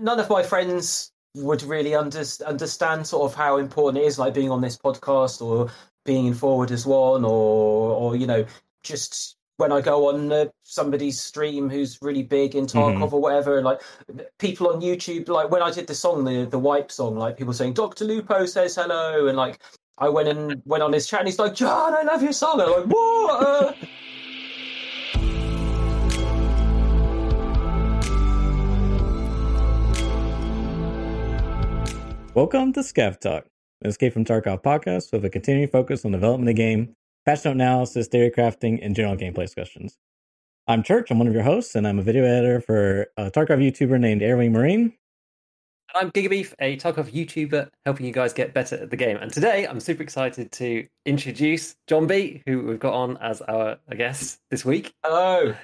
none 0.00 0.18
of 0.20 0.28
my 0.30 0.42
friends 0.42 1.10
would 1.34 1.62
really 1.62 1.94
under, 1.94 2.22
understand 2.46 3.06
sort 3.06 3.30
of 3.30 3.36
how 3.36 3.56
important 3.56 4.04
it 4.04 4.06
is, 4.06 4.18
like 4.18 4.34
being 4.34 4.50
on 4.50 4.60
this 4.60 4.76
podcast 4.76 5.40
or 5.40 5.70
being 6.04 6.26
in 6.26 6.34
Forward 6.34 6.70
as 6.70 6.84
One, 6.86 7.24
or 7.24 7.92
or 7.96 8.16
you 8.16 8.26
know, 8.26 8.44
just 8.82 9.36
when 9.58 9.70
I 9.70 9.80
go 9.80 10.08
on 10.08 10.32
uh, 10.32 10.46
somebody's 10.64 11.20
stream 11.20 11.68
who's 11.70 11.98
really 12.02 12.22
big 12.22 12.54
in 12.54 12.66
Tarkov 12.66 12.96
Mhm. 12.96 13.12
or 13.12 13.20
whatever, 13.20 13.62
like 13.62 13.80
people 14.38 14.68
on 14.68 14.80
YouTube, 14.80 15.28
like 15.28 15.50
when 15.50 15.62
I 15.62 15.70
did 15.70 15.86
the 15.86 15.94
song, 15.94 16.24
the 16.24 16.44
the 16.44 16.58
Wipe 16.58 16.90
song, 16.90 17.16
like 17.16 17.36
people 17.36 17.52
saying 17.54 17.74
Doctor 17.74 18.04
Lupo 18.04 18.44
says 18.46 18.74
hello, 18.74 19.26
and 19.28 19.36
like 19.36 19.60
I 19.98 20.08
went 20.08 20.28
and 20.28 20.60
went 20.64 20.82
on 20.82 20.92
his 20.92 21.06
chat, 21.06 21.20
and 21.20 21.28
he's 21.28 21.38
like, 21.38 21.54
John, 21.54 21.94
I 21.94 22.02
love 22.02 22.22
your 22.22 22.32
song. 22.32 22.60
I'm 22.60 22.70
like, 22.70 22.86
what? 22.86 23.76
Welcome 32.34 32.72
to 32.72 32.80
Scav 32.80 33.20
Talk, 33.20 33.44
an 33.82 33.90
Escape 33.90 34.14
from 34.14 34.24
Tarkov 34.24 34.62
podcast 34.62 35.12
with 35.12 35.22
a 35.26 35.28
continuing 35.28 35.68
focus 35.68 36.02
on 36.06 36.12
development 36.12 36.48
of 36.48 36.56
the 36.56 36.62
game, 36.62 36.96
patch 37.26 37.44
note 37.44 37.50
analysis, 37.50 38.08
theory 38.08 38.30
crafting, 38.30 38.78
and 38.80 38.96
general 38.96 39.18
gameplay 39.18 39.44
discussions. 39.44 39.98
I'm 40.66 40.82
Church, 40.82 41.10
I'm 41.10 41.18
one 41.18 41.28
of 41.28 41.34
your 41.34 41.42
hosts, 41.42 41.74
and 41.74 41.86
I'm 41.86 41.98
a 41.98 42.02
video 42.02 42.24
editor 42.24 42.62
for 42.62 43.02
a 43.18 43.30
Tarkov 43.30 43.58
YouTuber 43.58 44.00
named 44.00 44.22
Airwing 44.22 44.52
Marine. 44.52 44.94
And 45.94 46.06
I'm 46.06 46.10
Gigabeef, 46.10 46.54
a 46.58 46.78
Tarkov 46.78 47.12
YouTuber 47.12 47.68
helping 47.84 48.06
you 48.06 48.12
guys 48.12 48.32
get 48.32 48.54
better 48.54 48.76
at 48.76 48.88
the 48.88 48.96
game. 48.96 49.18
And 49.18 49.30
today 49.30 49.66
I'm 49.66 49.78
super 49.78 50.02
excited 50.02 50.50
to 50.52 50.86
introduce 51.04 51.76
John 51.86 52.06
B, 52.06 52.42
who 52.46 52.62
we've 52.62 52.80
got 52.80 52.94
on 52.94 53.18
as 53.18 53.42
our 53.42 53.76
guest 53.94 54.38
this 54.50 54.64
week. 54.64 54.94
hello, 55.04 55.54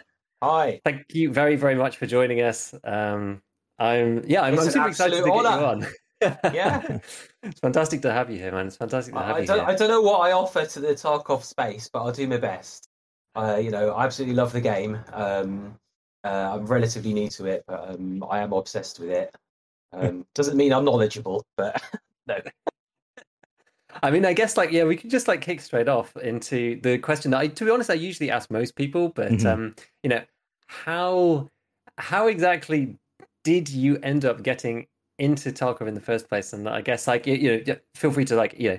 hi. 0.42 0.82
Thank 0.84 1.14
you 1.14 1.32
very, 1.32 1.56
very 1.56 1.76
much 1.76 1.96
for 1.96 2.04
joining 2.04 2.42
us. 2.42 2.74
Um, 2.84 3.40
I'm 3.78 4.22
yeah, 4.26 4.42
I'm, 4.42 4.58
I'm 4.58 4.68
super 4.68 4.88
excited 4.88 5.16
to 5.16 5.22
get 5.22 5.32
honour. 5.32 5.60
you 5.60 5.66
on. 5.66 5.86
Yeah. 6.20 6.98
it's 7.42 7.60
fantastic 7.60 8.02
to 8.02 8.12
have 8.12 8.30
you 8.30 8.38
here, 8.38 8.52
man. 8.52 8.66
It's 8.66 8.76
fantastic 8.76 9.14
to 9.14 9.20
have 9.20 9.36
I 9.36 9.40
you 9.40 9.46
don't, 9.46 9.58
here. 9.58 9.66
I 9.66 9.74
don't 9.74 9.88
know 9.88 10.02
what 10.02 10.20
I 10.20 10.32
offer 10.32 10.64
to 10.64 10.80
the 10.80 10.88
Tarkov 10.88 11.42
space, 11.42 11.88
but 11.92 12.02
I'll 12.02 12.12
do 12.12 12.26
my 12.26 12.38
best. 12.38 12.88
Uh, 13.36 13.56
you 13.56 13.70
know, 13.70 13.90
I 13.90 14.04
absolutely 14.04 14.34
love 14.34 14.52
the 14.52 14.60
game. 14.60 14.98
Um, 15.12 15.78
uh, 16.24 16.54
I'm 16.54 16.66
relatively 16.66 17.12
new 17.12 17.28
to 17.30 17.46
it, 17.46 17.64
but 17.66 17.90
um, 17.90 18.24
I 18.28 18.40
am 18.40 18.52
obsessed 18.52 18.98
with 18.98 19.10
it. 19.10 19.34
Um, 19.92 20.26
doesn't 20.34 20.56
mean 20.56 20.72
I'm 20.72 20.84
knowledgeable, 20.84 21.44
but 21.56 21.80
no. 22.26 22.38
I 24.02 24.10
mean, 24.10 24.24
I 24.24 24.32
guess 24.32 24.56
like 24.56 24.70
yeah, 24.70 24.84
we 24.84 24.96
could 24.96 25.10
just 25.10 25.28
like 25.28 25.40
kick 25.40 25.60
straight 25.60 25.88
off 25.88 26.16
into 26.16 26.80
the 26.82 26.98
question 26.98 27.30
that 27.30 27.38
I, 27.38 27.46
to 27.48 27.64
be 27.64 27.70
honest, 27.70 27.90
I 27.90 27.94
usually 27.94 28.30
ask 28.30 28.50
most 28.50 28.76
people, 28.76 29.10
but 29.10 29.32
Mhm. 29.32 29.46
um, 29.46 29.74
you 30.02 30.10
know, 30.10 30.22
how 30.66 31.48
how 31.96 32.28
exactly 32.28 32.96
did 33.44 33.68
you 33.68 33.98
end 34.02 34.24
up 34.24 34.42
getting 34.42 34.86
into 35.18 35.50
Tarkov 35.52 35.88
in 35.88 35.94
the 35.94 36.00
first 36.00 36.28
place? 36.28 36.52
And 36.52 36.68
I 36.68 36.80
guess 36.80 37.06
like 37.06 37.26
you, 37.26 37.34
you 37.34 37.64
know, 37.64 37.76
feel 37.94 38.10
free 38.12 38.24
to 38.26 38.36
like 38.36 38.54
you 38.58 38.70
know 38.70 38.78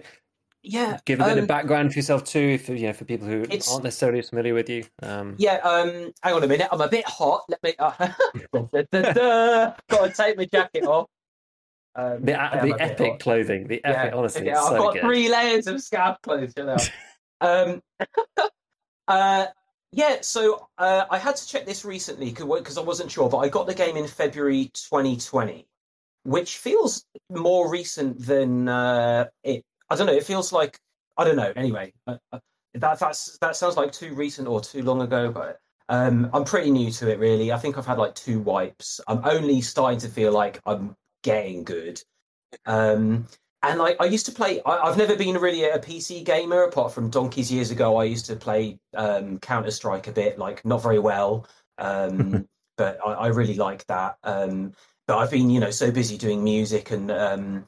Yeah, 0.61 0.99
give 1.05 1.19
a 1.19 1.23
bit 1.23 1.33
um, 1.33 1.39
of 1.39 1.47
background 1.47 1.93
for 1.93 1.99
yourself 1.99 2.23
too, 2.23 2.57
for 2.57 2.73
you 2.73 2.87
know, 2.87 2.93
for 2.93 3.05
people 3.05 3.27
who 3.27 3.41
aren't 3.69 3.83
necessarily 3.83 4.21
familiar 4.21 4.53
with 4.53 4.69
you. 4.69 4.83
Um, 5.01 5.35
Yeah, 5.37 5.55
um, 5.57 6.11
hang 6.21 6.33
on 6.33 6.43
a 6.43 6.47
minute. 6.47 6.67
I'm 6.71 6.81
a 6.81 6.87
bit 6.89 7.07
hot. 7.07 7.45
Let 7.49 7.63
me. 7.63 7.73
Uh, 7.79 8.61
da, 8.73 8.83
da, 8.91 9.13
da. 9.13 9.73
Gotta 9.89 10.13
take 10.13 10.37
my 10.37 10.45
jacket 10.45 10.85
off. 10.85 11.07
Um, 11.95 12.23
the 12.23 12.33
I 12.33 12.57
am 12.57 12.69
the 12.69 12.81
epic 12.81 13.11
hot. 13.11 13.19
clothing, 13.19 13.67
the 13.67 13.83
epic, 13.83 14.13
honestly, 14.15 14.45
yeah, 14.45 14.53
it's 14.53 14.61
I've 14.61 14.69
so 14.69 14.77
got 14.77 14.93
good. 14.93 15.01
three 15.01 15.29
layers 15.29 15.67
of 15.67 15.75
scav 15.77 16.21
clothes. 16.21 16.53
You 16.55 16.65
know. 16.65 16.77
um, 17.41 17.81
uh, 19.07 19.45
yeah, 19.91 20.17
so 20.21 20.67
uh, 20.77 21.05
I 21.09 21.17
had 21.17 21.35
to 21.35 21.47
check 21.47 21.65
this 21.65 21.83
recently 21.83 22.31
because 22.31 22.77
I 22.77 22.81
wasn't 22.81 23.11
sure, 23.11 23.29
but 23.29 23.37
I 23.39 23.49
got 23.49 23.65
the 23.65 23.73
game 23.73 23.97
in 23.97 24.07
February 24.07 24.69
2020, 24.73 25.67
which 26.23 26.57
feels 26.57 27.05
more 27.29 27.69
recent 27.69 28.25
than 28.25 28.67
uh, 28.67 29.25
it. 29.43 29.63
I 29.89 29.95
don't 29.95 30.07
know. 30.07 30.13
It 30.13 30.25
feels 30.25 30.51
like 30.51 30.79
I 31.17 31.23
don't 31.23 31.35
know. 31.35 31.53
Anyway, 31.55 31.93
uh, 32.07 32.17
uh, 32.31 32.39
that 32.75 32.99
that's 32.99 33.37
that 33.39 33.55
sounds 33.55 33.77
like 33.77 33.91
too 33.91 34.13
recent 34.13 34.47
or 34.47 34.61
too 34.61 34.83
long 34.83 35.01
ago, 35.01 35.31
but. 35.31 35.59
Um, 35.91 36.29
I'm 36.35 36.43
pretty 36.43 36.69
new 36.69 36.91
to 36.91 37.11
it, 37.11 37.17
really. 37.17 37.51
I 37.51 37.57
think 37.57 37.75
I've 37.75 37.85
had 37.87 37.97
like 37.97 38.13
two 38.13 38.39
wipes. 38.41 39.01
I'm 39.07 39.25
only 39.25 39.59
starting 39.59 39.99
to 40.01 40.07
feel 40.07 40.31
like 40.31 40.61
I'm 40.67 40.95
getting 41.23 41.63
good. 41.63 41.99
Um, 42.67 43.27
and 43.61 43.79
like 43.79 43.97
I 43.99 44.05
used 44.05 44.25
to 44.27 44.31
play, 44.31 44.61
I, 44.65 44.77
I've 44.77 44.97
never 44.97 45.15
been 45.15 45.35
really 45.37 45.63
a 45.65 45.79
PC 45.79 46.23
gamer 46.23 46.63
apart 46.63 46.93
from 46.93 47.09
donkeys 47.09 47.51
years 47.51 47.71
ago. 47.71 47.97
I 47.97 48.05
used 48.05 48.25
to 48.27 48.35
play 48.35 48.79
um, 48.95 49.37
Counter 49.39 49.71
Strike 49.71 50.07
a 50.07 50.11
bit, 50.11 50.39
like 50.39 50.63
not 50.63 50.81
very 50.81 50.99
well, 50.99 51.45
um, 51.77 52.47
but 52.77 52.99
I, 53.05 53.13
I 53.13 53.27
really 53.27 53.55
like 53.55 53.85
that. 53.87 54.17
Um, 54.23 54.73
but 55.09 55.17
I've 55.17 55.31
been, 55.31 55.49
you 55.49 55.59
know, 55.59 55.71
so 55.71 55.89
busy 55.89 56.19
doing 56.19 56.43
music, 56.43 56.91
and 56.91 57.09
um, 57.09 57.65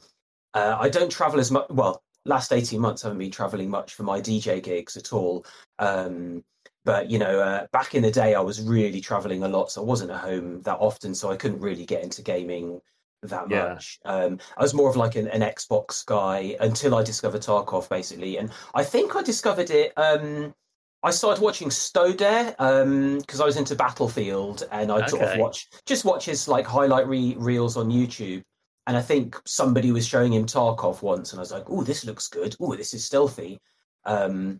uh, 0.53 0.77
I 0.79 0.89
don't 0.89 1.11
travel 1.11 1.39
as 1.39 1.49
much. 1.49 1.65
Well, 1.71 2.03
last 2.23 2.53
eighteen 2.53 2.79
months 2.79 3.03
I 3.03 3.07
haven't 3.07 3.17
been 3.17 3.31
traveling 3.31 3.67
much 3.67 3.95
for 3.95 4.03
my 4.03 4.21
DJ 4.21 4.61
gigs 4.61 4.95
at 4.95 5.11
all. 5.11 5.43
Um, 5.79 6.43
but 6.85 7.09
you 7.09 7.17
know, 7.17 7.39
uh, 7.39 7.65
back 7.71 7.95
in 7.95 8.03
the 8.03 8.11
day, 8.11 8.35
I 8.35 8.41
was 8.41 8.61
really 8.61 9.01
traveling 9.01 9.41
a 9.41 9.47
lot, 9.47 9.71
so 9.71 9.81
I 9.81 9.85
wasn't 9.85 10.11
at 10.11 10.19
home 10.19 10.61
that 10.61 10.77
often, 10.77 11.15
so 11.15 11.31
I 11.31 11.35
couldn't 11.35 11.61
really 11.61 11.83
get 11.83 12.03
into 12.03 12.21
gaming 12.21 12.79
that 13.23 13.49
Yeah. 13.49 13.73
much. 13.73 13.99
Um, 14.05 14.37
I 14.55 14.61
was 14.61 14.75
more 14.75 14.91
of 14.91 14.95
like 14.95 15.15
an, 15.15 15.27
an 15.29 15.41
Xbox 15.41 16.05
guy 16.05 16.55
until 16.59 16.93
I 16.93 17.01
discovered 17.01 17.41
Tarkov, 17.41 17.89
basically, 17.89 18.37
and 18.37 18.51
I 18.75 18.83
think 18.83 19.15
I 19.15 19.23
discovered 19.23 19.71
it. 19.71 19.93
Um, 19.97 20.53
I 21.03 21.11
started 21.11 21.41
watching 21.41 21.69
Stodeh 21.69 23.17
because 23.19 23.41
I 23.41 23.45
was 23.45 23.57
into 23.57 23.75
Battlefield, 23.75 24.67
and 24.71 24.91
I'd 24.91 25.09
sort 25.09 25.23
of 25.23 25.39
watch 25.39 25.67
just 25.85 26.05
watch 26.05 26.25
his 26.25 26.47
like 26.47 26.65
highlight 26.65 27.07
re- 27.07 27.35
reels 27.37 27.77
on 27.77 27.89
YouTube. 27.89 28.43
And 28.87 28.97
I 28.97 29.01
think 29.01 29.39
somebody 29.45 29.91
was 29.91 30.07
showing 30.07 30.33
him 30.33 30.45
Tarkov 30.45 31.01
once, 31.01 31.31
and 31.31 31.39
I 31.39 31.41
was 31.41 31.51
like, 31.51 31.65
"Oh, 31.67 31.83
this 31.83 32.05
looks 32.05 32.27
good. 32.27 32.55
Oh, 32.59 32.75
this 32.75 32.93
is 32.93 33.05
stealthy." 33.05 33.59
Um, 34.05 34.59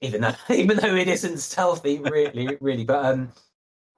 even 0.00 0.20
though 0.20 0.34
even 0.54 0.76
though 0.76 0.94
it 0.94 1.08
isn't 1.08 1.38
stealthy, 1.38 1.98
really, 1.98 2.56
really. 2.60 2.84
But 2.84 3.04
um, 3.04 3.32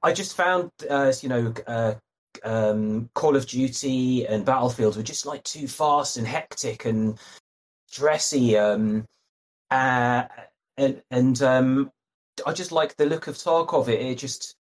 I 0.03 0.13
just 0.13 0.37
found, 0.37 0.71
uh, 0.89 1.13
you 1.21 1.29
know, 1.29 1.55
uh, 1.67 1.95
um, 2.43 3.11
Call 3.15 3.37
of 3.37 3.47
Duty 3.47 4.27
and 4.27 4.45
Battlefield 4.45 4.97
were 4.97 5.03
just 5.03 5.27
like 5.27 5.43
too 5.45 5.69
fast 5.69 6.17
and 6.17 6.27
hectic 6.27 6.85
and 6.85 7.19
dressy. 7.93 8.57
Um, 8.57 9.07
uh, 9.71 10.25
and 10.77 11.03
and 11.10 11.43
um, 11.43 11.91
I 12.47 12.53
just 12.53 12.72
like 12.72 12.97
the 12.97 13.06
look 13.06 13.27
of 13.27 13.37
Tarkov. 13.37 13.88
It, 13.88 14.00
it 14.00 14.19
just 14.19 14.56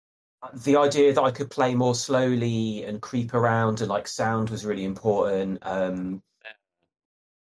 the 0.54 0.78
idea 0.78 1.14
that 1.14 1.22
I 1.22 1.32
could 1.32 1.50
play 1.50 1.76
more 1.76 1.96
slowly 1.96 2.84
and 2.86 3.02
creep 3.02 3.34
around 3.34 3.82
and 3.82 3.90
like 3.90 4.08
sound 4.08 4.50
was 4.50 4.66
really 4.66 4.86
important. 4.86 5.60
Um, 5.64 6.22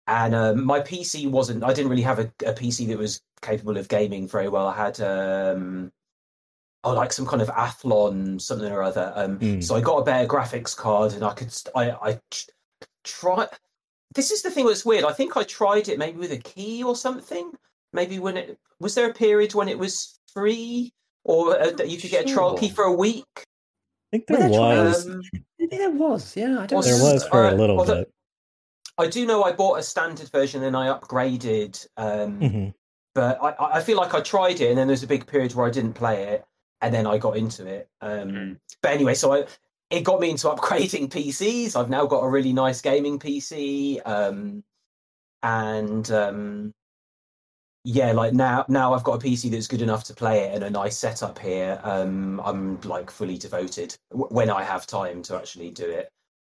and 0.06 0.34
um, 0.34 0.64
my 0.64 0.80
PC 0.80 1.30
wasn't. 1.30 1.62
I 1.62 1.72
didn't 1.72 1.90
really 1.90 2.02
have 2.02 2.18
a, 2.18 2.32
a 2.44 2.52
PC 2.52 2.88
that 2.88 2.98
was 2.98 3.22
capable 3.42 3.76
of 3.76 3.88
gaming 3.88 4.26
very 4.26 4.48
well. 4.48 4.66
I 4.66 4.74
had 4.74 5.00
um, 5.00 5.92
oh, 6.82 6.94
like 6.94 7.12
some 7.12 7.26
kind 7.26 7.40
of 7.40 7.48
Athlon 7.48 8.40
something 8.40 8.72
or 8.72 8.82
other. 8.82 9.12
Um, 9.14 9.38
Mm. 9.38 9.62
So 9.62 9.76
I 9.76 9.80
got 9.80 9.98
a 9.98 10.04
better 10.04 10.26
graphics 10.26 10.76
card, 10.76 11.12
and 11.12 11.24
I 11.24 11.32
could. 11.32 11.54
I 11.76 11.90
I 11.90 12.20
try. 13.04 13.46
This 14.12 14.32
is 14.32 14.42
the 14.42 14.50
thing 14.50 14.66
that's 14.66 14.84
weird. 14.84 15.04
I 15.04 15.12
think 15.12 15.36
I 15.36 15.44
tried 15.44 15.88
it 15.88 15.98
maybe 15.98 16.18
with 16.18 16.32
a 16.32 16.38
key 16.38 16.82
or 16.82 16.96
something. 16.96 17.52
Maybe 17.92 18.18
when 18.18 18.36
it 18.36 18.58
was 18.78 18.94
there 18.94 19.10
a 19.10 19.14
period 19.14 19.54
when 19.54 19.68
it 19.68 19.78
was 19.78 20.18
free, 20.32 20.92
or 21.24 21.58
uh, 21.60 21.70
that 21.72 21.88
you 21.88 21.98
could 21.98 22.10
get 22.10 22.28
a 22.28 22.32
trial 22.32 22.56
key 22.56 22.68
for 22.70 22.84
a 22.84 22.92
week. 22.92 23.24
I 23.36 23.42
think 24.12 24.26
there 24.26 24.38
there 24.38 24.48
was. 24.50 25.08
Um, 25.08 25.20
Maybe 25.58 25.76
there 25.76 25.90
was, 25.90 26.36
yeah. 26.36 26.60
I 26.60 26.66
don't 26.66 26.82
There 26.84 26.94
there 26.94 26.98
know. 27.04 27.12
was 27.14 27.26
for 27.28 27.44
a 27.44 27.48
uh, 27.50 27.54
little 27.54 27.78
although- 27.78 27.98
bit. 28.04 28.12
I 28.98 29.06
do 29.08 29.24
know 29.26 29.42
I 29.44 29.52
bought 29.52 29.78
a 29.78 29.82
standard 29.82 30.28
version 30.30 30.62
and 30.62 30.76
I 30.76 30.86
upgraded. 30.88 31.86
Um, 31.96 32.40
Mhm. 32.40 32.74
but 33.14 33.38
I- 33.42 33.50
I, 33.52 33.76
I 33.78 33.82
feel 33.82 33.96
like 33.96 34.14
I 34.14 34.20
tried 34.20 34.60
it, 34.60 34.68
and 34.70 34.78
then 34.78 34.86
there's 34.88 35.02
a 35.02 35.06
big 35.06 35.26
period 35.26 35.54
where 35.54 35.66
I 35.66 35.70
didn't 35.70 35.94
play 35.94 36.24
it, 36.34 36.44
and 36.80 36.94
then 36.94 37.06
I 37.06 37.18
got 37.18 37.36
into 37.36 37.66
it. 37.66 37.88
Um, 38.00 38.28
Mm. 38.30 38.56
But 38.82 38.92
anyway, 38.92 39.14
so 39.14 39.32
I, 39.32 39.46
it 39.90 40.02
got 40.02 40.20
me 40.20 40.30
into 40.30 40.48
upgrading 40.48 41.08
PCs. 41.14 41.76
I've 41.76 41.90
now 41.90 42.06
got 42.06 42.20
a 42.24 42.28
really 42.28 42.52
nice 42.52 42.80
gaming 42.80 43.18
PC, 43.18 44.00
um, 44.06 44.64
and 45.42 46.10
um, 46.10 46.74
yeah, 47.84 48.12
like 48.12 48.32
now 48.34 48.64
now 48.68 48.92
I've 48.94 49.04
got 49.04 49.14
a 49.14 49.18
PC 49.18 49.48
that's 49.48 49.66
good 49.66 49.82
enough 49.82 50.04
to 50.04 50.14
play 50.14 50.44
it 50.44 50.54
and 50.54 50.64
a 50.64 50.70
nice 50.70 50.96
setup 50.98 51.38
here. 51.38 51.80
Um, 51.82 52.40
I'm 52.40 52.80
like 52.82 53.10
fully 53.10 53.38
devoted 53.38 53.96
w- 54.10 54.28
when 54.30 54.50
I 54.50 54.62
have 54.62 54.86
time 54.86 55.22
to 55.22 55.36
actually 55.36 55.70
do 55.70 55.88
it. 55.88 56.10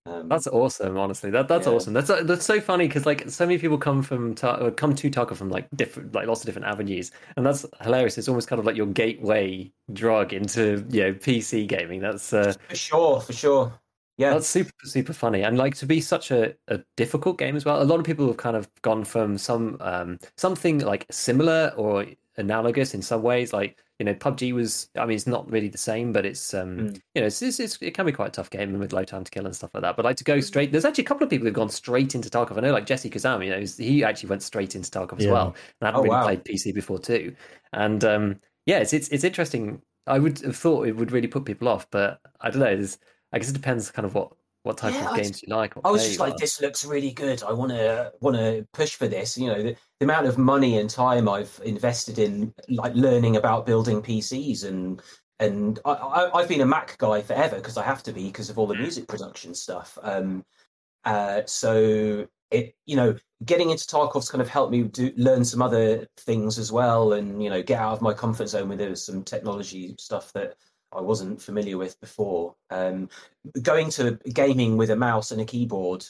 Um, 0.07 0.29
That's 0.31 0.47
awesome, 0.47 0.97
honestly. 0.97 1.31
That 1.31 1.47
that's 1.49 1.67
Yeah. 1.67 1.75
awesome. 1.75 1.93
That's 1.93 2.09
uh, 2.09 2.23
that's 2.23 2.47
so 2.47 2.59
funny 2.61 2.89
because 2.89 3.05
like 3.05 3.29
so 3.29 3.45
many 3.45 3.59
people 3.59 3.77
come 3.77 4.03
from 4.03 4.35
Tar- 4.35 4.63
uh, 4.63 4.71
come 4.71 4.95
to 4.95 5.11
Tarkov 5.11 5.37
from 5.37 5.51
like 5.51 5.69
different 5.77 6.15
like 6.15 6.27
lots 6.27 6.41
of 6.41 6.47
different 6.47 6.69
avenues, 6.69 7.11
and 7.37 7.45
that's 7.45 7.67
hilarious. 7.83 8.17
It's 8.17 8.29
almost 8.29 8.49
kind 8.49 8.59
of 8.59 8.65
like 8.65 8.77
your 8.77 8.87
gateway 8.87 9.71
drug 9.93 10.33
into 10.33 10.87
you 10.89 11.03
know 11.03 11.13
PC 11.15 11.67
gaming. 11.67 12.01
That's 12.01 12.33
uh, 12.33 12.55
for 12.69 12.77
sure, 12.77 13.21
for 13.21 13.33
sure. 13.33 13.81
Yeah, 14.21 14.35
that's 14.35 14.47
super 14.49 14.73
super 14.85 15.13
funny, 15.15 15.43
and 15.43 15.57
like 15.57 15.75
to 15.77 15.87
be 15.87 16.01
such 16.01 16.31
a, 16.31 16.55
a 16.69 16.81
difficult 16.97 17.39
game 17.39 17.57
as 17.57 17.65
well. 17.65 17.83
A 17.83 17.85
lot 17.85 17.99
of 17.99 18.05
people 18.05 18.27
have 18.27 18.37
kind 18.37 18.55
of 18.57 18.69
gone 18.83 19.05
from 19.05 19.39
some 19.39 19.79
um 19.81 20.19
something 20.37 20.81
like 20.81 21.07
similar 21.11 21.73
or 21.77 22.07
analogous 22.37 22.93
in 22.95 23.01
some 23.03 23.23
ways, 23.23 23.53
like 23.55 23.79
you 23.99 24.05
know, 24.05 24.15
PUBG 24.15 24.53
was. 24.53 24.91
I 24.97 25.07
mean, 25.07 25.17
it's 25.17 25.27
not 25.27 25.51
really 25.51 25.69
the 25.69 25.79
same, 25.79 26.13
but 26.13 26.27
it's 26.27 26.53
um, 26.55 26.89
Mm. 26.89 27.01
you 27.15 27.21
know, 27.23 27.27
it's, 27.29 27.41
it's, 27.43 27.61
it's 27.61 27.79
it 27.81 27.95
can 27.95 28.05
be 28.07 28.13
quite 28.13 28.29
a 28.29 28.31
tough 28.33 28.51
game 28.51 28.79
with 28.79 28.93
low 28.93 29.05
time 29.05 29.25
to 29.25 29.31
kill 29.31 29.47
and 29.47 29.55
stuff 29.57 29.71
like 29.75 29.83
that. 29.83 29.97
But 29.97 30.05
like 30.05 30.17
to 30.17 30.25
go 30.25 30.41
straight, 30.41 30.71
there's 30.73 30.85
actually 30.85 31.05
a 31.05 31.07
couple 31.07 31.25
of 31.25 31.31
people 31.31 31.47
who've 31.47 31.55
gone 31.55 31.71
straight 31.71 32.15
into 32.15 32.29
Tarkov. 32.31 32.57
I 32.59 32.61
know, 32.61 32.73
like 32.73 32.87
Jesse 32.87 33.11
Kazam, 33.11 33.43
you 33.45 33.51
know, 33.51 33.61
he 33.85 34.05
actually 34.05 34.29
went 34.31 34.43
straight 34.43 34.75
into 34.77 34.91
Tarkov 34.91 35.19
as 35.19 35.27
Yeah. 35.27 35.31
well, 35.31 35.55
and 35.81 35.87
hadn't 35.87 36.01
Oh, 36.01 36.03
really 36.03 36.17
wow. 36.17 36.25
played 36.25 36.45
PC 36.45 36.73
before 36.73 36.99
too. 36.99 37.35
And 37.73 38.05
um, 38.05 38.41
yeah, 38.67 38.79
it's 38.81 38.93
it's 38.93 39.09
it's 39.09 39.25
interesting. 39.25 39.81
I 40.07 40.19
would 40.19 40.41
have 40.41 40.57
thought 40.57 40.89
it 40.89 40.97
would 40.97 41.13
really 41.13 41.29
put 41.29 41.45
people 41.45 41.69
off, 41.69 41.89
but 41.91 42.21
I 42.41 42.51
don't 42.51 42.61
know. 42.61 42.75
There's, 42.77 42.99
I 43.33 43.39
guess 43.39 43.51
it 43.51 43.55
depends 43.55 43.91
kind 43.91 44.07
of 44.07 44.15
what 44.15 44.33
what 44.63 44.77
type 44.77 44.95
Yeah, 44.95 45.09
of 45.09 45.15
I 45.15 45.21
games 45.21 45.43
you 45.43 45.55
like. 45.55 45.75
I 45.85 45.91
was 45.91 46.07
just 46.07 46.21
like, 46.21 46.35
are. 46.35 46.39
this 46.39 46.61
looks 46.61 46.85
really 46.85 47.13
good. 47.13 47.43
I 47.43 47.53
want 47.53 47.71
to 47.73 48.13
want 48.21 48.37
to 48.37 48.67
push 48.73 48.95
for 48.95 49.09
this. 49.09 49.39
You 49.39 49.47
know, 49.49 49.63
the, 49.63 49.77
the 49.99 50.05
amount 50.05 50.27
of 50.27 50.37
money 50.37 50.79
and 50.79 50.91
time 50.91 51.29
I've 51.29 51.61
invested 51.65 52.19
in 52.19 52.53
like 52.69 52.95
learning 52.95 53.37
about 53.37 53.67
building 53.67 54.03
PCs 54.03 54.65
and 54.65 55.01
and 55.39 55.79
I, 55.87 55.93
I, 55.93 56.39
I've 56.39 56.49
been 56.49 56.61
a 56.61 56.67
Mac 56.67 56.99
guy 56.99 57.23
forever 57.23 57.57
because 57.57 57.79
I 57.79 57.83
have 57.85 58.03
to 58.05 58.13
be 58.13 58.27
because 58.27 58.51
of 58.51 58.59
all 58.59 58.67
the 58.67 58.75
music 58.75 59.09
production 59.09 59.55
stuff. 59.55 59.97
Um, 60.03 60.45
uh, 61.05 61.43
so 61.47 62.29
it 62.51 62.75
you 62.85 62.97
know 62.97 63.17
getting 63.45 63.71
into 63.71 63.87
Tarkov's 63.87 64.29
kind 64.29 64.43
of 64.43 64.49
helped 64.49 64.73
me 64.73 64.83
do 64.83 65.13
learn 65.17 65.45
some 65.45 65.63
other 65.63 66.07
things 66.19 66.59
as 66.59 66.71
well, 66.71 67.15
and 67.15 67.43
you 67.43 67.49
know 67.49 67.63
get 67.63 67.81
out 67.81 67.95
of 67.95 68.03
my 68.03 68.13
comfort 68.13 68.49
zone 68.49 68.69
with 68.69 68.99
some 68.99 69.25
technology 69.25 69.95
stuff 69.99 70.33
that 70.35 70.57
I 70.93 71.01
wasn't 71.01 71.41
familiar 71.41 71.79
with 71.79 72.01
before. 72.01 72.55
Um, 72.71 73.09
going 73.63 73.91
to 73.91 74.19
gaming 74.33 74.77
with 74.77 74.91
a 74.91 74.97
mouse 74.97 75.31
and 75.31 75.41
a 75.41 75.45
keyboard 75.45 76.05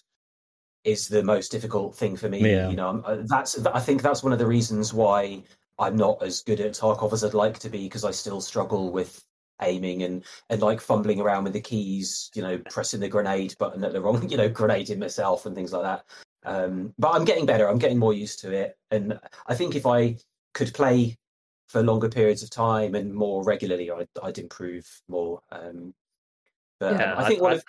is 0.84 1.08
the 1.08 1.22
most 1.22 1.50
difficult 1.52 1.94
thing 1.94 2.16
for 2.16 2.28
me. 2.28 2.40
Yeah. 2.40 2.70
You 2.70 2.76
know, 2.76 2.86
I'm- 2.86 3.02
uh, 3.06 3.16
that's 3.26 3.58
I 3.66 3.80
think 3.80 4.02
that's 4.02 4.22
one 4.22 4.32
of 4.32 4.38
the 4.38 4.46
reasons 4.46 4.94
why 4.94 5.42
I'm 5.78 5.96
not 5.96 6.22
as 6.22 6.42
good 6.42 6.60
at 6.60 6.72
Tarkov 6.72 7.12
as 7.12 7.24
I'd 7.24 7.34
like 7.34 7.58
to 7.60 7.68
be 7.70 7.84
because 7.84 8.04
I 8.04 8.10
still 8.10 8.40
struggle 8.40 8.90
with 8.90 9.22
aiming 9.62 10.04
and 10.04 10.24
and 10.48 10.62
like 10.62 10.80
fumbling 10.80 11.20
around 11.20 11.44
with 11.44 11.52
the 11.52 11.60
keys. 11.60 12.30
You 12.34 12.42
know, 12.42 12.58
pressing 12.70 13.00
the 13.00 13.08
grenade 13.08 13.54
button 13.58 13.84
at 13.84 13.92
the 13.92 14.00
wrong. 14.00 14.26
You 14.30 14.36
know, 14.38 14.48
grenading 14.48 14.98
myself 14.98 15.44
and 15.46 15.54
things 15.54 15.72
like 15.72 15.82
that. 15.82 16.04
Um, 16.44 16.94
but 16.98 17.14
I'm 17.14 17.26
getting 17.26 17.44
better. 17.44 17.68
I'm 17.68 17.78
getting 17.78 17.98
more 17.98 18.14
used 18.14 18.40
to 18.40 18.52
it, 18.52 18.78
and 18.90 19.20
I 19.46 19.54
think 19.54 19.74
if 19.74 19.84
I 19.84 20.16
could 20.54 20.72
play 20.72 21.18
for 21.70 21.82
longer 21.84 22.08
periods 22.08 22.42
of 22.42 22.50
time 22.50 22.96
and 22.96 23.14
more 23.14 23.44
regularly, 23.44 23.90
I'd, 23.92 24.08
I'd 24.20 24.38
improve 24.38 24.84
more. 25.06 25.40
Um, 25.52 25.94
but 26.80 26.94
Yeah, 26.94 27.14
I 27.16 27.28
think 27.28 27.40
one 27.40 27.52
I- 27.52 27.56
of 27.56 27.64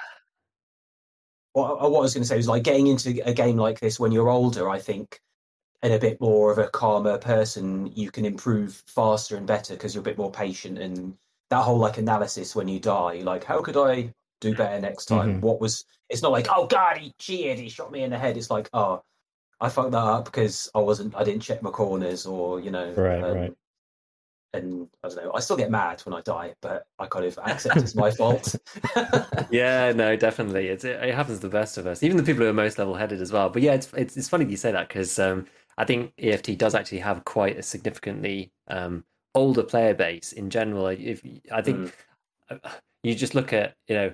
what, 1.54 1.80
what 1.92 2.00
I 2.00 2.02
was 2.02 2.14
going 2.14 2.24
to 2.24 2.28
say 2.28 2.38
was 2.38 2.48
like 2.48 2.64
getting 2.64 2.88
into 2.88 3.22
a 3.28 3.34
game 3.34 3.58
like 3.58 3.80
this 3.80 4.00
when 4.00 4.12
you're 4.12 4.30
older. 4.30 4.70
I 4.70 4.80
think, 4.80 5.20
and 5.84 5.94
a 5.94 6.00
bit 6.00 6.20
more 6.22 6.52
of 6.52 6.58
a 6.58 6.68
calmer 6.70 7.18
person, 7.18 7.92
you 7.94 8.10
can 8.10 8.26
improve 8.26 8.82
faster 8.88 9.36
and 9.36 9.46
better 9.46 9.74
because 9.76 9.94
you're 9.94 10.02
a 10.02 10.04
bit 10.04 10.18
more 10.18 10.32
patient. 10.32 10.80
And 10.80 11.16
that 11.50 11.62
whole 11.64 11.78
like 11.78 11.98
analysis 11.98 12.56
when 12.56 12.68
you 12.68 12.80
die, 12.80 13.22
like 13.24 13.44
how 13.44 13.62
could 13.62 13.78
I 13.78 14.14
do 14.40 14.56
better 14.56 14.80
next 14.80 15.06
time? 15.06 15.36
Mhm. 15.36 15.42
What 15.42 15.60
was? 15.62 15.86
It's 16.10 16.22
not 16.24 16.32
like 16.32 16.48
oh 16.50 16.66
god, 16.68 16.98
he 16.98 17.14
cheated, 17.20 17.60
he 17.60 17.70
shot 17.70 17.92
me 17.92 18.02
in 18.04 18.10
the 18.10 18.18
head. 18.18 18.36
It's 18.38 18.50
like 18.50 18.70
oh, 18.74 19.04
I 19.60 19.70
fucked 19.70 19.92
that 19.92 19.98
up 19.98 20.26
because 20.26 20.72
I 20.74 20.80
wasn't, 20.80 21.16
I 21.16 21.24
didn't 21.24 21.44
check 21.44 21.62
my 21.62 21.70
corners, 21.70 22.26
or 22.26 22.60
you 22.60 22.72
know, 22.72 22.94
Right, 22.94 23.24
um, 23.24 23.38
right. 23.38 23.54
And 24.54 24.90
I 25.04 25.08
don't 25.08 25.24
know. 25.24 25.32
I 25.34 25.40
still 25.40 25.56
get 25.56 25.72
mad 25.72 26.02
when 26.02 26.14
I 26.14 26.22
die, 26.22 26.54
but 26.62 26.86
I 27.00 27.06
kind 27.06 27.26
of 27.26 27.40
accept 27.46 27.78
it's 27.78 27.96
my 27.96 28.12
fault. 28.18 28.56
Yeah, 29.50 29.94
no, 29.94 30.16
definitely. 30.18 30.68
It's, 30.68 30.84
it, 30.84 31.02
it 31.02 31.16
happens 31.16 31.40
to 31.40 31.48
the 31.48 31.52
best 31.52 31.78
of 31.78 31.88
us, 31.88 32.04
even 32.04 32.18
the 32.18 32.24
people 32.24 32.44
who 32.44 32.50
are 32.50 32.54
most 32.54 32.78
level-headed 32.78 33.22
as 33.22 33.32
well. 33.32 33.50
But 33.50 33.62
yeah, 33.62 33.74
it's 33.74 33.92
it's, 33.94 34.18
it's 34.18 34.28
funny 34.30 34.46
you 34.46 34.58
say 34.58 34.72
that 34.74 34.90
because 34.90 35.18
um, 35.20 35.46
I 35.78 35.86
think 35.86 36.14
EFT 36.20 36.58
does 36.58 36.76
actually 36.76 37.00
have 37.00 37.24
quite 37.24 37.58
a 37.58 37.64
significantly 37.64 38.52
um, 38.68 39.06
older 39.36 39.64
player 39.64 39.94
base 39.94 40.34
in 40.34 40.50
general. 40.50 40.88
If 40.88 41.22
I 41.52 41.62
think 41.62 41.96
uh, 42.50 42.58
you 43.04 43.16
just 43.16 43.36
look 43.36 43.54
at 43.54 43.76
you 43.88 43.96
know 43.96 44.14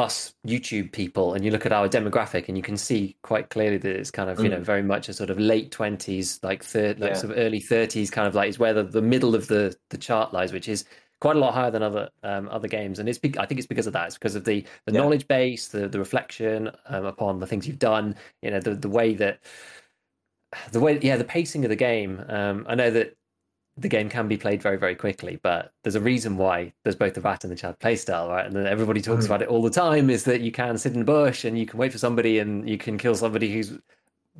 us 0.00 0.34
YouTube 0.46 0.92
people 0.92 1.34
and 1.34 1.44
you 1.44 1.50
look 1.50 1.66
at 1.66 1.72
our 1.72 1.88
demographic 1.88 2.48
and 2.48 2.56
you 2.56 2.62
can 2.62 2.76
see 2.76 3.16
quite 3.22 3.50
clearly 3.50 3.76
that 3.78 3.94
it's 3.96 4.10
kind 4.10 4.30
of 4.30 4.40
you 4.42 4.48
know 4.48 4.58
Mm. 4.60 4.64
very 4.64 4.82
much 4.82 5.08
a 5.08 5.12
sort 5.12 5.30
of 5.30 5.38
late 5.38 5.70
twenties, 5.70 6.40
like 6.42 6.64
third, 6.64 6.98
like 7.00 7.10
Yeah. 7.12 7.16
sort 7.18 7.32
of 7.32 7.38
early 7.38 7.60
thirties, 7.60 8.10
kind 8.10 8.26
of 8.28 8.34
like 8.34 8.48
is 8.48 8.58
where 8.58 8.72
the, 8.74 8.82
the 8.84 9.02
middle 9.02 9.34
of 9.34 9.46
the 9.48 9.76
the 9.90 9.98
chart 9.98 10.32
lies, 10.32 10.52
which 10.52 10.68
is 10.68 10.84
quite 11.20 11.36
a 11.36 11.38
lot 11.38 11.52
higher 11.54 11.70
than 11.70 11.82
other 11.82 12.08
um, 12.22 12.48
other 12.48 12.68
games, 12.68 12.98
and 12.98 13.08
it's 13.08 13.18
be- 13.18 13.38
I 13.38 13.46
think 13.46 13.58
it's 13.58 13.66
because 13.66 13.86
of 13.86 13.92
that. 13.92 14.06
It's 14.06 14.16
because 14.18 14.36
of 14.36 14.44
the 14.44 14.64
the 14.86 14.92
Yeah. 14.92 15.00
knowledge 15.00 15.28
base, 15.28 15.68
the 15.68 15.86
the 15.88 15.98
reflection 15.98 16.70
um, 16.86 17.04
upon 17.04 17.38
the 17.40 17.46
things 17.46 17.66
you've 17.66 17.78
done. 17.78 18.14
You 18.42 18.50
know, 18.52 18.60
the 18.60 18.74
the 18.74 18.88
way 18.88 19.14
that 19.14 19.40
the 20.72 20.80
way 20.80 20.98
yeah 21.02 21.16
the 21.16 21.24
pacing 21.24 21.64
of 21.64 21.68
the 21.68 21.76
game. 21.76 22.24
Um, 22.28 22.64
I 22.68 22.74
know 22.74 22.90
that 22.90 23.16
the 23.80 23.88
game 23.88 24.08
can 24.08 24.28
be 24.28 24.36
played 24.36 24.62
very 24.62 24.76
very 24.76 24.94
quickly, 24.94 25.38
but 25.42 25.72
there's 25.82 25.94
a 25.94 26.00
reason 26.00 26.36
why 26.36 26.72
there's 26.84 26.96
both 26.96 27.14
the 27.14 27.20
rat 27.20 27.44
and 27.44 27.52
the 27.52 27.56
Chad 27.56 27.78
playstyle, 27.80 28.28
right? 28.28 28.46
And 28.46 28.54
then 28.54 28.66
everybody 28.66 29.00
talks 29.00 29.24
Mm. 29.24 29.28
about 29.28 29.42
it 29.42 29.48
all 29.48 29.62
the 29.62 29.70
time. 29.70 30.10
Is 30.10 30.24
that 30.24 30.40
you 30.40 30.52
can 30.52 30.78
sit 30.78 30.94
in 30.94 31.02
a 31.02 31.04
bush 31.04 31.44
and 31.44 31.58
you 31.58 31.66
can 31.66 31.78
wait 31.78 31.92
for 31.92 31.98
somebody 31.98 32.38
and 32.38 32.68
you 32.68 32.78
can 32.78 32.98
kill 32.98 33.14
somebody 33.14 33.52
who's 33.52 33.72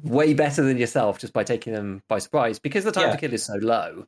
way 0.03 0.35
better 0.35 0.63
than 0.63 0.79
yourself 0.79 1.19
just 1.19 1.33
by 1.33 1.45
taking 1.45 1.73
them 1.73 2.03
by 2.09 2.19
surprise 2.19 2.59
because 2.59 2.85
the 2.85 2.93
time 2.93 3.05
Yeah. 3.05 3.13
to 3.13 3.19
kill 3.19 3.33
is 3.35 3.45
so 3.45 3.55
low. 3.55 4.07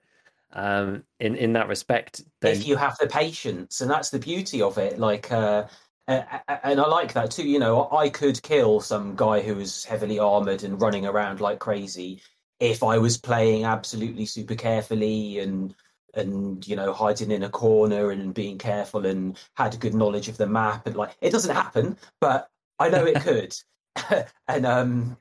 Um, 0.55 1.05
in 1.19 1.35
in 1.37 1.55
that 1.55 1.69
respect, 1.69 2.23
then 2.43 2.53
if 2.53 2.67
you 2.67 2.77
have 2.77 2.99
the 2.99 3.07
patience 3.07 3.81
and 3.81 3.91
that's 3.91 4.11
the 4.11 4.19
beauty 4.19 4.61
of 4.61 4.77
it 4.77 4.99
like 4.99 5.33
uh 5.33 5.65
and 6.09 6.81
I 6.81 6.87
like 6.89 7.13
that 7.15 7.31
too. 7.31 7.49
You 7.49 7.59
know, 7.59 7.89
I 7.91 8.11
could 8.11 8.43
kill 8.43 8.81
some 8.81 9.15
guy 9.17 9.41
who 9.41 9.55
was 9.55 9.85
heavily 9.85 10.19
armored 10.19 10.63
and 10.65 10.81
running 10.81 11.07
around 11.07 11.41
like 11.41 11.59
crazy 11.59 12.21
if 12.63 12.85
I 12.85 12.97
was 12.97 13.19
playing 13.19 13.65
absolutely 13.65 14.25
super 14.25 14.55
carefully 14.55 15.41
and 15.41 15.75
and 16.15 16.67
you 16.69 16.77
know 16.77 16.93
hiding 16.93 17.33
in 17.33 17.43
a 17.43 17.49
corner 17.49 18.13
and 18.13 18.33
being 18.33 18.57
careful 18.57 19.05
and 19.05 19.37
had 19.57 19.75
a 19.75 19.79
good 19.79 19.95
knowledge 19.95 20.29
of 20.29 20.37
the 20.37 20.47
map 20.47 20.87
and 20.87 20.95
like 20.95 21.17
it 21.21 21.31
doesn't 21.31 21.55
happen, 21.55 21.97
but 22.21 22.49
I 22.79 22.89
know 22.89 23.05
it 23.05 23.21
could. 23.23 23.57
and 24.49 24.65
um, 24.65 25.17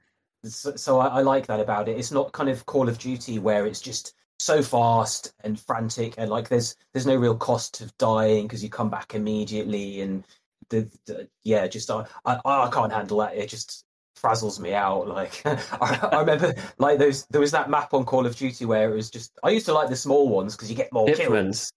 so, 0.46 0.76
so 0.76 1.00
I, 1.00 1.08
I 1.08 1.22
like 1.22 1.48
that 1.48 1.60
about 1.60 1.90
it. 1.90 1.98
It's 1.98 2.12
not 2.12 2.32
kind 2.32 2.48
of 2.48 2.68
Call 2.68 2.88
of 2.88 3.00
Duty 3.00 3.40
where 3.40 3.66
it's 3.66 3.82
just 3.82 4.14
so 4.38 4.62
fast 4.62 5.34
and 5.44 5.60
frantic 5.60 6.14
and 6.20 6.30
like 6.30 6.48
there's 6.48 6.76
there's 6.94 7.08
no 7.08 7.16
real 7.16 7.36
cost 7.36 7.82
of 7.82 7.96
dying 7.98 8.46
because 8.46 8.64
you 8.64 8.70
come 8.70 8.90
back 8.90 9.16
immediately 9.16 10.02
and 10.02 10.26
the, 10.70 10.90
the 11.06 11.28
yeah 11.44 11.66
just 11.68 11.90
I, 11.90 12.06
I 12.26 12.40
I 12.44 12.70
can't 12.72 12.92
handle 12.92 13.18
that 13.20 13.36
it 13.36 13.50
just 13.50 13.86
frazzles 14.22 14.60
me 14.60 14.74
out 14.74 15.08
like 15.08 15.42
I, 15.46 16.10
I 16.12 16.20
remember 16.20 16.54
like 16.78 17.00
those 17.00 17.26
there 17.28 17.42
was 17.42 17.52
that 17.52 17.70
map 17.70 17.94
on 17.94 18.06
Call 18.06 18.26
of 18.26 18.36
Duty 18.36 18.66
where 18.66 18.92
it 18.92 18.96
was 18.96 19.10
just 19.10 19.38
I 19.44 19.50
used 19.50 19.66
to 19.68 19.74
like 19.74 19.90
the 19.90 19.96
small 19.96 20.30
ones 20.30 20.56
because 20.56 20.70
you 20.70 20.76
get 20.76 20.92
more 20.94 21.08
Shipments. 21.16 21.72
kills 21.72 21.74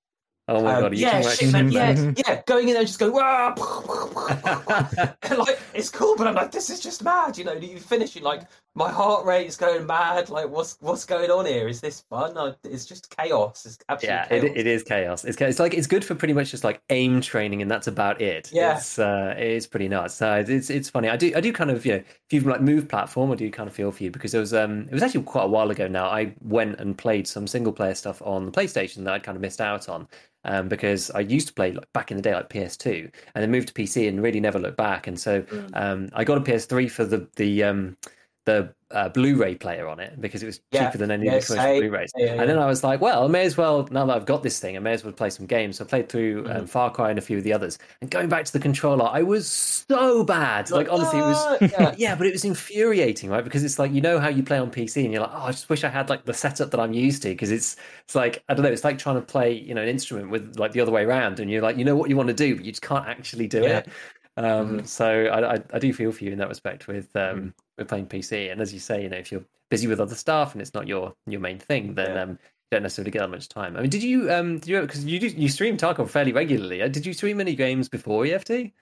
oh 0.49 0.62
my 0.62 0.75
Um, 0.75 0.82
god, 0.82 0.93
are 0.93 0.94
you 0.94 1.02
yeah, 1.02 1.23
talking 1.23 1.26
about 1.26 1.38
shipment, 1.38 1.73
yeah, 1.73 2.12
yeah, 2.17 2.43
going 2.46 2.69
in 2.69 2.75
there 2.75 2.81
and 2.81 2.87
just 2.87 2.99
going, 2.99 3.12
"Wah!" 3.12 3.55
like 5.31 5.58
it's 5.75 5.91
cool, 5.91 6.15
but 6.17 6.26
I'm 6.26 6.35
like, 6.35 6.50
this 6.50 6.71
is 6.71 6.81
just 6.81 7.03
mad, 7.03 7.37
you 7.37 7.44
know. 7.44 7.53
You 7.53 7.78
finish, 7.78 8.14
you 8.14 8.23
like, 8.23 8.43
my 8.75 8.90
heart 8.90 9.25
rate 9.25 9.47
is 9.47 9.57
going 9.57 9.87
mad. 9.87 10.31
Like, 10.31 10.49
what's 10.49 10.76
what's 10.81 11.04
going 11.04 11.31
on 11.31 11.47
here? 11.47 11.69
Is 11.69 11.81
this 11.81 12.00
fun? 12.11 12.37
I, 12.37 12.54
it's 12.64 12.85
just 12.85 13.14
chaos. 13.16 13.64
It's 13.66 13.78
absolute 13.88 14.12
yeah, 14.12 14.26
chaos. 14.26 14.45
it, 14.45 14.57
it 14.57 14.66
is 14.66 14.83
chaos. 14.83 15.25
It's, 15.25 15.40
it's 15.40 15.59
like 15.59 15.75
it's 15.75 15.87
good 15.87 16.04
for 16.04 16.14
pretty 16.14 16.35
much 16.35 16.50
just 16.50 16.64
like 16.64 16.83
aim 16.90 17.21
training, 17.21 17.62
and 17.62 17.71
that's 17.71 17.87
about 17.87 18.21
it. 18.21 18.50
Yeah. 18.52 18.76
it's 18.76 18.99
uh, 18.99 19.35
it 19.38 19.47
is 19.47 19.66
pretty 19.66 19.88
nuts. 19.88 20.14
So 20.14 20.45
it's 20.47 20.71
it's 20.71 20.90
funny. 20.90 21.09
I 21.09 21.16
do 21.16 21.33
I 21.37 21.40
do 21.40 21.52
kind 21.52 21.71
of 21.71 21.85
you 21.87 21.93
know 21.93 21.99
if 21.99 22.33
you've 22.33 22.47
like 22.47 22.61
moved 22.61 22.88
platform, 22.88 23.31
I 23.31 23.37
do 23.37 23.50
kind 23.50 23.69
of 23.69 23.75
feel 23.75 23.93
for 23.93 24.02
you 24.02 24.11
because 24.11 24.33
there 24.33 24.40
was 24.40 24.54
um 24.54 24.83
it 24.88 24.93
was 24.93 25.02
actually 25.02 25.23
quite 25.23 25.45
a 25.45 25.49
while 25.49 25.71
ago 25.71 25.87
now. 25.88 26.07
I 26.07 26.35
went 26.40 26.81
and 26.81 26.97
played 26.97 27.26
some 27.26 27.47
single 27.47 27.73
player 27.73 27.95
stuff 27.95 28.23
on 28.23 28.47
the 28.47 28.52
PlayStation 28.52 29.04
that 29.04 29.14
I'd 29.14 29.23
kind 29.23 29.37
of 29.37 29.43
missed 29.43 29.61
out 29.61 29.88
on. 29.88 30.09
Um, 30.45 30.69
because 30.69 31.11
I 31.13 31.21
used 31.21 31.49
to 31.49 31.55
play 31.55 31.73
like 31.73 31.91
back 31.93 32.11
in 32.11 32.17
the 32.19 32.23
day 32.23 32.35
like 32.35 32.51
PS2 32.51 33.11
and 33.35 33.43
then 33.43 33.51
moved 33.51 33.69
to 33.69 33.75
PC 33.75 34.09
and 34.09 34.23
really 34.23 34.41
never 34.41 34.59
looked 34.59 34.77
back. 34.77 35.07
And 35.07 35.19
so 35.19 35.43
Mm. 35.43 35.71
um, 35.75 36.09
I 36.13 36.25
got 36.25 36.39
a 36.39 36.41
PS3 36.43 36.89
for 36.89 37.05
the 37.05 37.27
the 37.37 37.65
um, 37.65 37.97
the 38.45 38.75
uh, 38.91 39.09
Blu-ray 39.09 39.57
player 39.57 39.89
on 39.89 39.99
it 40.01 40.21
because 40.21 40.43
it 40.43 40.47
was 40.47 40.61
Yeah. 40.71 40.91
cheaper 40.91 40.99
than 40.99 41.11
any 41.11 41.27
of 41.27 41.33
the 41.35 41.41
commercial. 41.41 41.75
Blu-rays. 41.75 42.13
Yeah, 42.17 42.27
yeah, 42.27 42.41
And 42.43 42.49
then. 42.51 42.59
I 42.59 42.67
was 42.67 42.85
like, 42.85 43.01
well, 43.01 43.25
I 43.25 43.29
may 43.29 43.45
as 43.45 43.57
well, 43.57 43.89
now 43.91 44.07
that 44.07 44.15
I've 44.17 44.27
got 44.27 44.43
this 44.43 44.61
thing, 44.61 44.77
I 44.77 44.81
may 44.81 44.93
as 44.93 45.03
well 45.03 45.13
play 45.13 45.31
some 45.31 45.47
games. 45.47 45.79
So 45.79 45.85
I 45.85 45.89
played 45.89 46.09
through 46.09 46.45
Mm-hmm. 46.45 46.57
um, 46.59 46.67
Far 46.67 46.91
Cry 46.93 47.11
and 47.11 47.19
a 47.19 47.23
few 47.23 47.39
of 47.39 47.45
the 47.45 47.53
others. 47.53 47.79
And 48.01 48.11
going 48.11 48.29
back 48.29 48.45
to 48.45 48.53
the 48.53 48.61
controller, 48.61 49.09
I 49.11 49.23
was 49.23 49.49
so 49.49 50.23
bad. 50.25 50.71
Like, 50.71 50.89
honestly, 50.91 51.19
it 51.19 51.25
was. 51.27 51.49
"Ah," 51.51 51.59
yeah. 51.73 51.95
Yeah, 51.97 52.15
but 52.15 52.27
it 52.27 52.33
was 52.33 52.45
infuriating, 52.45 53.31
right? 53.31 53.43
Because 53.45 53.65
it's 53.65 53.79
like 53.79 53.93
you 53.93 54.01
know 54.01 54.21
how 54.21 54.29
you 54.29 54.43
play 54.43 54.59
on 54.59 54.71
PC, 54.71 55.05
and 55.05 55.13
you're 55.13 55.23
like, 55.23 55.33
oh, 55.33 55.45
I 55.47 55.51
just 55.51 55.69
wish 55.69 55.83
I 55.85 55.89
had 55.89 56.09
like 56.09 56.25
the 56.25 56.35
setup 56.35 56.71
that 56.71 56.81
I'm 56.81 56.93
used 56.93 57.23
to. 57.23 57.31
Because 57.31 57.51
it's 57.51 57.77
it's 58.05 58.15
like 58.15 58.45
I 58.49 58.55
don't 58.55 58.63
know, 58.65 58.71
it's 58.73 58.85
like 58.85 58.99
trying 58.99 59.17
to 59.17 59.23
play 59.23 59.53
you 59.53 59.75
know 59.75 59.83
an 59.83 59.89
instrument 59.89 60.31
with 60.31 60.59
like 60.59 60.73
the 60.73 60.81
other 60.81 60.93
way 60.93 61.05
around, 61.05 61.41
and 61.41 61.51
you're 61.51 61.63
like, 61.63 61.77
you 61.79 61.85
know 61.85 61.97
what 61.97 62.11
you 62.11 62.17
want 62.17 62.29
to 62.29 62.35
do, 62.35 62.57
but 62.57 62.65
you 62.65 62.73
just 62.73 62.83
can't 62.83 63.07
actually 63.09 63.47
do 63.49 63.63
Yeah. 63.65 63.79
it. 63.79 63.89
Um, 64.37 64.81
Mhm. 64.81 64.87
So 64.89 65.27
I, 65.27 65.55
I 65.57 65.63
I 65.73 65.79
do 65.79 65.93
feel 65.93 66.13
for 66.13 66.25
you 66.25 66.33
in 66.33 66.39
that 66.39 66.49
respect 66.49 66.87
with 66.89 67.15
um 67.17 67.55
With 67.76 67.88
playing 67.88 68.07
PC, 68.07 68.52
and 68.52 68.61
as 68.61 68.73
you 68.73 68.78
say, 68.78 69.02
you 69.02 69.09
know, 69.09 69.16
if 69.16 69.33
you're 69.33 69.45
busy 69.69 69.87
with 69.88 70.00
other 70.00 70.14
stuff 70.14 70.52
and 70.52 70.62
it's 70.62 70.75
not 70.75 70.87
your 70.87 71.14
your 71.26 71.40
main 71.40 71.59
thing, 71.59 71.95
then 71.95 72.14
Yeah. 72.14 72.23
um, 72.23 72.31
you 72.31 72.37
don't 72.71 72.83
necessarily 72.85 73.11
get 73.11 73.19
that 73.19 73.31
much 73.31 73.49
time. 73.49 73.76
I 73.76 73.81
mean, 73.81 73.90
did 73.90 74.02
you 74.02 74.31
um 74.33 74.59
did 74.61 74.69
you 74.69 74.81
because 74.83 75.04
you 75.04 75.19
do 75.19 75.26
you 75.26 75.49
stream 75.49 75.76
Tarkov 75.76 76.09
fairly 76.09 76.33
regularly? 76.33 76.83
uh, 76.83 76.88
Did 76.88 77.04
you 77.04 77.12
stream 77.12 77.40
any 77.40 77.57
games 77.57 77.88
before 77.88 78.25
EFT? 78.26 78.73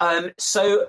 Um, 0.00 0.32
so 0.36 0.88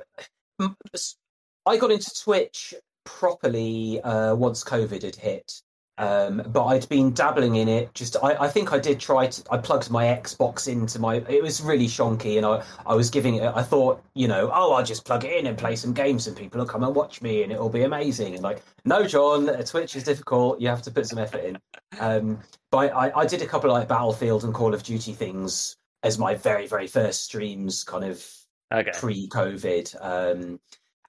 I 1.66 1.78
got 1.78 1.92
into 1.92 2.12
Twitch 2.22 2.74
properly 3.06 4.02
uh, 4.02 4.36
once 4.36 4.64
COVID 4.64 5.04
had 5.04 5.16
hit. 5.16 5.62
Um, 5.98 6.44
but 6.48 6.66
I'd 6.66 6.90
been 6.90 7.14
dabbling 7.14 7.56
in 7.56 7.70
it. 7.70 7.94
Just 7.94 8.18
I, 8.22 8.36
I 8.36 8.50
think 8.50 8.74
I 8.74 8.80
did 8.80 9.00
try 9.00 9.28
to. 9.28 9.44
I 9.50 9.58
plugged 9.58 9.90
my 9.90 10.06
Xbox 10.06 10.68
into 10.68 11.00
my. 11.00 11.16
It 11.30 11.42
was 11.42 11.62
really 11.62 11.88
shonky, 11.88 12.36
and 12.38 12.46
I 12.46 12.64
I 12.86 12.96
was 12.96 13.10
giving 13.10 13.36
it. 13.36 13.52
I 13.56 13.64
thought 13.64 14.04
you 14.14 14.28
know 14.28 14.52
oh 14.54 14.74
I'll 14.74 14.84
just 14.84 15.06
plug 15.06 15.24
it 15.24 15.32
in 15.38 15.48
and 15.48 15.58
play 15.58 15.76
some 15.78 15.94
games, 15.94 16.28
and 16.28 16.36
people 16.36 16.60
will 16.60 16.68
come 16.68 16.84
and 16.84 16.94
watch 16.94 17.22
me, 17.22 17.44
and 17.44 17.52
it'll 17.52 17.70
be 17.70 17.84
amazing. 17.84 18.34
And 18.34 18.44
like 18.44 18.62
no, 18.84 19.06
John, 19.08 19.46
Twitch 19.64 19.96
is 19.96 20.04
difficult. 20.04 20.60
You 20.60 20.68
have 20.68 20.82
to 20.84 20.92
put 20.92 21.08
some 21.08 21.18
effort 21.20 21.44
in. 21.46 21.58
Um, 22.00 22.40
but 22.72 22.94
I, 22.94 23.12
I 23.22 23.26
did 23.26 23.42
a 23.42 23.48
couple 23.48 23.70
of 23.72 23.78
like 23.78 23.88
Battlefield 23.88 24.44
and 24.44 24.54
Call 24.54 24.74
of 24.74 24.84
Duty 24.84 25.14
things 25.14 25.78
as 26.04 26.20
my 26.20 26.36
very 26.36 26.68
very 26.68 26.88
first 26.88 27.24
streams, 27.24 27.84
kind 27.86 28.04
of 28.04 28.26
Okay. 28.74 28.92
pre-COVID. 28.94 29.96
Um, 30.02 30.60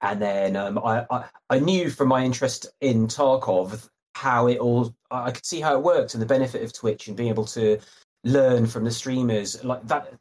and 0.01 0.21
then 0.21 0.55
um, 0.55 0.77
I, 0.77 1.05
I 1.09 1.25
I 1.49 1.59
knew 1.59 1.89
from 1.89 2.07
my 2.07 2.23
interest 2.23 2.67
in 2.81 3.07
Tarkov 3.07 3.89
how 4.17 4.47
it 4.47 4.57
all 4.57 4.93
I 5.11 5.31
could 5.31 5.45
see 5.45 5.61
how 5.61 5.75
it 5.75 5.83
worked 5.83 6.13
and 6.13 6.21
the 6.21 6.25
benefit 6.35 6.63
of 6.63 6.73
Twitch 6.73 7.07
and 7.07 7.15
being 7.15 7.29
able 7.29 7.45
to 7.45 7.79
learn 8.23 8.65
from 8.65 8.83
the 8.83 8.91
streamers 8.91 9.63
like 9.63 9.85
that. 9.87 10.13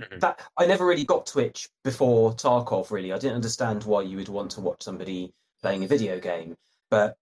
Mhm. 0.00 0.20
That 0.20 0.40
I 0.56 0.66
never 0.66 0.86
really 0.86 1.04
got 1.04 1.26
Twitch 1.26 1.68
before 1.84 2.32
Tarkov. 2.32 2.90
Really, 2.90 3.12
I 3.12 3.18
didn't 3.18 3.36
understand 3.36 3.84
why 3.84 4.02
you 4.02 4.16
would 4.16 4.28
want 4.28 4.50
to 4.52 4.60
watch 4.60 4.82
somebody 4.82 5.32
playing 5.62 5.84
a 5.84 5.86
video 5.86 6.18
game, 6.18 6.56
but 6.90 7.16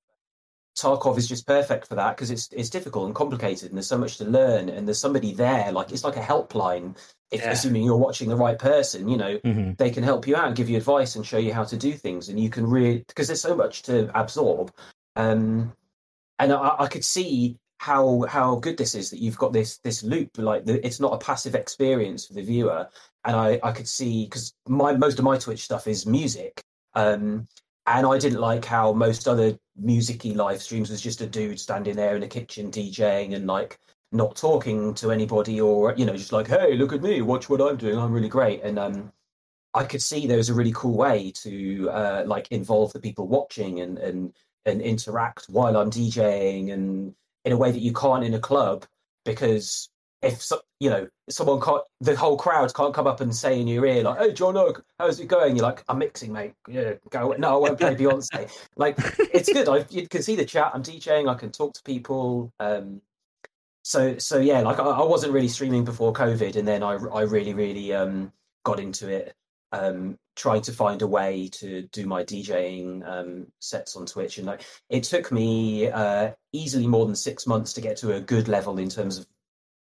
Tarkov 0.79 1.19
is 1.19 1.29
just 1.29 1.47
perfect 1.47 1.87
for 1.89 1.97
that 1.97 2.17
because 2.17 2.31
it's 2.31 2.49
it's 2.53 2.71
difficult 2.71 3.07
and 3.07 3.15
complicated, 3.15 3.69
and 3.69 3.77
there's 3.77 3.89
so 3.89 3.99
much 3.99 4.17
to 4.19 4.25
learn, 4.25 4.69
and 4.71 4.87
there's 4.87 4.99
somebody 5.07 5.33
there. 5.35 5.71
Like 5.73 5.93
it's 5.93 6.05
like 6.05 6.17
a 6.17 6.21
helpline. 6.33 6.97
If 7.31 7.41
Yeah. 7.41 7.51
assuming 7.53 7.83
you're 7.83 7.97
watching 8.07 8.29
the 8.29 8.37
right 8.37 8.59
person, 8.59 9.09
you 9.09 9.17
know, 9.17 9.39
hmm 9.45 9.73
they 9.79 9.91
can 9.91 10.05
help 10.05 10.27
you 10.27 10.37
out 10.37 10.47
and 10.47 10.57
give 10.57 10.71
you 10.71 10.77
advice 10.77 11.17
and 11.17 11.27
show 11.27 11.39
you 11.39 11.53
how 11.53 11.65
to 11.65 11.77
do 11.77 11.93
things 11.95 12.29
and 12.29 12.39
you 12.39 12.51
can 12.51 12.67
really 12.67 12.99
because 13.09 13.27
there's 13.27 13.41
so 13.41 13.57
much 13.57 13.83
to 13.83 13.95
absorb 14.19 14.71
um 15.17 15.73
and 16.39 16.53
I, 16.53 16.77
I 16.81 16.87
could 16.89 17.05
see 17.05 17.59
how 17.79 18.25
how 18.29 18.55
good 18.57 18.77
this 18.77 18.95
is 18.95 19.11
that 19.11 19.21
you've 19.21 19.39
got 19.39 19.53
this 19.53 19.79
this 19.79 20.05
loop 20.05 20.31
like 20.39 20.65
the, 20.65 20.85
it's 20.87 21.01
not 21.01 21.13
a 21.13 21.19
passive 21.19 21.57
experience 21.57 22.27
for 22.27 22.35
the 22.35 22.43
viewer. 22.43 22.89
And 23.25 23.37
i 23.37 23.59
i 23.63 23.73
could 23.73 23.89
see 23.89 24.25
because 24.25 24.55
my 24.69 24.97
most 24.97 25.19
of 25.19 25.25
my 25.25 25.37
twitch 25.37 25.65
stuff 25.65 25.87
is 25.89 26.07
music. 26.07 26.63
Um 26.95 27.49
and 27.87 28.07
i 28.07 28.17
didn't 28.19 28.41
like 28.41 28.65
how 28.65 28.93
most 28.93 29.27
other 29.27 29.59
musicy 29.77 30.35
live 30.35 30.63
streams 30.63 30.91
was 30.91 31.01
just 31.01 31.21
a 31.23 31.27
dude 31.27 31.59
standing 31.59 31.97
there 31.97 32.15
in 32.15 32.23
a 32.23 32.29
kitchen 32.29 32.71
djing 32.71 33.35
and 33.35 33.49
like 33.49 33.81
not 34.13 34.37
talking 34.37 34.95
to 34.95 35.11
anybody 35.11 35.61
or 35.61 35.93
you 35.97 36.05
know 36.05 36.17
just 36.17 36.33
like 36.33 36.47
hey 36.47 36.77
look 36.77 36.93
at 36.93 37.03
me 37.03 37.23
watch 37.23 37.49
what 37.49 37.61
i'm 37.61 37.77
doing 37.77 37.99
i'm 37.99 38.13
really 38.13 38.29
great. 38.29 38.63
And 38.63 38.79
um 38.79 39.13
I 39.75 39.85
could 39.85 40.03
see 40.03 40.27
there 40.27 40.37
was 40.37 40.51
a 40.51 40.55
really 40.55 40.73
cool 40.75 40.97
way 40.97 41.33
to 41.37 41.89
uh, 41.91 42.25
like 42.27 42.47
involve 42.51 42.93
the 42.93 43.01
people 43.01 43.27
watching 43.27 43.81
and 43.81 43.99
and 43.99 44.35
and 44.67 44.81
interact 44.81 45.47
while 45.49 45.77
I'm 45.77 45.91
DJing 45.91 46.73
and 46.73 47.15
in 47.45 47.53
a 47.53 47.57
way 47.57 47.71
that 47.71 47.81
you 47.81 47.93
can't 47.93 48.25
in 48.25 48.35
a 48.35 48.39
club 48.39 48.87
because 49.25 49.89
if 50.23 50.41
so, 50.41 50.61
you 50.79 50.89
know 50.89 51.09
someone 51.29 51.61
can't 51.61 51.83
the 52.01 52.15
whole 52.15 52.37
crowd 52.37 52.73
can't 52.75 52.95
come 52.95 53.07
up 53.09 53.21
and 53.21 53.35
say 53.35 53.61
in 53.61 53.67
your 53.67 53.85
ear 53.85 54.05
like 54.05 54.19
hey 54.19 54.33
John 54.33 54.57
Oak 54.57 54.85
how's 54.99 55.19
it 55.19 55.27
going? 55.27 55.57
You're 55.57 55.65
like 55.65 55.83
I'm 55.89 55.99
mixing 55.99 56.33
mate. 56.33 56.55
Yeah 56.69 56.95
go 57.11 57.35
no 57.39 57.55
I 57.55 57.57
won't 57.57 57.79
play 57.79 57.95
Beyonce. 57.95 58.51
Like 58.77 58.97
it's 59.19 59.53
good. 59.53 59.69
I 59.69 59.85
you 59.91 60.09
can 60.09 60.23
see 60.23 60.37
the 60.37 60.45
chat. 60.45 60.71
I'm 60.75 60.83
DJing. 60.83 61.29
I 61.29 61.35
can 61.35 61.51
talk 61.51 61.75
to 61.75 61.83
people. 61.83 62.53
Um 62.61 63.03
so 63.83 64.17
so 64.19 64.39
yeah 64.39 64.61
like 64.61 64.79
I, 64.79 64.85
I 64.85 65.05
wasn't 65.05 65.33
really 65.33 65.49
streaming 65.49 65.85
before 65.85 66.13
COVID 66.13 66.55
and 66.55 66.69
then 66.69 66.85
I 66.85 66.93
I 66.93 67.23
really 67.23 67.53
really 67.55 67.93
um 67.93 68.33
got 68.65 68.79
into 68.79 69.09
it 69.09 69.35
um, 69.73 70.19
trying 70.37 70.63
to 70.63 70.73
find 70.73 71.03
a 71.03 71.07
way 71.07 71.49
to 71.49 71.83
do 71.93 72.07
my 72.07 72.25
DJing 72.25 73.07
um, 73.07 73.47
sets 73.59 73.97
on 73.97 74.07
Twitch, 74.07 74.39
and 74.39 74.47
like 74.47 74.63
it 74.89 75.05
took 75.05 75.33
me 75.33 75.89
uh, 75.89 76.31
easily 76.53 76.87
more 76.87 77.07
than 77.07 77.17
six 77.17 77.47
months 77.47 77.73
to 77.75 77.81
get 77.81 77.97
to 77.99 78.13
a 78.13 78.21
good 78.21 78.49
level 78.49 78.79
in 78.79 78.89
terms 78.89 79.19
of 79.19 79.27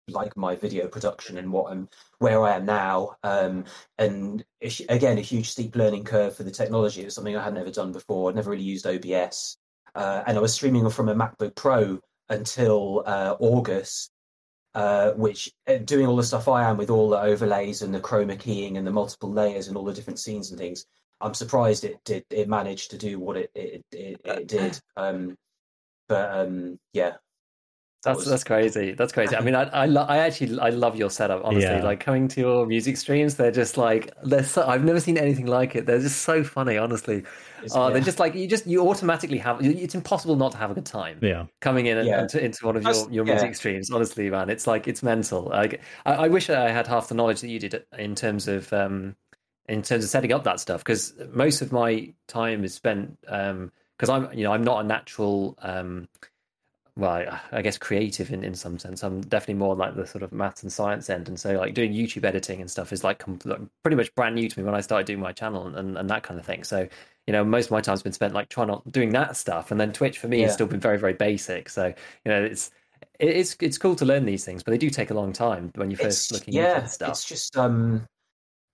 like 0.09 0.37
my 0.37 0.55
video 0.55 0.87
production 0.87 1.38
and 1.38 1.50
what 1.50 1.73
I'm 1.73 1.88
where 2.19 2.43
I 2.43 2.57
am 2.57 2.67
now. 2.67 3.17
Um, 3.23 3.64
and 3.99 4.45
again, 4.88 5.19
a 5.19 5.23
huge 5.23 5.50
steep 5.50 5.76
learning 5.76 6.05
curve 6.05 6.37
for 6.37 6.43
the 6.43 6.50
technology. 6.50 7.03
It 7.03 7.07
was 7.07 7.14
something 7.14 7.37
I 7.37 7.45
had 7.45 7.55
never 7.55 7.71
done 7.71 7.93
before. 7.93 8.29
I'd 8.31 8.37
never 8.37 8.50
really 8.50 8.64
used 8.64 8.87
OBS, 8.87 9.57
uh, 9.95 10.23
and 10.26 10.37
I 10.37 10.41
was 10.41 10.55
streaming 10.55 10.88
from 10.91 11.09
a 11.09 11.14
MacBook 11.14 11.55
Pro 11.55 12.00
until 12.31 13.03
uh, 13.07 13.37
August 13.38 14.11
uh, 14.75 15.12
which 15.12 15.52
uh, 15.69 15.76
doing 15.78 16.07
all 16.07 16.16
the 16.16 16.23
stuff 16.23 16.49
I 16.49 16.69
am 16.69 16.76
with 16.76 16.90
all 16.90 17.09
the 17.09 17.21
overlays 17.21 17.83
and 17.83 17.95
the 17.95 18.00
chroma 18.00 18.38
keying 18.38 18.76
and 18.76 18.87
the 18.87 18.90
multiple 18.90 19.31
layers 19.31 19.69
and 19.69 19.76
all 19.76 19.85
the 19.85 19.93
different 19.93 20.19
scenes 20.19 20.50
and 20.50 20.59
things, 20.59 20.87
I'm 21.21 21.35
surprised 21.35 21.85
it 21.85 22.02
did 22.04 22.25
it 22.31 22.49
managed 22.49 22.90
to 22.90 22.99
do 22.99 23.19
what 23.19 23.37
it 23.37 23.50
it, 23.54 23.85
it, 23.93 24.21
it 24.25 24.47
did. 24.47 24.81
Um, 24.97 25.37
but 26.09 26.31
um, 26.33 26.78
yeah, 26.93 27.14
That's 28.04 28.18
was- 28.20 28.28
that's 28.30 28.44
crazy. 28.44 28.92
That's 28.92 29.12
crazy. 29.12 29.34
I 29.37 29.40
mean, 29.40 29.54
I 29.54 29.62
I, 29.64 29.87
lo- 29.87 30.06
I 30.08 30.18
actually 30.18 30.58
I 30.61 30.68
love 30.70 30.96
your 30.96 31.11
setup. 31.11 31.42
Honestly, 31.44 31.62
Yeah. 31.70 31.82
like 31.82 32.00
coming 32.00 32.28
to 32.28 32.40
your 32.40 32.66
music 32.66 32.96
streams, 32.96 33.34
they're 33.37 33.50
just 33.50 33.76
like 33.76 34.11
they're 34.23 34.44
so, 34.44 34.66
I've 34.66 34.84
never 34.84 35.00
seen 35.00 35.16
anything 35.18 35.46
like 35.46 35.75
it. 35.75 35.87
They're 35.87 36.00
just 36.00 36.23
so 36.23 36.44
funny. 36.44 36.76
Honestly, 36.78 37.18
it's- 37.18 37.73
oh, 37.75 37.88
yeah. 37.88 37.94
they're 37.94 38.02
just 38.02 38.18
like 38.20 38.34
you 38.34 38.46
just 38.46 38.66
you 38.66 38.88
automatically 38.88 39.38
have. 39.38 39.58
It's 39.64 39.94
impossible 39.94 40.37
not 40.37 40.52
to 40.52 40.58
have 40.58 40.70
a 40.70 40.75
good 40.75 40.87
time 40.87 41.18
Yeah. 41.23 41.46
coming 41.61 41.87
in 41.87 41.99
and, 41.99 42.06
Yeah. 42.06 42.23
into, 42.23 42.44
into 42.44 42.66
one 42.66 42.76
of 42.76 42.82
That's- 42.82 43.04
your, 43.04 43.12
your 43.12 43.26
yeah. 43.26 43.32
music 43.34 43.54
streams. 43.56 43.90
Honestly, 43.90 44.28
man, 44.30 44.50
it's 44.50 44.66
like 44.66 44.87
it's 44.87 45.02
mental. 45.02 45.42
Like 45.44 45.80
I, 46.06 46.12
I 46.14 46.28
wish 46.28 46.50
I 46.50 46.70
had 46.70 46.87
half 46.87 47.08
the 47.08 47.14
knowledge 47.14 47.40
that 47.40 47.49
you 47.49 47.58
did 47.58 47.84
in 47.99 48.14
terms 48.14 48.49
of 48.49 48.73
um 48.73 49.16
in 49.66 49.80
terms 49.80 50.04
of 50.04 50.11
setting 50.11 50.30
up 50.32 50.44
that 50.44 50.61
stuff 50.61 50.84
because 50.84 51.14
most 51.32 51.62
of 51.62 51.73
my 51.73 52.12
time 52.28 52.64
is 52.64 52.75
spent 52.75 53.16
um 53.28 53.73
because 53.96 54.11
I'm 54.11 54.30
you 54.37 54.44
know 54.44 54.52
I'm 54.52 54.62
not 54.64 54.84
a 54.84 54.87
natural 54.87 55.56
um 55.62 56.06
well, 56.97 57.11
I- 57.11 57.41
I 57.53 57.63
guess 57.63 57.77
creative 57.79 58.31
in, 58.33 58.45
in 58.45 58.55
some 58.55 58.79
sense. 58.79 59.03
I'm 59.03 59.21
definitely 59.23 59.55
more 59.55 59.75
like 59.75 59.97
the 59.97 60.07
sort 60.07 60.23
of 60.23 60.33
maths 60.33 60.63
and 60.63 60.73
science 60.73 61.11
end, 61.11 61.29
and 61.29 61.39
so 61.39 61.53
like 61.59 61.75
doing 61.75 61.93
YouTube 61.93 62.25
editing 62.25 62.61
and 62.61 62.71
stuff 62.71 62.93
is 62.93 63.03
like, 63.03 63.19
com- 63.19 63.39
like 63.45 63.61
pretty 63.83 63.97
much 63.97 64.15
brand 64.15 64.35
new 64.37 64.49
to 64.49 64.59
me 64.59 64.65
when 64.65 64.75
I 64.75 64.81
started 64.81 65.07
doing 65.07 65.21
my 65.21 65.33
channel 65.33 65.67
and, 65.67 65.77
and, 65.77 65.99
and 65.99 66.09
that 66.11 66.23
kind 66.23 66.39
of 66.39 66.47
thing. 66.47 66.65
So 66.65 66.89
you 67.27 67.33
know, 67.33 67.43
most 67.45 67.67
of 67.67 67.71
my 67.73 67.81
time's 67.81 68.03
been 68.03 68.13
spent 68.13 68.35
like 68.35 68.49
trying 68.49 68.69
not 68.69 68.91
doing 68.93 69.11
that 69.13 69.37
stuff, 69.37 69.71
and 69.71 69.81
then 69.81 69.93
Twitch 69.93 70.19
for 70.19 70.29
me 70.29 70.43
has 70.43 70.53
still 70.53 70.67
been 70.67 70.81
very 70.81 70.99
very 70.99 71.15
basic. 71.15 71.69
So 71.69 71.87
you 71.87 72.31
know, 72.31 72.43
it's 72.43 72.71
it's 73.19 73.57
it's 73.61 73.79
cool 73.79 73.97
to 73.97 74.05
learn 74.05 74.25
these 74.25 74.45
things, 74.45 74.63
but 74.63 74.73
they 74.73 74.79
do 74.79 74.91
take 74.91 75.11
a 75.11 75.15
long 75.15 75.33
time 75.33 75.73
when 75.75 75.91
you're 75.91 75.99
first 75.99 76.31
it's 76.31 76.33
looking 76.33 76.55
yeah, 76.55 76.77
into 76.77 76.89
stuff. 76.89 77.09
it's 77.11 77.25
just 77.25 77.57
um, 77.57 78.07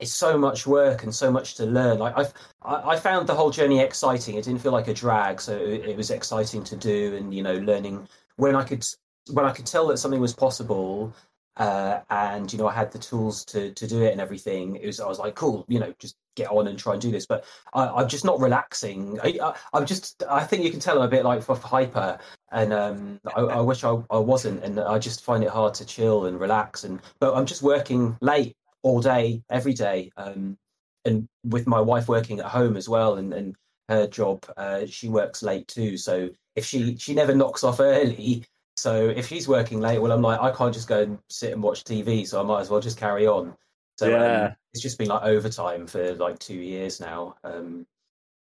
it's 0.01 0.15
so 0.15 0.37
much 0.39 0.67
work 0.67 1.03
and 1.03 1.15
so 1.15 1.31
much 1.31 1.55
to 1.57 1.67
learn. 1.67 1.99
Like 1.99 2.15
I, 2.17 2.93
I 2.93 2.97
found 2.97 3.27
the 3.27 3.35
whole 3.35 3.51
journey 3.51 3.81
exciting. 3.81 4.37
It 4.37 4.45
didn't 4.45 4.63
feel 4.63 4.73
like 4.73 4.89
a 4.89 4.95
drag, 4.95 5.41
so 5.41 5.57
it, 5.57 5.97
was 5.97 6.11
exciting 6.11 6.65
to 6.65 6.77
do. 6.77 7.15
And 7.17 7.35
you 7.35 7.43
know, 7.43 7.55
learning 7.55 8.09
when 8.37 8.57
I 8.57 8.65
could 8.65 8.85
when 9.31 9.45
I 9.45 9.53
could 9.53 9.67
tell 9.67 9.87
that 9.89 9.99
something 9.99 10.21
was 10.21 10.35
possible, 10.35 11.15
uh, 11.59 12.01
and 12.09 12.51
you 12.51 12.59
know, 12.59 12.67
I 12.67 12.73
had 12.73 12.91
the 12.91 12.99
tools 12.99 13.45
to 13.47 13.73
to 13.73 13.87
do 13.87 14.03
it 14.03 14.13
and 14.13 14.21
everything. 14.21 14.77
It 14.77 14.87
was 14.87 15.01
I 15.01 15.07
was 15.07 15.19
like, 15.19 15.35
cool, 15.35 15.67
you 15.69 15.79
know, 15.79 15.95
just 15.99 16.17
get 16.35 16.51
on 16.51 16.67
and 16.69 16.79
try 16.79 16.95
and 16.95 17.03
do 17.03 17.11
this. 17.11 17.27
But 17.27 17.45
I, 17.75 17.89
I'm 17.89 18.09
just 18.09 18.25
not 18.25 18.41
relaxing. 18.41 19.21
I, 19.23 19.55
I'm 19.75 19.85
just. 19.85 20.23
I 20.29 20.45
think 20.45 20.65
you 20.65 20.71
can 20.71 20.81
tell 20.81 20.97
I'm 20.97 21.05
a 21.05 21.09
bit 21.09 21.25
like 21.25 21.45
hyper, 21.45 22.19
and 22.51 22.73
um, 22.73 23.21
I, 23.37 23.41
I 23.41 23.61
wish 23.61 23.85
I, 23.85 23.99
I 24.11 24.19
wasn't. 24.19 24.65
And 24.65 24.81
I 24.81 24.99
just 24.99 25.23
find 25.23 25.45
it 25.45 25.51
hard 25.51 25.75
to 25.75 25.85
chill 25.85 26.25
and 26.25 26.41
relax. 26.41 26.85
And 26.85 27.01
but 27.19 27.35
I'm 27.35 27.45
just 27.45 27.63
working 27.63 28.17
late 28.23 28.57
all 28.83 29.01
day, 29.01 29.43
every 29.51 29.75
day, 29.75 30.11
um, 30.17 30.57
and 31.05 31.29
with 31.45 31.67
my 31.67 31.81
wife 31.81 32.09
working 32.09 32.41
at 32.41 32.47
home 32.47 32.77
as 32.77 32.89
well, 32.89 33.17
and 33.17 33.33
and 33.33 33.57
her 33.89 34.07
job, 34.07 34.45
uh, 34.57 34.87
she 34.87 35.09
works 35.09 35.43
late 35.43 35.67
too. 35.69 35.97
So 35.97 36.31
if 36.57 36.65
she 36.65 36.97
she 36.97 37.15
never 37.15 37.35
knocks 37.35 37.65
off 37.65 37.81
early. 37.81 38.45
So 38.77 39.09
if 39.09 39.27
she's 39.29 39.47
working 39.47 39.81
late, 39.81 39.99
well, 40.01 40.13
I'm 40.13 40.23
like, 40.23 40.41
I 40.41 40.51
can't 40.53 40.73
just 40.73 40.89
go 40.89 41.03
and 41.03 41.19
sit 41.29 41.53
and 41.53 41.63
watch 41.63 41.85
TV, 41.85 42.27
so 42.27 42.41
I 42.41 42.45
might 42.45 42.61
as 42.61 42.71
well 42.71 42.81
just 42.81 42.97
carry 42.99 43.27
on. 43.27 43.55
So 43.99 44.11
Yeah. 44.11 44.47
um, 44.47 44.57
it's 44.73 44.83
just 44.83 44.97
been 44.99 45.09
like 45.09 45.23
overtime 45.23 45.87
for 45.87 46.15
like 46.15 46.39
two 46.39 46.55
years 46.55 46.99
now. 47.01 47.37
Um, 47.45 47.87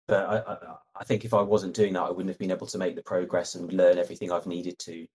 but 0.07 0.27
I, 0.29 0.53
I, 0.53 0.77
I 1.01 1.05
think 1.05 1.25
if 1.25 1.35
I 1.35 1.43
wasn't 1.43 1.75
doing 1.75 1.95
that, 1.95 2.03
I 2.03 2.11
wouldn't 2.11 2.29
have 2.29 2.39
been 2.39 2.51
able 2.53 2.67
to 2.69 2.79
make 2.79 2.95
the 2.95 3.03
progress 3.03 3.57
and 3.57 3.73
learn 3.73 3.99
everything 3.99 4.31
I've 4.31 4.47
needed 4.47 4.79
to 4.81 5.07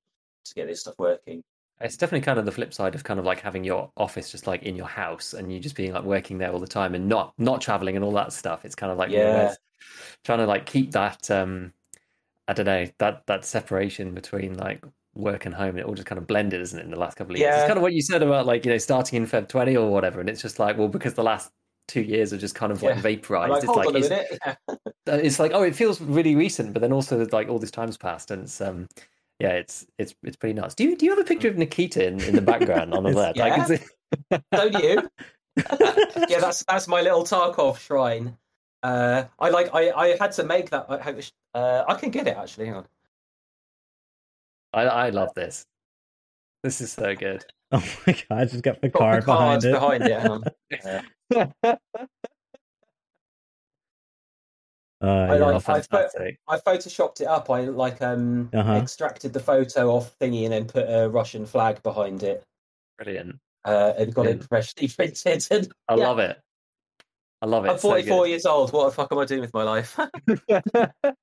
to 0.46 0.54
get 0.54 0.68
this 0.68 0.82
stuff 0.82 0.96
working. 0.98 1.44
It's 1.82 1.98
definitely 1.98 2.24
kind 2.26 2.40
of 2.40 2.46
the 2.46 2.52
flip 2.52 2.74
side 2.74 2.96
of 2.96 3.04
kind 3.04 3.20
of 3.20 3.26
like 3.26 3.42
having 3.42 3.64
your 3.64 3.92
office 3.98 4.32
just 4.32 4.48
like 4.48 4.64
in 4.64 4.76
your 4.76 4.88
house 4.88 5.34
and 5.34 5.52
you 5.52 5.60
just 5.60 5.76
being 5.76 5.92
like 5.94 6.04
working 6.04 6.38
there 6.38 6.52
all 6.52 6.60
the 6.60 6.68
time 6.68 6.96
and 6.96 7.08
not 7.10 7.34
not 7.38 7.62
traveling 7.62 7.96
and 7.96 8.06
all 8.06 8.14
that 8.14 8.32
stuff. 8.34 8.64
It's 8.66 8.76
kind 8.76 8.92
of 8.92 8.98
like 8.98 9.10
Yeah. 9.12 9.54
trying 10.24 10.40
to 10.40 10.46
like 10.46 10.66
keep 10.66 10.92
that 10.92 11.30
um 11.30 11.74
I 12.48 12.54
don't 12.54 12.66
know 12.66 12.88
that 13.00 13.26
that 13.28 13.46
separation 13.46 14.14
between 14.14 14.56
like 14.58 14.84
work 15.16 15.46
and 15.46 15.56
home. 15.56 15.70
and 15.70 15.80
It 15.80 15.86
all 15.86 15.96
just 15.96 16.08
kind 16.08 16.20
of 16.20 16.28
blended, 16.28 16.62
isn't 16.62 16.78
it, 16.80 16.84
in 16.84 16.92
the 16.92 17.00
last 17.00 17.18
couple 17.18 17.34
of 17.36 17.40
years? 17.40 17.50
yeah. 17.50 17.56
It's 17.62 17.68
kind 17.68 17.78
of 17.78 17.84
what 17.84 17.94
you 17.94 18.02
said 18.02 18.22
about 18.24 18.46
like 18.46 18.66
you 18.66 18.72
know 18.72 18.78
starting 18.78 19.18
in 19.22 19.28
Feb 19.28 19.48
twenty 19.50 19.76
or 19.76 19.90
whatever, 19.92 20.20
and 20.20 20.30
it's 20.30 20.42
just 20.42 20.60
like 20.60 20.78
well 20.78 20.88
because 20.88 21.16
the 21.16 21.24
last 21.24 21.52
two 21.88 22.02
years 22.02 22.34
are 22.34 22.38
just 22.38 22.56
kind 22.56 22.72
of 22.72 22.82
like 22.84 22.98
vaporized. 22.98 23.52
Like, 23.52 23.64
it's 23.64 23.76
like 23.76 23.96
it's. 23.96 24.38
Yeah. 24.46 24.56
it's 25.08 25.40
like 25.40 25.52
oh 25.54 25.62
it 25.64 25.76
feels 25.76 26.02
really 26.02 26.36
recent 26.36 26.74
but 26.74 26.82
then 26.82 26.92
also 26.92 27.26
like 27.32 27.48
all 27.48 27.60
this 27.60 27.70
time's 27.72 27.98
passed 27.98 28.32
and 28.32 28.44
it's 28.44 28.60
um 28.60 28.88
yeah 29.40 29.50
it's 29.50 29.86
it's 29.98 30.16
it's 30.24 30.38
pretty 30.38 30.54
nuts 30.54 30.76
do 30.76 30.84
you 30.84 30.96
do 30.96 31.06
you 31.06 31.12
have 31.12 31.20
a 31.20 31.28
picture 31.28 31.50
of 31.50 31.58
nikita 31.58 32.06
in, 32.08 32.22
in 32.24 32.36
the 32.36 32.42
background 32.42 32.94
on 32.94 33.04
the 33.04 33.12
left 33.12 33.40
I 33.40 33.50
can 33.50 33.66
see 33.68 33.86
Don't 34.52 34.74
you? 34.82 35.10
yeah, 36.30 36.40
that's 36.40 36.64
that's 36.66 36.88
my 36.88 37.02
little 37.02 37.24
Tarkov 37.24 37.80
shrine. 37.80 38.38
Uh, 38.84 39.24
I 39.40 39.50
like 39.50 39.74
I, 39.74 39.92
I 39.92 40.18
had 40.18 40.32
to 40.34 40.44
make 40.44 40.70
that. 40.72 40.86
I, 40.90 41.58
uh, 41.58 41.84
I 41.88 41.96
can 41.96 42.12
get 42.12 42.28
it 42.28 42.38
actually. 42.38 42.68
Hang 42.68 42.76
on. 42.76 42.86
I, 44.74 44.84
I 44.84 45.10
love 45.10 45.34
this. 45.36 45.66
This 46.64 46.82
is 46.82 46.92
so 46.92 47.16
good. 47.16 47.46
Oh 47.72 47.84
my 48.06 48.14
god! 48.14 48.40
I 48.40 48.46
just 48.46 48.62
got 48.64 48.80
the 48.80 48.90
Got 48.90 49.00
card 49.00 49.24
the 49.24 49.26
behind 49.26 49.66
it. 49.66 49.74
behind 49.74 50.04
it. 50.04 50.22
hang 51.34 51.52
on. 51.64 51.78
Uh, 55.06 55.34
I 55.34 55.38
like- 55.38 55.64
Oh, 55.68 55.74
I 55.74 56.56
I 56.56 56.60
photoshopped 56.60 57.22
it 57.22 57.28
up. 57.28 57.50
I 57.50 57.62
like 57.66 58.02
um 58.02 58.50
Uh-huh. 58.54 58.74
extracted 58.74 59.34
the 59.34 59.40
photo 59.40 59.90
off 59.92 60.18
thingy 60.20 60.44
and 60.46 60.54
then 60.54 60.66
put 60.66 60.86
a 60.90 61.10
Russian 61.10 61.46
flag 61.46 61.82
behind 61.84 62.24
it. 62.24 62.44
Brilliant. 62.98 63.40
Uh, 63.64 63.94
and 63.98 64.14
got 64.14 64.22
it 64.22 64.40
Brilliant. 64.40 64.50
professionally 64.50 64.88
printed. 64.96 65.48
And 65.52 65.74
I 65.88 65.96
Yeah. 65.96 66.08
love 66.08 66.20
it. 66.20 66.40
I 67.42 67.46
love 67.46 67.66
it. 67.66 67.70
I'm 67.72 67.78
44 67.78 68.24
good. 68.24 68.30
years 68.30 68.46
old. 68.46 68.72
What 68.74 68.86
the 68.86 68.92
fuck 68.92 69.12
am 69.12 69.20
I 69.20 69.26
doing 69.26 69.42
with 69.42 69.54
my 69.54 69.64
life? 69.64 69.98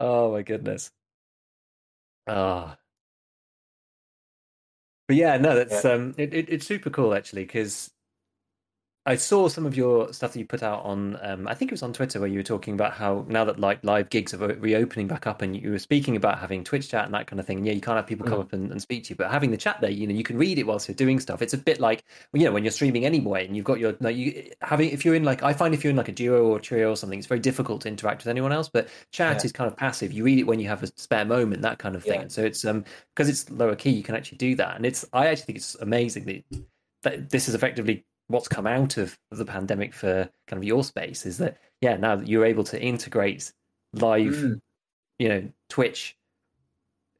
oh 0.00 0.32
my 0.32 0.42
goodness. 0.42 0.90
Ah. 2.26 2.76
But 5.08 5.16
yeah, 5.16 5.36
no, 5.36 5.54
that's 5.56 5.84
um, 5.84 6.14
it, 6.16 6.32
it, 6.32 6.48
it's 6.48 6.66
super 6.66 6.90
cool 6.90 7.14
actually 7.14 7.44
because 7.44 7.90
I 9.04 9.16
saw 9.16 9.48
some 9.48 9.66
of 9.66 9.76
your 9.76 10.12
stuff 10.12 10.32
that 10.32 10.38
you 10.38 10.46
put 10.46 10.62
out 10.62 10.84
on, 10.84 11.18
um, 11.22 11.48
I 11.48 11.54
think 11.54 11.72
it 11.72 11.74
was 11.74 11.82
on 11.82 11.92
Twitter 11.92 12.20
where 12.20 12.28
you 12.28 12.38
were 12.38 12.44
talking 12.44 12.74
about 12.74 12.92
how 12.92 13.24
now 13.26 13.44
that 13.46 13.58
like 13.58 13.82
live 13.82 14.10
gigs 14.10 14.32
are 14.32 14.38
reopening 14.38 15.08
back 15.08 15.26
up, 15.26 15.42
and 15.42 15.60
you 15.60 15.72
were 15.72 15.80
speaking 15.80 16.14
about 16.14 16.38
having 16.38 16.62
Twitch 16.62 16.88
chat 16.88 17.06
and 17.06 17.12
that 17.14 17.26
kind 17.26 17.40
of 17.40 17.46
thing. 17.46 17.58
And 17.58 17.66
yeah, 17.66 17.72
you 17.72 17.80
can't 17.80 17.96
have 17.96 18.06
people 18.06 18.24
come 18.24 18.38
Mm. 18.38 18.42
up 18.42 18.52
and, 18.52 18.70
and 18.70 18.80
speak 18.80 19.02
to 19.04 19.10
you, 19.10 19.16
but 19.16 19.28
having 19.28 19.50
the 19.50 19.56
chat 19.56 19.80
there, 19.80 19.90
you 19.90 20.06
know, 20.06 20.14
you 20.14 20.22
can 20.22 20.38
read 20.38 20.56
it 20.56 20.68
whilst 20.68 20.86
you're 20.86 20.94
doing 20.94 21.18
stuff. 21.18 21.42
It's 21.42 21.52
a 21.52 21.58
bit 21.58 21.80
like 21.80 22.04
you 22.32 22.44
know 22.44 22.52
when 22.52 22.62
you're 22.62 22.70
streaming 22.70 23.04
anyway, 23.04 23.44
and 23.44 23.56
you've 23.56 23.64
got 23.64 23.80
your 23.80 23.96
like 23.98 24.14
you 24.14 24.50
having 24.62 24.90
if 24.90 25.04
you're 25.04 25.16
in 25.16 25.24
like 25.24 25.42
I 25.42 25.52
find 25.52 25.74
if 25.74 25.82
you're 25.82 25.90
in 25.90 25.96
like 25.96 26.08
a 26.08 26.12
duo 26.12 26.44
or 26.44 26.60
trio 26.60 26.90
or 26.92 26.96
something, 26.96 27.18
it's 27.18 27.26
very 27.26 27.40
difficult 27.40 27.80
to 27.82 27.88
interact 27.88 28.22
with 28.22 28.28
anyone 28.28 28.52
else. 28.52 28.68
But 28.72 28.88
chat 29.10 29.38
Yeah. 29.38 29.46
is 29.46 29.50
kind 29.50 29.66
of 29.68 29.76
passive. 29.76 30.12
You 30.12 30.22
read 30.22 30.38
it 30.38 30.44
when 30.44 30.60
you 30.60 30.68
have 30.68 30.84
a 30.84 30.86
spare 30.96 31.24
moment, 31.24 31.62
that 31.62 31.78
kind 31.80 31.96
of 31.96 32.04
thing. 32.04 32.14
Yeah. 32.14 32.22
And 32.22 32.30
so 32.32 32.44
it's 32.44 32.64
um 32.64 32.84
because 33.16 33.28
it's 33.28 33.50
lower 33.50 33.74
key, 33.74 33.90
you 33.90 34.04
can 34.04 34.14
actually 34.14 34.38
do 34.38 34.54
that. 34.56 34.76
And 34.76 34.86
it's 34.86 35.04
I 35.12 35.26
actually 35.26 35.46
think 35.46 35.58
it's 35.58 35.74
amazing 35.74 36.24
that, 36.26 36.44
that 37.02 37.30
this 37.30 37.48
is 37.48 37.56
effectively 37.56 38.04
what's 38.28 38.48
come 38.48 38.66
out 38.66 38.96
of, 38.96 39.18
the 39.30 39.44
pandemic 39.44 39.92
for 39.94 40.28
kind 40.46 40.58
of 40.62 40.64
your 40.64 40.84
space 40.84 41.26
is 41.26 41.38
that 41.38 41.58
yeah 41.80 41.96
now 41.96 42.16
that 42.16 42.28
you're 42.28 42.44
able 42.44 42.64
to 42.64 42.80
integrate 42.80 43.52
live 43.94 44.32
Mm. 44.34 44.60
you 45.18 45.28
know 45.28 45.48
Twitch 45.68 46.16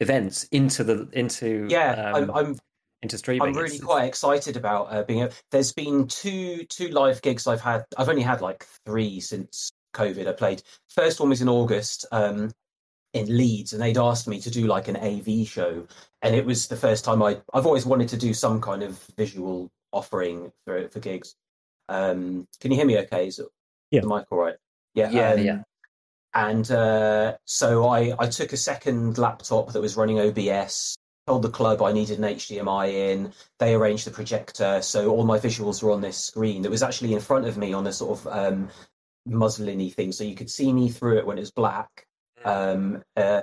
events 0.01 0.45
into 0.45 0.85
the 0.85 1.09
into 1.13 1.67
yeah, 1.71 2.13
um, 2.15 2.31
I'm, 2.31 2.47
I'm 2.47 2.59
into 3.03 3.19
streaming. 3.19 3.49
I'm 3.49 3.55
really 3.55 3.77
it's- 3.77 3.83
quite 3.85 4.05
excited 4.05 4.57
about 4.57 4.93
uh, 4.93 5.03
being. 5.03 5.23
A, 5.23 5.31
there's 5.51 5.73
been 5.73 6.07
two 6.09 6.65
two 6.65 6.89
live 6.89 7.21
gigs 7.23 7.47
I've 7.47 7.61
had. 7.61 7.85
I've 7.97 8.09
only 8.09 8.23
had 8.23 8.41
like 8.41 8.67
three 8.87 9.21
since 9.21 9.73
COVID. 9.95 10.27
I 10.29 10.33
played. 10.33 10.63
First 10.89 11.21
one 11.21 11.29
was 11.29 11.43
in 11.43 11.49
August 11.49 12.07
um, 12.13 12.51
in 13.13 13.37
Leeds, 13.37 13.73
and 13.73 13.83
they'd 13.83 13.99
asked 13.99 14.29
me 14.29 14.41
to 14.41 14.51
do 14.51 14.67
like 14.67 14.89
an 14.89 14.97
AV 14.97 15.47
show, 15.47 15.87
and 16.23 16.35
it 16.35 16.45
was 16.47 16.69
the 16.69 16.77
first 16.77 17.05
time 17.05 17.23
I. 17.23 17.41
I've 17.53 17.67
always 17.67 17.87
wanted 17.87 18.09
to 18.11 18.17
do 18.17 18.33
some 18.35 18.61
kind 18.61 18.83
of 18.83 18.99
visual 19.17 19.71
offering 19.93 20.53
for 20.65 20.89
for 20.89 21.01
gigs. 21.01 21.35
Um, 21.89 22.47
can 22.61 22.71
you 22.71 22.77
hear 22.77 22.87
me? 22.87 22.99
Okay, 23.01 23.27
is 23.27 23.39
it, 23.39 23.47
Yeah. 23.91 24.01
the 24.01 24.09
mic 24.09 24.27
all 24.31 24.39
right? 24.39 24.57
Yeah, 24.95 25.11
Yeah, 25.11 25.33
um, 25.33 25.39
yeah. 25.41 25.63
And 26.35 26.71
uh, 26.71 27.37
so 27.45 27.87
I 27.89 28.15
I 28.19 28.27
took 28.29 28.53
a 28.53 28.57
second 28.57 29.19
laptop 29.19 29.73
that 29.73 29.81
was 29.81 29.97
running 29.97 30.19
OBS. 30.19 30.97
Told 31.27 31.43
the 31.43 31.51
club 31.51 31.83
I 31.83 31.93
needed 31.93 32.19
an 32.19 32.25
HDMI 32.25 32.93
in. 33.13 33.33
They 33.61 33.75
arranged 33.75 34.07
the 34.07 34.11
projector, 34.11 34.83
so 34.83 35.11
all 35.11 35.25
my 35.25 35.39
visuals 35.39 35.83
were 35.83 35.93
on 35.93 36.01
this 36.01 36.17
screen 36.17 36.63
that 36.63 36.71
was 36.71 36.83
actually 36.83 37.13
in 37.13 37.21
front 37.21 37.47
of 37.47 37.57
me 37.57 37.73
on 37.73 37.87
a 37.87 37.93
sort 37.93 38.19
of 38.19 38.27
um, 38.27 38.71
muslin-y 39.27 39.91
thing, 39.91 40.11
so 40.11 40.25
you 40.25 40.35
could 40.35 40.51
see 40.51 40.73
me 40.73 40.89
through 40.89 41.19
it 41.19 41.27
when 41.27 41.39
it 41.39 41.43
was 41.43 41.53
black. 41.53 42.07
Um, 42.45 43.05
uh, 43.17 43.43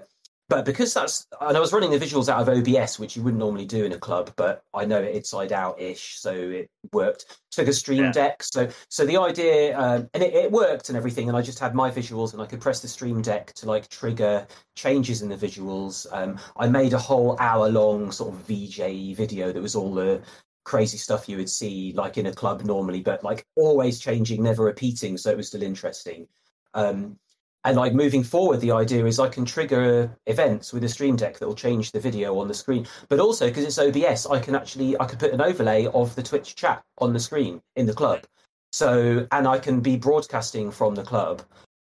but 0.50 0.66
because 0.66 0.94
that's, 0.94 1.28
and 1.40 1.56
I 1.56 1.60
was 1.60 1.72
running 1.72 1.92
the 1.92 2.00
visuals 2.00 2.28
out 2.28 2.42
of 2.42 2.50
OBS, 2.50 3.00
which 3.00 3.16
you 3.16 3.22
wouldn't 3.22 3.40
normally 3.40 3.66
do 3.66 3.86
in 3.86 3.94
a 3.94 3.98
club, 4.00 4.34
but 4.36 4.64
I 4.74 4.84
know 4.84 5.00
it 5.00 5.16
inside 5.16 5.54
out 5.54 5.80
ish, 5.80 6.20
so 6.20 6.34
it 6.34 6.70
worked. 6.92 7.40
Took 7.52 7.68
a 7.68 7.74
stream 7.74 8.06
Yeah. 8.06 8.12
deck, 8.12 8.44
so 8.44 8.68
so 8.90 9.06
the 9.06 9.18
idea, 9.18 9.78
um, 9.80 10.10
and 10.14 10.24
it, 10.24 10.34
it 10.34 10.52
worked 10.52 10.90
and 10.90 10.98
everything, 10.98 11.30
and 11.30 11.38
I 11.38 11.42
just 11.44 11.60
had 11.60 11.76
my 11.76 11.92
visuals, 11.92 12.34
and 12.34 12.42
I 12.42 12.48
could 12.48 12.62
press 12.62 12.82
the 12.82 12.88
stream 12.88 13.22
deck 13.22 13.54
to 13.54 13.68
like 13.68 13.88
trigger 13.90 14.48
changes 14.76 15.22
in 15.22 15.30
the 15.30 15.38
visuals. 15.38 16.08
Um, 16.12 16.40
I 16.58 16.68
made 16.68 16.94
a 16.94 16.98
whole 17.00 17.38
hour 17.40 17.70
long 17.70 18.12
sort 18.12 18.34
of 18.34 18.42
VJ 18.42 19.16
video 19.16 19.52
that 19.52 19.62
was 19.62 19.76
all 19.76 19.94
the 19.94 20.22
crazy 20.66 20.98
stuff 20.98 21.30
you 21.30 21.38
would 21.38 21.50
see 21.50 21.94
like 21.94 22.18
in 22.18 22.26
a 22.26 22.34
club 22.34 22.64
normally, 22.64 23.02
but 23.02 23.24
like 23.24 23.46
always 23.56 24.00
changing, 24.00 24.42
never 24.44 24.64
repeating, 24.64 25.16
so 25.18 25.30
it 25.30 25.38
was 25.38 25.48
still 25.48 25.64
interesting. 25.64 26.28
Um, 26.74 27.18
and 27.66 27.76
like 27.76 27.94
moving 27.94 28.24
forward, 28.24 28.62
the 28.62 28.72
idea 28.72 29.06
is 29.06 29.20
I 29.20 29.28
can 29.28 29.44
trigger 29.44 30.16
events 30.28 30.72
with 30.72 30.84
a 30.86 30.90
stream 30.90 31.16
deck 31.16 31.40
that 31.40 31.48
will 31.48 31.56
change 31.56 31.92
the 31.92 32.00
video 32.00 32.40
on 32.40 32.48
the 32.48 32.54
screen. 32.54 32.88
But 33.10 33.20
also 33.20 33.48
because 33.48 33.66
it's 33.66 33.78
OBS, 33.78 34.28
I 34.28 34.40
can 34.40 34.56
actually 34.56 34.98
I 35.00 35.06
could 35.06 35.20
put 35.20 35.34
an 35.34 35.42
overlay 35.42 35.88
of 35.88 36.16
the 36.16 36.24
Twitch 36.24 36.56
chat 36.56 36.84
on 37.00 37.12
the 37.12 37.20
screen 37.20 37.62
in 37.76 37.86
the 37.86 37.94
club. 37.94 38.24
So 38.72 39.28
and 39.32 39.48
I 39.48 39.60
can 39.60 39.82
be 39.82 39.98
broadcasting 39.98 40.72
from 40.72 40.96
the 40.96 41.04
club, 41.04 41.42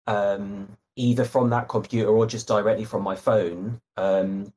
um, 0.08 0.76
either 0.96 1.24
from 1.24 1.50
that 1.52 1.70
computer 1.70 2.10
or 2.10 2.26
just 2.26 2.48
directly 2.48 2.86
from 2.86 3.04
my 3.04 3.16
phone. 3.16 3.80
Um, 3.96 4.52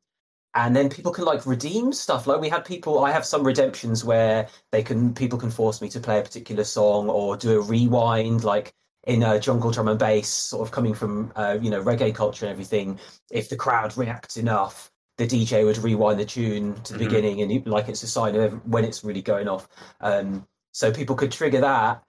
and 0.55 0.77
then 0.77 0.88
people 0.88 1.12
can 1.12 1.25
like 1.25 1.46
redeem 1.46 1.92
stuff. 1.92 2.27
Like 2.27 2.40
we 2.40 2.48
had 2.48 2.64
people, 2.64 3.05
I 3.05 3.11
have 3.11 3.25
some 3.27 3.44
redemptions 3.44 4.05
where 4.05 4.48
they 4.70 4.83
can 4.83 5.14
people 5.14 5.38
can 5.38 5.51
force 5.51 5.83
me 5.83 5.88
to 5.90 6.01
play 6.01 6.20
a 6.20 6.22
particular 6.22 6.64
song 6.64 7.09
or 7.11 7.37
do 7.37 7.59
a 7.59 7.62
rewind, 7.62 8.44
like 8.44 8.75
in 9.04 9.22
uh, 9.22 9.38
jungle 9.38 9.70
drum 9.70 9.88
and 9.88 9.98
bass, 9.98 10.28
sort 10.28 10.66
of 10.66 10.72
coming 10.72 10.94
from 10.94 11.32
uh, 11.36 11.58
you 11.60 11.70
know 11.70 11.82
reggae 11.82 12.14
culture 12.14 12.46
and 12.46 12.52
everything. 12.52 12.98
If 13.30 13.48
the 13.48 13.56
crowd 13.56 13.96
reacts 13.96 14.36
enough, 14.36 14.90
the 15.18 15.26
DJ 15.26 15.64
would 15.64 15.78
rewind 15.78 16.20
the 16.20 16.24
tune 16.24 16.74
to 16.82 16.92
the 16.92 16.98
Mhm. 16.98 17.08
beginning, 17.08 17.42
and 17.42 17.66
like 17.66 17.88
it's 17.88 18.02
a 18.02 18.06
sign 18.08 18.36
of 18.36 18.52
when 18.66 18.84
it's 18.84 19.04
really 19.04 19.22
going 19.22 19.48
off. 19.48 19.68
Um, 20.00 20.46
so 20.72 20.92
people 20.92 21.16
could 21.16 21.32
trigger 21.32 21.60
that 21.60 22.02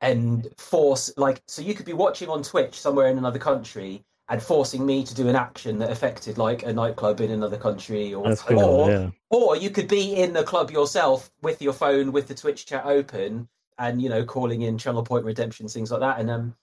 and 0.00 0.48
force 0.58 1.12
like 1.16 1.40
so 1.46 1.62
you 1.62 1.74
could 1.74 1.86
be 1.86 1.92
watching 1.92 2.28
on 2.28 2.42
Twitch 2.42 2.74
somewhere 2.78 3.06
in 3.06 3.18
another 3.18 3.38
country 3.38 4.04
and 4.28 4.42
forcing 4.42 4.84
me 4.84 5.04
to 5.04 5.14
do 5.14 5.28
an 5.28 5.36
action 5.36 5.78
that 5.78 5.90
affected 5.90 6.38
like 6.38 6.62
a 6.64 6.72
nightclub 6.72 7.20
in 7.20 7.30
another 7.30 7.56
country 7.56 8.12
or 8.14 8.34
cool. 8.36 8.58
or, 8.60 8.90
yeah. 8.90 9.10
or 9.30 9.56
you 9.56 9.70
could 9.70 9.88
be 9.88 10.14
in 10.16 10.32
the 10.32 10.42
club 10.42 10.70
yourself 10.70 11.30
with 11.42 11.60
your 11.62 11.72
phone 11.72 12.12
with 12.12 12.26
the 12.28 12.34
Twitch 12.34 12.66
chat 12.66 12.84
open 12.84 13.48
and 13.78 14.00
you 14.02 14.08
know 14.08 14.24
calling 14.24 14.62
in 14.62 14.78
channel 14.78 15.02
point 15.02 15.24
redemptions 15.24 15.72
things 15.72 15.90
like 15.90 16.00
that. 16.00 16.20
And 16.20 16.30
um 16.30 16.56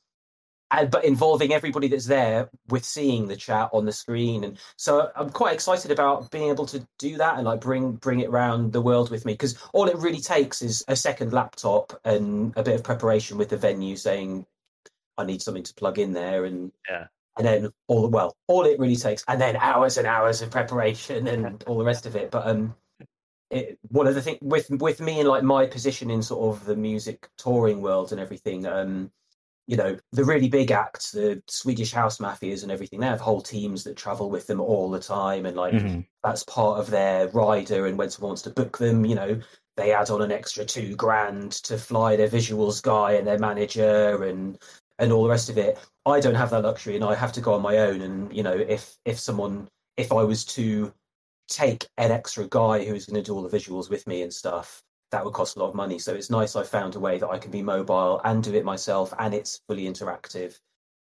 and 0.72 0.92
but 0.92 1.04
involving 1.04 1.52
everybody 1.52 1.88
that's 1.88 2.06
there 2.06 2.50
with 2.68 2.86
seeing 2.86 3.28
the 3.28 3.36
chat 3.36 3.70
on 3.74 3.86
the 3.86 3.92
screen. 3.92 4.44
And 4.44 4.58
so 4.78 5.10
I'm 5.16 5.30
quite 5.32 5.54
excited 5.54 5.92
about 5.92 6.30
being 6.32 6.50
able 6.50 6.66
to 6.68 6.86
do 7.00 7.18
that 7.18 7.38
and 7.38 7.46
like 7.46 7.62
bring 7.62 7.94
bring 7.94 8.20
it 8.20 8.30
around 8.30 8.72
the 8.72 8.82
world 8.82 9.10
with 9.10 9.26
me. 9.26 9.34
Because 9.34 9.58
all 9.74 9.88
it 9.88 9.98
really 9.98 10.22
takes 10.22 10.62
is 10.62 10.84
a 10.88 10.96
second 10.96 11.34
laptop 11.34 12.00
and 12.06 12.54
a 12.56 12.64
bit 12.64 12.76
of 12.76 12.84
preparation 12.84 13.38
with 13.38 13.50
the 13.50 13.58
venue 13.58 13.96
saying 13.96 14.46
I 15.18 15.26
need 15.26 15.42
something 15.42 15.64
to 15.64 15.74
plug 15.74 15.98
in 16.00 16.14
there. 16.14 16.46
And 16.46 16.72
Yeah. 16.88 17.08
and 17.38 17.48
then 17.48 17.72
all 17.88 18.08
well 18.10 18.36
all 18.48 18.66
it 18.66 18.80
really 18.80 18.96
takes 18.96 19.24
and 19.28 19.42
then 19.42 19.56
hours 19.56 19.98
and 19.98 20.06
hours 20.06 20.42
of 20.42 20.52
preparation 20.52 21.28
and 21.28 21.64
all 21.68 21.78
the 21.80 21.84
rest 21.86 22.06
of 22.06 22.16
it. 22.16 22.30
But 22.32 22.48
um 22.48 22.76
it, 23.52 23.80
one 23.90 24.08
of 24.08 24.16
the 24.16 24.22
things 24.22 24.40
with 24.42 24.70
with 24.70 25.02
me 25.02 25.20
and 25.20 25.28
like 25.30 25.44
my 25.44 25.66
position 25.66 26.10
in 26.12 26.22
sort 26.22 26.56
of 26.56 26.66
the 26.66 26.76
music 26.76 27.30
touring 27.38 27.82
world 27.82 28.12
and 28.12 28.22
everything 28.22 28.66
um 28.66 29.12
you 29.68 29.78
know 29.78 29.98
the 30.12 30.26
really 30.26 30.50
big 30.50 30.72
acts 30.72 31.12
the 31.12 31.42
swedish 31.48 31.92
house 31.92 32.18
mafias 32.18 32.64
and 32.64 32.72
everything 32.72 33.00
they 33.00 33.06
have 33.08 33.22
whole 33.22 33.42
teams 33.42 33.84
that 33.84 33.96
travel 33.96 34.30
with 34.30 34.48
them 34.48 34.60
all 34.60 34.90
the 34.90 35.00
time 35.00 35.46
and 35.46 35.56
like 35.56 35.74
Mhm. 35.76 36.06
that's 36.24 36.44
part 36.44 36.80
of 36.80 36.90
their 36.90 37.28
rider 37.30 37.86
and 37.86 37.98
when 37.98 38.10
someone 38.10 38.30
wants 38.30 38.42
to 38.44 38.50
book 38.50 38.78
them 38.78 39.06
you 39.06 39.16
know 39.16 39.40
they 39.78 39.94
add 39.94 40.10
on 40.10 40.22
an 40.22 40.32
extra 40.32 40.66
two 40.66 40.96
grand 40.96 41.52
to 41.52 41.78
fly 41.78 42.16
their 42.16 42.28
visuals 42.28 42.82
guy 42.82 43.14
and 43.14 43.28
their 43.28 43.40
manager 43.40 44.24
and 44.24 44.62
and 44.98 45.12
all 45.12 45.24
the 45.24 45.30
rest 45.30 45.50
of 45.50 45.58
it 45.58 45.78
i 46.06 46.20
don't 46.20 46.36
have 46.36 46.50
that 46.50 46.64
luxury 46.64 46.96
and 46.96 47.06
i 47.06 47.16
have 47.16 47.32
to 47.32 47.42
go 47.42 47.54
on 47.54 47.62
my 47.62 47.78
own 47.78 48.02
and 48.02 48.36
you 48.36 48.44
know 48.44 48.54
if 48.54 48.98
if 49.06 49.20
someone 49.20 49.68
if 49.98 50.12
i 50.12 50.24
was 50.24 50.46
to 50.46 50.94
take 51.50 51.88
an 51.98 52.12
extra 52.12 52.48
guy 52.48 52.86
who 52.86 52.94
is 52.96 53.06
going 53.06 53.22
to 53.22 53.26
do 53.26 53.36
all 53.36 53.44
the 53.44 53.58
visuals 53.58 53.90
with 53.90 54.06
me 54.08 54.22
and 54.22 54.34
stuff 54.34 54.82
that 55.12 55.26
would 55.26 55.34
cost 55.34 55.56
a 55.56 55.60
lot 55.60 55.70
of 55.70 55.76
money. 55.76 55.98
So 56.00 56.14
it's 56.14 56.30
nice 56.30 56.56
i 56.56 56.64
found 56.64 56.96
a 56.96 57.00
way 57.00 57.18
that 57.18 57.30
i 57.30 57.38
can 57.38 57.52
be 57.52 57.62
mobile 57.62 58.22
and 58.24 58.44
do 58.44 58.54
it 58.54 58.64
myself 58.64 59.14
and 59.20 59.34
it's 59.34 59.62
fully 59.68 59.86
interactive. 59.86 60.58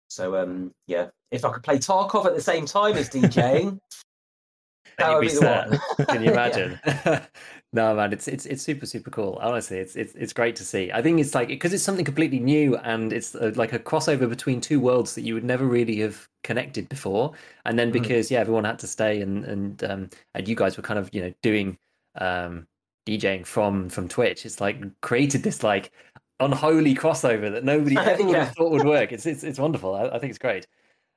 So 0.08 0.38
um 0.38 0.72
yeah. 0.88 1.08
If 1.32 1.44
i 1.44 1.52
could 1.52 1.64
play 1.64 1.78
tarkov 1.78 2.26
at 2.26 2.36
the 2.36 2.42
same 2.42 2.66
time 2.66 2.96
as 2.96 3.10
djing 3.10 3.80
that 4.98 5.08
you'd 5.10 5.20
be 5.20 5.28
be 5.28 5.34
the 5.34 5.42
set. 5.42 5.68
one 5.68 5.80
Can 6.08 6.22
you 6.22 6.30
imagine? 6.30 6.80
no, 7.74 7.96
man, 7.96 8.14
it's 8.14 8.28
it's 8.28 8.46
it's 8.46 8.64
super 8.64 8.86
super 8.86 9.10
cool. 9.10 9.38
Honestly, 9.42 9.78
it's 9.78 9.96
it's 9.96 10.14
it's 10.16 10.34
great 10.34 10.56
to 10.58 10.64
see. 10.64 10.92
I 10.92 11.02
think 11.02 11.20
it's 11.20 11.34
like 11.36 11.48
because 11.50 11.74
it's 11.74 11.84
something 11.84 12.06
completely 12.06 12.40
new 12.40 12.78
and 12.78 13.12
it's 13.12 13.36
uh 13.36 13.52
like 13.56 13.74
a 13.74 13.80
crossover 13.80 14.30
between 14.30 14.62
two 14.62 14.80
worlds 14.80 15.16
that 15.16 15.22
you 15.22 15.34
would 15.34 15.44
never 15.44 15.66
really 15.66 16.00
have 16.00 16.28
connected 16.44 16.88
before. 16.90 17.34
And 17.66 17.78
then 17.80 17.92
Mhm. 17.92 17.92
because 17.92 18.30
yeah, 18.32 18.40
everyone 18.40 18.64
had 18.66 18.80
to 18.80 18.88
stay 18.88 19.22
and 19.22 19.46
and 19.46 19.84
um 19.84 20.10
and 20.34 20.48
you 20.48 20.56
guys 20.56 20.78
were 20.78 20.84
kind 20.84 21.00
of 21.00 21.14
you 21.14 21.22
know 21.22 21.34
doing 21.42 21.78
um 22.16 22.68
DJing 23.06 23.46
from 23.46 23.90
from 23.90 24.08
Twitch. 24.08 24.46
It's 24.46 24.62
like 24.62 24.78
created 25.02 25.44
this 25.44 25.64
like 25.64 25.92
unholy 26.40 26.96
crossover 26.96 27.52
that 27.52 27.64
nobody 27.64 28.06
ever 28.06 28.24
would 28.34 28.44
Yeah. 28.44 28.52
thought 28.52 28.72
would 28.72 28.84
work. 28.84 29.12
It's 29.12 29.26
it's 29.26 29.44
it's 29.44 29.60
wonderful. 29.60 29.96
I, 29.96 30.08
I 30.08 30.20
think 30.20 30.30
it's 30.32 30.40
great. 30.40 30.68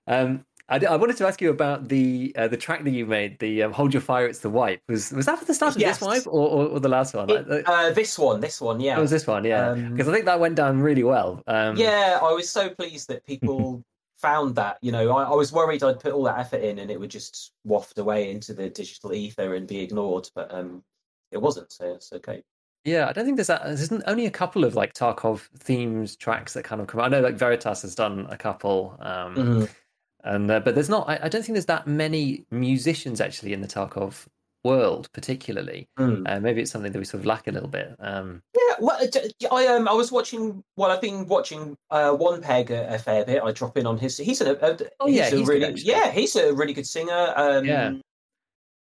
Um, 0.06 0.46
I, 0.70 0.76
I 0.84 0.96
wanted 0.96 1.16
to 1.18 1.26
ask 1.26 1.40
you 1.40 1.50
about 1.50 1.88
the 1.88 2.32
uh, 2.36 2.46
the 2.48 2.56
track 2.56 2.84
that 2.84 2.90
you 2.90 3.06
made, 3.06 3.38
the 3.38 3.62
um, 3.62 3.72
"Hold 3.72 3.94
Your 3.94 4.00
Fire, 4.02 4.26
It's 4.26 4.40
the 4.40 4.50
Wipe." 4.50 4.82
Was 4.88 5.12
was 5.12 5.26
that 5.26 5.38
for 5.38 5.44
the 5.46 5.54
start 5.54 5.76
of 5.76 5.80
Yes. 5.80 5.98
this 5.98 6.06
wipe 6.06 6.26
or, 6.26 6.48
or, 6.48 6.66
or 6.66 6.80
the 6.80 6.88
last 6.88 7.14
one? 7.14 7.30
It- 7.30 7.66
uh, 7.66 7.90
this 7.92 8.18
one, 8.18 8.40
this 8.40 8.60
one, 8.60 8.78
yeah. 8.80 8.98
It 8.98 9.00
was 9.00 9.10
this 9.10 9.26
one, 9.26 9.44
yeah, 9.44 9.70
Um, 9.70 9.92
because 9.92 10.08
I 10.08 10.12
think 10.12 10.26
that 10.26 10.40
went 10.40 10.56
down 10.56 10.80
really 10.80 11.04
well. 11.04 11.42
Um, 11.46 11.76
yeah, 11.76 12.18
I 12.22 12.32
was 12.32 12.50
so 12.50 12.68
pleased 12.70 13.08
that 13.08 13.24
people 13.26 13.82
found 14.18 14.56
that. 14.56 14.76
You 14.82 14.92
know, 14.92 15.10
I, 15.16 15.24
I 15.24 15.34
was 15.34 15.52
worried 15.52 15.82
I'd 15.82 16.00
put 16.00 16.12
all 16.12 16.24
that 16.24 16.38
effort 16.38 16.60
in 16.62 16.78
and 16.80 16.90
it 16.90 17.00
would 17.00 17.10
just 17.10 17.52
waft 17.64 17.98
away 17.98 18.30
into 18.30 18.52
the 18.52 18.68
digital 18.68 19.12
ether 19.14 19.54
and 19.54 19.66
be 19.66 19.80
ignored, 19.80 20.28
but 20.34 20.52
um, 20.52 20.82
it 21.32 21.38
wasn't. 21.38 21.72
So 21.72 21.94
it's 21.94 22.12
okay. 22.12 22.42
Yeah, 22.84 23.08
I 23.08 23.12
don't 23.12 23.24
think 23.24 23.36
there's 23.36 23.48
that. 23.48 23.64
There's 23.64 23.90
only 24.06 24.26
a 24.26 24.30
couple 24.30 24.64
of 24.64 24.74
like 24.74 24.92
Tarkov 24.94 25.48
themes 25.58 26.14
tracks 26.16 26.52
that 26.54 26.64
kind 26.64 26.80
of 26.80 26.86
come. 26.88 27.00
I 27.00 27.08
know 27.08 27.20
like 27.20 27.36
Veritas 27.36 27.82
has 27.82 27.94
done 27.94 28.26
a 28.30 28.36
couple, 28.36 28.96
um, 29.00 29.34
Mhm. 29.34 29.68
And 30.28 30.50
uh, 30.50 30.60
but 30.60 30.74
there's 30.74 30.88
not. 30.88 31.08
I, 31.08 31.18
I 31.24 31.28
don't 31.28 31.42
think 31.44 31.54
there's 31.54 31.66
that 31.66 31.86
many 31.86 32.44
musicians 32.50 33.20
actually 33.20 33.52
in 33.52 33.60
the 33.60 33.68
Tarkov 33.68 34.26
world, 34.64 35.08
particularly. 35.12 35.88
Mm. 35.98 36.28
Uh, 36.28 36.40
maybe 36.40 36.60
it's 36.62 36.70
something 36.70 36.92
that 36.92 36.98
we 36.98 37.04
sort 37.04 37.20
of 37.20 37.26
lack 37.26 37.46
a 37.46 37.52
little 37.52 37.68
bit. 37.68 37.94
Um, 38.00 38.42
Yeah, 38.56 38.74
well, 38.80 38.98
uh, 39.00 39.54
I 39.54 39.66
um, 39.68 39.88
I 39.88 39.92
was 39.92 40.10
watching. 40.12 40.62
Well, 40.76 40.90
I've 40.90 41.00
been 41.00 41.26
watching 41.26 41.76
uh, 41.90 42.12
one 42.12 42.40
peg 42.42 42.70
a, 42.70 42.94
a 42.94 42.98
fair 42.98 43.24
bit. 43.24 43.42
I 43.42 43.52
drop 43.52 43.76
in 43.78 43.86
on 43.86 43.98
his. 43.98 44.16
He's 44.18 44.40
a, 44.40 44.52
a 44.54 44.76
Oh, 45.00 45.06
yeah, 45.08 45.24
he's 45.24 45.32
a 45.32 45.36
he's 45.36 45.48
really 45.48 45.72
yeah, 45.82 46.10
he's 46.10 46.36
a 46.36 46.52
really 46.52 46.72
good 46.74 46.86
singer. 46.86 47.32
Um, 47.36 47.64
Yeah. 47.64 47.92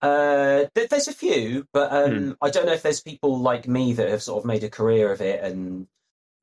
Uh, 0.01 0.65
th- 0.77 0.89
there's 0.91 1.09
a 1.09 1.13
few, 1.13 1.67
but 1.73 1.93
um, 1.93 2.13
Hmm. 2.13 2.33
I 2.41 2.51
don't 2.51 2.67
know 2.67 2.73
if 2.73 2.83
there's 2.83 3.01
people 3.01 3.39
like 3.41 3.67
me 3.67 3.93
that 3.95 4.09
have 4.09 4.23
sort 4.23 4.39
of 4.43 4.47
made 4.47 4.63
a 4.63 4.71
career 4.71 5.11
of 5.13 5.21
it 5.21 5.43
and 5.43 5.89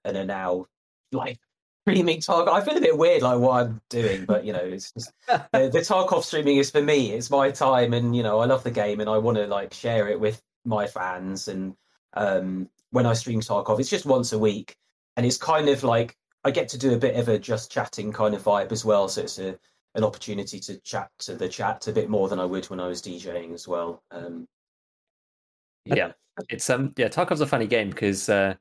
and 0.04 0.18
are 0.18 0.26
now 0.26 0.66
like 1.14 1.40
streaming 1.88 2.20
Tarkov. 2.20 2.48
I 2.48 2.62
feel 2.62 2.78
a 2.78 2.82
bit 2.82 2.98
weird, 2.98 3.22
like 3.22 3.38
what 3.38 3.64
I'm 3.64 3.82
doing, 3.90 4.26
but 4.26 4.44
you 4.44 4.54
know, 4.54 4.60
it's 4.60 4.92
just 4.92 5.12
the, 5.28 5.70
the 5.72 5.80
Tarkov 5.80 6.24
streaming 6.24 6.58
is 6.58 6.72
for 6.72 6.82
me. 6.82 7.12
It's 7.12 7.30
my 7.30 7.52
time, 7.52 7.94
and 7.94 8.16
you 8.16 8.24
know, 8.24 8.40
I 8.40 8.46
love 8.46 8.64
the 8.64 8.72
game, 8.72 9.00
and 9.00 9.10
I 9.10 9.20
want 9.20 9.38
to 9.38 9.46
like 9.46 9.74
share 9.74 10.08
it 10.08 10.20
with 10.20 10.42
my 10.66 10.88
fans. 10.88 11.48
And 11.48 11.76
um, 12.16 12.70
when 12.90 13.06
I 13.06 13.14
stream 13.14 13.40
Tarkov, 13.40 13.80
it's 13.80 13.90
just 13.90 14.06
once 14.06 14.34
a 14.34 14.40
week, 14.40 14.76
and 15.16 15.26
it's 15.26 15.38
kind 15.38 15.70
of 15.70 15.84
like 15.84 16.18
I 16.44 16.52
get 16.52 16.70
to 16.70 16.78
do 16.78 16.94
a 16.94 16.98
bit 16.98 17.16
of 17.16 17.30
a 17.30 17.38
just 17.38 17.72
chatting 17.72 18.12
kind 18.12 18.34
of 18.34 18.44
vibe 18.44 18.72
as 18.72 18.84
well. 18.84 19.08
So 19.08 19.22
it's 19.22 19.38
a 19.38 19.58
an 19.94 20.04
opportunity 20.04 20.60
to 20.60 20.78
chat 20.80 21.10
to 21.20 21.36
the 21.36 21.48
chat 21.48 21.88
a 21.88 21.92
bit 21.92 22.10
more 22.10 22.28
than 22.28 22.40
I 22.40 22.46
would 22.46 22.66
when 22.66 22.80
I 22.80 22.88
was 22.88 23.02
DJing 23.02 23.54
as 23.54 23.68
well. 23.68 24.04
Um, 24.12 24.48
yeah, 25.86 26.14
it's 26.50 26.70
um 26.70 26.94
yeah, 26.98 27.10
Tarkov's 27.10 27.42
a 27.42 27.48
funny 27.48 27.68
game 27.68 27.92
because 27.92 28.28
uh, 28.28 28.56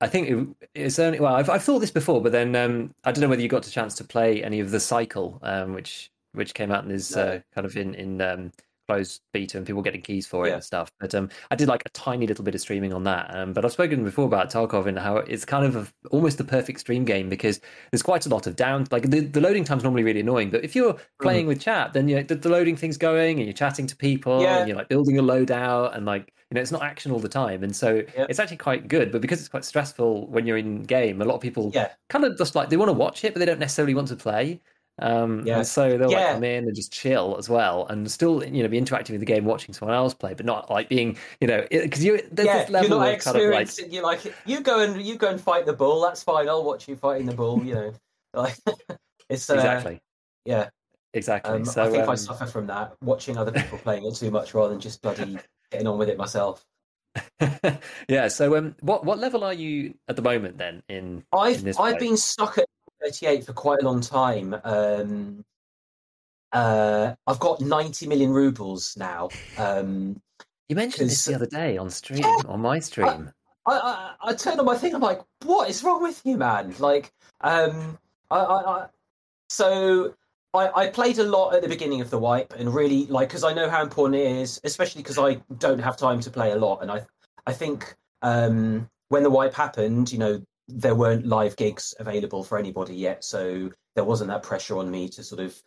I 0.00 0.08
think 0.08 0.28
it, 0.30 0.68
it's 0.74 0.98
only 0.98 1.20
well 1.20 1.34
I've 1.34 1.50
I've 1.50 1.62
thought 1.62 1.80
this 1.80 1.90
before, 1.90 2.22
but 2.22 2.32
then 2.32 2.56
um 2.56 2.94
I 3.04 3.12
don't 3.12 3.22
know 3.22 3.28
whether 3.28 3.42
you 3.42 3.48
got 3.48 3.66
a 3.66 3.70
chance 3.70 3.94
to 3.96 4.04
play 4.04 4.42
any 4.42 4.60
of 4.60 4.70
the 4.70 4.80
Cycle, 4.80 5.38
um 5.42 5.74
which 5.74 6.10
which 6.32 6.54
came 6.54 6.70
out 6.70 6.84
and 6.84 6.92
is 6.92 7.14
No. 7.16 7.22
uh, 7.22 7.40
kind 7.54 7.66
of 7.66 7.76
in 7.76 7.94
in 7.94 8.20
um 8.20 8.52
closed 8.88 9.20
beta 9.32 9.56
and 9.56 9.64
people 9.64 9.82
getting 9.82 10.00
keys 10.02 10.26
for 10.26 10.46
it 10.46 10.48
Yeah. 10.48 10.54
and 10.54 10.64
stuff. 10.64 10.90
But 10.98 11.14
um 11.14 11.28
I 11.50 11.54
did 11.54 11.68
like 11.68 11.82
a 11.86 11.90
tiny 11.90 12.26
little 12.26 12.44
bit 12.44 12.54
of 12.56 12.60
streaming 12.60 12.92
on 12.92 13.04
that. 13.04 13.32
Um 13.36 13.52
but 13.52 13.64
I've 13.64 13.72
spoken 13.72 14.02
before 14.04 14.24
about 14.24 14.50
Tarkov 14.50 14.86
and 14.86 14.98
how 14.98 15.18
it's 15.18 15.44
kind 15.44 15.64
of 15.64 15.76
a, 15.76 15.86
almost 16.10 16.38
the 16.38 16.44
perfect 16.44 16.80
stream 16.80 17.04
game 17.04 17.28
because 17.28 17.60
there's 17.92 18.02
quite 18.02 18.26
a 18.26 18.28
lot 18.30 18.46
of 18.48 18.56
down 18.56 18.86
like 18.90 19.08
the, 19.10 19.20
the 19.20 19.40
loading 19.40 19.64
time's 19.64 19.84
normally 19.84 20.02
really 20.02 20.20
annoying, 20.20 20.50
but 20.50 20.64
if 20.64 20.74
you're 20.74 20.96
playing 21.20 21.46
with 21.46 21.60
chat, 21.60 21.92
then 21.92 22.08
you 22.08 22.16
know, 22.16 22.22
the, 22.22 22.34
the 22.34 22.48
loading 22.48 22.74
thing's 22.74 22.96
going 22.96 23.38
and 23.38 23.46
you're 23.46 23.52
chatting 23.54 23.86
to 23.86 23.96
people 23.96 24.42
Yeah. 24.42 24.58
and 24.58 24.68
you're 24.68 24.76
like 24.78 24.88
building 24.88 25.18
a 25.18 25.22
loadout 25.22 25.94
and 25.96 26.04
like 26.06 26.32
you 26.50 26.54
know 26.56 26.60
it's 26.60 26.72
not 26.72 26.82
action 26.82 27.12
all 27.12 27.18
the 27.20 27.28
time 27.28 27.62
and 27.62 27.74
so 27.74 28.02
Yeah. 28.16 28.26
it's 28.28 28.38
actually 28.38 28.56
quite 28.58 28.88
good 28.88 29.12
but 29.12 29.20
because 29.20 29.38
it's 29.40 29.48
quite 29.48 29.64
stressful 29.64 30.26
when 30.28 30.46
you're 30.46 30.56
in 30.58 30.82
game 30.82 31.22
a 31.22 31.24
lot 31.24 31.34
of 31.36 31.40
people 31.40 31.70
yeah, 31.74 31.92
kind 32.08 32.24
of 32.24 32.36
just 32.36 32.54
like 32.54 32.68
they 32.70 32.76
want 32.76 32.88
to 32.88 32.92
watch 32.92 33.24
it 33.24 33.32
but 33.34 33.38
they 33.40 33.46
don't 33.46 33.60
necessarily 33.60 33.94
want 33.94 34.08
to 34.08 34.16
play 34.16 34.60
um 35.00 35.46
Yeah. 35.46 35.58
and 35.58 35.66
so 35.66 35.96
they'll 35.96 36.10
Yeah. 36.10 36.18
like 36.18 36.32
come 36.34 36.44
in 36.44 36.64
and 36.64 36.74
just 36.74 36.92
chill 36.92 37.36
as 37.38 37.48
well 37.48 37.86
and 37.86 38.10
still 38.10 38.44
you 38.44 38.62
know 38.62 38.68
be 38.68 38.76
interacting 38.78 39.14
with 39.14 39.20
the 39.20 39.26
game 39.26 39.44
watching 39.44 39.72
someone 39.72 39.96
else 39.96 40.12
play 40.12 40.34
but 40.34 40.44
not 40.44 40.70
like 40.70 40.88
being 40.88 41.16
you 41.40 41.46
know 41.46 41.66
because 41.70 42.04
you 42.04 42.20
there's 42.32 42.46
yeah. 42.46 42.58
this 42.58 42.68
You're 42.70 42.82
level 42.82 42.98
not 42.98 43.14
of 43.14 43.20
kind 43.20 43.36
of 43.36 43.50
like. 43.50 43.92
You're 43.92 44.02
like 44.02 44.34
you 44.44 44.60
go 44.60 44.80
and 44.80 45.00
you 45.00 45.16
go 45.16 45.28
and 45.30 45.40
fight 45.40 45.64
the 45.66 45.72
bull. 45.72 46.00
That's 46.02 46.22
fine. 46.22 46.48
I'll 46.48 46.64
watch 46.64 46.88
you 46.88 46.96
fighting 46.96 47.26
the 47.26 47.34
bull. 47.34 47.64
You 47.64 47.74
know, 47.74 47.92
like 48.34 48.56
it's 49.28 49.48
uh, 49.48 49.54
exactly 49.54 50.00
Yeah, 50.44 50.68
exactly 51.14 51.54
um, 51.54 51.64
so 51.64 51.82
I 51.84 51.88
think 51.90 52.04
I 52.04 52.10
um, 52.10 52.16
suffer 52.16 52.46
from 52.46 52.66
that. 52.66 52.94
Watching 53.00 53.36
other 53.38 53.52
people 53.52 53.78
playing 53.78 54.04
it 54.04 54.14
too 54.16 54.30
much 54.30 54.52
rather 54.54 54.70
than 54.70 54.80
just 54.80 55.00
bloody 55.00 55.38
getting 55.70 55.86
on 55.86 55.98
with 55.98 56.08
it 56.08 56.18
myself. 56.18 56.64
yeah 58.08 58.28
so 58.28 58.56
um 58.56 58.76
what 58.82 59.04
what 59.04 59.18
level 59.18 59.42
are 59.42 59.52
you 59.52 59.94
at 60.06 60.14
the 60.14 60.22
moment 60.22 60.56
then 60.58 60.80
in 60.88 60.96
in 60.96 61.24
I've 61.32 61.64
this 61.64 61.76
I've 61.78 61.98
been 61.98 62.16
stuck 62.16 62.58
at 62.58 62.66
38 63.02 63.46
for 63.46 63.52
quite 63.52 63.80
a 63.80 63.84
long 63.84 64.00
time. 64.00 64.54
Um, 64.62 65.44
uh, 66.52 67.14
I've 67.26 67.38
got 67.40 67.60
90 67.60 68.06
million 68.06 68.30
rubles 68.30 68.96
now. 68.96 69.30
Um, 69.56 70.20
you 70.68 70.76
mentioned 70.76 71.10
this 71.10 71.24
the 71.24 71.34
other 71.34 71.46
day 71.46 71.76
on 71.78 71.90
stream 71.90 72.20
Yeah. 72.20 72.42
on 72.46 72.60
my 72.60 72.78
stream 72.78 73.32
I, 73.66 73.72
I 74.22 74.30
I 74.30 74.34
turned 74.34 74.58
on 74.60 74.66
my 74.66 74.76
thing. 74.76 74.94
I'm 74.94 75.00
like, 75.00 75.20
what 75.44 75.68
is 75.68 75.82
wrong 75.84 76.02
with 76.02 76.20
you, 76.24 76.36
man? 76.36 76.74
Like, 76.78 77.12
um, 77.40 77.98
I, 78.30 78.38
I, 78.38 78.70
I 78.82 78.86
so 79.48 80.14
I, 80.52 80.70
I 80.74 80.86
played 80.88 81.18
a 81.18 81.24
lot 81.24 81.54
at 81.54 81.62
the 81.62 81.68
beginning 81.68 82.00
of 82.00 82.10
the 82.10 82.18
wipe, 82.18 82.52
and 82.58 82.74
really 82.74 83.06
like 83.06 83.28
because 83.28 83.44
I 83.44 83.52
know 83.52 83.70
how 83.70 83.82
important 83.82 84.20
it 84.20 84.26
is, 84.26 84.60
especially 84.64 85.02
because 85.02 85.18
I 85.18 85.34
don't 85.58 85.78
have 85.78 85.96
time 85.96 86.20
to 86.20 86.30
play 86.30 86.52
a 86.52 86.56
lot, 86.56 86.82
and 86.82 86.90
I 86.90 87.06
I 87.46 87.52
think 87.52 87.94
um, 88.22 88.88
when 89.08 89.22
the 89.22 89.30
wipe 89.30 89.54
happened, 89.54 90.10
you 90.12 90.18
know, 90.18 90.42
there 90.68 90.94
weren't 90.94 91.26
live 91.26 91.56
gigs 91.56 91.94
available 91.98 92.42
for 92.42 92.58
anybody 92.58 92.94
yet, 92.94 93.24
so 93.24 93.70
there 93.94 94.04
wasn't 94.04 94.28
that 94.28 94.42
pressure 94.42 94.78
on 94.78 94.90
me 94.90 95.08
to 95.10 95.22
sort 95.22 95.40
of 95.40 95.62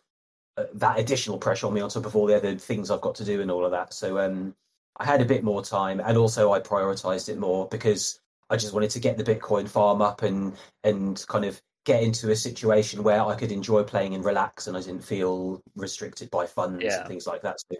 uh, 0.56 0.64
that 0.74 0.98
additional 0.98 1.38
pressure 1.38 1.66
on 1.66 1.74
me 1.74 1.80
on 1.80 1.90
top 1.90 2.06
of 2.06 2.14
all 2.14 2.26
the 2.26 2.36
other 2.36 2.56
things 2.56 2.90
I've 2.90 3.00
got 3.00 3.14
to 3.16 3.24
do 3.24 3.40
and 3.40 3.50
all 3.50 3.64
of 3.64 3.70
that. 3.70 3.92
So 3.94 4.18
um, 4.18 4.54
I 4.98 5.04
had 5.04 5.20
a 5.20 5.26
bit 5.26 5.44
more 5.44 5.62
time, 5.62 6.00
and 6.00 6.18
also 6.18 6.52
I 6.52 6.60
prioritized 6.60 7.28
it 7.28 7.38
more 7.38 7.68
because 7.68 8.20
I 8.50 8.56
just 8.56 8.74
wanted 8.74 8.90
to 8.90 9.00
get 9.00 9.16
the 9.16 9.24
Bitcoin 9.24 9.66
farm 9.66 10.02
up 10.02 10.22
and 10.22 10.54
and 10.82 11.24
kind 11.28 11.46
of 11.46 11.60
get 11.84 12.02
into 12.02 12.30
a 12.30 12.36
situation 12.36 13.02
where 13.02 13.22
I 13.22 13.34
could 13.34 13.52
enjoy 13.52 13.82
playing 13.82 14.14
and 14.14 14.24
relax, 14.24 14.66
and 14.66 14.76
I 14.76 14.80
didn't 14.80 15.04
feel 15.04 15.62
restricted 15.76 16.30
by 16.30 16.46
funds 16.46 16.82
Yeah. 16.82 17.00
and 17.00 17.08
things 17.08 17.26
like 17.26 17.42
that. 17.42 17.60
So 17.60 17.76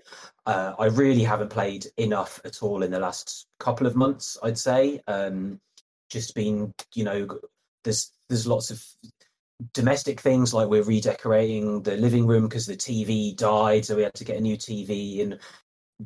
uh, 0.47 0.75
I 0.79 0.87
really 0.87 1.25
haven't 1.25 1.49
played 1.51 1.87
enough 1.97 2.41
at 2.45 2.63
all 2.63 2.83
in 2.83 2.91
the 2.91 2.99
last 3.01 3.47
couple 3.59 3.87
of 3.87 3.97
months. 3.97 4.37
I'd 4.43 4.59
say 4.59 5.01
um, 5.07 5.59
just 6.11 6.35
been, 6.35 6.75
you 6.95 7.05
know, 7.05 7.39
there's 7.83 8.11
there's 8.29 8.47
lots 8.47 8.71
of 8.71 8.83
domestic 9.73 10.21
things 10.21 10.53
like 10.53 10.69
we're 10.69 10.83
redecorating 10.83 11.83
the 11.83 11.97
living 11.97 12.27
room 12.27 12.43
because 12.45 12.67
the 12.67 12.77
TV 12.77 13.35
died, 13.37 13.85
so 13.85 13.97
we 13.97 14.03
had 14.03 14.15
to 14.15 14.25
get 14.25 14.37
a 14.37 14.41
new 14.41 14.57
TV 14.57 15.23
and 15.23 15.39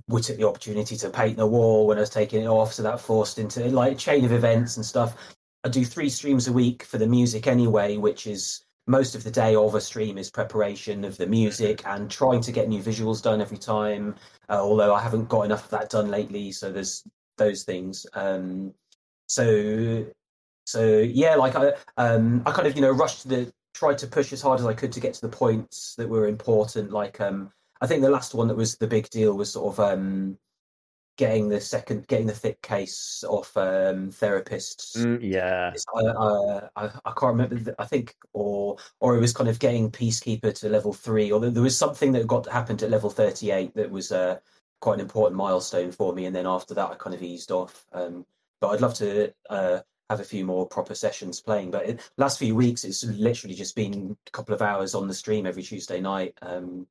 we 0.06 0.20
took 0.20 0.36
the 0.36 0.46
opportunity 0.46 0.96
to 0.96 1.08
paint 1.10 1.36
the 1.38 1.46
wall 1.46 1.86
when 1.86 1.96
I 1.96 2.00
was 2.02 2.10
taking 2.10 2.42
it 2.42 2.46
off, 2.46 2.74
so 2.74 2.82
that 2.82 3.00
forced 3.00 3.38
into 3.38 3.64
like 3.70 3.92
a 3.92 3.96
chain 3.96 4.24
of 4.24 4.32
events 4.32 4.76
and 4.76 4.84
stuff. 4.84 5.16
I 5.64 5.68
do 5.68 5.84
three 5.84 6.08
streams 6.08 6.48
a 6.48 6.52
week 6.52 6.82
for 6.84 6.98
the 6.98 7.06
music 7.06 7.46
anyway, 7.46 7.96
which 7.96 8.26
is 8.26 8.64
most 8.86 9.14
of 9.14 9.22
the 9.22 9.30
day 9.30 9.54
of 9.54 9.74
a 9.74 9.80
stream 9.80 10.16
is 10.16 10.30
preparation 10.30 11.04
of 11.04 11.16
the 11.18 11.26
music 11.26 11.82
and 11.86 12.10
trying 12.10 12.40
to 12.40 12.52
get 12.52 12.68
new 12.68 12.82
visuals 12.82 13.22
done 13.22 13.40
every 13.40 13.58
time. 13.58 14.14
Uh, 14.48 14.60
although 14.60 14.94
I 14.94 15.00
haven't 15.00 15.28
got 15.28 15.42
enough 15.42 15.64
of 15.64 15.70
that 15.70 15.90
done 15.90 16.08
lately, 16.08 16.52
so 16.52 16.72
there's 16.72 17.04
those 17.36 17.64
things. 17.64 18.06
Um, 18.14 18.72
so 19.26 20.06
so 20.64 20.98
yeah, 20.98 21.34
like 21.34 21.54
I 21.54 21.72
um, 21.96 22.42
I 22.46 22.52
kind 22.52 22.66
of 22.66 22.76
you 22.76 22.82
know 22.82 22.90
rushed 22.90 23.22
to 23.22 23.28
the 23.28 23.52
tried 23.74 23.98
to 23.98 24.06
push 24.06 24.32
as 24.32 24.42
hard 24.42 24.60
as 24.60 24.66
I 24.66 24.74
could 24.74 24.92
to 24.92 25.00
get 25.00 25.14
to 25.14 25.20
the 25.20 25.28
points 25.28 25.94
that 25.96 26.08
were 26.08 26.26
important. 26.26 26.90
Like 26.90 27.20
um, 27.20 27.52
I 27.80 27.86
think 27.86 28.02
the 28.02 28.10
last 28.10 28.34
one 28.34 28.48
that 28.48 28.56
was 28.56 28.76
the 28.76 28.86
big 28.86 29.08
deal 29.10 29.34
was 29.34 29.52
sort 29.52 29.74
of 29.74 29.80
um, 29.80 30.38
getting 31.18 31.48
the 31.48 31.60
second, 31.60 32.06
getting 32.06 32.26
the 32.26 32.32
thick 32.32 32.62
case 32.62 33.22
off 33.28 33.54
um, 33.56 34.10
therapists. 34.10 34.96
Mm, 34.96 35.18
yeah 35.20 35.72
I, 35.94 36.60
I, 36.76 36.90
I, 37.04 37.12
can't 37.18 37.34
remember. 37.34 37.56
the- 37.56 37.74
I 37.78 37.84
think, 37.84 38.16
or 38.32 38.76
or 39.00 39.16
it 39.16 39.20
was 39.20 39.34
kind 39.34 39.50
of 39.50 39.58
getting 39.58 39.90
peacekeeper 39.90 40.54
to 40.60 40.68
level 40.70 40.94
three, 40.94 41.30
or 41.30 41.40
there 41.40 41.62
was 41.62 41.76
something 41.76 42.12
that 42.12 42.26
got 42.26 42.48
happened 42.48 42.82
at 42.82 42.90
level 42.90 43.10
thirty-eight 43.10 43.74
that 43.74 43.90
was 43.90 44.12
uh, 44.12 44.38
quite 44.80 44.94
an 44.94 45.00
important 45.00 45.36
milestone 45.36 45.92
for 45.92 46.14
me. 46.14 46.24
And 46.24 46.34
then 46.34 46.46
after 46.46 46.72
that, 46.74 46.90
I 46.90 46.94
kind 46.94 47.14
of 47.14 47.22
eased 47.22 47.50
off. 47.50 47.84
Um, 47.92 48.24
but 48.60 48.68
I'd 48.68 48.80
love 48.80 48.94
to 48.94 49.32
uh, 49.50 49.80
have 50.08 50.20
a 50.20 50.24
few 50.24 50.44
more 50.44 50.66
proper 50.66 50.94
sessions 50.94 51.40
playing. 51.40 51.72
But 51.72 51.88
it, 51.88 52.10
last 52.16 52.38
few 52.38 52.54
weeks, 52.54 52.84
it's 52.84 53.04
literally 53.04 53.54
just 53.56 53.76
been 53.76 54.16
a 54.26 54.30
couple 54.30 54.54
of 54.54 54.62
hours 54.62 54.94
on 54.94 55.08
the 55.08 55.14
stream 55.14 55.46
every 55.46 55.64
Tuesday 55.64 56.00
night. 56.00 56.34
Um, 56.42 56.86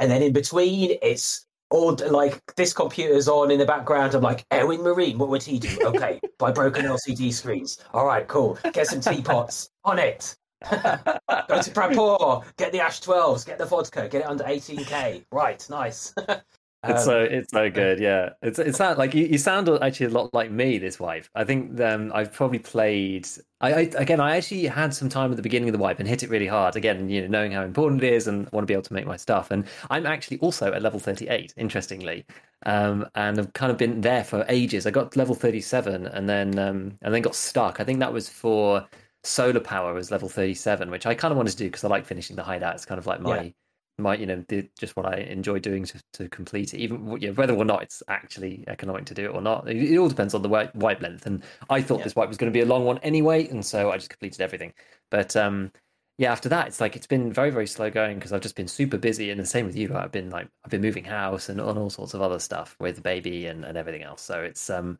and 0.00 0.10
then 0.10 0.22
in 0.22 0.32
between, 0.32 0.98
it's 1.02 1.47
all 1.70 1.96
like 2.10 2.40
this 2.56 2.72
computer's 2.72 3.28
on 3.28 3.50
in 3.50 3.58
the 3.58 3.66
background. 3.66 4.14
I'm 4.14 4.22
like, 4.22 4.48
Airwing 4.50 4.82
Marine, 4.82 5.18
what 5.18 5.28
would 5.28 5.42
he 5.42 5.58
do? 5.58 5.78
Okay, 5.82 6.20
buy 6.38 6.50
broken 6.50 6.86
LCD 6.86 7.32
screens. 7.32 7.78
All 7.92 8.06
right, 8.06 8.26
cool. 8.26 8.58
Get 8.72 8.86
some 8.86 9.00
teapots 9.00 9.70
on 9.84 9.98
it. 9.98 10.36
Go 10.70 10.78
to 10.78 11.70
Prapor, 11.70 12.44
get 12.56 12.72
the 12.72 12.80
Ash 12.80 13.00
12s, 13.00 13.46
get 13.46 13.58
the 13.58 13.64
vodka, 13.64 14.08
get 14.08 14.22
it 14.22 14.26
under 14.26 14.42
18k. 14.44 15.24
Right, 15.30 15.64
nice. 15.70 16.12
It's 16.84 17.04
so 17.04 17.20
it's 17.20 17.50
so 17.50 17.68
good, 17.70 17.98
yeah. 17.98 18.30
It's 18.40 18.60
it's 18.60 18.78
not 18.78 18.98
like 18.98 19.12
you, 19.12 19.26
you 19.26 19.36
sound 19.36 19.68
actually 19.68 20.06
a 20.06 20.10
lot 20.10 20.32
like 20.32 20.52
me 20.52 20.78
this 20.78 21.00
wipe. 21.00 21.26
I 21.34 21.42
think 21.42 21.80
um, 21.80 22.12
I've 22.14 22.32
probably 22.32 22.60
played. 22.60 23.26
I, 23.60 23.72
I 23.72 23.78
again, 23.96 24.20
I 24.20 24.36
actually 24.36 24.64
had 24.66 24.94
some 24.94 25.08
time 25.08 25.32
at 25.32 25.36
the 25.36 25.42
beginning 25.42 25.68
of 25.68 25.72
the 25.72 25.78
wipe 25.80 25.98
and 25.98 26.08
hit 26.08 26.22
it 26.22 26.30
really 26.30 26.46
hard. 26.46 26.76
Again, 26.76 27.08
you 27.08 27.22
know, 27.22 27.26
knowing 27.26 27.50
how 27.50 27.64
important 27.64 28.04
it 28.04 28.12
is 28.12 28.28
and 28.28 28.48
want 28.52 28.62
to 28.62 28.66
be 28.66 28.74
able 28.74 28.84
to 28.84 28.92
make 28.92 29.06
my 29.06 29.16
stuff. 29.16 29.50
And 29.50 29.66
I'm 29.90 30.06
actually 30.06 30.38
also 30.38 30.72
at 30.72 30.80
level 30.80 31.00
38, 31.00 31.52
interestingly, 31.56 32.24
um, 32.64 33.08
and 33.16 33.40
I've 33.40 33.52
kind 33.54 33.72
of 33.72 33.78
been 33.78 34.00
there 34.00 34.22
for 34.22 34.44
ages. 34.48 34.86
I 34.86 34.92
got 34.92 35.16
level 35.16 35.34
37 35.34 36.06
and 36.06 36.28
then 36.28 36.60
um, 36.60 36.96
and 37.02 37.12
then 37.12 37.22
got 37.22 37.34
stuck. 37.34 37.80
I 37.80 37.84
think 37.84 37.98
that 37.98 38.12
was 38.12 38.28
for 38.28 38.86
solar 39.24 39.60
power 39.60 39.94
was 39.94 40.12
level 40.12 40.28
37, 40.28 40.92
which 40.92 41.06
I 41.06 41.14
kind 41.16 41.32
of 41.32 41.38
wanted 41.38 41.50
to 41.50 41.56
do 41.56 41.64
because 41.64 41.82
I 41.82 41.88
like 41.88 42.06
finishing 42.06 42.36
the 42.36 42.44
hideout. 42.44 42.76
It's 42.76 42.86
kind 42.86 43.00
of 43.00 43.06
like 43.06 43.20
my. 43.20 43.42
Yeah 43.42 43.50
my 43.98 44.14
you 44.14 44.26
know 44.26 44.44
just 44.78 44.96
what 44.96 45.06
I 45.06 45.18
enjoy 45.18 45.58
doing 45.58 45.84
to, 45.84 46.00
to 46.14 46.28
complete 46.28 46.74
it, 46.74 46.78
even 46.78 47.18
you 47.20 47.28
know, 47.28 47.34
whether 47.34 47.54
or 47.54 47.64
not 47.64 47.82
it's 47.82 48.02
actually 48.08 48.64
economic 48.68 49.04
to 49.06 49.14
do 49.14 49.24
it 49.24 49.34
or 49.34 49.40
not. 49.40 49.68
It, 49.68 49.76
it 49.76 49.98
all 49.98 50.08
depends 50.08 50.34
on 50.34 50.42
the 50.42 50.48
wipe, 50.48 50.74
wipe 50.74 51.00
length. 51.00 51.26
And 51.26 51.42
I 51.68 51.82
thought 51.82 51.98
yeah. 51.98 52.04
this 52.04 52.16
wipe 52.16 52.28
was 52.28 52.36
going 52.36 52.52
to 52.52 52.56
be 52.56 52.62
a 52.62 52.66
long 52.66 52.84
one 52.84 52.98
anyway, 52.98 53.48
and 53.48 53.64
so 53.64 53.90
I 53.90 53.96
just 53.96 54.10
completed 54.10 54.40
everything. 54.40 54.72
But 55.10 55.36
um, 55.36 55.72
yeah, 56.16 56.32
after 56.32 56.48
that, 56.48 56.68
it's 56.68 56.80
like 56.80 56.96
it's 56.96 57.06
been 57.06 57.32
very 57.32 57.50
very 57.50 57.66
slow 57.66 57.90
going 57.90 58.18
because 58.18 58.32
I've 58.32 58.40
just 58.40 58.56
been 58.56 58.68
super 58.68 58.98
busy, 58.98 59.30
and 59.30 59.40
the 59.40 59.46
same 59.46 59.66
with 59.66 59.76
you. 59.76 59.94
I've 59.94 60.12
been 60.12 60.30
like 60.30 60.48
I've 60.64 60.70
been 60.70 60.82
moving 60.82 61.04
house 61.04 61.48
and 61.48 61.60
on 61.60 61.78
all 61.78 61.90
sorts 61.90 62.14
of 62.14 62.22
other 62.22 62.38
stuff 62.38 62.76
with 62.80 62.96
the 62.96 63.02
baby 63.02 63.46
and, 63.46 63.64
and 63.64 63.76
everything 63.76 64.02
else. 64.02 64.22
So 64.22 64.40
it's 64.42 64.70
um 64.70 64.98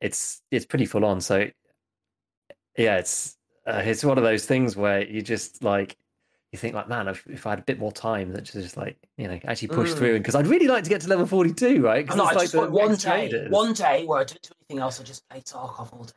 it's 0.00 0.42
it's 0.50 0.66
pretty 0.66 0.86
full 0.86 1.04
on. 1.04 1.20
So 1.20 1.48
yeah, 2.76 2.98
it's 2.98 3.36
uh, 3.66 3.82
it's 3.84 4.04
one 4.04 4.18
of 4.18 4.24
those 4.24 4.46
things 4.46 4.76
where 4.76 5.06
you 5.06 5.22
just 5.22 5.62
like 5.62 5.96
you 6.52 6.58
think 6.58 6.74
like, 6.74 6.88
man, 6.88 7.08
if, 7.08 7.26
if 7.26 7.46
I 7.46 7.50
had 7.50 7.60
a 7.60 7.62
bit 7.62 7.78
more 7.78 7.90
time, 7.90 8.32
that 8.32 8.42
just 8.42 8.76
like 8.76 8.98
you 9.16 9.26
know 9.26 9.40
actually 9.44 9.68
push 9.68 9.90
mm. 9.90 9.96
through, 9.96 10.14
and 10.14 10.22
because 10.22 10.34
I'd 10.34 10.46
really 10.46 10.68
like 10.68 10.84
to 10.84 10.90
get 10.90 11.00
to 11.00 11.08
level 11.08 11.26
forty 11.26 11.52
two, 11.52 11.82
right? 11.82 12.06
Because 12.06 12.20
I 12.20 12.34
just 12.34 12.54
like 12.54 12.70
one 12.70 12.94
day, 12.94 13.46
one 13.48 13.72
day 13.72 14.04
where 14.04 14.20
I 14.20 14.24
don't 14.24 14.42
do 14.42 14.50
anything 14.60 14.82
else, 14.82 15.00
I 15.00 15.04
just 15.04 15.26
play 15.30 15.40
Tarkov 15.40 15.92
all 15.92 16.04
day. 16.04 16.12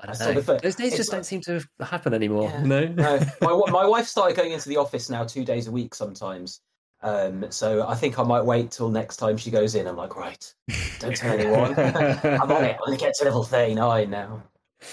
I 0.00 0.06
don't 0.06 0.18
know. 0.18 0.40
Sort 0.40 0.56
of, 0.56 0.62
Those 0.62 0.74
days 0.74 0.96
just 0.96 1.10
like, 1.10 1.18
don't 1.18 1.24
seem 1.24 1.42
to 1.42 1.64
happen 1.80 2.14
anymore. 2.14 2.48
Yeah. 2.48 2.62
No, 2.62 2.86
no. 2.86 3.20
My 3.42 3.70
my 3.70 3.86
wife 3.86 4.06
started 4.06 4.36
going 4.36 4.52
into 4.52 4.68
the 4.68 4.78
office 4.78 5.10
now 5.10 5.24
two 5.24 5.44
days 5.44 5.68
a 5.68 5.70
week 5.70 5.94
sometimes. 5.94 6.60
Um, 7.02 7.50
so 7.50 7.86
I 7.86 7.94
think 7.94 8.18
I 8.18 8.22
might 8.22 8.44
wait 8.44 8.70
till 8.70 8.88
next 8.88 9.16
time 9.16 9.36
she 9.36 9.50
goes 9.50 9.74
in. 9.74 9.86
I'm 9.86 9.96
like, 9.96 10.16
right, 10.16 10.54
don't 10.98 11.14
tell 11.14 11.38
anyone. 11.38 11.78
I'm 11.78 12.50
on 12.50 12.64
it. 12.64 12.76
I'm 12.78 12.86
gonna 12.86 12.96
get 12.96 13.14
to 13.16 13.24
level 13.24 13.44
thirty 13.44 13.74
nine 13.74 14.08
now. 14.08 14.42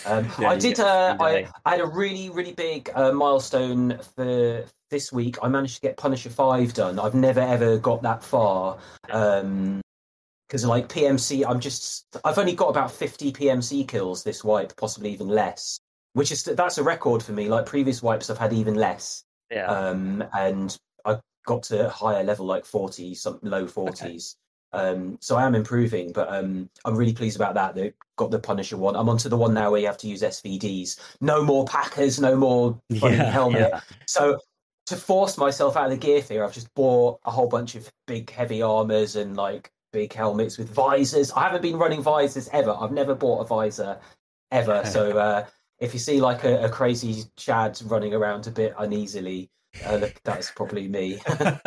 Um, 0.05 0.29
yeah, 0.39 0.49
I 0.49 0.57
did. 0.57 0.79
Uh, 0.79 1.17
I, 1.19 1.47
I 1.65 1.71
had 1.71 1.81
a 1.81 1.85
really, 1.85 2.29
really 2.29 2.53
big 2.53 2.89
uh, 2.93 3.11
milestone 3.11 3.99
for 4.15 4.65
this 4.89 5.11
week. 5.11 5.37
I 5.41 5.47
managed 5.47 5.75
to 5.75 5.81
get 5.81 5.97
Punisher 5.97 6.29
Five 6.29 6.73
done. 6.73 6.99
I've 6.99 7.15
never 7.15 7.41
ever 7.41 7.77
got 7.77 8.01
that 8.03 8.23
far. 8.23 8.77
Um, 9.09 9.81
because 10.47 10.65
like 10.65 10.89
PMC, 10.89 11.45
I'm 11.47 11.59
just 11.59 12.05
I've 12.25 12.39
only 12.39 12.55
got 12.55 12.69
about 12.69 12.91
50 12.91 13.31
PMC 13.31 13.87
kills 13.87 14.23
this 14.23 14.43
wipe, 14.43 14.75
possibly 14.77 15.11
even 15.11 15.27
less. 15.27 15.79
Which 16.13 16.31
is 16.31 16.43
that's 16.43 16.79
a 16.79 16.83
record 16.83 17.21
for 17.21 17.33
me. 17.33 17.49
Like 17.49 17.67
previous 17.67 18.01
wipes, 18.01 18.29
I've 18.29 18.39
had 18.39 18.51
even 18.51 18.73
less. 18.73 19.23
Yeah. 19.51 19.67
Um, 19.67 20.23
and 20.33 20.75
I 21.05 21.19
got 21.45 21.63
to 21.63 21.87
a 21.87 21.89
higher 21.89 22.23
level, 22.23 22.47
like 22.47 22.65
40, 22.65 23.13
some 23.13 23.39
low 23.43 23.65
40s. 23.65 24.35
Um, 24.71 25.17
so 25.19 25.35
I 25.35 25.45
am 25.45 25.55
improving, 25.55 26.11
but 26.11 26.31
um, 26.33 26.69
I'm 26.85 26.95
really 26.95 27.13
pleased 27.13 27.35
about 27.35 27.55
that. 27.55 27.75
They 27.75 27.93
got 28.17 28.31
the 28.31 28.39
Punisher 28.39 28.77
one. 28.77 28.95
I'm 28.95 29.09
onto 29.09 29.29
the 29.29 29.37
one 29.37 29.53
now 29.53 29.71
where 29.71 29.79
you 29.79 29.87
have 29.87 29.97
to 29.99 30.07
use 30.07 30.21
SVDs. 30.21 30.99
No 31.21 31.43
more 31.43 31.65
Packers, 31.65 32.19
no 32.19 32.35
more 32.35 32.79
yeah, 32.89 33.09
helmet. 33.31 33.69
Yeah. 33.71 33.81
So 34.05 34.39
to 34.87 34.95
force 34.95 35.37
myself 35.37 35.75
out 35.75 35.85
of 35.85 35.91
the 35.91 35.97
gear 35.97 36.21
fear, 36.21 36.43
I've 36.43 36.53
just 36.53 36.73
bought 36.75 37.19
a 37.25 37.31
whole 37.31 37.47
bunch 37.47 37.75
of 37.75 37.91
big 38.07 38.29
heavy 38.29 38.61
armors 38.61 39.15
and 39.15 39.35
like 39.35 39.71
big 39.91 40.13
helmets 40.13 40.57
with 40.57 40.69
visors. 40.69 41.31
I 41.31 41.43
haven't 41.43 41.61
been 41.61 41.77
running 41.77 42.01
visors 42.01 42.49
ever. 42.53 42.75
I've 42.79 42.91
never 42.91 43.15
bought 43.15 43.41
a 43.41 43.45
visor 43.45 43.99
ever. 44.51 44.83
so 44.85 45.17
uh, 45.17 45.45
if 45.79 45.93
you 45.93 45.99
see 45.99 46.21
like 46.21 46.43
a, 46.43 46.65
a 46.65 46.69
crazy 46.69 47.23
Chad 47.37 47.79
running 47.85 48.13
around 48.13 48.47
a 48.47 48.51
bit 48.51 48.73
uneasily, 48.77 49.49
uh, 49.85 50.07
that's 50.23 50.51
probably 50.51 50.87
me. 50.87 51.19
like, 51.39 51.59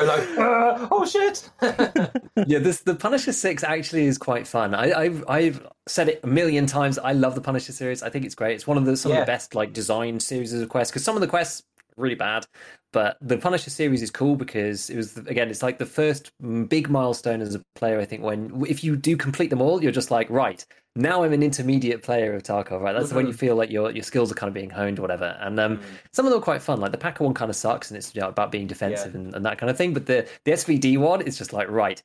uh, 0.00 0.88
oh 0.90 1.06
shit! 1.06 1.50
yeah, 2.46 2.58
this 2.58 2.80
the 2.80 2.94
Punisher 2.94 3.32
Six 3.32 3.64
actually 3.64 4.06
is 4.06 4.18
quite 4.18 4.46
fun. 4.46 4.74
I, 4.74 5.04
have 5.04 5.24
I've 5.28 5.66
said 5.86 6.08
it 6.08 6.20
a 6.22 6.26
million 6.26 6.66
times. 6.66 6.98
I 6.98 7.12
love 7.12 7.34
the 7.34 7.40
Punisher 7.40 7.72
series. 7.72 8.02
I 8.02 8.10
think 8.10 8.24
it's 8.24 8.34
great. 8.34 8.54
It's 8.54 8.66
one 8.66 8.76
of 8.76 8.84
the 8.84 8.96
some 8.96 9.12
yeah. 9.12 9.18
of 9.18 9.26
the 9.26 9.32
best 9.32 9.54
like 9.54 9.72
designed 9.72 10.22
series 10.22 10.52
of 10.52 10.68
quests 10.68 10.92
because 10.92 11.04
some 11.04 11.16
of 11.16 11.20
the 11.20 11.26
quests 11.28 11.62
really 11.96 12.14
bad. 12.14 12.46
But 12.92 13.16
the 13.20 13.38
Punisher 13.38 13.70
series 13.70 14.02
is 14.02 14.10
cool 14.10 14.36
because 14.36 14.90
it 14.90 14.96
was 14.96 15.16
again, 15.16 15.48
it's 15.48 15.62
like 15.62 15.78
the 15.78 15.86
first 15.86 16.32
big 16.68 16.90
milestone 16.90 17.40
as 17.40 17.54
a 17.54 17.62
player. 17.74 18.00
I 18.00 18.04
think 18.04 18.22
when 18.22 18.64
if 18.68 18.84
you 18.84 18.96
do 18.96 19.16
complete 19.16 19.50
them 19.50 19.62
all, 19.62 19.82
you're 19.82 19.92
just 19.92 20.10
like, 20.10 20.28
right 20.28 20.64
now 20.96 21.22
I'm 21.22 21.32
an 21.32 21.42
intermediate 21.42 22.02
player 22.02 22.34
of 22.34 22.42
Tarkov. 22.42 22.80
Right, 22.80 22.92
that's 22.92 23.06
mm-hmm. 23.06 23.16
when 23.16 23.26
you 23.26 23.32
feel 23.32 23.56
like 23.56 23.70
your 23.70 23.90
your 23.90 24.02
skills 24.02 24.30
are 24.30 24.34
kind 24.34 24.48
of 24.48 24.54
being 24.54 24.70
honed 24.70 24.98
or 24.98 25.02
whatever. 25.02 25.36
And 25.40 25.58
um, 25.60 25.78
mm. 25.78 25.82
some 26.12 26.26
of 26.26 26.32
them 26.32 26.40
are 26.40 26.44
quite 26.44 26.62
fun. 26.62 26.80
Like 26.80 26.92
the 26.92 26.98
Packer 26.98 27.24
one 27.24 27.34
kind 27.34 27.50
of 27.50 27.56
sucks, 27.56 27.90
and 27.90 27.98
it's 27.98 28.14
you 28.14 28.20
know, 28.20 28.28
about 28.28 28.50
being 28.50 28.66
defensive 28.66 29.14
yeah. 29.14 29.20
and, 29.20 29.34
and 29.34 29.44
that 29.46 29.58
kind 29.58 29.70
of 29.70 29.76
thing. 29.76 29.94
But 29.94 30.06
the 30.06 30.28
the 30.44 30.52
SVD 30.52 30.98
one 30.98 31.22
is 31.22 31.38
just 31.38 31.52
like 31.52 31.68
right, 31.68 32.02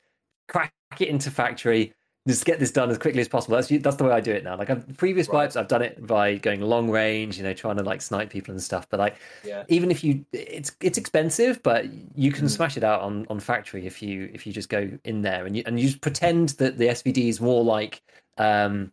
crack 0.48 0.74
it 1.00 1.08
into 1.08 1.32
factory 1.32 1.94
just 2.28 2.44
get 2.44 2.60
this 2.60 2.72
done 2.72 2.90
as 2.90 2.98
quickly 2.98 3.22
as 3.22 3.28
possible. 3.28 3.56
That's 3.56 3.68
that's 3.68 3.98
the 3.98 4.04
way 4.04 4.12
I 4.12 4.20
do 4.20 4.32
it 4.32 4.44
now. 4.44 4.58
Like 4.58 4.72
I've, 4.72 4.98
previous 4.98 5.28
right. 5.28 5.36
wipes, 5.36 5.56
I've 5.56 5.68
done 5.68 5.84
it 5.84 6.06
by 6.08 6.36
going 6.36 6.60
long 6.62 6.90
range, 6.90 7.38
you 7.38 7.44
know, 7.44 7.54
trying 7.54 7.78
to 7.78 7.84
like 7.84 8.02
snipe 8.02 8.32
people 8.32 8.52
and 8.52 8.62
stuff. 8.62 8.88
But 8.90 9.00
like, 9.00 9.18
yeah. 9.44 9.64
even 9.68 9.92
if 9.92 10.04
you, 10.04 10.26
it's 10.32 10.72
it's 10.82 10.98
expensive, 10.98 11.62
but 11.62 11.86
you 12.18 12.32
can 12.32 12.46
mm. 12.46 12.50
smash 12.50 12.78
it 12.78 12.84
out 12.84 13.02
on 13.02 13.28
on 13.30 13.40
factory 13.40 13.86
if 13.86 14.02
you 14.02 14.30
if 14.34 14.48
you 14.48 14.54
just 14.54 14.70
go 14.70 14.90
in 15.04 15.22
there 15.22 15.46
and 15.46 15.56
you 15.56 15.64
and 15.68 15.80
you 15.80 15.88
just 15.88 16.02
pretend 16.02 16.50
that 16.50 16.80
the 16.80 16.88
SVD 16.88 17.30
is 17.30 17.40
more 17.40 17.64
like 17.64 18.02
um 18.38 18.92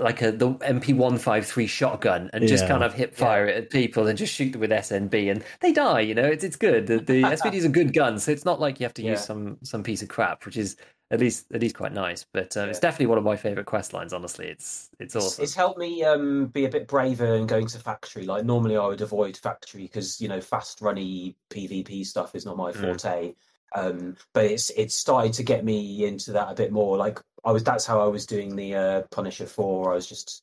like 0.00 0.20
a 0.22 0.32
the 0.32 0.50
MP 0.54 0.94
one 0.94 1.18
five 1.18 1.46
three 1.46 1.66
shotgun 1.66 2.28
and 2.32 2.46
just 2.48 2.66
kind 2.66 2.82
of 2.82 2.92
hip 2.92 3.14
fire 3.14 3.46
yeah. 3.46 3.54
it 3.54 3.64
at 3.64 3.70
people 3.70 4.06
and 4.08 4.18
just 4.18 4.34
shoot 4.34 4.50
them 4.50 4.60
with 4.60 4.70
SNB 4.70 5.30
and 5.30 5.44
they 5.60 5.72
die. 5.72 6.00
You 6.00 6.14
know, 6.14 6.24
it's 6.24 6.42
it's 6.42 6.56
good. 6.56 6.86
The, 6.86 6.98
the 6.98 7.22
SVD 7.22 7.54
is 7.54 7.64
a 7.64 7.68
good 7.68 7.92
gun, 7.92 8.18
so 8.18 8.32
it's 8.32 8.44
not 8.44 8.60
like 8.60 8.80
you 8.80 8.84
have 8.84 8.94
to 8.94 9.02
yeah. 9.02 9.12
use 9.12 9.24
some 9.24 9.56
some 9.62 9.82
piece 9.82 10.02
of 10.02 10.08
crap, 10.08 10.44
which 10.44 10.56
is 10.56 10.76
at 11.12 11.20
least 11.20 11.46
at 11.54 11.60
least 11.60 11.76
quite 11.76 11.92
nice. 11.92 12.26
But 12.32 12.56
uh, 12.56 12.64
yeah. 12.64 12.66
it's 12.66 12.80
definitely 12.80 13.06
one 13.06 13.18
of 13.18 13.24
my 13.24 13.36
favorite 13.36 13.66
quest 13.66 13.92
lines. 13.92 14.12
Honestly, 14.12 14.46
it's 14.46 14.90
it's 14.98 15.14
awesome. 15.14 15.42
It's, 15.42 15.50
it's 15.50 15.54
helped 15.54 15.78
me 15.78 16.02
um, 16.02 16.46
be 16.46 16.64
a 16.64 16.68
bit 16.68 16.88
braver 16.88 17.36
in 17.36 17.46
going 17.46 17.68
to 17.68 17.78
factory. 17.78 18.24
Like 18.24 18.44
normally, 18.44 18.76
I 18.76 18.86
would 18.86 19.00
avoid 19.00 19.36
factory 19.36 19.82
because 19.82 20.20
you 20.20 20.28
know 20.28 20.40
fast 20.40 20.80
runny 20.80 21.36
PvP 21.50 22.04
stuff 22.04 22.34
is 22.34 22.44
not 22.44 22.56
my 22.56 22.72
mm. 22.72 22.80
forte. 22.80 23.28
Mm. 23.28 23.34
Um, 23.74 24.16
but 24.32 24.44
it's 24.44 24.70
it's 24.70 24.94
started 24.94 25.32
to 25.34 25.42
get 25.42 25.64
me 25.64 26.06
into 26.06 26.32
that 26.32 26.50
a 26.50 26.54
bit 26.54 26.72
more. 26.72 26.96
Like 26.96 27.20
I 27.44 27.52
was, 27.52 27.64
that's 27.64 27.86
how 27.86 28.00
I 28.00 28.06
was 28.06 28.26
doing 28.26 28.54
the 28.54 28.74
uh, 28.74 29.02
Punisher 29.10 29.46
Four. 29.46 29.92
I 29.92 29.96
was 29.96 30.08
just 30.08 30.42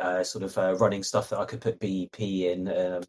uh, 0.00 0.22
sort 0.22 0.44
of 0.44 0.56
uh, 0.58 0.76
running 0.76 1.02
stuff 1.02 1.30
that 1.30 1.38
I 1.38 1.44
could 1.44 1.60
put 1.60 1.80
BEP 1.80 2.20
in, 2.20 2.68
um, 2.68 3.02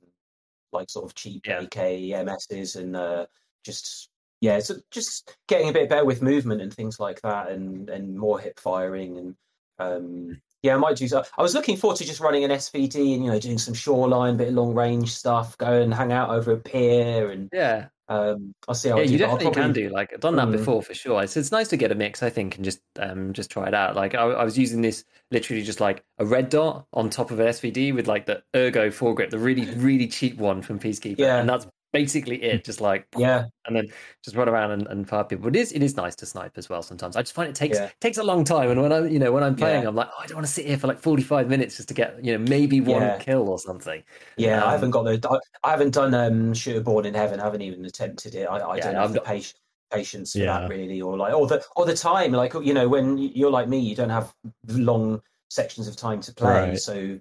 like 0.71 0.89
sort 0.89 1.05
of 1.05 1.15
cheap 1.15 1.45
yeah. 1.45 1.61
AK 1.61 1.75
MSs, 1.75 2.77
and 2.77 2.95
uh, 2.95 3.25
just 3.65 4.09
yeah, 4.41 4.59
so 4.59 4.75
just 4.91 5.35
getting 5.47 5.69
a 5.69 5.73
bit 5.73 5.89
better 5.89 6.05
with 6.05 6.21
movement 6.21 6.61
and 6.61 6.73
things 6.73 6.99
like 6.99 7.21
that, 7.21 7.49
and 7.49 7.89
and 7.89 8.17
more 8.17 8.39
hip 8.39 8.59
firing, 8.59 9.17
and 9.17 9.35
um, 9.79 10.41
yeah, 10.63 10.75
I 10.75 10.77
might 10.77 10.95
do. 10.95 11.07
So. 11.07 11.23
I 11.37 11.41
was 11.41 11.53
looking 11.53 11.77
forward 11.77 11.97
to 11.97 12.05
just 12.05 12.21
running 12.21 12.43
an 12.45 12.51
SVD 12.51 13.15
and 13.15 13.25
you 13.25 13.31
know 13.31 13.39
doing 13.39 13.57
some 13.57 13.73
shoreline, 13.73 14.37
bit 14.37 14.47
of 14.49 14.53
long 14.53 14.73
range 14.73 15.13
stuff, 15.13 15.57
go 15.57 15.81
and 15.81 15.93
hang 15.93 16.11
out 16.11 16.29
over 16.29 16.53
a 16.53 16.57
pier, 16.57 17.29
and 17.29 17.49
yeah, 17.51 17.87
um, 18.09 18.55
I'll 18.67 18.73
see 18.73 18.89
how. 18.89 18.97
Yeah, 18.97 19.03
I 19.03 19.05
do 19.05 19.11
you 19.11 19.17
definitely 19.19 19.45
probably... 19.45 19.61
can 19.61 19.73
do. 19.73 19.89
Like 19.89 20.13
I've 20.13 20.19
done 20.19 20.35
that 20.37 20.47
mm. 20.47 20.53
before 20.53 20.81
for 20.81 20.95
sure. 20.95 21.23
It's 21.23 21.37
it's 21.37 21.51
nice 21.51 21.67
to 21.69 21.77
get 21.77 21.91
a 21.91 21.95
mix, 21.95 22.23
I 22.23 22.29
think, 22.29 22.55
and 22.55 22.65
just 22.65 22.81
um 22.99 23.33
just 23.33 23.51
try 23.51 23.67
it 23.67 23.73
out. 23.75 23.95
Like 23.95 24.15
I, 24.15 24.23
I 24.23 24.43
was 24.43 24.57
using 24.57 24.81
this 24.81 25.05
literally 25.31 25.61
just 25.61 25.79
like 25.79 26.03
a 26.17 26.25
red 26.25 26.49
dot 26.49 26.87
on 26.91 27.11
top 27.11 27.29
of 27.29 27.39
an 27.39 27.47
SVD 27.47 27.93
with 27.93 28.07
like 28.07 28.25
the 28.25 28.41
Ergo 28.55 28.89
foregrip, 28.89 29.29
the 29.29 29.37
really 29.37 29.65
really 29.75 30.07
cheap 30.07 30.37
one 30.37 30.61
from 30.63 30.79
Peacekeeper, 30.79 31.19
yeah. 31.19 31.39
and 31.39 31.47
that's 31.47 31.67
basically 31.91 32.41
it. 32.43 32.63
Just 32.63 32.82
like 32.82 33.08
yeah, 33.17 33.45
and 33.65 33.75
then 33.75 33.88
just 34.23 34.36
run 34.36 34.49
around 34.49 34.71
and, 34.71 34.88
and 34.88 35.08
fire 35.08 35.23
people. 35.23 35.45
But 35.45 35.56
it 35.56 35.60
is 35.60 35.71
it 35.71 35.84
is 35.84 35.95
nice 35.95 36.15
to 36.17 36.25
snipe 36.25 36.58
as 36.58 36.69
well. 36.69 36.82
Sometimes 36.82 37.15
I 37.15 37.21
just 37.21 37.34
find 37.34 37.49
it 37.49 37.56
takes 37.56 37.78
yeah. 37.78 37.89
takes 37.99 38.17
a 38.17 38.23
long 38.23 38.43
time, 38.43 38.69
and 38.69 38.82
when 38.82 38.91
I'm 38.91 39.10
you 39.10 39.19
know 39.19 39.32
when 39.32 39.43
I'm 39.43 39.56
playing, 39.56 39.84
yeah. 39.84 39.89
I'm 39.89 39.95
like, 39.95 40.10
oh, 40.12 40.21
I 40.21 40.28
don't 40.28 40.36
want 40.36 40.47
to 40.47 40.54
sit 40.54 40.65
here 40.65 40.78
for 40.78 40.88
like 40.88 40.99
45 40.99 41.47
minutes 41.47 41.78
just 41.78 41.88
to 41.89 41.93
get 41.93 42.23
you 42.23 42.38
know 42.38 42.45
maybe 42.49 42.82
one 42.82 43.02
yeah. 43.02 43.17
kill 43.17 43.49
or 43.49 43.60
something. 43.60 44.04
Yeah, 44.38 44.62
um, 44.62 44.69
I 44.69 44.71
haven't 44.71 44.91
got 44.91 45.04
the 45.04 45.39
I 45.63 45.71
haven't 45.71 45.93
done 45.93 46.13
um 46.13 46.54
Shooter 46.54 46.82
Born 46.82 47.06
in 47.06 47.13
Heaven. 47.13 47.39
I 47.39 47.45
haven't 47.45 47.62
even 47.62 47.86
attempted 47.86 48.36
it. 48.36 48.45
I, 48.45 48.58
I 48.58 48.80
don't 48.80 48.95
have 48.95 49.13
the 49.13 49.21
patience 49.21 49.56
patience 49.91 50.34
for 50.34 50.39
that 50.39 50.69
really 50.69 51.02
or 51.02 51.17
like 51.17 51.34
or 51.34 51.47
the 51.47 51.63
or 51.75 51.86
the 51.86 51.95
time 51.95 52.32
like 52.32 52.54
you 52.62 52.73
know 52.73 52.88
when 52.88 53.17
you're 53.17 53.49
like 53.49 53.67
me 53.67 53.80
you 53.80 53.95
don't 53.95 54.10
have 54.12 54.32
long 54.67 55.19
sections 55.49 55.88
of 55.88 55.95
time 55.95 56.21
to 56.21 56.32
play 56.32 56.69
right. 56.69 56.80
so 56.80 57.17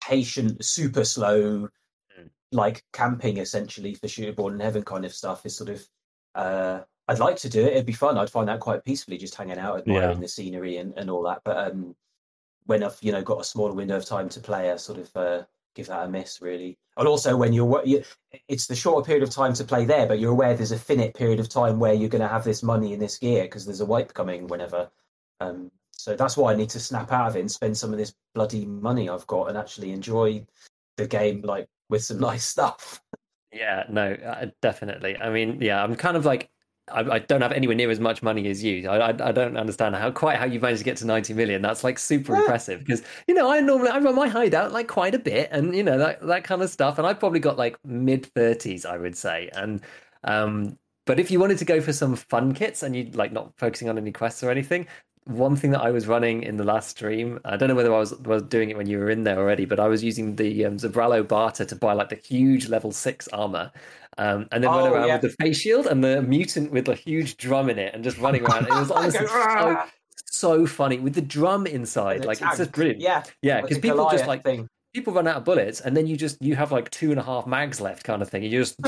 patient 0.00 0.64
super 0.64 1.04
slow 1.04 1.68
like 2.56 2.82
camping 2.92 3.36
essentially 3.36 3.94
for 3.94 4.08
Shooter 4.08 4.32
Born 4.32 4.54
in 4.54 4.60
Heaven 4.60 4.82
kind 4.82 5.04
of 5.04 5.14
stuff 5.14 5.46
is 5.46 5.56
sort 5.56 5.70
of 5.70 5.86
uh, 6.34 6.80
I'd 7.08 7.18
like 7.18 7.36
to 7.36 7.48
do 7.48 7.60
it. 7.60 7.72
It'd 7.72 7.86
be 7.86 7.92
fun. 7.92 8.18
I'd 8.18 8.30
find 8.30 8.48
that 8.48 8.60
quite 8.60 8.84
peacefully, 8.84 9.18
just 9.18 9.36
hanging 9.36 9.58
out, 9.58 9.78
admiring 9.78 10.16
yeah. 10.16 10.22
the 10.22 10.28
scenery 10.28 10.78
and, 10.78 10.92
and 10.96 11.08
all 11.08 11.22
that. 11.22 11.42
But 11.44 11.70
um, 11.70 11.94
when 12.64 12.82
I've 12.82 12.98
you 13.00 13.12
know 13.12 13.22
got 13.22 13.40
a 13.40 13.44
smaller 13.44 13.74
window 13.74 13.96
of 13.96 14.04
time 14.04 14.28
to 14.30 14.40
play, 14.40 14.72
I 14.72 14.76
sort 14.76 14.98
of 14.98 15.16
uh, 15.16 15.42
give 15.76 15.86
that 15.86 16.06
a 16.06 16.08
miss, 16.08 16.42
really. 16.42 16.78
And 16.96 17.06
also, 17.06 17.36
when 17.36 17.52
you're, 17.52 17.82
you, 17.84 18.02
it's 18.48 18.66
the 18.66 18.74
shorter 18.74 19.06
period 19.06 19.22
of 19.22 19.30
time 19.30 19.52
to 19.54 19.64
play 19.64 19.84
there, 19.84 20.06
but 20.06 20.18
you're 20.18 20.32
aware 20.32 20.54
there's 20.54 20.72
a 20.72 20.78
finite 20.78 21.14
period 21.14 21.38
of 21.38 21.48
time 21.48 21.78
where 21.78 21.92
you're 21.92 22.08
going 22.08 22.22
to 22.22 22.28
have 22.28 22.44
this 22.44 22.62
money 22.62 22.92
in 22.92 22.98
this 22.98 23.18
gear 23.18 23.42
because 23.44 23.66
there's 23.66 23.82
a 23.82 23.86
wipe 23.86 24.14
coming 24.14 24.46
whenever. 24.46 24.90
Um, 25.40 25.70
so 25.92 26.16
that's 26.16 26.36
why 26.36 26.52
I 26.52 26.56
need 26.56 26.70
to 26.70 26.80
snap 26.80 27.12
out 27.12 27.28
of 27.28 27.36
it 27.36 27.40
and 27.40 27.50
spend 27.50 27.76
some 27.76 27.92
of 27.92 27.98
this 27.98 28.14
bloody 28.34 28.64
money 28.64 29.08
I've 29.08 29.26
got 29.26 29.48
and 29.48 29.58
actually 29.58 29.92
enjoy 29.92 30.46
the 30.96 31.06
game 31.06 31.42
like 31.42 31.68
with 31.88 32.04
some 32.04 32.20
nice 32.20 32.44
stuff. 32.44 33.02
Yeah, 33.52 33.84
no, 33.88 34.12
uh, 34.12 34.46
definitely. 34.60 35.16
I 35.16 35.30
mean, 35.30 35.62
yeah, 35.62 35.82
I'm 35.82 35.94
kind 35.94 36.18
of 36.18 36.26
like 36.26 36.50
I, 36.92 37.00
I, 37.00 37.18
don't 37.18 37.40
have 37.40 37.52
anywhere 37.52 37.74
near 37.74 37.90
as 37.90 37.98
much 37.98 38.22
money 38.22 38.48
as 38.48 38.62
you. 38.62 38.88
I, 38.88 39.10
I, 39.10 39.28
I, 39.28 39.32
don't 39.32 39.56
understand 39.56 39.96
how 39.96 40.10
quite 40.12 40.36
how 40.36 40.44
you 40.44 40.60
managed 40.60 40.80
to 40.80 40.84
get 40.84 40.96
to 40.98 41.06
90 41.06 41.34
million. 41.34 41.60
That's 41.60 41.82
like 41.82 41.98
super 41.98 42.34
yeah. 42.34 42.40
impressive 42.40 42.80
because 42.80 43.02
you 43.26 43.34
know 43.34 43.50
I 43.50 43.60
normally 43.60 43.90
I 43.90 43.98
run 43.98 44.14
my 44.14 44.28
hideout 44.28 44.72
like 44.72 44.86
quite 44.86 45.14
a 45.14 45.18
bit 45.18 45.48
and 45.50 45.74
you 45.74 45.82
know 45.82 45.98
that 45.98 46.24
that 46.26 46.44
kind 46.44 46.62
of 46.62 46.70
stuff. 46.70 46.98
And 46.98 47.06
I've 47.06 47.18
probably 47.18 47.40
got 47.40 47.56
like 47.56 47.76
mid 47.84 48.32
30s, 48.34 48.86
I 48.86 48.98
would 48.98 49.16
say. 49.16 49.50
And 49.52 49.80
um, 50.22 50.78
but 51.06 51.18
if 51.18 51.30
you 51.30 51.40
wanted 51.40 51.58
to 51.58 51.64
go 51.64 51.80
for 51.80 51.92
some 51.92 52.14
fun 52.14 52.52
kits 52.54 52.82
and 52.82 52.94
you 52.94 53.10
like 53.14 53.32
not 53.32 53.52
focusing 53.56 53.88
on 53.88 53.98
any 53.98 54.12
quests 54.12 54.44
or 54.44 54.50
anything, 54.50 54.86
one 55.26 55.56
thing 55.56 55.72
that 55.72 55.80
I 55.80 55.90
was 55.90 56.06
running 56.06 56.44
in 56.44 56.56
the 56.56 56.64
last 56.64 56.88
stream, 56.90 57.40
I 57.44 57.56
don't 57.56 57.68
know 57.68 57.74
whether 57.74 57.92
I 57.92 57.98
was 57.98 58.14
was 58.20 58.42
doing 58.42 58.70
it 58.70 58.76
when 58.76 58.86
you 58.86 58.98
were 58.98 59.10
in 59.10 59.24
there 59.24 59.38
already, 59.38 59.64
but 59.64 59.80
I 59.80 59.88
was 59.88 60.02
using 60.02 60.36
the 60.36 60.64
um, 60.64 60.76
Zabralo 60.76 61.26
barter 61.26 61.64
to 61.64 61.76
buy 61.76 61.92
like 61.94 62.10
the 62.10 62.16
huge 62.16 62.68
level 62.68 62.92
six 62.92 63.26
armor, 63.28 63.72
um, 64.18 64.46
and 64.52 64.62
then 64.62 64.70
oh, 64.70 64.78
run 64.78 64.92
around 64.92 65.08
yeah. 65.08 65.18
with 65.18 65.32
the 65.32 65.44
face 65.44 65.58
shield 65.58 65.88
and 65.88 66.02
the 66.04 66.22
mutant 66.22 66.70
with 66.70 66.84
the 66.84 66.94
huge 66.94 67.36
drum 67.38 67.68
in 67.68 67.78
it, 67.78 67.92
and 67.92 68.04
just 68.04 68.18
running 68.18 68.44
around. 68.44 68.68
It 68.68 68.70
was 68.70 68.90
honestly 68.92 69.26
so, 69.26 69.82
so 70.26 70.66
funny 70.66 71.00
with 71.00 71.14
the 71.14 71.22
drum 71.22 71.66
inside. 71.66 72.24
Like 72.24 72.38
tank. 72.38 72.52
it's 72.52 72.58
just 72.58 72.72
brilliant. 72.72 73.00
Yeah, 73.00 73.24
yeah, 73.42 73.62
because 73.62 73.78
people 73.78 74.08
just 74.10 74.28
like 74.28 74.44
thing 74.44 74.68
people 74.96 75.12
run 75.12 75.28
out 75.28 75.36
of 75.36 75.44
bullets 75.44 75.82
and 75.82 75.94
then 75.94 76.06
you 76.06 76.16
just 76.16 76.40
you 76.40 76.56
have 76.56 76.72
like 76.72 76.90
two 76.90 77.10
and 77.10 77.20
a 77.20 77.22
half 77.22 77.46
mags 77.46 77.82
left 77.82 78.02
kind 78.02 78.22
of 78.22 78.30
thing. 78.30 78.44
And 78.44 78.52
you 78.52 78.64
just 78.64 78.76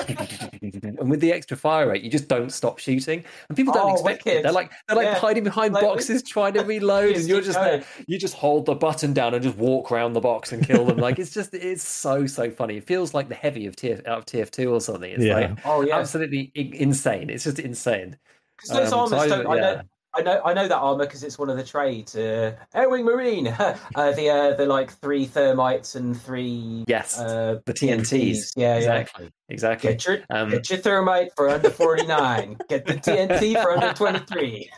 and 0.62 1.10
with 1.10 1.20
the 1.20 1.32
extra 1.32 1.54
fire 1.54 1.86
rate 1.90 2.02
you 2.02 2.10
just 2.10 2.28
don't 2.28 2.50
stop 2.50 2.78
shooting. 2.78 3.22
And 3.48 3.56
people 3.56 3.74
don't 3.74 3.90
oh, 3.90 3.92
expect 3.92 4.24
wicked. 4.24 4.38
it. 4.38 4.42
They're 4.42 4.52
like 4.52 4.72
they're 4.86 4.96
like 4.96 5.04
yeah. 5.04 5.18
hiding 5.18 5.44
behind 5.44 5.74
like, 5.74 5.84
boxes 5.84 6.22
trying 6.22 6.54
to 6.54 6.60
reload 6.64 7.14
and 7.16 7.28
you're 7.28 7.42
just 7.42 7.60
there. 7.60 7.84
You 8.06 8.18
just 8.18 8.34
hold 8.34 8.64
the 8.64 8.74
button 8.74 9.12
down 9.12 9.34
and 9.34 9.42
just 9.42 9.58
walk 9.58 9.92
around 9.92 10.14
the 10.14 10.20
box 10.20 10.50
and 10.50 10.66
kill 10.66 10.86
them. 10.86 10.96
Like 10.96 11.18
it's 11.18 11.34
just 11.34 11.52
it's 11.52 11.86
so 11.86 12.26
so 12.26 12.50
funny. 12.50 12.78
It 12.78 12.86
feels 12.86 13.12
like 13.12 13.28
the 13.28 13.34
heavy 13.34 13.66
of 13.66 13.76
TF, 13.76 14.06
out 14.06 14.18
of 14.18 14.24
tf2 14.24 14.72
or 14.72 14.80
something. 14.80 15.10
It's 15.10 15.22
yeah. 15.22 15.34
like 15.34 15.58
oh 15.66 15.82
yeah. 15.82 15.98
absolutely 15.98 16.50
insane. 16.54 17.28
It's 17.28 17.44
just 17.44 17.58
insane. 17.58 18.16
Because 18.56 18.70
those 18.70 18.92
um, 18.92 19.00
armors 19.00 19.28
so 19.28 19.28
don't 19.28 19.46
I, 19.46 19.56
yeah. 19.56 19.70
I 19.70 19.74
know 19.74 19.82
I 20.18 20.22
know 20.22 20.42
I 20.44 20.52
know 20.52 20.66
that 20.66 20.76
armor 20.76 21.04
because 21.06 21.22
it's 21.22 21.38
one 21.38 21.48
of 21.48 21.56
the 21.56 21.62
trades. 21.62 22.16
Uh, 22.16 22.56
Airwing 22.74 23.04
Marine, 23.04 23.48
uh, 23.48 23.76
the 23.94 24.28
uh, 24.28 24.56
the 24.56 24.66
like 24.66 24.90
three 24.90 25.26
thermites 25.26 25.94
and 25.94 26.20
three 26.20 26.84
yes, 26.88 27.18
uh, 27.18 27.60
the 27.64 27.72
TNTs. 27.72 28.52
Yeah, 28.56 28.76
exactly, 28.76 29.24
yeah. 29.26 29.30
exactly. 29.48 29.90
Get 29.90 30.06
your 30.06 30.18
um, 30.30 30.50
get 30.50 30.68
your 30.68 30.80
thermite 30.80 31.30
for 31.36 31.48
under 31.48 31.70
forty 31.70 32.04
nine. 32.04 32.56
get 32.68 32.84
the 32.84 32.94
TNT 32.94 33.62
for 33.62 33.72
under 33.72 33.92
twenty 33.94 34.18
three. 34.20 34.70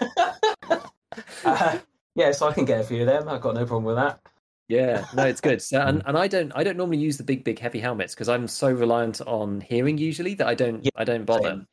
uh, 1.45 1.79
yeah, 2.15 2.33
so 2.33 2.49
I 2.49 2.53
can 2.53 2.67
get 2.67 2.81
a 2.81 2.85
few 2.85 3.01
of 3.01 3.07
them. 3.07 3.29
I've 3.29 3.41
got 3.41 3.55
no 3.55 3.65
problem 3.65 3.85
with 3.85 3.97
that. 3.97 4.21
Yeah, 4.69 5.07
no, 5.15 5.25
it's 5.25 5.41
good. 5.41 5.61
So, 5.63 5.81
and, 5.81 6.03
and 6.07 6.19
I 6.19 6.29
don't 6.29 6.53
I 6.55 6.63
don't 6.63 6.77
normally 6.77 6.99
use 6.99 7.17
the 7.17 7.25
big 7.25 7.45
big 7.45 7.59
heavy 7.59 7.81
helmets 7.81 8.15
because 8.15 8.29
I'm 8.29 8.47
so 8.47 8.71
reliant 8.71 9.23
on 9.23 9.63
hearing 9.63 9.97
usually 9.97 10.35
that 10.35 10.47
I 10.47 10.55
don't 10.55 10.85
yeah, 10.85 10.91
I 10.97 11.05
don't 11.05 11.25
bother. 11.25 11.49
Same. 11.49 11.67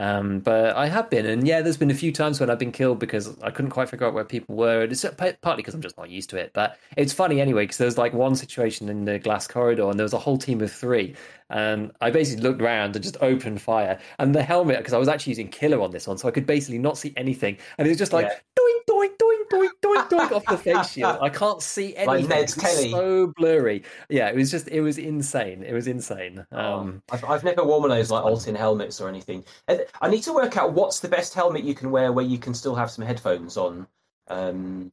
Um, 0.00 0.40
but 0.40 0.74
I 0.76 0.86
have 0.86 1.10
been, 1.10 1.26
and 1.26 1.46
yeah, 1.46 1.60
there's 1.60 1.76
been 1.76 1.90
a 1.90 1.94
few 1.94 2.10
times 2.10 2.40
when 2.40 2.48
I've 2.48 2.58
been 2.58 2.72
killed 2.72 2.98
because 2.98 3.38
I 3.42 3.50
couldn't 3.50 3.70
quite 3.70 3.90
figure 3.90 4.06
out 4.06 4.14
where 4.14 4.24
people 4.24 4.56
were. 4.56 4.80
It's 4.84 5.04
partly 5.04 5.56
because 5.56 5.74
I'm 5.74 5.82
just 5.82 5.98
not 5.98 6.08
used 6.08 6.30
to 6.30 6.38
it, 6.38 6.52
but 6.54 6.78
it's 6.96 7.12
funny 7.12 7.38
anyway 7.38 7.64
because 7.64 7.76
there 7.76 7.84
was 7.84 7.98
like 7.98 8.14
one 8.14 8.34
situation 8.34 8.88
in 8.88 9.04
the 9.04 9.18
glass 9.18 9.46
corridor, 9.46 9.90
and 9.90 9.98
there 9.98 10.04
was 10.04 10.14
a 10.14 10.18
whole 10.18 10.38
team 10.38 10.62
of 10.62 10.72
three, 10.72 11.14
and 11.50 11.92
I 12.00 12.10
basically 12.10 12.42
looked 12.42 12.62
around 12.62 12.96
and 12.96 13.02
just 13.02 13.18
opened 13.20 13.60
fire. 13.60 13.98
And 14.18 14.34
the 14.34 14.42
helmet, 14.42 14.78
because 14.78 14.94
I 14.94 14.98
was 14.98 15.06
actually 15.06 15.32
using 15.32 15.48
killer 15.48 15.82
on 15.82 15.90
this 15.90 16.06
one, 16.06 16.16
so 16.16 16.28
I 16.28 16.30
could 16.30 16.46
basically 16.46 16.78
not 16.78 16.96
see 16.96 17.12
anything, 17.18 17.58
and 17.76 17.86
it 17.86 17.90
was 17.90 17.98
just 17.98 18.14
like 18.14 18.24
yeah. 18.24 18.38
doink 18.58 18.84
doink 18.88 19.18
doink 19.52 19.70
doink 19.82 20.08
doink 20.08 20.08
doink 20.08 20.32
off 20.32 20.44
the 20.46 20.56
face 20.56 20.92
shield. 20.92 21.18
I 21.20 21.28
can't 21.28 21.62
see 21.62 21.96
anything. 21.96 22.28
Like 22.28 22.28
Ned 22.28 22.54
Kelly. 22.56 22.90
So 22.90 23.32
blurry. 23.36 23.82
Yeah, 24.08 24.28
it 24.28 24.36
was 24.36 24.50
just 24.50 24.68
it 24.68 24.80
was 24.80 24.98
insane. 24.98 25.62
It 25.62 25.72
was 25.72 25.86
insane. 25.86 26.46
Oh, 26.52 26.80
um, 26.80 27.02
I've, 27.10 27.24
I've 27.24 27.44
never 27.44 27.64
worn 27.64 27.82
one 27.82 27.90
of 27.90 27.96
those 27.96 28.10
like 28.10 28.24
Altyn 28.24 28.56
helmets 28.56 29.00
or 29.00 29.08
anything. 29.08 29.44
I 29.68 30.08
need 30.08 30.22
to 30.22 30.32
work 30.32 30.56
out 30.56 30.72
what's 30.72 31.00
the 31.00 31.08
best 31.08 31.34
helmet 31.34 31.64
you 31.64 31.74
can 31.74 31.90
wear 31.90 32.12
where 32.12 32.24
you 32.24 32.38
can 32.38 32.54
still 32.54 32.74
have 32.74 32.90
some 32.90 33.04
headphones 33.04 33.56
on. 33.56 33.86
Um, 34.28 34.92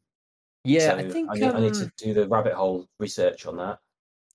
yeah, 0.63 0.91
so 0.91 0.97
I 0.97 1.09
think 1.09 1.29
I 1.29 1.33
need, 1.35 1.43
um, 1.43 1.55
I 1.55 1.59
need 1.61 1.73
to 1.75 1.91
do 1.97 2.13
the 2.13 2.27
rabbit 2.27 2.53
hole 2.53 2.87
research 2.99 3.45
on 3.45 3.57
that. 3.57 3.79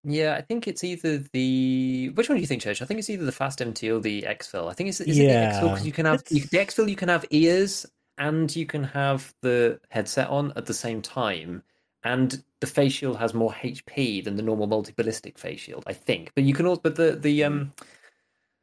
Yeah, 0.05 0.35
I 0.35 0.41
think 0.41 0.67
it's 0.67 0.83
either 0.83 1.19
the 1.33 2.11
which 2.15 2.29
one 2.29 2.37
do 2.37 2.41
you 2.41 2.47
think, 2.47 2.63
Church? 2.63 2.83
I 2.83 2.87
think 2.87 2.99
it's 2.99 3.11
either 3.11 3.25
the 3.25 3.33
Fast 3.33 3.63
MT 3.63 3.91
or 3.91 4.01
the 4.01 4.23
Exfil. 4.23 4.69
I 4.69 4.73
think 4.73 4.89
it's 4.89 5.01
is 5.01 5.17
yeah. 5.17 5.25
it 5.25 5.29
the 5.29 5.59
Exfil 5.59 5.71
because 5.71 5.87
you 5.87 5.93
can 5.93 6.07
have 6.07 6.23
you, 6.31 6.41
the 6.41 6.59
Exfil. 6.59 6.89
You 6.89 6.97
can 6.97 7.09
have 7.09 7.25
ears 7.31 7.87
and 8.18 8.55
you 8.55 8.66
can 8.66 8.85
have 8.85 9.35
the 9.40 9.81
headset 9.90 10.29
on 10.29 10.53
at 10.57 10.66
the 10.66 10.75
same 10.75 11.03
time. 11.03 11.62
And 12.05 12.42
the 12.61 12.66
face 12.66 12.92
shield 12.92 13.18
has 13.18 13.33
more 13.33 13.53
HP 13.53 14.25
than 14.25 14.37
the 14.37 14.42
normal 14.42 14.66
multi 14.66 14.92
ballistic 14.96 15.38
face 15.38 15.61
shield, 15.61 15.85
I 15.87 15.92
think. 15.92 16.33
But 16.35 16.44
you 16.44 16.53
can 16.53 16.66
also, 16.66 16.81
but 16.81 16.96
the 16.96 17.12
the 17.12 17.44
um, 17.44 17.72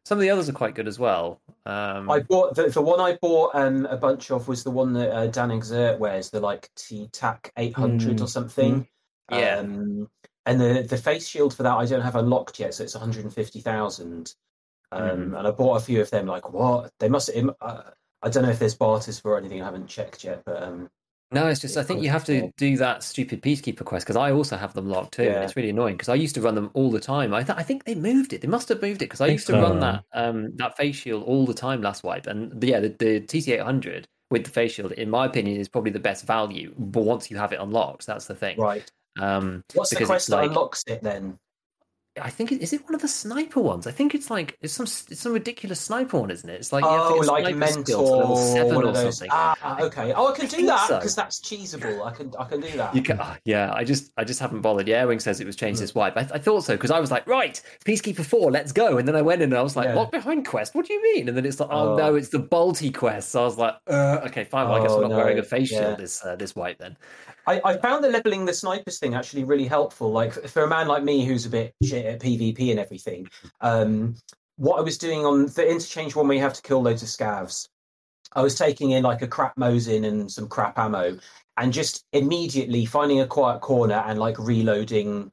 some 0.05 0.17
of 0.17 0.21
the 0.21 0.29
others 0.29 0.49
are 0.49 0.53
quite 0.53 0.75
good 0.75 0.88
as 0.88 0.99
well. 0.99 1.39
Um, 1.65 2.09
I 2.09 2.19
bought 2.19 2.55
the, 2.55 2.67
the 2.67 2.81
one 2.81 2.99
I 2.99 3.17
bought 3.21 3.55
um, 3.55 3.85
a 3.85 3.95
bunch 3.95 4.31
of 4.31 4.47
was 4.47 4.63
the 4.63 4.71
one 4.71 4.91
that 4.93 5.15
uh, 5.15 5.27
Dan 5.27 5.51
Exert 5.51 5.99
wears, 5.99 6.29
the 6.29 6.39
like 6.39 6.69
T 6.75 7.07
Tac 7.13 7.51
eight 7.57 7.75
hundred 7.75 8.17
mm, 8.17 8.21
or 8.21 8.27
something. 8.27 8.88
Mm, 9.31 9.39
yeah. 9.39 9.59
Um, 9.59 10.09
and 10.45 10.59
the 10.59 10.85
the 10.89 10.97
face 10.97 11.27
shield 11.27 11.53
for 11.53 11.63
that 11.63 11.77
I 11.77 11.85
don't 11.85 12.01
have 12.01 12.15
unlocked 12.15 12.59
yet, 12.59 12.73
so 12.73 12.83
it's 12.83 12.95
one 12.95 13.01
hundred 13.01 13.23
and 13.23 13.33
fifty 13.33 13.62
thousand. 13.62 14.33
Um, 14.91 15.01
mm. 15.01 15.38
And 15.38 15.47
I 15.47 15.51
bought 15.51 15.75
a 15.75 15.85
few 15.85 16.01
of 16.01 16.09
them. 16.09 16.25
Like 16.25 16.51
what? 16.51 16.91
They 16.99 17.07
must. 17.07 17.29
Uh, 17.62 17.81
I 18.21 18.29
don't 18.29 18.43
know 18.43 18.49
if 18.49 18.60
there's 18.60 18.75
barters 18.75 19.19
for 19.19 19.38
anything. 19.38 19.62
I 19.62 19.65
haven't 19.65 19.88
checked 19.88 20.23
yet, 20.23 20.43
but 20.45 20.62
um, 20.62 20.89
no, 21.32 21.47
it's 21.47 21.62
just 21.62 21.77
I 21.77 21.84
think 21.84 22.01
you 22.01 22.10
have 22.10 22.25
to 22.25 22.51
do 22.58 22.75
that 22.77 23.03
stupid 23.03 23.41
peacekeeper 23.41 23.86
quest 23.86 24.05
because 24.05 24.15
I 24.15 24.32
also 24.32 24.58
have 24.58 24.73
them 24.73 24.89
locked 24.89 25.13
too, 25.13 25.23
yeah. 25.23 25.36
and 25.36 25.43
it's 25.43 25.55
really 25.55 25.69
annoying 25.69 25.95
because 25.95 26.10
I 26.10 26.15
used 26.15 26.36
to 26.36 26.41
run 26.41 26.55
them 26.55 26.71
all 26.73 26.89
the 26.89 26.99
time. 26.99 27.34
I 27.34 27.43
th- 27.43 27.58
I 27.58 27.62
think 27.62 27.84
they 27.84 27.95
moved 27.95 28.34
it. 28.34 28.41
They 28.41 28.47
must 28.47 28.67
have 28.69 28.82
moved 28.82 29.01
it 29.01 29.05
because 29.05 29.21
I, 29.21 29.27
I 29.27 29.29
used 29.29 29.45
to 29.47 29.53
so. 29.53 29.62
run 29.62 29.79
that 29.79 30.03
um 30.13 30.55
that 30.58 30.75
face 30.75 30.95
shield 30.95 31.23
all 31.23 31.45
the 31.45 31.53
time 31.53 31.82
last 31.82 32.03
wipe, 32.03 32.25
and 32.25 32.62
yeah, 32.63 32.79
the, 32.79 32.89
the 32.89 33.21
TC 33.21 33.53
eight 33.53 33.62
hundred 33.62 34.08
with 34.32 34.43
the 34.43 34.49
face 34.49 34.73
shield, 34.73 34.91
in 34.93 35.10
my 35.10 35.25
opinion, 35.25 35.60
is 35.60 35.69
probably 35.69 35.91
the 35.91 35.99
best 35.99 36.25
value. 36.25 36.73
But 36.77 37.03
once 37.03 37.29
you 37.29 37.38
have 37.38 37.53
it 37.53 37.60
unlocked, 37.60 38.05
that's 38.08 38.25
the 38.25 38.36
thing. 38.36 38.58
Right. 38.58 38.89
Um, 39.19 39.63
What's 39.73 39.91
the 39.91 40.05
quest 40.05 40.29
that 40.29 40.43
unlocks 40.45 40.84
it 40.88 41.03
then? 41.03 41.38
I 42.22 42.30
think 42.30 42.52
is 42.52 42.74
it 42.74 42.84
one 42.86 42.95
of 42.95 43.02
the 43.02 43.08
sniper 43.08 43.60
ones? 43.60 43.86
I 43.86 43.91
think 43.91 44.15
it's 44.15 44.30
like 44.30 44.58
it's 44.62 44.74
some 44.74 44.86
it's 44.86 45.19
some 45.19 45.34
ridiculous 45.34 45.80
sniper 45.80 46.19
one, 46.19 46.32
isn't 46.32 46.50
it? 46.50 46.56
It's 46.56 46.74
like 46.74 46.84
oh, 46.84 47.24
like 47.26 47.56
mentor 47.56 48.17
level 48.17 48.36
seven 48.36 48.84
or 48.84 48.95
something. 48.95 49.30
Ah, 49.32 49.80
okay. 49.82 50.13
Oh, 50.13 50.32
I 50.32 50.36
can 50.36 50.45
I 50.45 50.50
do 50.50 50.65
that 50.65 50.88
because 50.88 51.13
so. 51.13 51.22
that's 51.22 51.39
cheesable. 51.39 52.06
I 52.06 52.12
can 52.12 52.34
I 52.38 52.45
can 52.45 52.62
do 52.62 52.72
that. 52.78 52.95
You 52.95 53.02
can, 53.02 53.19
uh, 53.19 53.36
yeah. 53.45 53.72
I 53.74 53.84
just 53.84 54.12
I 54.17 54.24
just 54.24 54.39
haven't 54.39 54.62
bothered. 54.62 54.88
Yeah, 54.88 55.06
Wing 55.06 55.19
says 55.19 55.39
it 55.39 55.45
was 55.45 55.56
changed 55.56 55.78
mm. 55.78 55.82
this 55.82 55.95
wipe. 55.95 56.17
I, 56.17 56.22
I, 56.22 56.39
thought 56.39 56.63
so 56.63 56.76
because 56.76 56.91
I 56.91 57.00
was 57.00 57.12
like, 57.12 57.28
right, 57.28 57.62
Peacekeeper 57.86 58.26
Four, 58.26 58.52
let's 58.52 58.72
go. 58.72 58.98
And 58.98 59.08
then 59.08 59.15
I 59.15 59.22
went 59.22 59.41
in 59.41 59.52
and 59.52 59.58
I 59.58 59.62
was 59.62 59.76
like, 59.76 59.88
yeah. 59.88 60.06
behind 60.06 60.48
quest. 60.48 60.76
What 60.76 60.88
do 60.88 60.93
you 60.93 61.04
mean? 61.13 61.28
And 61.28 61.38
then 61.38 61.45
it's 61.45 61.60
like, 61.60 61.69
oh, 61.72 61.93
oh. 61.93 61.98
no, 61.98 62.15
it's 62.15 62.30
the 62.30 62.39
Balti 62.39 62.93
quest. 62.93 63.30
So 63.30 63.41
I 63.41 63.45
was 63.45 63.58
like, 63.58 63.76
uh, 63.88 64.22
okay, 64.26 64.43
fine. 64.43 64.67
Well, 64.67 64.80
I 64.80 64.82
guess 64.82 64.91
I'm 64.91 65.02
not 65.02 65.12
oh, 65.12 65.15
no. 65.15 65.17
wearing 65.17 65.39
a 65.39 65.43
face 65.43 65.69
shield 65.69 66.00
this 66.00 66.26
uh, 66.26 66.36
this 66.36 66.56
wipe 66.56 66.80
then. 66.80 66.98
I, 67.49 67.62
I, 67.65 67.77
found 67.77 68.03
the 68.03 68.09
leveling 68.09 68.45
the 68.45 68.53
snipers 68.53 68.99
thing 68.99 69.15
actually 69.15 69.43
really 69.43 69.65
helpful. 69.65 70.12
Like 70.12 70.33
for 70.33 70.63
a 70.63 70.67
man 70.67 70.88
like 70.88 71.03
me 71.03 71.25
who's 71.25 71.47
a 71.47 71.49
bit 71.49 71.73
shit 71.83 72.05
at 72.05 72.19
PvP 72.19 72.69
and 72.69 72.79
everything, 72.79 73.27
um, 73.62 74.15
what 74.57 74.77
I 74.77 74.81
was 74.81 74.99
doing 74.99 75.25
on 75.25 75.47
the 75.47 75.67
interchange 75.67 76.15
one 76.15 76.27
where 76.27 76.38
you 76.38 76.43
have 76.43 76.53
to 76.53 76.62
kill 76.62 76.81
loads 76.81 77.01
of 77.01 77.09
scavs, 77.09 77.67
I 78.33 78.43
was 78.43 78.55
taking 78.55 78.91
in 78.91 79.03
like 79.03 79.23
a 79.23 79.27
crap 79.27 79.55
Mosin 79.55 80.05
and 80.05 80.31
some 80.31 80.47
crap 80.47 80.77
ammo, 80.77 81.17
and 81.57 81.73
just 81.73 82.05
immediately 82.13 82.85
finding 82.85 83.21
a 83.21 83.25
quiet 83.25 83.62
corner 83.62 84.03
and 84.05 84.19
like 84.19 84.38
reloading 84.38 85.31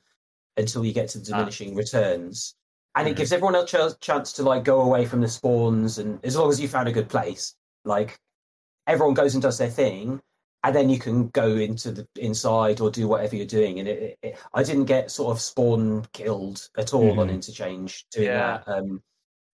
until 0.57 0.87
you 0.87 0.95
get 0.95 1.11
to 1.11 1.19
the 1.19 1.35
ah. 1.35 1.37
diminishing 1.37 1.75
ah. 1.75 1.77
returns. 1.77 2.55
And 2.95 3.05
mm-hmm. 3.05 3.13
it 3.13 3.17
gives 3.19 3.33
everyone 3.33 3.57
else 3.57 3.75
a 3.75 3.95
ch- 3.95 4.01
chance 4.01 4.33
to 4.35 4.43
like 4.43 4.65
go 4.65 4.81
away 4.81 5.05
from 5.05 5.21
the 5.21 5.29
spawns, 5.29 5.99
and 5.99 6.19
as 6.25 6.35
long 6.35 6.49
as 6.49 6.59
you 6.59 6.67
found 6.67 6.89
a 6.89 6.93
good 6.93 7.11
place, 7.11 7.55
like 7.85 8.19
everyone 8.87 9.13
goes 9.13 9.35
and 9.35 9.43
does 9.43 9.59
their 9.59 9.69
thing 9.69 10.23
and 10.67 10.75
then 10.75 10.91
you 10.91 10.99
can 10.99 11.29
go 11.29 11.47
into 11.55 11.93
the 11.93 12.09
inside 12.17 12.81
or 12.81 12.91
do 12.91 13.07
whatever 13.07 13.37
you're 13.37 13.47
doing. 13.47 13.79
And 13.79 13.89
it, 13.89 14.03
it, 14.03 14.19
it, 14.23 14.39
I 14.53 14.65
didn't 14.65 14.87
get 14.87 15.13
sort 15.13 15.31
of 15.31 15.41
spawn 15.41 16.07
killed 16.13 16.69
at 16.77 16.93
all 16.93 17.05
mm. 17.05 17.19
on 17.19 17.29
mm-hmm. 17.29 17.37
interchange 17.37 18.05
doing 18.11 18.27
yeah. 18.27 18.59
that. 18.65 18.69
Um, 18.69 19.01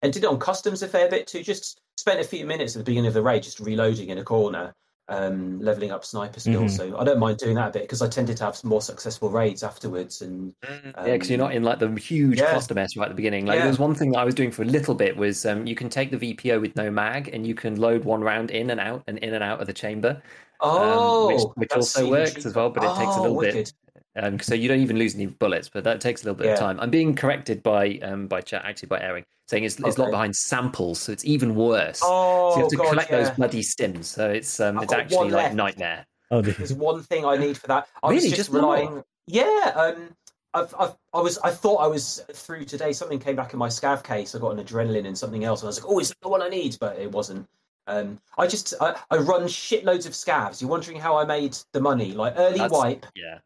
and 0.01 0.13
did 0.13 0.23
it 0.23 0.27
on 0.27 0.39
customs 0.39 0.81
a 0.83 0.87
fair 0.87 1.09
bit 1.09 1.27
too. 1.27 1.43
Just 1.43 1.81
spent 1.97 2.21
a 2.21 2.23
few 2.23 2.45
minutes 2.45 2.77
at 2.77 2.79
the 2.79 2.85
beginning 2.85 3.09
of 3.09 3.13
the 3.13 3.21
raid 3.21 3.43
just 3.43 3.59
reloading 3.59 4.07
in 4.07 4.19
a 4.19 4.23
corner, 4.23 4.73
um, 5.09 5.59
leveling 5.59 5.91
up 5.91 6.05
sniper 6.05 6.39
skills. 6.39 6.77
Mm-hmm. 6.77 6.91
So 6.93 6.97
I 6.97 7.03
don't 7.03 7.19
mind 7.19 7.39
doing 7.39 7.55
that 7.55 7.67
a 7.67 7.71
bit 7.71 7.81
because 7.81 8.01
I 8.01 8.07
tended 8.07 8.37
to 8.37 8.45
have 8.45 8.63
more 8.63 8.81
successful 8.81 9.29
raids 9.29 9.63
afterwards. 9.63 10.21
And 10.21 10.55
um, 10.65 10.93
yeah, 10.95 11.11
because 11.11 11.29
you're 11.29 11.39
not 11.39 11.53
in 11.53 11.63
like 11.63 11.79
the 11.79 11.93
huge 11.95 12.39
yeah. 12.39 12.51
cluster 12.51 12.73
mess 12.73 12.95
right 12.95 13.05
at 13.05 13.09
the 13.09 13.15
beginning. 13.15 13.47
Like 13.47 13.55
yeah. 13.55 13.63
there 13.63 13.69
was 13.69 13.79
one 13.79 13.95
thing 13.95 14.13
that 14.13 14.19
I 14.19 14.23
was 14.23 14.33
doing 14.33 14.51
for 14.51 14.61
a 14.61 14.65
little 14.65 14.95
bit 14.95 15.17
was 15.17 15.45
um, 15.45 15.67
you 15.67 15.75
can 15.75 15.89
take 15.89 16.09
the 16.09 16.17
VPO 16.17 16.61
with 16.61 16.77
no 16.77 16.89
mag 16.89 17.29
and 17.33 17.45
you 17.45 17.53
can 17.53 17.75
load 17.75 18.05
one 18.05 18.21
round 18.21 18.49
in 18.49 18.69
and 18.69 18.79
out 18.79 19.03
and 19.07 19.17
in 19.17 19.33
and 19.33 19.43
out 19.43 19.59
of 19.59 19.67
the 19.67 19.73
chamber. 19.73 20.21
Oh, 20.61 21.29
um, 21.29 21.35
which, 21.35 21.43
which 21.55 21.71
also 21.73 22.09
works 22.09 22.45
as 22.45 22.53
well, 22.53 22.69
but 22.69 22.83
it 22.83 22.95
takes 22.95 23.15
a 23.15 23.21
little 23.21 23.37
oh, 23.37 23.41
bit. 23.41 23.73
Um, 24.15 24.39
so 24.39 24.53
you 24.53 24.67
don't 24.67 24.81
even 24.81 24.97
lose 24.97 25.15
any 25.15 25.25
bullets, 25.25 25.69
but 25.69 25.83
that 25.85 26.01
takes 26.01 26.21
a 26.21 26.25
little 26.25 26.35
bit 26.37 26.47
Yeah. 26.47 26.53
of 26.53 26.59
time. 26.59 26.79
I'm 26.79 26.89
being 26.89 27.15
corrected 27.15 27.63
by 27.63 27.97
um 28.03 28.27
by 28.27 28.41
chat 28.41 28.63
actually 28.65 28.87
by 28.87 28.99
airing 28.99 29.25
saying 29.47 29.63
it's, 29.63 29.79
it's 29.79 29.97
locked 29.97 30.11
behind 30.11 30.35
samples, 30.35 30.99
so 30.99 31.11
it's 31.11 31.25
even 31.25 31.55
worse. 31.55 32.01
Oh, 32.03 32.51
so 32.51 32.55
you 32.57 32.61
have 32.63 32.69
to 32.71 32.77
God, 32.77 32.89
collect 32.89 33.11
yeah. 33.11 33.23
those 33.23 33.29
bloody 33.31 33.61
stims. 33.61 34.05
So 34.05 34.29
it's 34.29 34.59
um 34.59 34.77
I've 34.77 34.83
it's 34.83 34.93
actually 34.93 35.31
like 35.31 35.43
left. 35.43 35.55
nightmare. 35.55 36.05
Oh. 36.29 36.41
There's 36.41 36.73
one 36.73 37.03
thing 37.03 37.25
I 37.25 37.37
need 37.37 37.57
for 37.57 37.67
that. 37.67 37.87
I 38.01 38.07
was 38.07 38.15
Really? 38.15 38.29
just, 38.29 38.37
Just 38.37 38.49
one 38.51 38.61
more? 38.61 38.75
relying. 38.75 39.03
Yeah, 39.27 39.71
um, 39.75 40.15
I've, 40.53 40.73
I've, 40.77 40.95
I 41.13 41.21
was, 41.21 41.37
I 41.39 41.51
thought 41.51 41.77
I 41.77 41.87
was 41.87 42.23
through 42.33 42.65
today. 42.65 42.93
Something 42.93 43.19
came 43.19 43.35
back 43.35 43.53
in 43.53 43.59
my 43.59 43.67
scav 43.67 44.03
case. 44.03 44.35
I 44.35 44.39
got 44.39 44.57
an 44.57 44.65
adrenaline 44.65 45.05
and 45.05 45.17
something 45.17 45.43
else, 45.43 45.61
and 45.61 45.67
I 45.67 45.69
was 45.69 45.81
like, 45.81 45.89
"Oh, 45.91 45.99
is 45.99 46.09
that 46.09 46.17
the 46.21 46.29
one 46.29 46.41
I 46.41 46.49
need?" 46.49 46.77
But 46.79 46.97
it 46.99 47.11
wasn't. 47.11 47.47
Um, 47.87 48.19
I 48.37 48.47
just, 48.47 48.73
I, 48.79 48.95
I 49.09 49.17
run 49.17 49.43
shitloads 49.43 50.05
of 50.05 50.13
scavs. 50.13 50.61
You're 50.61 50.69
wondering 50.69 50.99
how 50.99 51.17
I 51.17 51.25
made 51.25 51.57
the 51.73 51.81
money? 51.81 52.13
Like 52.13 52.33
early 52.37 52.57
That's- 52.59 52.71
wipe, 52.71 53.05
Yeah. 53.15 53.39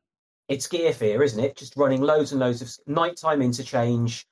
it's 0.49 0.67
gear 0.67 0.93
fear, 0.93 1.23
isn't 1.23 1.41
it? 1.43 1.55
Just 1.55 1.75
running 1.77 2.01
loads 2.01 2.31
and 2.31 2.39
loads 2.39 2.61
of 2.61 2.71
nighttime 2.87 3.41
interchange. 3.41 4.25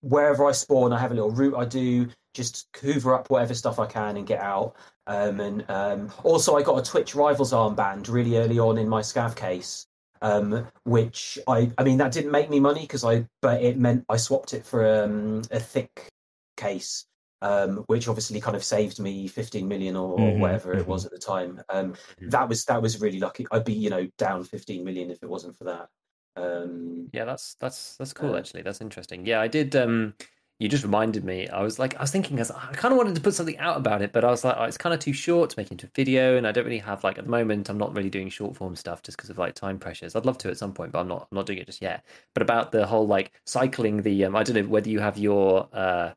Wherever 0.00 0.46
I 0.46 0.52
spawn, 0.52 0.92
I 0.92 0.98
have 0.98 1.10
a 1.10 1.14
little 1.14 1.32
route 1.32 1.56
I 1.56 1.64
do. 1.64 2.08
Just 2.34 2.68
hoover 2.80 3.14
up 3.14 3.30
whatever 3.30 3.52
stuff 3.52 3.80
I 3.80 3.86
can 3.86 4.16
and 4.16 4.26
get 4.26 4.40
out. 4.40 4.76
Um, 5.08 5.40
and 5.40 5.64
um, 5.68 6.12
also, 6.22 6.56
I 6.56 6.62
got 6.62 6.78
a 6.78 6.82
Twitch 6.88 7.14
Rivals 7.16 7.52
armband 7.52 8.08
really 8.08 8.36
early 8.36 8.60
on 8.60 8.78
in 8.78 8.88
my 8.88 9.00
scav 9.00 9.34
case, 9.34 9.86
um, 10.22 10.68
which 10.84 11.38
I, 11.48 11.72
I 11.78 11.82
mean, 11.82 11.98
that 11.98 12.12
didn't 12.12 12.30
make 12.30 12.48
me 12.48 12.60
money 12.60 12.82
because 12.82 13.02
I, 13.04 13.26
but 13.42 13.60
it 13.62 13.76
meant 13.76 14.04
I 14.08 14.18
swapped 14.18 14.52
it 14.54 14.64
for 14.64 15.02
um, 15.02 15.42
a 15.50 15.58
thick 15.58 16.08
case, 16.56 17.06
um, 17.42 17.78
which 17.86 18.08
obviously 18.08 18.40
kind 18.40 18.56
of 18.56 18.64
saved 18.64 19.00
me 19.00 19.28
15 19.28 19.68
million 19.68 19.96
or, 19.96 20.36
Mhm, 20.36 20.38
whatever 20.38 20.76
it 20.76 20.86
was 20.86 21.04
at 21.06 21.12
the 21.12 21.18
time. 21.18 21.60
Um, 21.68 21.94
Mhm. 22.18 22.30
that 22.30 22.48
was 22.48 22.64
that 22.66 22.82
was 22.82 23.00
really 23.00 23.20
lucky. 23.20 23.46
I'd 23.52 23.64
be 23.64 23.74
you 23.74 23.90
know 23.90 24.06
down 24.18 24.44
15 24.44 24.84
million 24.84 25.10
if 25.10 25.22
it 25.22 25.28
wasn't 25.28 25.56
for 25.56 25.64
that. 25.64 25.88
Um, 26.36 27.12
Yeah, 27.12 27.24
that's 27.24 27.54
that's 27.54 27.96
that's 27.96 28.12
cool 28.12 28.36
Uh, 28.36 28.36
actually. 28.36 28.62
That's 28.62 28.80
interesting. 28.80 29.24
Yeah, 29.26 29.40
I 29.40 29.48
did. 29.48 29.74
Um, 29.76 30.14
you 30.60 30.68
just 30.68 30.82
reminded 30.84 31.24
me. 31.24 31.48
I 31.48 31.62
was 31.62 31.78
like, 31.78 31.94
I 31.96 32.00
was 32.00 32.10
thinking, 32.10 32.40
as 32.40 32.50
I 32.50 32.72
kind 32.72 32.90
of 32.92 32.98
wanted 32.98 33.14
to 33.14 33.20
put 33.20 33.32
something 33.34 33.56
out 33.58 33.76
about 33.76 34.02
it, 34.02 34.12
but 34.12 34.24
I 34.24 34.30
was 34.30 34.44
like, 34.44 34.56
oh, 34.58 34.64
it's 34.64 34.76
kind 34.76 34.92
of 34.92 34.98
too 35.00 35.12
short 35.12 35.50
to 35.50 35.58
make 35.58 35.70
into 35.70 35.86
a 35.86 35.90
video, 35.94 36.36
and 36.36 36.46
I 36.48 36.52
don't 36.52 36.64
really 36.64 36.78
have 36.80 37.04
like 37.04 37.16
at 37.16 37.24
the 37.24 37.30
moment. 37.30 37.70
I'm 37.70 37.78
not 37.78 37.94
really 37.96 38.10
doing 38.10 38.28
short 38.28 38.56
form 38.56 38.74
stuff 38.76 39.02
just 39.02 39.16
because 39.16 39.30
of 39.30 39.38
like 39.38 39.54
time 39.54 39.78
pressures. 39.78 40.16
I'd 40.16 40.26
love 40.26 40.36
to 40.38 40.50
at 40.50 40.58
some 40.58 40.74
point, 40.74 40.92
but 40.92 40.98
I'm 41.00 41.08
not. 41.08 41.28
I'm 41.30 41.36
not 41.36 41.46
doing 41.46 41.60
it 41.60 41.66
just 41.66 41.80
yet. 41.80 42.04
But 42.34 42.42
about 42.42 42.72
the 42.72 42.86
whole 42.86 43.06
like 43.06 43.32
cycling 43.46 44.02
the. 44.02 44.24
Um, 44.24 44.36
I 44.36 44.42
don't 44.42 44.56
know 44.56 44.68
whether 44.68 44.90
you 44.90 45.00
have 45.00 45.16
your 45.16 45.68
uh 45.72 46.12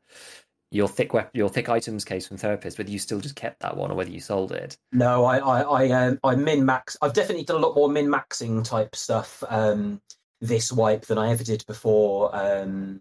your 0.72 0.88
thick 0.88 1.12
wep- 1.12 1.30
your 1.34 1.48
thick 1.48 1.68
items 1.68 2.04
case 2.04 2.26
from 2.26 2.38
therapist, 2.38 2.78
whether 2.78 2.90
you 2.90 2.98
still 2.98 3.20
just 3.20 3.36
kept 3.36 3.60
that 3.60 3.76
one 3.76 3.90
or 3.90 3.94
whether 3.94 4.10
you 4.10 4.20
sold 4.20 4.52
it. 4.52 4.76
no, 4.90 5.24
I 5.24 5.38
I 5.38 5.60
I, 5.62 5.90
um, 6.06 6.18
I 6.24 6.34
min 6.34 6.64
max. 6.64 6.96
I've 7.02 7.12
definitely 7.12 7.44
done 7.44 7.56
a 7.62 7.66
lot 7.66 7.76
more 7.76 7.88
min 7.88 8.06
maxing 8.08 8.64
type 8.64 8.96
stuff 8.96 9.44
um, 9.48 10.00
this 10.40 10.72
wipe 10.72 11.06
than 11.06 11.18
I 11.18 11.30
ever 11.30 11.44
did 11.44 11.64
before. 11.66 12.34
Um, 12.34 13.00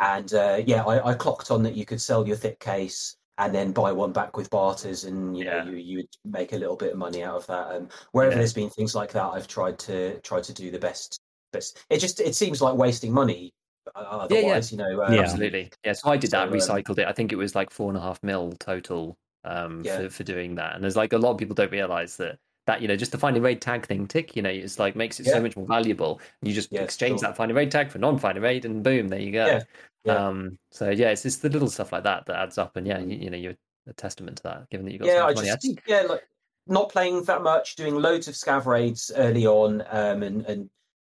and 0.00 0.32
uh, 0.34 0.62
yeah, 0.66 0.84
I, 0.84 1.10
I 1.10 1.14
clocked 1.14 1.50
on 1.50 1.62
that 1.64 1.76
you 1.76 1.84
could 1.84 2.00
sell 2.00 2.26
your 2.26 2.36
thick 2.36 2.58
case 2.58 3.16
and 3.38 3.54
then 3.54 3.72
buy 3.72 3.92
one 3.92 4.12
back 4.12 4.36
with 4.36 4.48
barters, 4.50 5.04
and 5.04 5.36
you 5.36 5.44
Yeah. 5.44 5.64
know 5.64 5.70
you 5.72 5.76
you 5.76 5.96
would 5.98 6.08
make 6.24 6.52
a 6.52 6.56
little 6.56 6.76
bit 6.76 6.92
of 6.92 6.98
money 6.98 7.22
out 7.22 7.36
of 7.36 7.46
that. 7.48 7.66
Um, 7.76 7.88
wherever 8.12 8.32
Yeah. 8.32 8.38
there's 8.38 8.52
been 8.54 8.70
things 8.70 8.94
like 8.94 9.12
that, 9.12 9.24
I've 9.26 9.48
tried 9.48 9.78
to 9.80 10.18
try 10.20 10.40
to 10.40 10.52
do 10.52 10.70
the 10.70 10.78
best. 10.78 11.20
Best. 11.52 11.78
It 11.90 11.98
just 11.98 12.20
it 12.20 12.34
seems 12.34 12.62
like 12.62 12.74
wasting 12.76 13.12
money. 13.12 13.52
Uh, 13.94 14.26
Yeah, 14.30 14.40
yeah. 14.40 14.62
You 14.70 14.76
know. 14.76 15.02
Um, 15.04 15.14
Yeah. 15.14 15.20
Absolutely. 15.20 15.70
Yeah. 15.84 15.92
So 15.92 16.10
I 16.10 16.16
did 16.16 16.30
that, 16.30 16.48
So, 16.48 16.52
um, 16.52 16.58
recycled 16.58 16.98
it. 16.98 17.06
I 17.06 17.12
think 17.12 17.32
it 17.32 17.36
was 17.36 17.54
like 17.54 17.70
four 17.70 17.88
and 17.88 17.98
a 17.98 18.00
half 18.00 18.22
mil 18.22 18.52
total 18.52 19.16
um, 19.44 19.84
Yeah. 19.84 19.96
for, 20.02 20.10
for 20.10 20.24
doing 20.24 20.54
that. 20.56 20.74
And 20.74 20.82
there's 20.82 20.96
like 20.96 21.12
a 21.12 21.18
lot 21.18 21.32
of 21.32 21.38
people 21.38 21.54
don't 21.54 21.72
realize 21.72 22.16
that 22.18 22.38
that 22.66 22.80
you 22.80 22.88
know 22.88 22.96
just 22.96 23.12
the 23.12 23.18
find 23.18 23.36
a 23.36 23.40
raid 23.42 23.60
tag 23.60 23.86
thing 23.86 24.06
tick 24.06 24.34
you 24.34 24.40
know 24.40 24.48
it's 24.48 24.78
like 24.78 24.96
makes 24.96 25.20
it 25.20 25.26
so 25.26 25.38
much 25.38 25.54
more 25.54 25.66
valuable 25.66 26.18
you 26.40 26.54
just 26.54 26.72
Yeah, 26.72 26.80
exchange 26.80 27.20
sure. 27.20 27.28
that 27.28 27.36
find 27.36 27.50
a 27.50 27.54
raid 27.54 27.70
tag 27.70 27.90
for 27.90 27.98
non-find 27.98 28.38
a 28.38 28.40
raid 28.40 28.64
and 28.64 28.82
boom 28.82 29.08
there 29.08 29.20
you 29.20 29.32
go 29.32 29.44
Yeah, 29.46 29.64
yeah. 30.04 30.26
um 30.26 30.58
so 30.70 30.88
yeah 30.88 31.10
it's 31.10 31.24
just 31.24 31.42
the 31.42 31.50
little 31.50 31.68
stuff 31.68 31.92
like 31.92 32.04
that 32.04 32.24
that 32.24 32.36
adds 32.36 32.56
up 32.56 32.76
and 32.76 32.86
yeah 32.86 32.98
you, 33.00 33.18
you 33.18 33.28
know 33.28 33.36
you're 33.36 33.54
a 33.86 33.92
testament 33.92 34.38
to 34.38 34.42
that 34.44 34.70
given 34.70 34.86
that 34.86 34.92
you 34.92 34.98
got 34.98 35.08
yeah, 35.08 35.16
so 35.16 35.26
I 35.26 35.34
money 35.34 35.46
just 35.48 35.60
think 35.60 35.82
yeah, 35.86 36.02
like 36.08 36.26
not 36.66 36.88
playing 36.90 37.22
that 37.24 37.42
much, 37.42 37.76
doing 37.76 37.94
loads 37.96 38.28
of 38.28 38.34
scav 38.34 38.64
raids 38.64 39.12
early 39.14 39.46
on, 39.46 39.82
um, 39.90 40.22
and 40.22 40.46
and 40.46 40.70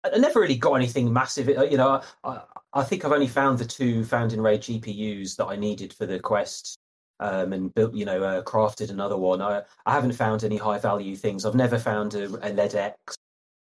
I 0.05 0.19
never 0.19 0.41
really 0.41 0.57
got 0.57 0.75
anything 0.75 1.13
massive. 1.13 1.49
Uh, 1.49 1.65
You 1.65 1.77
know, 1.77 2.03
I, 2.25 2.41
I 2.73 2.85
think 2.85 3.05
I've 3.05 3.13
only 3.13 3.27
found 3.29 3.59
the 3.59 3.65
two 3.65 4.05
found 4.05 4.33
in 4.33 4.41
raid 4.41 4.61
GPUs 4.61 5.37
that 5.37 5.47
I 5.47 5.57
needed 5.57 5.93
for 5.93 6.07
the 6.07 6.21
quest, 6.21 6.79
um, 7.21 7.53
and 7.53 7.75
built, 7.75 7.95
you 7.95 8.05
know, 8.05 8.23
uh, 8.23 8.43
crafted 8.43 8.91
another 8.91 9.17
one. 9.17 9.43
I 9.43 9.63
I 9.87 9.93
haven't 9.93 10.13
found 10.13 10.45
any 10.45 10.57
high 10.57 10.79
value 10.79 11.17
things. 11.17 11.45
I've 11.45 11.55
never 11.55 11.79
found 11.79 12.15
a, 12.15 12.25
a 12.27 12.51
LEDX. 12.53 12.95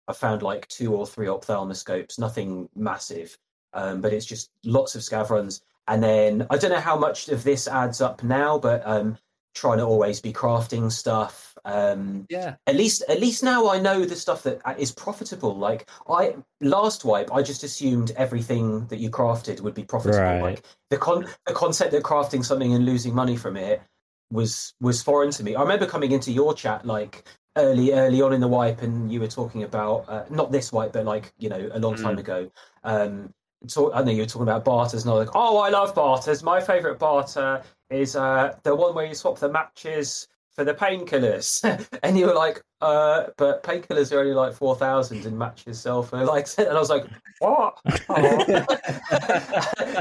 I 0.08 0.12
found 0.12 0.42
like 0.42 0.66
two 0.68 0.94
or 0.94 1.06
three 1.06 1.28
ophthalmoscopes, 1.28 2.18
nothing 2.18 2.68
massive, 2.74 3.36
um, 3.72 4.00
but 4.00 4.12
it's 4.12 4.26
just 4.26 4.50
lots 4.64 4.94
of 4.94 5.02
scav 5.02 5.30
runs. 5.30 5.62
And 5.88 6.02
then 6.02 6.46
I 6.50 6.58
don't 6.58 6.70
know 6.70 6.80
how 6.80 6.96
much 6.96 7.28
of 7.28 7.42
this 7.44 7.66
adds 7.68 8.00
up 8.00 8.22
now, 8.22 8.58
but 8.58 8.82
um, 8.86 9.18
trying 9.54 9.78
to 9.78 9.84
always 9.84 10.20
be 10.20 10.32
crafting 10.32 10.90
stuff. 10.90 11.56
Um, 11.64 12.26
yeah 12.30 12.54
at 12.66 12.76
least, 12.76 13.02
at 13.08 13.20
least 13.20 13.42
now 13.42 13.68
I 13.68 13.78
know 13.80 14.04
the 14.04 14.16
stuff 14.16 14.44
that 14.44 14.60
uh, 14.64 14.74
profitable. 14.96 15.56
Like 15.56 15.88
I 16.08 16.36
last 16.60 17.04
wipe, 17.04 17.32
I 17.32 17.42
just 17.42 17.64
assumed 17.64 18.12
everything 18.16 18.86
that 18.86 18.98
you 18.98 19.10
crafted 19.10 19.60
would 19.60 19.74
be 19.74 19.84
profitable. 19.84 20.22
Right. 20.22 20.42
Like 20.42 20.64
the 20.90 20.98
con 20.98 21.26
the 21.46 21.52
concept 21.52 21.92
that 21.92 22.02
crafting 22.02 22.44
something 22.44 22.74
and 22.74 22.86
losing 22.86 23.14
money 23.14 23.36
from 23.36 23.56
it 23.56 23.82
was 24.30 24.74
was 24.80 25.02
foreign 25.02 25.30
to 25.32 25.42
me. 25.42 25.54
I 25.54 25.62
remember 25.62 25.86
coming 25.86 26.12
into 26.12 26.32
your 26.32 26.54
chat 26.54 26.86
like 26.86 27.24
early 27.56 27.92
early 27.92 28.22
on 28.22 28.32
in 28.32 28.40
the 28.40 28.48
wipe, 28.48 28.82
and 28.82 29.12
you 29.12 29.20
were 29.20 29.28
talking 29.28 29.64
about 29.64 30.04
uh, 30.08 30.24
not 30.30 30.52
this 30.52 30.72
wipe, 30.72 30.92
but 30.92 31.04
like 31.04 31.32
you 31.38 31.48
know 31.48 31.70
a 31.72 31.78
long 31.78 31.96
time 31.96 32.18
ago. 32.18 32.50
Um, 32.84 33.32
talk, 33.68 33.92
I 33.94 34.02
know 34.02 34.12
you 34.12 34.22
were 34.22 34.26
talking 34.26 34.42
about 34.42 34.64
barters, 34.64 35.02
and 35.02 35.10
I 35.10 35.14
was 35.14 35.26
like, 35.26 35.36
oh, 35.36 35.58
I 35.58 35.70
love 35.70 35.94
barters. 35.94 36.42
My 36.42 36.60
favorite 36.60 36.98
barter 36.98 37.62
is 37.90 38.16
uh, 38.16 38.56
the 38.62 38.74
one 38.74 38.94
where 38.94 39.06
you 39.06 39.14
swap 39.14 39.38
the 39.38 39.50
matches 39.50 40.28
for 40.52 40.64
the 40.64 40.74
painkillers, 40.74 41.64
and 42.02 42.18
you 42.18 42.26
were 42.26 42.34
like, 42.34 42.62
uh, 42.80 43.26
but 43.36 43.62
painkillers 43.62 44.12
are 44.12 44.20
only 44.20 44.32
like 44.34 44.52
four 44.52 44.76
thousand, 44.76 45.24
and 45.26 45.38
matches 45.38 45.80
sell 45.80 46.02
for 46.02 46.24
like, 46.24 46.46
and 46.58 46.68
I 46.68 46.74
was 46.74 46.90
like, 46.90 47.06
what? 47.38 47.78
Oh. 48.08 48.64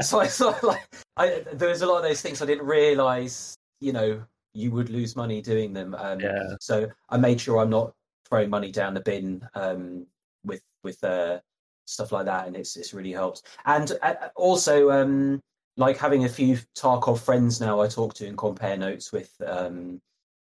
so 0.02 0.20
I 0.20 0.26
of 0.26 0.62
like, 0.62 0.88
I, 1.16 1.44
there 1.52 1.68
was 1.68 1.82
a 1.82 1.86
lot 1.86 1.98
of 1.98 2.02
those 2.02 2.20
things 2.20 2.42
I 2.42 2.46
didn't 2.46 2.66
realize, 2.66 3.56
you 3.80 3.92
know, 3.92 4.22
you 4.54 4.70
would 4.72 4.90
lose 4.90 5.16
money 5.16 5.40
doing 5.40 5.72
them. 5.72 5.94
Um, 5.96 6.20
Yeah. 6.20 6.54
So 6.60 6.88
I 7.08 7.16
made 7.16 7.40
sure 7.40 7.58
I'm 7.58 7.70
not 7.70 7.92
throwing 8.28 8.50
money 8.50 8.70
down 8.70 8.94
the 8.94 9.00
bin 9.00 9.46
um, 9.54 10.06
with 10.44 10.62
with 10.82 11.02
uh, 11.04 11.40
stuff 11.84 12.12
like 12.12 12.26
that, 12.26 12.46
and 12.46 12.56
it's 12.56 12.76
it's 12.76 12.94
really 12.94 13.12
helped. 13.12 13.42
And 13.66 13.92
uh, 14.02 14.14
also, 14.36 14.90
um, 14.90 15.42
like 15.80 15.96
having 15.96 16.24
a 16.24 16.28
few 16.28 16.58
Tarkov 16.76 17.20
friends 17.20 17.60
now, 17.60 17.80
I 17.80 17.88
talk 17.88 18.12
to 18.14 18.26
and 18.26 18.36
compare 18.36 18.76
notes 18.76 19.12
with 19.12 19.34
um, 19.44 20.00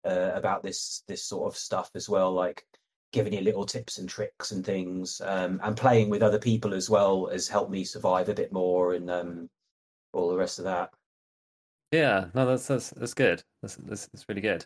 uh, 0.04 0.32
about 0.34 0.64
this 0.64 1.04
this 1.08 1.24
sort 1.24 1.54
of 1.54 1.58
stuff 1.58 1.92
as 1.94 2.10
well, 2.10 2.34
like 2.34 2.66
giving 3.14 3.34
you 3.34 3.42
little 3.42 3.66
tips 3.66 4.00
and 4.00 4.10
tricks 4.10 4.52
and 4.52 4.66
things, 4.66 5.22
um, 5.24 5.62
and 5.64 5.78
playing 5.78 6.10
with 6.10 6.24
other 6.24 6.40
people 6.40 6.74
as 6.74 6.90
well 6.90 7.28
has 7.28 7.48
helped 7.48 7.72
me 7.72 7.84
survive 7.84 8.28
a 8.28 8.34
bit 8.34 8.52
more 8.52 8.96
and 8.96 9.10
um, 9.10 9.50
all 10.14 10.30
the 10.30 10.38
rest 10.38 10.58
of 10.58 10.66
that. 10.66 10.90
Yeah, 11.92 12.26
no, 12.34 12.48
that's 12.48 12.66
that's 12.66 12.90
that's 12.90 13.14
good. 13.14 13.44
That's 13.62 13.76
that's, 13.76 14.08
that's 14.08 14.28
really 14.28 14.42
good. 14.42 14.66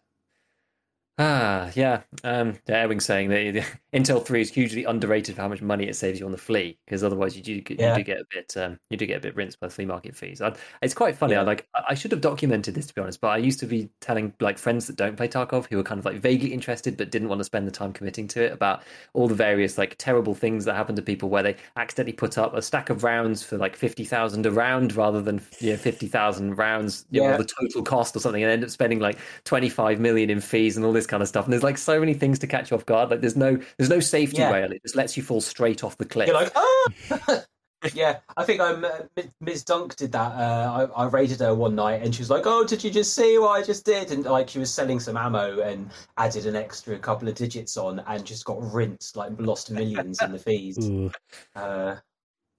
Ah, 1.19 1.69
yeah. 1.75 2.01
Um, 2.23 2.55
yeah, 2.67 2.83
Ewing's 2.87 3.05
saying 3.05 3.29
that 3.29 3.63
Intel 3.93 4.25
Three 4.25 4.41
is 4.41 4.49
hugely 4.49 4.83
underrated 4.83 5.35
for 5.35 5.43
how 5.43 5.47
much 5.47 5.61
money 5.61 5.87
it 5.87 5.95
saves 5.95 6.19
you 6.19 6.25
on 6.25 6.31
the 6.31 6.39
flea, 6.39 6.75
because 6.85 7.03
otherwise 7.03 7.37
you 7.37 7.43
do 7.43 7.61
get- 7.61 7.79
you 7.79 7.85
Yeah. 7.85 7.95
do 7.95 8.03
get 8.03 8.17
a 8.21 8.25
bit 8.31 8.57
um, 8.57 8.79
you 8.89 8.97
do 8.97 9.05
get 9.05 9.17
a 9.17 9.19
bit 9.19 9.35
rinsed 9.35 9.59
by 9.59 9.67
the 9.67 9.73
flea 9.73 9.85
market 9.85 10.15
fees. 10.15 10.41
I, 10.41 10.55
it's 10.81 10.95
quite 10.95 11.15
funny. 11.15 11.35
I 11.35 11.43
like 11.43 11.67
I 11.87 11.93
should 11.93 12.09
have 12.11 12.21
documented 12.21 12.73
this 12.73 12.87
to 12.87 12.95
be 12.95 13.01
honest, 13.01 13.21
but 13.21 13.27
I 13.27 13.37
used 13.37 13.59
to 13.59 13.67
be 13.67 13.89
telling 14.01 14.33
like 14.39 14.57
friends 14.57 14.87
that 14.87 14.95
don't 14.95 15.15
play 15.15 15.27
Tarkov 15.27 15.67
who 15.69 15.77
were 15.77 15.83
kind 15.83 15.99
of 15.99 16.05
like 16.05 16.15
vaguely 16.17 16.51
interested 16.51 16.97
but 16.97 17.11
didn't 17.11 17.29
want 17.29 17.39
to 17.39 17.45
spend 17.45 17.67
the 17.67 17.71
time 17.71 17.93
committing 17.93 18.27
to 18.29 18.43
it 18.43 18.51
about 18.51 18.81
all 19.13 19.27
the 19.27 19.35
various 19.35 19.77
like 19.77 19.93
terrible 19.99 20.33
things 20.33 20.65
that 20.65 20.73
happen 20.73 20.95
to 20.95 21.03
people 21.03 21.29
where 21.29 21.43
they 21.43 21.55
accidentally 21.77 22.13
put 22.13 22.39
up 22.39 22.55
a 22.55 22.61
stack 22.63 22.89
of 22.89 23.03
rounds 23.03 23.43
for 23.43 23.59
like 23.59 23.75
fifty 23.75 24.03
thousand 24.03 24.47
a 24.47 24.51
round 24.51 24.95
rather 24.95 25.21
than 25.21 25.39
you 25.59 25.69
know 25.69 25.77
fifty 25.77 26.07
thousand 26.07 26.55
rounds, 26.55 27.05
you 27.11 27.21
know, 27.21 27.29
Yeah. 27.29 27.37
the 27.37 27.45
total 27.61 27.83
cost 27.83 28.15
or 28.15 28.19
something, 28.19 28.41
and 28.41 28.51
end 28.51 28.63
up 28.63 28.71
spending 28.71 28.97
like 28.97 29.19
twenty 29.43 29.69
five 29.69 29.99
million 29.99 30.31
in 30.31 30.41
fees 30.41 30.75
and 30.75 30.83
all 30.83 30.91
this 30.91 31.02
kind 31.07 31.21
of 31.23 31.29
stuff. 31.29 31.45
And 31.45 31.53
there's 31.53 31.63
like 31.63 31.77
so 31.77 31.99
many 31.99 32.13
things 32.13 32.39
to 32.39 32.47
catch 32.47 32.71
you 32.71 32.77
off 32.77 32.85
guard. 32.85 33.09
Like 33.11 33.21
there's 33.21 33.35
no 33.35 33.57
there's 33.77 33.89
no 33.89 33.99
safety 33.99 34.37
Yeah. 34.37 34.51
rail. 34.51 34.71
It 34.71 34.81
just 34.83 34.95
lets 34.95 35.15
you 35.17 35.23
fall 35.23 35.41
straight 35.41 35.83
off 35.83 35.97
the 35.97 36.05
cliff. 36.05 36.27
You're 36.27 36.35
like, 36.35 36.51
ah! 36.55 37.43
yeah, 37.93 38.19
I 38.37 38.45
think 38.45 38.61
um, 38.61 38.85
uh, 38.85 39.23
Ms. 39.41 39.65
Dunk 39.65 39.95
did 39.97 40.13
that. 40.13 40.31
Uh, 40.31 40.87
I, 40.95 41.03
I 41.03 41.07
raided 41.07 41.41
her 41.41 41.53
one 41.53 41.75
night, 41.75 42.01
and 42.01 42.15
she 42.15 42.21
was 42.21 42.29
like, 42.29 42.43
"Oh, 42.45 42.63
did 42.65 42.81
you 42.83 42.89
just 42.89 43.13
see 43.13 43.37
what 43.37 43.49
I 43.49 43.61
just 43.61 43.85
did?" 43.85 44.11
And 44.11 44.23
like, 44.23 44.47
she 44.47 44.59
was 44.59 44.73
selling 44.73 45.01
some 45.01 45.17
ammo 45.17 45.59
and 45.59 45.91
added 46.17 46.45
an 46.45 46.55
extra 46.55 46.97
couple 46.97 47.27
of 47.27 47.35
digits 47.35 47.75
on, 47.75 47.99
and 48.07 48.25
just 48.25 48.45
got 48.45 48.57
rinsed, 48.73 49.17
like 49.17 49.33
lost 49.37 49.69
millions 49.69 50.21
in 50.21 50.31
the 50.31 50.39
fees. 50.39 50.77
Uh, 51.55 51.97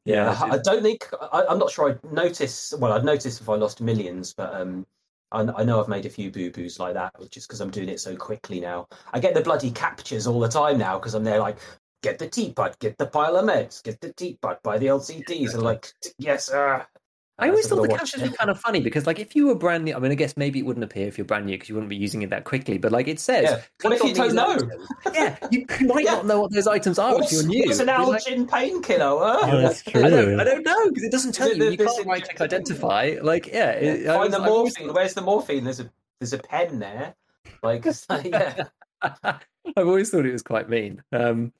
Yeah, 0.05 0.26
yeah, 0.47 0.53
I 0.53 0.59
don't 0.59 0.82
think 0.82 1.09
I, 1.32 1.45
I'm 1.49 1.59
not 1.59 1.70
sure 1.70 1.88
I'd 1.88 2.12
notice. 2.12 2.74
Well, 2.78 2.92
I'd 2.92 3.05
notice 3.05 3.40
if 3.40 3.49
I 3.49 3.55
lost 3.55 3.80
millions, 3.80 4.34
but 4.34 4.53
um, 4.55 4.86
I, 5.35 5.64
know 5.64 5.80
I've 5.80 5.89
made 5.89 6.07
a 6.07 6.11
few 6.11 6.30
boo 6.30 6.51
boos 6.51 6.78
like 6.78 6.95
that, 6.95 7.12
just 7.30 7.49
because 7.49 7.61
I'm 7.61 7.70
doing 7.70 7.89
it 7.89 8.01
so 8.01 8.16
quickly 8.16 8.61
now. 8.61 8.87
I 9.12 9.20
get 9.20 9.35
the 9.35 9.41
bloody 9.41 9.70
captchas 9.70 10.30
all 10.30 10.41
the 10.41 10.49
time 10.49 10.78
now 10.78 10.99
because 10.99 11.14
I'm 11.14 11.24
there 11.24 11.41
like 11.41 11.59
get 12.03 12.18
the 12.18 12.28
teapot, 12.28 12.78
get 12.78 12.99
the 12.99 13.07
pile 13.07 13.37
of 13.37 13.47
meds, 13.47 13.82
get 13.82 14.01
the 14.01 14.12
teapot, 14.12 14.62
buy 14.62 14.76
the 14.78 14.87
LCDs, 14.87 15.55
and 15.55 15.62
like, 15.62 15.91
yes, 16.18 16.51
uh, 16.51 16.85
I 17.37 17.49
always 17.49 17.66
thought 17.66 17.82
the 17.82 17.89
watch 17.89 17.99
captions 17.99 18.22
it. 18.22 18.30
were 18.30 18.37
kind 18.37 18.49
of 18.49 18.61
funny 18.61 18.80
because, 18.80 19.09
like, 19.09 19.18
if 19.18 19.35
you 19.35 19.49
were 19.49 19.57
brand 19.57 19.85
new, 19.85 19.97
I 19.97 19.99
mean, 19.99 20.12
I 20.12 20.14
guess 20.14 20.37
maybe 20.37 20.61
it 20.61 20.62
wouldn't 20.66 20.85
appear 20.85 21.09
if 21.09 21.18
you're 21.18 21.24
brand 21.24 21.47
new 21.47 21.55
because 21.57 21.68
you 21.68 21.74
wouldn't 21.74 21.89
be 21.91 21.97
using 21.97 22.22
it 22.22 22.30
that 22.30 22.45
quickly. 22.45 22.78
But 22.78 22.93
like 22.93 23.09
it 23.09 23.18
says, 23.18 23.43
Yeah. 23.45 23.61
What 23.82 23.93
if 23.95 24.01
click 24.01 24.16
you 24.16 24.22
don't 24.22 24.35
know? 24.37 24.53
items. 24.53 24.72
Yeah, 25.12 25.37
you 25.51 25.66
might 25.80 26.05
Yeah. 26.05 26.12
not 26.14 26.26
know 26.26 26.41
what 26.43 26.53
those 26.53 26.68
items 26.68 26.97
are 26.99 27.20
if 27.20 27.32
you're 27.32 27.43
new. 27.45 27.64
what's 27.66 27.80
an 27.80 27.89
It's 27.89 27.99
like- 28.09 28.22
Analgin 28.22 28.49
painkiller? 28.51 29.05
Huh? 29.24 29.49
Oh, 29.53 29.61
that's 29.62 29.82
I 29.89 29.91
true. 29.91 30.03
don't, 30.03 30.41
I 30.41 30.45
don't 30.45 30.64
know 30.64 30.89
because 30.91 31.03
it 31.03 31.11
doesn't 31.11 31.32
tell 31.32 31.49
Is 31.49 31.55
it 31.55 31.59
you. 31.59 31.64
the- 31.64 31.70
You 31.72 31.89
can't 31.91 32.07
right 32.07 32.22
click 32.24 32.41
identify. 32.41 33.16
Like, 33.20 33.49
yeah, 33.49 33.70
it, 33.70 34.09
I 34.09 34.14
Find 34.14 34.32
the 34.32 34.39
was- 34.39 34.47
I 34.49 34.51
always 34.53 34.78
morphine. 34.78 34.95
Where's 34.95 35.14
the 35.14 35.22
morphine? 35.22 35.64
There's 35.64 35.80
a 35.80 35.91
there's 36.20 36.35
a 36.35 36.39
pen 36.39 36.78
there. 36.78 37.16
Like, 37.64 37.85
yeah, 38.24 38.64
I've 39.03 39.39
always 39.76 40.11
thought 40.11 40.24
it 40.26 40.32
was 40.32 40.43
quite 40.43 40.68
mean. 40.68 41.03
Um, 41.12 41.53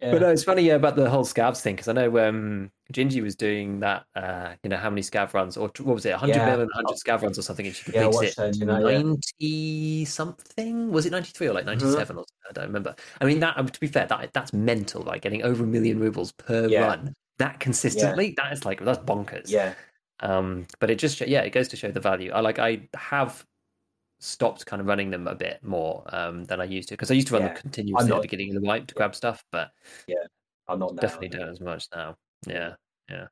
yeah. 0.00 0.10
But 0.12 0.22
no, 0.22 0.28
it's 0.30 0.44
funny 0.44 0.62
yeah, 0.62 0.74
about 0.74 0.96
the 0.96 1.08
whole 1.08 1.24
scavs 1.24 1.60
thing 1.60 1.76
because 1.76 1.88
I 1.88 1.92
know 1.92 2.18
um, 2.28 2.70
Gingy 2.92 3.22
was 3.22 3.36
doing 3.36 3.80
that. 3.80 4.04
Uh, 4.14 4.54
you 4.62 4.70
know, 4.70 4.76
how 4.76 4.90
many 4.90 5.02
scav 5.02 5.32
runs 5.34 5.56
or 5.56 5.70
what 5.80 5.94
was 5.94 6.06
it, 6.06 6.10
100 6.12 6.34
Yeah. 6.36 6.46
million, 6.46 6.68
100 6.74 6.96
scav 7.04 7.22
runs 7.22 7.38
or 7.38 7.42
something, 7.42 7.66
and 7.66 7.74
she 7.74 7.92
Yeah, 7.92 8.06
I 8.08 8.24
it 8.24 8.34
her 8.36 8.50
do 8.52 8.64
that, 8.66 8.82
yeah. 8.82 9.02
90 9.02 10.04
something. 10.04 10.90
Was 10.92 11.06
it 11.06 11.12
93 11.12 11.48
or 11.48 11.52
like 11.54 11.64
Mm-hmm. 11.66 11.78
97 11.84 12.16
or 12.16 12.20
something? 12.20 12.36
I 12.48 12.52
don't 12.52 12.66
remember. 12.66 12.94
I 13.20 13.24
mean, 13.24 13.40
that 13.40 13.72
to 13.72 13.80
be 13.80 13.86
fair, 13.86 14.06
that 14.06 14.32
that's 14.32 14.52
mental. 14.52 15.02
Like 15.02 15.22
getting 15.22 15.42
over 15.42 15.64
a 15.64 15.66
million 15.66 15.98
rubles 16.00 16.32
per 16.32 16.66
Yeah. 16.68 16.86
run 16.86 17.14
that 17.38 17.60
consistently. 17.60 18.34
That 18.36 18.52
is 18.52 18.64
like 18.64 18.84
that's 18.84 18.98
bonkers. 18.98 19.48
yeah, 19.50 19.74
Um, 20.20 20.66
but 20.78 20.90
it 20.90 20.98
just 20.98 21.20
yeah, 21.22 21.40
it 21.42 21.50
goes 21.50 21.68
to 21.68 21.76
show 21.76 21.90
the 21.90 22.00
value. 22.00 22.32
I 22.32 22.40
like 22.40 22.58
I 22.58 22.88
have 22.94 23.44
stopped 24.22 24.66
kind 24.66 24.80
of 24.80 24.86
running 24.86 25.08
them 25.10 25.26
a 25.26 25.34
bit 25.34 25.62
more 25.62 26.04
um, 26.14 26.44
than 26.44 26.60
I 26.60 26.64
used 26.64 26.88
to 26.90 26.94
because 26.94 27.10
I 27.10 27.14
used 27.14 27.28
to 27.28 27.34
run 27.34 27.42
Yeah. 27.42 27.48
them 27.54 27.56
continuously 27.62 28.04
at 28.06 28.08
not- 28.10 28.16
the 28.16 28.28
beginning 28.28 28.54
of 28.54 28.60
the 28.62 28.68
wipe 28.68 28.86
to 28.88 28.94
grab 28.94 29.14
stuff, 29.14 29.42
but 29.50 29.70
yeah, 30.06 30.16
I'm 30.68 30.78
not 30.78 30.94
now. 30.94 31.00
definitely 31.00 31.30
don't 31.30 31.48
as 31.48 31.60
much 31.60 31.86
now. 31.94 32.16
Yeah, 32.46 32.74
yeah. 33.08 33.26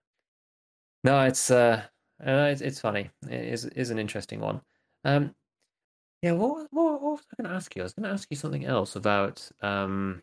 No, 1.04 1.22
it's 1.24 1.50
uh, 1.50 1.82
uh 2.24 2.48
it's, 2.52 2.60
it's 2.60 2.80
funny. 2.80 3.10
It 3.28 3.44
is 3.44 3.64
is 3.66 3.90
an 3.90 3.98
interesting 3.98 4.40
one. 4.40 4.60
Um, 5.04 5.34
yeah. 6.22 6.32
What 6.32 6.66
what, 6.70 7.02
what 7.02 7.12
was 7.12 7.20
I 7.32 7.42
going 7.42 7.50
to 7.50 7.56
ask 7.56 7.74
you? 7.76 7.82
I 7.82 7.84
was 7.84 7.94
going 7.94 8.08
to 8.08 8.14
ask 8.14 8.28
you 8.30 8.36
something 8.36 8.64
else 8.64 8.96
about 8.96 9.48
um. 9.62 10.22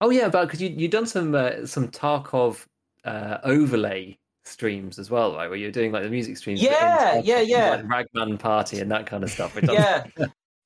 Oh 0.00 0.10
yeah, 0.10 0.26
about 0.26 0.48
because 0.48 0.60
you 0.60 0.70
you've 0.70 0.90
done 0.90 1.06
some 1.06 1.34
uh, 1.34 1.64
some 1.66 1.88
Tarkov 1.88 2.66
uh, 3.04 3.38
overlay 3.44 4.18
streams 4.44 4.98
as 4.98 5.10
well, 5.10 5.34
right? 5.34 5.48
Where 5.48 5.58
you're 5.58 5.70
doing 5.70 5.92
like 5.92 6.02
the 6.02 6.10
music 6.10 6.36
streams. 6.36 6.62
Yeah, 6.62 7.20
yeah, 7.24 7.40
yeah. 7.40 7.70
Like 7.76 7.88
Ragman 8.14 8.38
Party 8.38 8.80
and 8.80 8.90
that 8.90 9.06
kind 9.06 9.24
of 9.24 9.30
stuff. 9.30 9.56
yeah, 9.62 10.04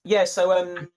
yeah. 0.04 0.24
So 0.24 0.52
um, 0.52 0.88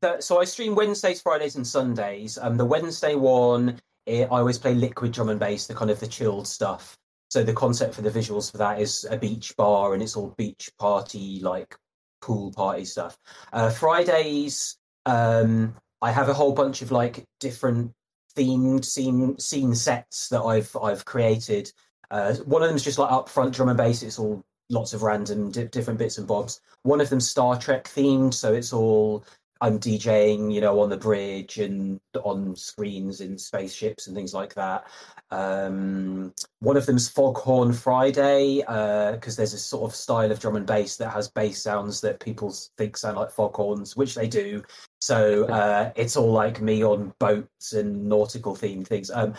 the, 0.00 0.20
so 0.20 0.40
I 0.40 0.44
stream 0.44 0.74
Wednesdays, 0.74 1.20
Fridays, 1.20 1.56
and 1.56 1.66
Sundays. 1.66 2.38
Um, 2.38 2.56
the 2.56 2.64
Wednesday 2.64 3.14
one, 3.14 3.80
eh, 4.06 4.24
I 4.24 4.38
always 4.38 4.58
play 4.58 4.74
liquid 4.74 5.12
drum 5.12 5.28
and 5.28 5.40
bass, 5.40 5.66
the 5.66 5.74
kind 5.74 5.90
of 5.90 6.00
the 6.00 6.06
chilled 6.06 6.46
stuff. 6.46 6.96
So 7.30 7.42
the 7.42 7.52
concept 7.52 7.94
for 7.94 8.02
the 8.02 8.10
visuals 8.10 8.50
for 8.50 8.58
that 8.58 8.80
is 8.80 9.06
a 9.10 9.16
beach 9.16 9.56
bar, 9.56 9.94
and 9.94 10.02
it's 10.02 10.16
all 10.16 10.34
beach 10.36 10.70
party 10.78 11.40
like 11.42 11.76
pool 12.20 12.52
party 12.52 12.84
stuff. 12.84 13.18
Uh, 13.52 13.70
Fridays, 13.70 14.76
um, 15.06 15.74
I 16.02 16.10
have 16.12 16.28
a 16.28 16.34
whole 16.34 16.52
bunch 16.52 16.82
of 16.82 16.92
like 16.92 17.24
different 17.40 17.92
themed 18.36 18.84
scene 18.84 19.38
scene 19.38 19.74
sets 19.74 20.28
that 20.28 20.42
I've 20.42 20.74
I've 20.80 21.04
created. 21.04 21.72
Uh, 22.10 22.34
one 22.44 22.62
of 22.62 22.68
them 22.68 22.76
is 22.76 22.84
just 22.84 22.98
like 22.98 23.10
upfront 23.10 23.52
drum 23.52 23.68
and 23.68 23.78
bass. 23.78 24.02
It's 24.02 24.18
all 24.18 24.44
lots 24.70 24.92
of 24.92 25.02
random 25.02 25.50
di- 25.50 25.64
different 25.64 25.98
bits 25.98 26.18
and 26.18 26.26
bobs. 26.26 26.60
One 26.82 27.00
of 27.00 27.08
them 27.08 27.20
Star 27.20 27.58
Trek 27.58 27.84
themed, 27.84 28.34
so 28.34 28.54
it's 28.54 28.72
all 28.72 29.24
I'm 29.60 29.78
DJing, 29.78 30.52
you 30.52 30.60
know, 30.60 30.80
on 30.80 30.90
the 30.90 30.96
bridge 30.96 31.58
and 31.58 32.00
on 32.22 32.54
screens 32.56 33.20
in 33.20 33.38
spaceships 33.38 34.06
and 34.06 34.16
things 34.16 34.34
like 34.34 34.54
that. 34.54 34.86
Um, 35.30 36.34
one 36.60 36.76
of 36.76 36.86
them's 36.86 37.08
Foghorn 37.08 37.72
Friday 37.72 38.58
because 38.60 39.36
there's 39.36 39.54
a 39.54 39.58
sort 39.58 39.90
of 39.90 39.96
style 39.96 40.30
of 40.30 40.40
drum 40.40 40.56
and 40.56 40.66
bass 40.66 40.96
that 40.98 41.10
has 41.10 41.28
bass 41.28 41.62
sounds 41.62 42.00
that 42.02 42.20
people 42.20 42.54
think 42.76 42.96
sound 42.96 43.16
like 43.16 43.30
foghorns, 43.30 43.96
which 43.96 44.14
they 44.14 44.28
do. 44.28 44.62
So 45.00 45.44
uh, 45.48 45.92
it's 45.96 46.16
all 46.16 46.32
like 46.32 46.60
me 46.60 46.84
on 46.84 47.14
boats 47.18 47.72
and 47.72 48.08
nautical 48.08 48.54
themed 48.54 48.86
things. 48.86 49.10
Um, 49.10 49.34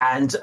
and 0.00 0.34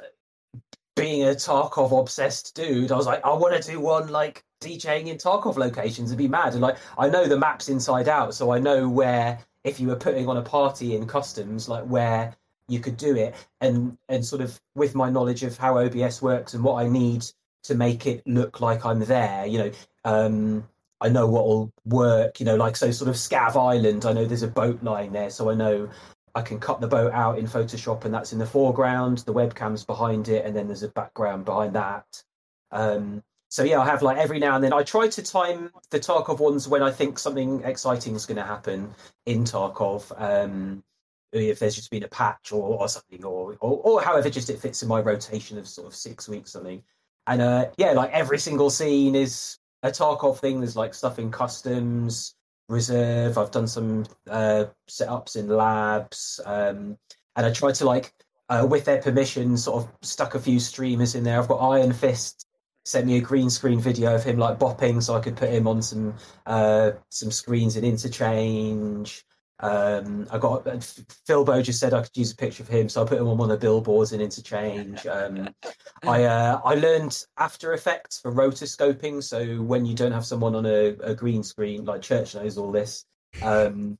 being 0.96 1.24
a 1.24 1.32
Tarkov 1.32 1.98
obsessed 2.00 2.56
dude, 2.56 2.92
I 2.92 2.96
was 2.96 3.06
like, 3.06 3.24
I 3.26 3.34
want 3.34 3.62
to 3.62 3.72
do 3.72 3.80
one 3.80 4.08
like 4.08 4.44
DJing 4.62 5.08
in 5.08 5.18
Tarkov 5.18 5.58
locations 5.58 6.12
and 6.12 6.18
be 6.18 6.28
mad. 6.28 6.54
And 6.54 6.62
like, 6.62 6.78
I 6.98 7.10
know 7.10 7.28
the 7.28 7.38
maps 7.38 7.70
inside 7.70 8.08
out, 8.08 8.34
so 8.34 8.52
I 8.52 8.60
know 8.60 8.90
where 8.90 9.40
if 9.64 9.80
you 9.80 9.88
were 9.88 9.96
putting 9.96 10.28
on 10.28 10.38
a 10.38 10.42
party 10.42 10.96
in 10.96 11.06
customs, 11.08 11.68
like 11.70 11.84
where 11.86 12.36
you 12.68 12.80
could 12.80 12.98
do 12.98 13.16
it, 13.16 13.36
and 13.62 13.98
and 14.10 14.26
sort 14.26 14.42
of 14.42 14.60
with 14.76 14.96
my 14.96 15.10
knowledge 15.10 15.44
of 15.44 15.58
how 15.58 15.78
OBS 15.78 16.22
works 16.22 16.54
and 16.54 16.64
what 16.64 16.84
I 16.84 16.88
need 16.88 17.26
to 17.64 17.76
make 17.76 18.06
it 18.08 18.26
look 18.26 18.62
like 18.62 18.86
I'm 18.86 19.00
there, 19.00 19.46
you 19.46 19.58
know. 19.60 19.72
Um, 20.06 20.68
I 21.00 21.10
know 21.10 21.28
what 21.28 21.46
will 21.46 21.72
work, 21.86 22.40
you 22.40 22.46
know, 22.46 22.56
like 22.56 22.76
so 22.76 22.90
sort 22.90 23.10
of 23.10 23.16
Scav 23.16 23.56
Island. 23.56 24.06
I 24.06 24.14
know 24.14 24.26
there's 24.26 24.42
a 24.42 24.48
boat 24.48 24.82
lying 24.82 25.12
there, 25.12 25.30
so 25.30 25.50
I 25.52 25.54
know 25.54 25.90
I 26.34 26.42
can 26.42 26.60
cut 26.60 26.82
the 26.82 26.88
boat 26.88 27.14
out 27.14 27.38
in 27.38 27.46
Photoshop, 27.46 28.06
and 28.06 28.14
that's 28.14 28.34
in 28.34 28.40
the 28.40 28.46
foreground. 28.46 29.20
The 29.20 29.34
webcam's 29.34 29.84
behind 29.84 30.28
it, 30.30 30.46
and 30.46 30.56
then 30.56 30.68
there's 30.68 30.84
a 30.84 30.90
background 30.90 31.46
behind 31.46 31.74
that. 31.74 32.24
Um, 32.72 33.24
so 33.50 33.64
yeah, 33.64 33.80
I 33.80 33.86
have 33.86 34.02
like 34.02 34.18
every 34.18 34.40
now 34.40 34.56
and 34.56 34.64
then. 34.64 34.74
I 34.74 34.84
try 34.84 35.08
to 35.08 35.24
time 35.24 35.72
the 35.90 36.00
Tarkov 36.00 36.40
ones 36.40 36.68
when 36.68 36.84
I 36.84 36.92
think 36.92 37.18
something 37.18 37.62
exciting 37.64 38.16
is 38.16 38.26
going 38.26 38.38
to 38.38 38.44
happen 38.44 38.94
in 39.26 39.44
Tarkov. 39.44 40.12
Um, 40.22 40.84
if 41.32 41.60
there's 41.60 41.76
just 41.76 41.92
been 41.92 42.04
a 42.04 42.08
patch 42.08 42.52
or, 42.52 42.64
or 42.64 42.90
something, 42.90 43.24
or, 43.24 43.56
or 43.60 43.82
or 43.84 44.02
however, 44.02 44.30
just 44.30 44.50
it 44.50 44.60
fits 44.60 44.82
in 44.82 44.90
my 44.90 45.00
rotation 45.00 45.58
of 45.58 45.68
sort 45.68 45.88
of 45.88 45.96
six 45.96 46.28
weeks 46.28 46.52
something. 46.52 46.84
And 47.26 47.42
uh, 47.42 47.70
yeah, 47.78 47.92
like 47.92 48.12
every 48.12 48.40
single 48.40 48.70
scene 48.70 49.16
is 49.16 49.60
a 49.84 49.92
Tarkov 49.92 50.40
thing. 50.40 50.60
There's 50.60 50.76
like 50.76 50.94
stuff 50.94 51.20
in 51.20 51.32
customs, 51.32 52.36
reserve. 52.70 53.38
I've 53.38 53.52
done 53.52 53.68
some 53.68 54.06
uh, 54.30 54.66
setups 54.90 55.36
in 55.36 55.48
labs, 55.48 56.40
um, 56.46 56.98
and 57.36 57.46
I 57.46 57.52
tried 57.52 57.76
to 57.76 57.86
like, 57.86 58.14
uh, 58.50 58.66
with 58.70 58.86
their 58.86 59.02
permission, 59.02 59.58
sort 59.58 59.84
of 59.84 59.92
stuck 60.02 60.36
a 60.36 60.40
few 60.40 60.60
streamers 60.60 61.16
in 61.16 61.24
there. 61.24 61.40
I've 61.40 61.48
got 61.48 61.60
Iron 61.60 61.94
Fist 61.94 62.47
sent 62.88 63.06
me 63.06 63.18
a 63.18 63.22
green 63.22 63.50
screen 63.50 63.80
video 63.82 64.16
of 64.16 64.24
him 64.24 64.38
like 64.38 64.58
bopping, 64.58 65.04
so 65.04 65.16
I 65.16 65.20
could 65.20 65.36
put 65.36 65.50
him 65.50 65.68
on 65.68 65.82
some 65.82 66.16
uh, 66.46 66.92
some 67.10 67.32
screens 67.32 67.76
in 67.76 67.84
interchange. 67.84 69.26
Um, 69.60 70.28
I 70.32 70.38
got 70.38 70.66
Philbo 70.66 71.62
just 71.64 71.80
said 71.80 71.94
I 71.94 72.04
could 72.04 72.16
use 72.16 72.32
a 72.32 72.36
picture 72.36 72.64
of 72.64 72.70
him, 72.70 72.88
so 72.88 73.04
I 73.04 73.08
put 73.08 73.20
him 73.20 73.28
on 73.28 73.38
one 73.38 73.52
of 73.52 73.60
the 73.60 73.66
billboards 73.66 74.14
in 74.14 74.22
interchange. 74.22 75.06
Um, 75.06 75.50
I 76.04 76.24
uh, 76.24 76.62
I 76.64 76.76
learned 76.76 77.26
After 77.38 77.74
Effects 77.74 78.20
for 78.20 78.32
rotoscoping, 78.32 79.22
so 79.22 79.62
when 79.62 79.86
you 79.86 79.94
don't 79.94 80.14
have 80.14 80.26
someone 80.26 80.56
on 80.56 80.66
a, 80.66 80.96
a 81.02 81.14
green 81.14 81.44
screen, 81.44 81.84
like 81.84 82.02
Church 82.02 82.36
knows 82.36 82.58
all 82.58 82.72
this, 82.72 83.04
um, 83.42 83.98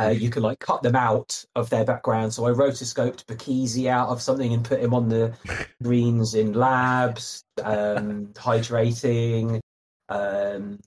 uh, 0.00 0.08
you 0.08 0.30
can 0.30 0.42
like 0.42 0.58
cut 0.60 0.82
them 0.82 0.96
out 0.96 1.44
of 1.54 1.68
their 1.68 1.84
background. 1.84 2.32
So 2.32 2.46
I 2.46 2.50
rotoscoped 2.50 3.26
Bakeezy 3.26 3.86
out 3.88 4.08
of 4.08 4.22
something 4.22 4.52
and 4.52 4.64
put 4.64 4.80
him 4.80 4.94
on 4.94 5.08
the 5.08 5.34
greens 5.82 6.34
in 6.34 6.54
labs, 6.54 7.44
um, 7.62 8.28
hydrating, 8.28 9.60
um, 10.08 10.78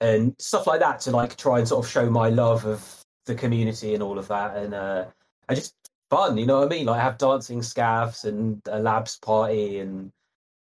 and 0.00 0.34
stuff 0.38 0.66
like 0.66 0.80
that 0.80 1.00
to 1.00 1.10
like 1.10 1.36
try 1.36 1.58
and 1.58 1.66
sort 1.66 1.84
of 1.84 1.90
show 1.90 2.08
my 2.08 2.28
love 2.28 2.64
of 2.64 3.02
the 3.26 3.34
community 3.34 3.94
and 3.94 4.02
all 4.02 4.18
of 4.18 4.28
that. 4.28 4.56
And 4.56 4.74
uh, 4.74 5.06
I 5.48 5.54
just 5.54 5.74
fun, 6.10 6.36
you 6.36 6.46
know 6.46 6.60
what 6.60 6.66
I 6.66 6.76
mean? 6.76 6.86
Like 6.86 7.00
I 7.00 7.04
have 7.04 7.18
dancing 7.18 7.60
scavs 7.60 8.24
and 8.24 8.60
a 8.66 8.78
labs 8.78 9.18
party 9.18 9.80
and 9.80 10.12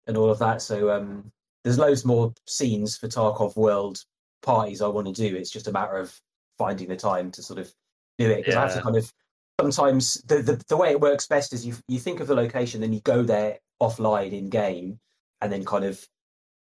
and 0.08 0.18
all 0.18 0.32
of 0.32 0.40
that. 0.40 0.62
So 0.62 0.90
um, 0.92 1.32
there's 1.64 1.80
loads 1.80 2.06
more 2.06 2.34
scenes 2.48 2.98
for 2.98 3.08
Tarkov 3.08 3.56
World 3.56 4.04
parties 4.42 4.82
I 4.82 4.88
want 4.88 5.08
to 5.08 5.14
do. 5.14 5.36
It's 5.36 5.52
just 5.52 5.68
a 5.68 5.72
matter 5.72 5.98
of 5.98 6.20
finding 6.58 6.88
the 6.88 6.96
time 6.96 7.32
to 7.32 7.44
sort 7.44 7.60
of 7.60 7.72
do 8.18 8.30
it 8.30 8.38
because 8.38 8.56
I 8.56 8.62
have 8.62 8.76
to 8.76 8.82
kind 8.82 8.98
of 8.98 9.12
sometimes 9.60 10.16
the, 10.24 10.42
the 10.42 10.64
the 10.68 10.78
way 10.78 10.92
it 10.92 11.00
works 11.00 11.28
best 11.28 11.54
is 11.54 11.66
you 11.66 11.76
you 11.88 12.00
think 12.00 12.20
of 12.20 12.28
the 12.28 12.36
location 12.36 12.82
then 12.82 12.94
you 12.94 13.02
go 13.02 13.24
there 13.24 13.60
offline 13.82 14.32
in 14.32 14.50
game 14.50 15.00
and 15.42 15.52
then 15.52 15.66
kind 15.66 15.86
of 15.86 16.06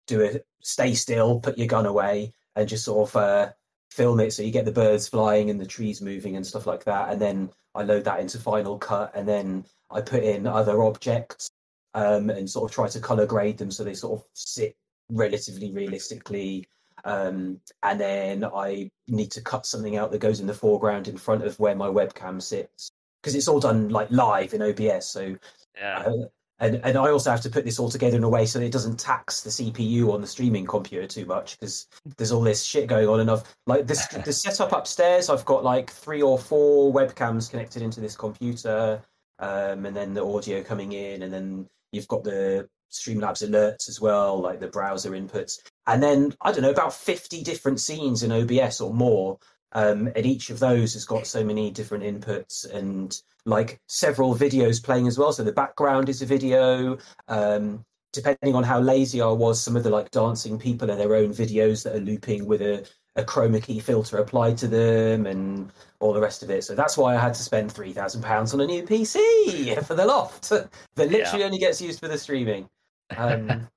do 0.06 0.24
a 0.24 0.40
stay 0.60 0.94
still 0.94 1.40
put 1.40 1.58
your 1.58 1.68
gun 1.68 1.86
away 1.86 2.32
and 2.56 2.68
just 2.68 2.84
sort 2.84 3.08
of 3.08 3.16
uh, 3.16 3.52
film 3.90 4.20
it. 4.20 4.32
So 4.32 4.42
you 4.42 4.50
get 4.50 4.64
the 4.64 4.72
birds 4.72 5.08
flying 5.08 5.50
and 5.50 5.60
the 5.60 5.66
trees 5.66 6.00
moving 6.00 6.36
and 6.36 6.46
stuff 6.46 6.66
like 6.66 6.84
that. 6.84 7.10
And 7.10 7.20
then 7.20 7.50
I 7.74 7.82
load 7.82 8.04
that 8.04 8.20
into 8.20 8.38
Final 8.38 8.78
Cut 8.78 9.12
and 9.14 9.26
then 9.26 9.64
I 9.90 10.00
put 10.00 10.24
in 10.24 10.46
other 10.46 10.82
objects 10.82 11.50
um, 11.94 12.30
and 12.30 12.48
sort 12.48 12.70
of 12.70 12.74
try 12.74 12.88
to 12.88 13.00
color 13.00 13.26
grade 13.26 13.58
them 13.58 13.70
so 13.70 13.84
they 13.84 13.94
sort 13.94 14.20
of 14.20 14.26
sit 14.34 14.76
relatively 15.10 15.72
realistically 15.72 16.66
um, 17.04 17.60
and 17.82 18.00
then 18.00 18.44
I 18.44 18.90
need 19.06 19.30
to 19.32 19.40
cut 19.42 19.66
something 19.66 19.96
out 19.96 20.10
that 20.12 20.18
goes 20.18 20.40
in 20.40 20.46
the 20.46 20.54
foreground 20.54 21.08
in 21.08 21.16
front 21.16 21.44
of 21.44 21.58
where 21.58 21.74
my 21.74 21.88
webcam 21.88 22.40
sits 22.42 22.90
because 23.22 23.34
it's 23.34 23.48
all 23.48 23.60
done 23.60 23.88
like 23.88 24.10
live 24.10 24.54
in 24.54 24.62
OBS. 24.62 25.06
So, 25.08 25.36
Yeah. 25.76 25.98
uh, 26.06 26.12
and 26.60 26.80
and 26.84 26.98
I 26.98 27.10
also 27.10 27.30
have 27.30 27.40
to 27.42 27.50
put 27.50 27.64
this 27.64 27.78
all 27.78 27.88
together 27.88 28.16
in 28.16 28.24
a 28.24 28.28
way 28.28 28.44
so 28.44 28.58
it 28.58 28.72
doesn't 28.72 28.98
tax 28.98 29.42
the 29.42 29.50
CPU 29.50 30.12
on 30.12 30.20
the 30.20 30.26
streaming 30.26 30.66
computer 30.66 31.06
too 31.06 31.24
much 31.24 31.58
because 31.58 31.86
there's 32.16 32.32
all 32.32 32.40
this 32.42 32.64
shit 32.64 32.88
going 32.88 33.08
on. 33.08 33.20
And 33.20 33.30
I've 33.30 33.44
like 33.66 33.86
this 33.86 34.06
the 34.24 34.32
setup 34.32 34.72
upstairs. 34.72 35.30
I've 35.30 35.44
got 35.44 35.62
like 35.62 35.90
three 35.90 36.20
or 36.20 36.36
four 36.38 36.92
webcams 36.92 37.48
connected 37.50 37.82
into 37.82 38.00
this 38.00 38.16
computer. 38.16 39.00
um, 39.40 39.86
and 39.86 39.94
then 39.94 40.14
the 40.14 40.24
audio 40.24 40.62
coming 40.64 40.92
in, 40.92 41.22
and 41.22 41.32
then 41.32 41.64
you've 41.92 42.08
got 42.08 42.24
the 42.24 42.68
Streamlabs 42.90 43.46
alerts 43.48 43.88
as 43.88 44.00
well, 44.00 44.40
like 44.40 44.58
the 44.58 44.66
browser 44.66 45.10
inputs, 45.12 45.60
and 45.88 46.02
then 46.02 46.34
I 46.42 46.52
don't 46.52 46.62
know 46.62 46.70
about 46.70 46.92
fifty 46.92 47.42
different 47.42 47.80
scenes 47.80 48.22
in 48.22 48.30
OBS 48.30 48.80
or 48.80 48.94
more, 48.94 49.38
um, 49.72 50.10
and 50.14 50.24
each 50.24 50.50
of 50.50 50.60
those 50.60 50.94
has 50.94 51.04
got 51.04 51.26
so 51.26 51.42
many 51.42 51.70
different 51.70 52.04
inputs 52.04 52.70
and 52.72 53.20
like 53.44 53.80
several 53.88 54.34
videos 54.34 54.82
playing 54.82 55.08
as 55.08 55.18
well. 55.18 55.32
So 55.32 55.42
the 55.42 55.52
background 55.52 56.08
is 56.08 56.22
a 56.22 56.26
video. 56.26 56.98
Um, 57.26 57.84
depending 58.12 58.54
on 58.54 58.64
how 58.64 58.80
lazy 58.80 59.20
I 59.20 59.28
was, 59.28 59.60
some 59.60 59.76
of 59.76 59.82
the 59.82 59.90
like 59.90 60.10
dancing 60.10 60.58
people 60.58 60.90
are 60.90 60.96
their 60.96 61.14
own 61.14 61.30
videos 61.30 61.84
that 61.84 61.94
are 61.94 62.00
looping 62.00 62.46
with 62.46 62.62
a, 62.62 62.86
a 63.16 63.22
chroma 63.22 63.62
key 63.62 63.80
filter 63.80 64.16
applied 64.16 64.56
to 64.58 64.68
them 64.68 65.26
and 65.26 65.70
all 66.00 66.12
the 66.12 66.20
rest 66.20 66.42
of 66.42 66.50
it. 66.50 66.64
So 66.64 66.74
that's 66.74 66.96
why 66.96 67.14
I 67.14 67.18
had 67.18 67.34
to 67.34 67.42
spend 67.42 67.72
three 67.72 67.92
thousand 67.92 68.22
pounds 68.22 68.54
on 68.54 68.60
a 68.60 68.66
new 68.66 68.82
PC 68.82 69.82
for 69.86 69.94
the 69.94 70.06
loft 70.06 70.48
that 70.50 70.70
literally 70.96 71.40
yeah. 71.40 71.46
only 71.46 71.58
gets 71.58 71.80
used 71.80 72.00
for 72.00 72.08
the 72.08 72.18
streaming. 72.18 72.68
Um, 73.16 73.68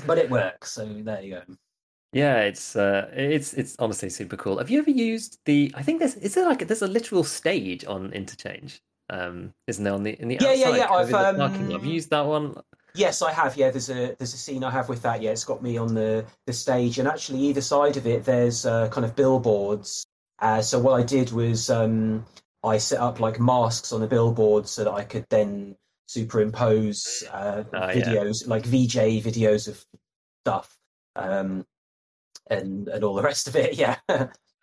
but 0.00 0.18
it 0.18 0.30
works, 0.30 0.72
so 0.72 0.84
there 0.86 1.22
you 1.22 1.34
go. 1.34 1.42
Yeah, 2.12 2.40
it's 2.42 2.76
uh, 2.76 3.10
it's 3.12 3.52
it's 3.54 3.76
honestly 3.78 4.08
super 4.10 4.36
cool. 4.36 4.58
Have 4.58 4.70
you 4.70 4.78
ever 4.78 4.90
used 4.90 5.38
the? 5.44 5.72
I 5.74 5.82
think 5.82 5.98
there's 5.98 6.14
is 6.14 6.34
there 6.34 6.46
like 6.46 6.66
there's 6.66 6.82
a 6.82 6.86
literal 6.86 7.24
stage 7.24 7.84
on 7.84 8.12
Interchange, 8.12 8.80
um, 9.10 9.52
isn't 9.66 9.84
there 9.84 9.92
on 9.92 10.02
the 10.02 10.20
in 10.20 10.28
the 10.28 10.38
yeah 10.40 10.48
outside, 10.48 10.60
yeah 10.60 10.76
yeah 10.76 10.90
I've 10.90 11.12
um, 11.12 11.36
parking 11.36 11.68
lot. 11.68 11.80
Have 11.80 11.84
used 11.84 12.10
that 12.10 12.24
one? 12.26 12.56
Yes, 12.94 13.20
I 13.20 13.32
have. 13.32 13.56
Yeah, 13.56 13.70
there's 13.70 13.90
a 13.90 14.16
there's 14.18 14.32
a 14.32 14.38
scene 14.38 14.64
I 14.64 14.70
have 14.70 14.88
with 14.88 15.02
that. 15.02 15.20
Yeah, 15.20 15.32
it's 15.32 15.44
got 15.44 15.62
me 15.62 15.76
on 15.76 15.94
the 15.94 16.24
the 16.46 16.52
stage, 16.52 16.98
and 16.98 17.06
actually 17.06 17.40
either 17.40 17.60
side 17.60 17.96
of 17.96 18.06
it, 18.06 18.24
there's 18.24 18.64
uh, 18.64 18.88
kind 18.88 19.04
of 19.04 19.14
billboards. 19.14 20.06
Uh, 20.38 20.62
so 20.62 20.78
what 20.78 20.98
I 20.98 21.02
did 21.02 21.32
was 21.32 21.68
um, 21.70 22.24
I 22.62 22.78
set 22.78 23.00
up 23.00 23.20
like 23.20 23.38
masks 23.38 23.92
on 23.92 24.00
the 24.00 24.06
billboard 24.06 24.68
so 24.68 24.84
that 24.84 24.92
I 24.92 25.04
could 25.04 25.26
then 25.28 25.76
superimpose 26.08 27.24
uh, 27.32 27.64
oh, 27.72 27.78
videos, 27.78 28.42
yeah. 28.42 28.50
like 28.50 28.64
VJ 28.64 29.24
videos 29.24 29.68
of 29.68 29.84
stuff. 30.42 30.76
Um, 31.14 31.66
and 32.48 32.88
and 32.88 33.04
all 33.04 33.14
the 33.14 33.22
rest 33.22 33.48
of 33.48 33.56
it. 33.56 33.74
Yeah. 33.76 33.96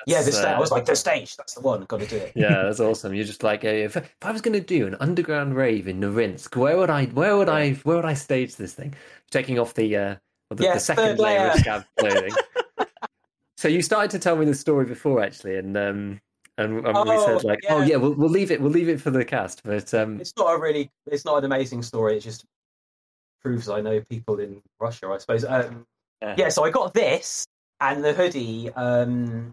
yeah, 0.07 0.21
the 0.21 0.31
sta- 0.31 0.53
uh, 0.53 0.55
I 0.55 0.59
was 0.59 0.71
like 0.71 0.85
the 0.85 0.95
stage. 0.95 1.35
That's 1.37 1.53
the 1.53 1.61
one. 1.61 1.85
Got 1.85 2.01
to 2.01 2.07
do 2.07 2.17
it. 2.17 2.33
yeah, 2.35 2.63
that's 2.63 2.79
awesome. 2.79 3.13
You're 3.13 3.25
just 3.25 3.43
like, 3.43 3.63
if, 3.63 3.95
if 3.95 4.15
I 4.21 4.31
was 4.31 4.41
going 4.41 4.53
to 4.53 4.65
do 4.65 4.87
an 4.87 4.95
underground 4.99 5.55
rave 5.55 5.87
in 5.87 5.99
Norvinsk, 6.01 6.55
where 6.55 6.77
would 6.77 6.89
I, 6.89 7.05
where 7.05 7.37
would 7.37 7.49
I, 7.49 7.73
where 7.83 7.95
would 7.97 8.05
I 8.05 8.13
stage 8.13 8.55
this 8.55 8.73
thing? 8.73 8.95
Taking 9.31 9.59
off 9.59 9.73
the, 9.75 9.95
uh, 9.95 10.15
the, 10.49 10.55
the 10.55 10.79
second 10.79 11.19
layer 11.19 11.47
of 11.47 11.53
scav 11.53 11.85
clothing. 11.97 12.33
so 13.57 13.67
you 13.67 13.81
started 13.81 14.11
to 14.11 14.19
tell 14.19 14.35
me 14.35 14.45
the 14.45 14.55
story 14.55 14.85
before, 14.85 15.21
actually, 15.23 15.57
and 15.57 15.77
um, 15.77 16.21
and, 16.57 16.85
and 16.85 16.97
oh, 16.97 17.03
we 17.03 17.25
said 17.25 17.43
like, 17.43 17.59
oh, 17.69 17.77
yeah. 17.77 17.83
oh 17.83 17.87
yeah, 17.87 17.95
we'll 17.97 18.13
we'll 18.13 18.29
leave 18.29 18.51
it, 18.51 18.61
we'll 18.61 18.71
leave 18.71 18.89
it 18.89 19.01
for 19.01 19.11
the 19.11 19.25
cast. 19.25 19.63
But 19.63 19.93
um, 19.93 20.19
it's 20.19 20.33
not 20.37 20.53
a 20.53 20.59
really, 20.59 20.91
it's 21.07 21.25
not 21.25 21.39
an 21.39 21.45
amazing 21.45 21.81
story. 21.81 22.17
It 22.17 22.21
just 22.21 22.45
proves 23.41 23.69
I 23.69 23.81
know 23.81 24.01
people 24.01 24.39
in 24.39 24.61
Russia, 24.79 25.07
I 25.09 25.17
suppose. 25.17 25.45
Um, 25.45 25.85
yeah. 26.21 26.35
yeah, 26.37 26.49
so 26.49 26.63
I 26.63 26.69
got 26.69 26.93
this 26.93 27.45
and 27.81 28.03
the 28.03 28.13
hoodie. 28.13 28.71
Um, 28.73 29.51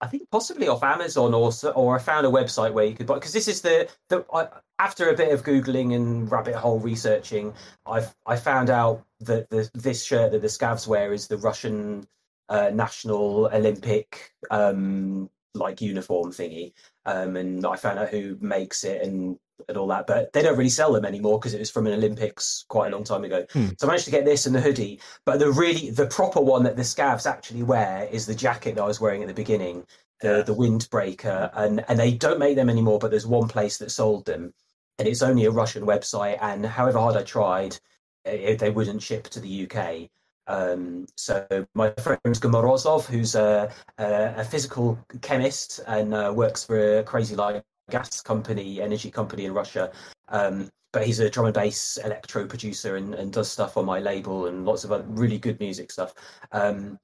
I 0.00 0.06
think 0.08 0.30
possibly 0.30 0.68
off 0.68 0.82
Amazon 0.82 1.34
or 1.34 1.50
or 1.74 1.96
I 1.96 1.98
found 1.98 2.26
a 2.26 2.30
website 2.30 2.72
where 2.72 2.84
you 2.84 2.94
could 2.94 3.06
buy 3.06 3.14
because 3.14 3.32
this 3.32 3.48
is 3.48 3.62
the 3.62 3.88
the 4.08 4.24
I, 4.32 4.48
after 4.78 5.08
a 5.08 5.16
bit 5.16 5.32
of 5.32 5.42
googling 5.42 5.94
and 5.94 6.30
rabbit 6.30 6.54
hole 6.54 6.78
researching, 6.78 7.54
I've 7.86 8.14
I 8.26 8.36
found 8.36 8.70
out 8.70 9.04
that 9.20 9.48
the 9.50 9.68
this 9.74 10.04
shirt 10.04 10.32
that 10.32 10.42
the 10.42 10.48
Scavs 10.48 10.86
wear 10.86 11.12
is 11.12 11.28
the 11.28 11.38
Russian 11.38 12.06
uh, 12.48 12.70
national 12.72 13.46
Olympic 13.52 14.32
um, 14.50 15.30
like 15.56 15.80
uniform 15.80 16.32
thingy, 16.32 16.72
um, 17.04 17.36
and 17.36 17.64
I 17.66 17.76
found 17.76 17.98
out 17.98 18.10
who 18.10 18.36
makes 18.40 18.84
it 18.84 19.02
and 19.02 19.38
and 19.68 19.76
all 19.76 19.88
that, 19.88 20.06
but 20.06 20.32
they 20.32 20.42
don't 20.42 20.56
really 20.56 20.70
sell 20.70 20.92
them 20.92 21.04
anymore 21.04 21.38
because 21.38 21.54
it 21.54 21.58
was 21.58 21.70
from 21.70 21.86
an 21.86 21.94
Olympics 21.94 22.64
quite 22.68 22.92
a 22.92 22.94
long 22.94 23.04
time 23.04 23.24
ago. 23.24 23.46
Hmm. 23.52 23.68
So 23.78 23.86
I 23.86 23.88
managed 23.88 24.04
to 24.04 24.10
get 24.10 24.24
this 24.24 24.46
and 24.46 24.54
the 24.54 24.60
hoodie, 24.60 25.00
but 25.24 25.38
the 25.38 25.50
really 25.50 25.90
the 25.90 26.06
proper 26.06 26.40
one 26.40 26.64
that 26.64 26.76
the 26.76 26.82
scavs 26.82 27.26
actually 27.26 27.62
wear 27.62 28.08
is 28.10 28.26
the 28.26 28.34
jacket 28.34 28.74
that 28.74 28.82
I 28.82 28.86
was 28.86 29.00
wearing 29.00 29.22
at 29.22 29.28
the 29.28 29.34
beginning, 29.34 29.86
the 30.20 30.42
the 30.42 30.54
windbreaker, 30.54 31.50
and 31.54 31.84
and 31.88 31.98
they 31.98 32.12
don't 32.12 32.38
make 32.38 32.56
them 32.56 32.70
anymore. 32.70 32.98
But 32.98 33.10
there's 33.10 33.26
one 33.26 33.48
place 33.48 33.78
that 33.78 33.90
sold 33.90 34.26
them, 34.26 34.52
and 34.98 35.08
it's 35.08 35.22
only 35.22 35.46
a 35.46 35.50
Russian 35.50 35.84
website. 35.84 36.38
And 36.40 36.64
however 36.64 36.98
hard 36.98 37.16
I 37.16 37.22
tried, 37.22 37.78
it, 38.24 38.58
they 38.58 38.70
wouldn't 38.70 39.02
ship 39.02 39.24
to 39.30 39.40
the 39.40 39.68
UK. 39.68 40.10
Um, 40.46 41.06
so 41.16 41.46
my 41.74 41.90
friend 41.92 42.20
Gomorozov, 42.24 43.06
who's 43.06 43.34
a, 43.34 43.70
a, 43.98 44.34
a 44.38 44.44
physical 44.44 44.98
chemist 45.22 45.80
and 45.86 46.14
uh, 46.14 46.32
works 46.34 46.64
for 46.64 46.98
a 46.98 47.02
crazy 47.02 47.36
like 47.36 47.62
gas 47.90 48.20
company, 48.20 48.80
energy 48.80 49.10
company 49.10 49.44
in 49.44 49.54
Russia. 49.54 49.90
Um, 50.28 50.70
but 50.92 51.04
he's 51.04 51.20
a 51.20 51.28
drum 51.28 51.46
and 51.46 51.54
bass 51.54 51.98
electro 52.04 52.46
producer 52.46 52.96
and, 52.96 53.14
and 53.14 53.32
does 53.32 53.50
stuff 53.50 53.76
on 53.76 53.84
my 53.84 53.98
label 53.98 54.46
and 54.46 54.64
lots 54.64 54.84
of 54.84 54.92
other 54.92 55.04
really 55.08 55.38
good 55.38 55.60
music 55.60 55.90
stuff. 55.90 56.14
Um, 56.52 56.98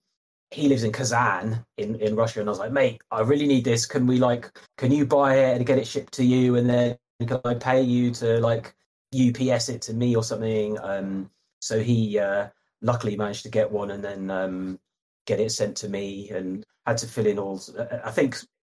he 0.51 0.69
lives 0.69 0.85
in 0.85 0.93
Kazan 0.93 1.65
in, 1.79 1.97
in 1.97 2.15
Russia, 2.15 2.41
and 2.41 2.49
I 2.49 2.53
was 2.53 2.59
like, 2.59 2.73
mate, 2.73 3.03
I 3.11 3.21
really 3.21 3.47
need 3.47 3.65
this. 3.65 3.87
Can 3.87 4.07
we 4.07 4.19
like, 4.19 4.51
can 4.77 4.93
you 4.93 5.07
buy 5.07 5.37
it 5.37 5.57
and 5.57 5.67
get 5.67 5.79
it 5.79 5.87
shipped 5.87 6.13
to 6.15 6.25
you, 6.25 6.57
and 6.57 6.69
then 6.69 6.97
can 7.27 7.41
I 7.45 7.55
pay 7.55 7.83
you 7.83 8.13
to 8.13 8.39
like 8.41 8.75
UPS 9.15 9.69
it 9.69 9.83
to 9.83 9.95
me 9.95 10.15
or 10.15 10.23
something? 10.23 10.79
Um, 10.81 11.31
so 11.61 11.81
he 11.81 12.19
uh, 12.19 12.49
luckily 12.83 13.17
managed 13.17 13.45
to 13.45 13.51
get 13.51 13.71
one 13.71 13.93
and 13.93 14.05
then 14.05 14.31
um, 14.31 14.79
get 15.27 15.41
it 15.41 15.53
sent 15.53 15.77
to 15.79 15.89
me, 15.89 16.31
and 16.31 16.65
had 16.87 16.99
to 16.99 17.07
fill 17.07 17.27
in 17.27 17.39
all. 17.39 17.61
I 18.05 18.11
think 18.11 18.37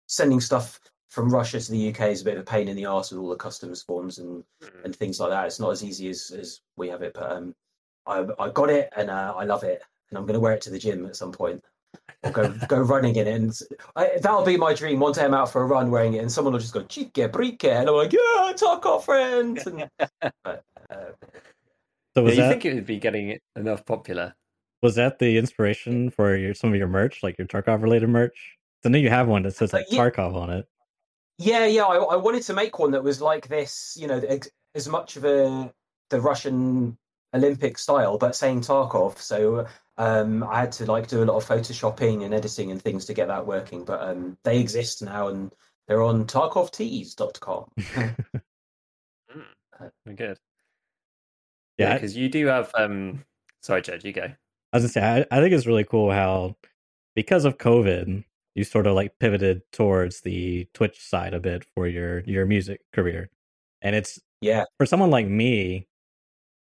sending 0.07 0.39
stuff 0.39 0.79
from 1.09 1.29
Russia 1.29 1.59
to 1.59 1.71
the 1.71 1.89
UK 1.89 2.09
is 2.09 2.21
a 2.21 2.25
bit 2.25 2.37
of 2.37 2.41
a 2.41 2.43
pain 2.43 2.67
in 2.67 2.75
the 2.75 2.85
ass 2.85 3.11
with 3.11 3.19
all 3.19 3.29
the 3.29 3.35
customs 3.35 3.83
forms 3.83 4.17
and 4.17 4.43
mm. 4.63 4.83
and 4.83 4.95
things 4.95 5.19
like 5.19 5.29
that. 5.29 5.45
It's 5.45 5.59
not 5.59 5.71
as 5.71 5.83
easy 5.83 6.09
as 6.09 6.31
as 6.31 6.61
we 6.75 6.89
have 6.89 7.01
it, 7.01 7.13
but 7.13 7.31
um, 7.31 7.55
I 8.07 8.25
I 8.39 8.49
got 8.49 8.69
it 8.69 8.89
and 8.95 9.09
uh, 9.09 9.33
I 9.37 9.45
love 9.45 9.63
it, 9.63 9.81
and 10.09 10.17
I'm 10.17 10.25
going 10.25 10.33
to 10.33 10.39
wear 10.39 10.53
it 10.53 10.61
to 10.63 10.71
the 10.71 10.79
gym 10.79 11.05
at 11.05 11.15
some 11.15 11.31
point. 11.31 11.63
Or 12.23 12.31
go 12.31 12.49
go 12.67 12.81
running 12.81 13.15
in 13.15 13.27
it, 13.27 13.35
and 13.35 13.59
I, 13.95 14.17
that'll 14.21 14.43
be 14.43 14.57
my 14.57 14.73
dream. 14.73 14.99
One 14.99 15.13
day 15.13 15.23
I'm 15.23 15.35
out 15.35 15.51
for 15.51 15.61
a 15.61 15.67
run 15.67 15.91
wearing 15.91 16.15
it, 16.15 16.19
and 16.19 16.31
someone 16.31 16.53
will 16.53 16.59
just 16.59 16.73
go 16.73 16.81
"Cheeki 16.81 17.29
breeki," 17.29 17.69
and 17.69 17.89
I'm 17.89 17.95
like, 17.95 18.11
"Yeah, 18.11 18.53
talk 18.55 18.85
off 18.85 19.05
friends." 19.05 19.67
And, 19.67 19.87
but, 20.43 20.63
uh, 20.89 21.05
so 22.15 22.23
was 22.23 22.35
yeah, 22.35 22.43
you 22.43 22.49
that, 22.49 22.49
think 22.49 22.65
it 22.65 22.75
would 22.75 22.85
be 22.85 22.99
getting 22.99 23.37
enough 23.55 23.85
popular? 23.85 24.35
Was 24.81 24.95
that 24.95 25.19
the 25.19 25.37
inspiration 25.37 26.09
for 26.09 26.35
your 26.35 26.53
some 26.53 26.71
of 26.71 26.75
your 26.75 26.87
merch, 26.87 27.23
like 27.23 27.37
your 27.37 27.47
Tarkov 27.47 27.81
related 27.81 28.09
merch? 28.09 28.57
I 28.85 28.89
know 28.89 28.97
you 28.97 29.09
have 29.09 29.27
one 29.27 29.43
that 29.43 29.55
says 29.55 29.73
like 29.73 29.83
uh, 29.83 29.95
yeah. 29.95 29.99
Tarkov 30.01 30.35
on 30.35 30.49
it. 30.49 30.65
Yeah, 31.37 31.65
yeah. 31.65 31.83
I, 31.83 31.97
I, 31.97 32.15
wanted 32.17 32.43
to 32.43 32.53
make 32.53 32.79
one 32.79 32.91
that 32.91 33.03
was 33.03 33.21
like 33.21 33.47
this, 33.47 33.97
you 33.99 34.07
know, 34.07 34.21
as 34.75 34.87
much 34.87 35.15
of 35.15 35.25
a 35.25 35.73
the 36.09 36.21
Russian 36.21 36.97
Olympic 37.33 37.77
style, 37.77 38.17
but 38.17 38.35
saying 38.35 38.61
Tarkov. 38.61 39.17
So 39.17 39.65
um, 39.97 40.43
I 40.43 40.59
had 40.61 40.71
to 40.73 40.85
like 40.85 41.07
do 41.07 41.23
a 41.23 41.25
lot 41.25 41.37
of 41.37 41.45
photoshopping 41.45 42.23
and 42.23 42.33
editing 42.33 42.71
and 42.71 42.81
things 42.81 43.05
to 43.05 43.13
get 43.13 43.27
that 43.29 43.47
working. 43.47 43.85
But 43.85 44.01
um, 44.01 44.37
they 44.43 44.59
exist 44.59 45.01
now, 45.01 45.29
and 45.29 45.51
they're 45.87 46.03
on 46.03 46.25
tarkovtees.com. 46.25 47.71
mm, 49.35 50.15
good. 50.15 50.37
Yeah, 51.77 51.93
because 51.95 52.15
yeah, 52.15 52.23
you 52.23 52.29
do 52.29 52.47
have. 52.47 52.71
Um... 52.75 53.25
Sorry, 53.61 53.81
Jed, 53.81 54.03
you 54.03 54.13
go. 54.13 54.23
I 54.73 54.77
was 54.77 54.83
gonna 54.83 54.89
say, 54.89 55.25
I, 55.31 55.37
I 55.37 55.41
think 55.41 55.53
it's 55.53 55.67
really 55.67 55.83
cool 55.83 56.11
how 56.11 56.57
because 57.15 57.45
of 57.45 57.57
COVID, 57.57 58.23
you 58.55 58.63
sort 58.63 58.87
of 58.87 58.95
like 58.95 59.19
pivoted 59.19 59.61
towards 59.71 60.21
the 60.21 60.67
Twitch 60.73 60.99
side 60.99 61.33
a 61.33 61.39
bit 61.39 61.65
for 61.75 61.87
your 61.87 62.21
your 62.21 62.45
music 62.45 62.81
career. 62.93 63.29
And 63.81 63.95
it's 63.95 64.19
yeah, 64.41 64.65
for 64.77 64.85
someone 64.85 65.11
like 65.11 65.27
me, 65.27 65.87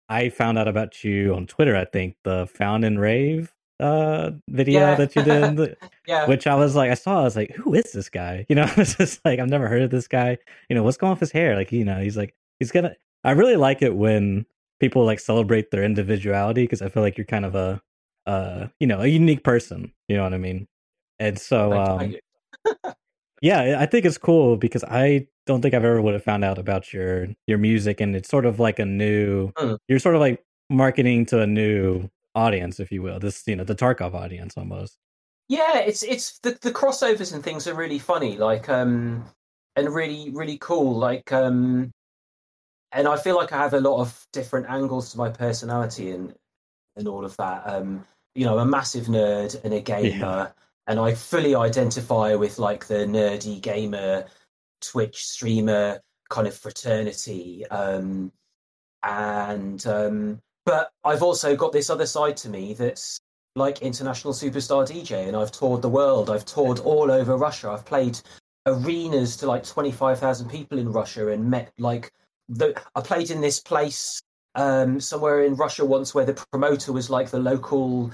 I 0.10 0.30
found 0.30 0.58
out 0.58 0.68
about 0.68 1.04
you 1.04 1.34
on 1.36 1.48
Twitter, 1.48 1.76
I 1.76 1.86
think, 1.86 2.16
the 2.24 2.48
Found 2.48 2.86
and 2.86 3.00
Rave 3.00 3.54
uh 3.80 4.32
video 4.50 4.80
yeah. 4.80 4.96
that 4.96 5.16
you 5.16 5.22
did. 5.22 5.78
yeah. 6.08 6.26
Which 6.26 6.48
I 6.48 6.56
was 6.56 6.76
like 6.76 6.90
I 6.90 6.96
saw, 6.96 7.22
I 7.22 7.24
was 7.24 7.36
like, 7.36 7.56
who 7.56 7.74
is 7.74 7.92
this 7.92 8.10
guy? 8.10 8.46
You 8.50 8.56
know, 8.56 8.72
it's 8.78 8.96
just 8.96 9.24
like 9.26 9.40
I've 9.40 9.50
never 9.50 9.68
heard 9.68 9.84
of 9.84 9.92
this 9.92 10.08
guy. 10.08 10.38
You 10.70 10.76
know, 10.76 10.84
what's 10.84 10.98
going 10.98 11.10
on 11.10 11.16
with 11.16 11.22
his 11.22 11.32
hair? 11.32 11.56
Like, 11.56 11.72
you 11.72 11.86
know, 11.86 12.00
he's 12.00 12.18
like 12.18 12.34
he's 12.60 12.72
gonna 12.72 12.96
I 13.24 13.32
really 13.32 13.56
like 13.56 13.82
it 13.82 13.96
when 13.96 14.46
people 14.80 15.06
like 15.06 15.20
celebrate 15.20 15.72
their 15.72 15.84
individuality 15.84 16.64
because 16.64 16.82
I 16.82 16.90
feel 16.90 17.04
like 17.04 17.18
you're 17.18 17.26
kind 17.26 17.46
of 17.46 17.56
a 17.56 17.82
uh 18.26 18.68
you 18.80 18.88
know, 18.88 19.02
a 19.02 19.08
unique 19.08 19.44
person. 19.44 19.92
You 20.08 20.18
know 20.18 20.24
what 20.24 20.34
I 20.34 20.38
mean? 20.38 20.68
And 21.20 21.40
so, 21.40 21.74
um, 21.74 22.16
yeah, 23.42 23.78
I 23.80 23.86
think 23.86 24.06
it's 24.06 24.18
cool 24.18 24.58
because 24.58 24.84
I 24.84 25.28
don't 25.46 25.62
think 25.62 25.74
I've 25.74 25.84
ever 25.84 26.02
would 26.02 26.14
have 26.14 26.24
found 26.24 26.44
out 26.44 26.58
about 26.58 26.94
your 26.94 27.28
your 27.48 27.58
music, 27.58 28.02
and 28.02 28.16
it's 28.16 28.30
sort 28.30 28.46
of 28.46 28.60
like 28.60 28.80
a 28.80 28.86
new. 28.86 29.52
Mm. 29.54 29.78
You're 29.88 30.00
sort 30.00 30.16
of 30.16 30.22
like 30.22 30.44
marketing 30.70 31.26
to 31.28 31.42
a 31.42 31.48
new 31.48 32.10
audience, 32.36 32.80
if 32.80 32.92
you 32.92 33.02
will. 33.02 33.20
This, 33.20 33.44
you 33.48 33.56
know, 33.56 33.64
the 33.64 33.76
Tarkov 33.76 34.14
audience 34.14 34.56
almost. 34.58 34.98
Yeah, 35.50 35.80
it's 35.80 36.04
it's 36.04 36.40
the 36.40 36.58
the 36.62 36.72
crossovers 36.72 37.34
and 37.34 37.44
things 37.44 37.68
are 37.68 37.74
really 37.74 38.00
funny, 38.00 38.38
like 38.38 38.70
um, 38.70 39.26
and 39.76 39.94
really 39.94 40.30
really 40.32 40.58
cool, 40.58 40.96
like 40.98 41.32
um, 41.32 41.92
and 42.98 43.08
I 43.08 43.16
feel 43.18 43.36
like 43.36 43.54
I 43.54 43.58
have 43.58 43.74
a 43.74 43.80
lot 43.80 44.02
of 44.02 44.28
different 44.34 44.70
angles 44.70 45.12
to 45.12 45.18
my 45.18 45.30
personality 45.30 46.12
and 46.12 46.36
and 46.96 47.08
all 47.08 47.24
of 47.24 47.38
that. 47.38 47.64
Um, 47.66 48.06
you 48.36 48.46
know, 48.46 48.58
I'm 48.58 48.68
a 48.68 48.72
massive 48.72 49.06
nerd 49.06 49.64
and 49.64 49.74
a 49.74 49.80
gamer. 49.80 50.10
Yeah 50.18 50.48
and 50.88 51.00
I 51.00 51.14
fully 51.14 51.54
identify 51.54 52.34
with 52.36 52.60
like 52.60 52.88
the 52.88 53.06
nerdy 53.06 53.62
gamer, 53.62 54.26
Twitch 54.82 55.26
streamer 55.26 56.00
kind 56.30 56.48
of 56.48 56.56
fraternity. 56.56 57.68
Um, 57.68 58.32
and 59.04 59.86
um, 59.86 60.42
but 60.66 60.92
I've 61.04 61.24
also 61.24 61.56
got 61.56 61.74
this 61.74 61.90
other 61.90 62.06
side 62.06 62.38
to 62.38 62.50
me 62.50 62.74
that's 62.74 63.20
like 63.56 63.82
international 63.82 64.34
superstar 64.34 64.88
DJ, 64.88 65.28
and 65.28 65.36
I've 65.36 65.52
toured 65.52 65.82
the 65.82 65.90
world. 65.90 66.30
I've 66.30 66.46
toured 66.46 66.80
all 66.80 67.12
over 67.12 67.36
Russia. 67.36 67.70
I've 67.70 67.86
played 67.86 68.20
arenas 68.66 69.36
to 69.38 69.46
like 69.46 69.66
twenty 69.66 69.92
five 69.92 70.20
thousand 70.20 70.50
people 70.50 70.80
in 70.80 70.92
Russia, 70.92 71.30
and 71.30 71.50
met 71.50 71.72
like 71.78 72.12
the. 72.50 72.80
I 72.96 73.02
played 73.02 73.32
in 73.32 73.42
this 73.42 73.60
place 73.60 74.22
um, 74.56 75.00
somewhere 75.00 75.44
in 75.44 75.56
Russia 75.56 75.86
once 75.86 76.14
where 76.14 76.26
the 76.26 76.46
promoter 76.52 76.92
was 76.92 77.10
like 77.10 77.30
the 77.30 77.40
local 77.40 78.12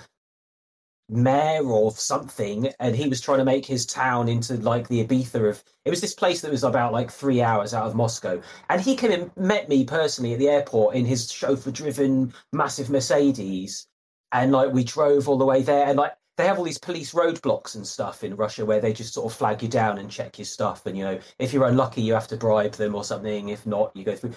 mayor 1.10 1.64
or 1.66 1.92
something, 1.92 2.72
and 2.80 2.96
he 2.96 3.08
was 3.08 3.22
trying 3.22 3.40
to 3.40 3.46
make 3.46 3.66
his 3.66 3.86
town 3.86 4.28
into 4.28 4.56
like 4.58 4.88
the 4.88 5.06
Ibiza 5.06 5.50
of. 5.50 5.64
It 5.86 5.90
was 5.90 6.02
this 6.02 6.14
place 6.14 6.42
that 6.42 6.52
was 6.52 6.64
about 6.64 6.94
like 6.94 7.12
three 7.12 7.42
hours 7.42 7.74
out 7.74 7.88
of 7.88 7.96
Moscow, 7.96 8.42
and 8.70 8.82
he 8.82 8.96
came 8.96 9.12
and 9.12 9.32
met 9.38 9.70
me 9.70 9.84
personally 9.84 10.34
at 10.34 10.40
the 10.40 10.50
airport 10.50 10.96
in 10.96 11.06
his 11.06 11.32
chauffeur-driven 11.32 12.34
massive 12.52 12.90
Mercedes, 12.90 13.88
and 14.32 14.52
like 14.52 14.72
we 14.74 14.84
drove 14.84 15.30
all 15.30 15.38
the 15.38 15.46
way 15.46 15.62
there, 15.62 15.88
and 15.88 15.98
like 15.98 16.14
they 16.38 16.46
have 16.46 16.58
all 16.58 16.64
these 16.64 16.80
police 16.80 17.14
roadblocks 17.14 17.76
and 17.76 17.86
stuff 17.86 18.24
in 18.24 18.36
Russia 18.36 18.66
where 18.66 18.82
they 18.82 18.94
just 18.94 19.14
sort 19.14 19.32
of 19.32 19.38
flag 19.38 19.62
you 19.62 19.68
down 19.68 19.98
and 19.98 20.10
check 20.10 20.38
your 20.38 20.46
stuff, 20.46 20.86
and 20.86 20.98
you 20.98 21.04
know 21.04 21.20
if 21.40 21.54
you're 21.54 21.68
unlucky 21.68 22.02
you 22.02 22.14
have 22.14 22.28
to 22.28 22.38
bribe 22.38 22.74
them 22.74 22.96
or 22.96 23.04
something. 23.04 23.50
If 23.50 23.66
not, 23.66 23.96
you 23.96 24.04
go 24.04 24.16
through 24.16 24.34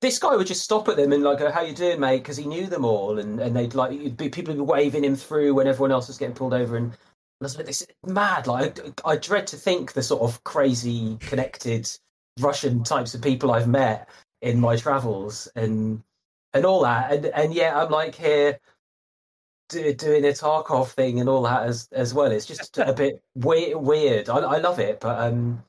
this 0.00 0.18
guy 0.18 0.34
would 0.34 0.46
just 0.46 0.64
stop 0.64 0.88
at 0.88 0.96
them 0.96 1.12
and 1.12 1.22
like 1.22 1.38
go, 1.38 1.50
"How 1.50 1.62
you 1.62 1.74
doing, 1.74 2.00
mate?" 2.00 2.18
Because 2.18 2.36
he 2.36 2.46
knew 2.46 2.66
them 2.66 2.84
all, 2.84 3.18
and, 3.18 3.40
and 3.40 3.54
they'd 3.54 3.74
like 3.74 4.16
be, 4.16 4.28
people 4.28 4.54
would 4.54 4.60
be 4.60 4.72
waving 4.72 5.04
him 5.04 5.16
through 5.16 5.54
when 5.54 5.66
everyone 5.66 5.92
else 5.92 6.08
was 6.08 6.18
getting 6.18 6.34
pulled 6.34 6.54
over. 6.54 6.76
And 6.76 6.92
was 7.40 7.56
like, 7.56 7.66
"This 7.66 7.82
is 7.82 7.88
mad!" 8.06 8.46
Like 8.46 8.78
I, 9.04 9.12
I 9.12 9.16
dread 9.16 9.46
to 9.48 9.56
think 9.56 9.92
the 9.92 10.02
sort 10.02 10.22
of 10.22 10.42
crazy 10.44 11.16
connected 11.20 11.90
Russian 12.38 12.82
types 12.84 13.14
of 13.14 13.22
people 13.22 13.50
I've 13.50 13.68
met 13.68 14.08
in 14.42 14.60
my 14.60 14.76
travels 14.76 15.48
and 15.54 16.02
and 16.54 16.64
all 16.64 16.82
that. 16.82 17.12
And 17.12 17.26
and 17.26 17.54
yeah, 17.54 17.78
I'm 17.78 17.90
like 17.90 18.14
here 18.14 18.58
do, 19.70 19.94
doing 19.94 20.24
a 20.24 20.28
Tarkov 20.28 20.88
thing 20.88 21.20
and 21.20 21.28
all 21.28 21.42
that 21.42 21.64
as 21.64 21.88
as 21.92 22.12
well. 22.12 22.30
It's 22.30 22.46
just 22.46 22.78
a 22.78 22.92
bit 22.92 23.22
weird. 23.34 23.76
Weird. 23.76 24.28
I, 24.28 24.38
I 24.38 24.58
love 24.58 24.78
it, 24.78 25.00
but 25.00 25.18
um, 25.18 25.62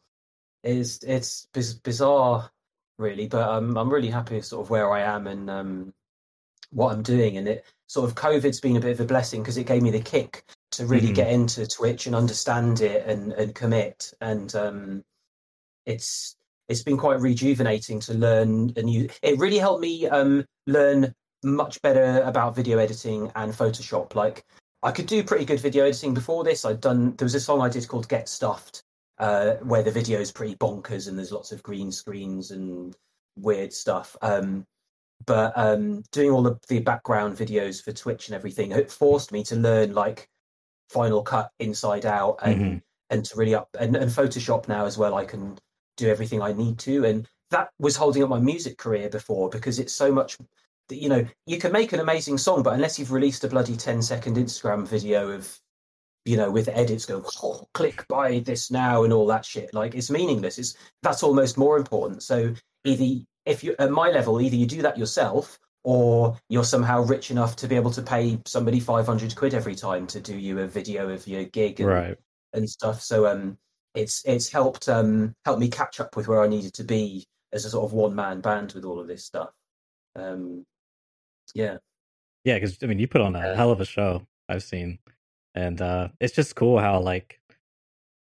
it's 0.63 0.99
it's 1.03 1.47
bizarre 1.83 2.49
really. 2.97 3.27
But 3.27 3.49
um, 3.49 3.77
I'm 3.77 3.91
really 3.91 4.09
happy 4.09 4.35
with 4.35 4.45
sort 4.45 4.65
of 4.65 4.69
where 4.69 4.91
I 4.91 5.01
am 5.01 5.27
and 5.27 5.49
um, 5.49 5.93
what 6.71 6.93
I'm 6.93 7.03
doing. 7.03 7.37
And 7.37 7.47
it 7.47 7.65
sort 7.87 8.09
of 8.09 8.15
COVID's 8.15 8.61
been 8.61 8.77
a 8.77 8.81
bit 8.81 8.91
of 8.91 9.01
a 9.01 9.05
blessing 9.05 9.41
because 9.41 9.57
it 9.57 9.65
gave 9.65 9.81
me 9.81 9.91
the 9.91 9.99
kick 9.99 10.43
to 10.71 10.85
really 10.85 11.07
mm-hmm. 11.07 11.15
get 11.15 11.31
into 11.31 11.67
Twitch 11.67 12.05
and 12.05 12.15
understand 12.15 12.81
it 12.81 13.05
and, 13.07 13.33
and 13.33 13.53
commit. 13.53 14.13
And 14.21 14.53
um, 14.55 15.03
it's 15.85 16.35
it's 16.69 16.83
been 16.83 16.97
quite 16.97 17.19
rejuvenating 17.19 17.99
to 18.01 18.13
learn 18.13 18.71
a 18.77 18.81
new. 18.81 19.09
It 19.21 19.39
really 19.39 19.57
helped 19.57 19.81
me 19.81 20.07
um, 20.07 20.45
learn 20.67 21.13
much 21.43 21.81
better 21.81 22.21
about 22.23 22.55
video 22.55 22.77
editing 22.77 23.31
and 23.35 23.53
Photoshop. 23.53 24.15
Like 24.15 24.45
I 24.83 24.91
could 24.91 25.07
do 25.07 25.23
pretty 25.23 25.45
good 25.45 25.59
video 25.59 25.85
editing 25.85 26.13
before 26.13 26.43
this. 26.43 26.65
I'd 26.65 26.81
done 26.81 27.15
there 27.15 27.25
was 27.25 27.35
a 27.35 27.39
song 27.39 27.61
I 27.61 27.69
did 27.69 27.87
called 27.87 28.07
Get 28.07 28.27
Stuffed, 28.27 28.83
uh, 29.17 29.53
where 29.63 29.83
the 29.83 29.91
video 29.91 30.19
is 30.19 30.31
pretty 30.31 30.55
bonkers 30.55 31.07
and 31.07 31.17
there's 31.17 31.31
lots 31.31 31.51
of 31.51 31.63
green 31.63 31.91
screens 31.91 32.51
and 32.51 32.95
weird 33.35 33.73
stuff. 33.73 34.15
Um, 34.21 34.65
but 35.25 35.53
um, 35.55 36.03
doing 36.11 36.31
all 36.31 36.41
the, 36.41 36.57
the 36.67 36.79
background 36.79 37.37
videos 37.37 37.83
for 37.83 37.91
Twitch 37.91 38.27
and 38.27 38.35
everything, 38.35 38.71
it 38.71 38.91
forced 38.91 39.31
me 39.31 39.43
to 39.45 39.55
learn 39.55 39.93
like 39.93 40.27
Final 40.89 41.21
Cut 41.21 41.51
inside 41.59 42.05
out 42.05 42.39
and 42.41 42.61
mm-hmm. 42.61 42.77
and 43.09 43.25
to 43.25 43.37
really 43.37 43.55
up 43.55 43.69
and, 43.79 43.95
and 43.95 44.09
Photoshop 44.11 44.67
now 44.67 44.85
as 44.85 44.97
well. 44.97 45.15
I 45.15 45.25
can 45.25 45.57
do 45.97 46.09
everything 46.09 46.41
I 46.41 46.53
need 46.53 46.79
to, 46.79 47.05
and 47.05 47.27
that 47.51 47.69
was 47.79 47.95
holding 47.95 48.23
up 48.23 48.29
my 48.29 48.39
music 48.39 48.77
career 48.77 49.09
before 49.09 49.49
because 49.49 49.77
it's 49.77 49.93
so 49.93 50.11
much 50.11 50.37
you 50.91 51.09
know 51.09 51.25
you 51.45 51.57
can 51.57 51.71
make 51.71 51.93
an 51.93 51.99
amazing 51.99 52.37
song 52.37 52.63
but 52.63 52.73
unless 52.73 52.97
you've 52.97 53.11
released 53.11 53.43
a 53.43 53.47
bloody 53.47 53.75
10 53.75 54.01
second 54.01 54.37
instagram 54.37 54.87
video 54.87 55.29
of 55.29 55.59
you 56.25 56.37
know, 56.37 56.51
with 56.51 56.67
edits 56.67 57.05
go 57.05 57.23
oh, 57.43 57.67
click 57.73 58.05
buy 58.07 58.39
this 58.39 58.69
now 58.69 59.03
and 59.03 59.13
all 59.13 59.25
that 59.27 59.45
shit. 59.45 59.73
Like 59.73 59.95
it's 59.95 60.11
meaningless. 60.11 60.59
It's 60.59 60.75
that's 61.01 61.23
almost 61.23 61.57
more 61.57 61.77
important. 61.77 62.23
So 62.23 62.53
either 62.83 63.23
if 63.45 63.63
you 63.63 63.75
at 63.79 63.91
my 63.91 64.09
level, 64.09 64.39
either 64.39 64.55
you 64.55 64.67
do 64.67 64.81
that 64.83 64.97
yourself 64.97 65.59
or 65.83 66.37
you're 66.47 66.63
somehow 66.63 67.01
rich 67.01 67.31
enough 67.31 67.55
to 67.55 67.67
be 67.67 67.75
able 67.75 67.89
to 67.91 68.03
pay 68.03 68.39
somebody 68.45 68.79
500 68.79 69.35
quid 69.35 69.55
every 69.55 69.73
time 69.73 70.05
to 70.07 70.19
do 70.19 70.37
you 70.37 70.59
a 70.59 70.67
video 70.67 71.09
of 71.09 71.27
your 71.27 71.45
gig 71.45 71.79
and, 71.79 71.89
right. 71.89 72.17
and 72.53 72.69
stuff. 72.69 73.01
So 73.01 73.25
um 73.25 73.57
it's 73.95 74.23
it's 74.25 74.49
helped 74.49 74.89
um 74.89 75.33
helped 75.43 75.59
me 75.59 75.69
catch 75.69 75.99
up 75.99 76.15
with 76.15 76.27
where 76.27 76.43
I 76.43 76.47
needed 76.47 76.75
to 76.75 76.83
be 76.83 77.25
as 77.51 77.65
a 77.65 77.71
sort 77.71 77.85
of 77.85 77.93
one 77.93 78.13
man 78.13 78.41
band 78.41 78.73
with 78.73 78.85
all 78.85 78.99
of 78.99 79.07
this 79.07 79.25
stuff. 79.25 79.49
Um 80.15 80.65
yeah. 81.53 81.77
Yeah, 82.43 82.55
because 82.55 82.77
I 82.81 82.87
mean 82.87 82.99
you 82.99 83.07
put 83.07 83.21
on 83.21 83.35
a 83.35 83.55
hell 83.55 83.71
of 83.71 83.81
a 83.81 83.85
show 83.85 84.25
I've 84.49 84.63
seen 84.63 84.99
and 85.55 85.81
uh, 85.81 86.09
it's 86.19 86.33
just 86.33 86.55
cool 86.55 86.79
how 86.79 86.99
like 86.99 87.39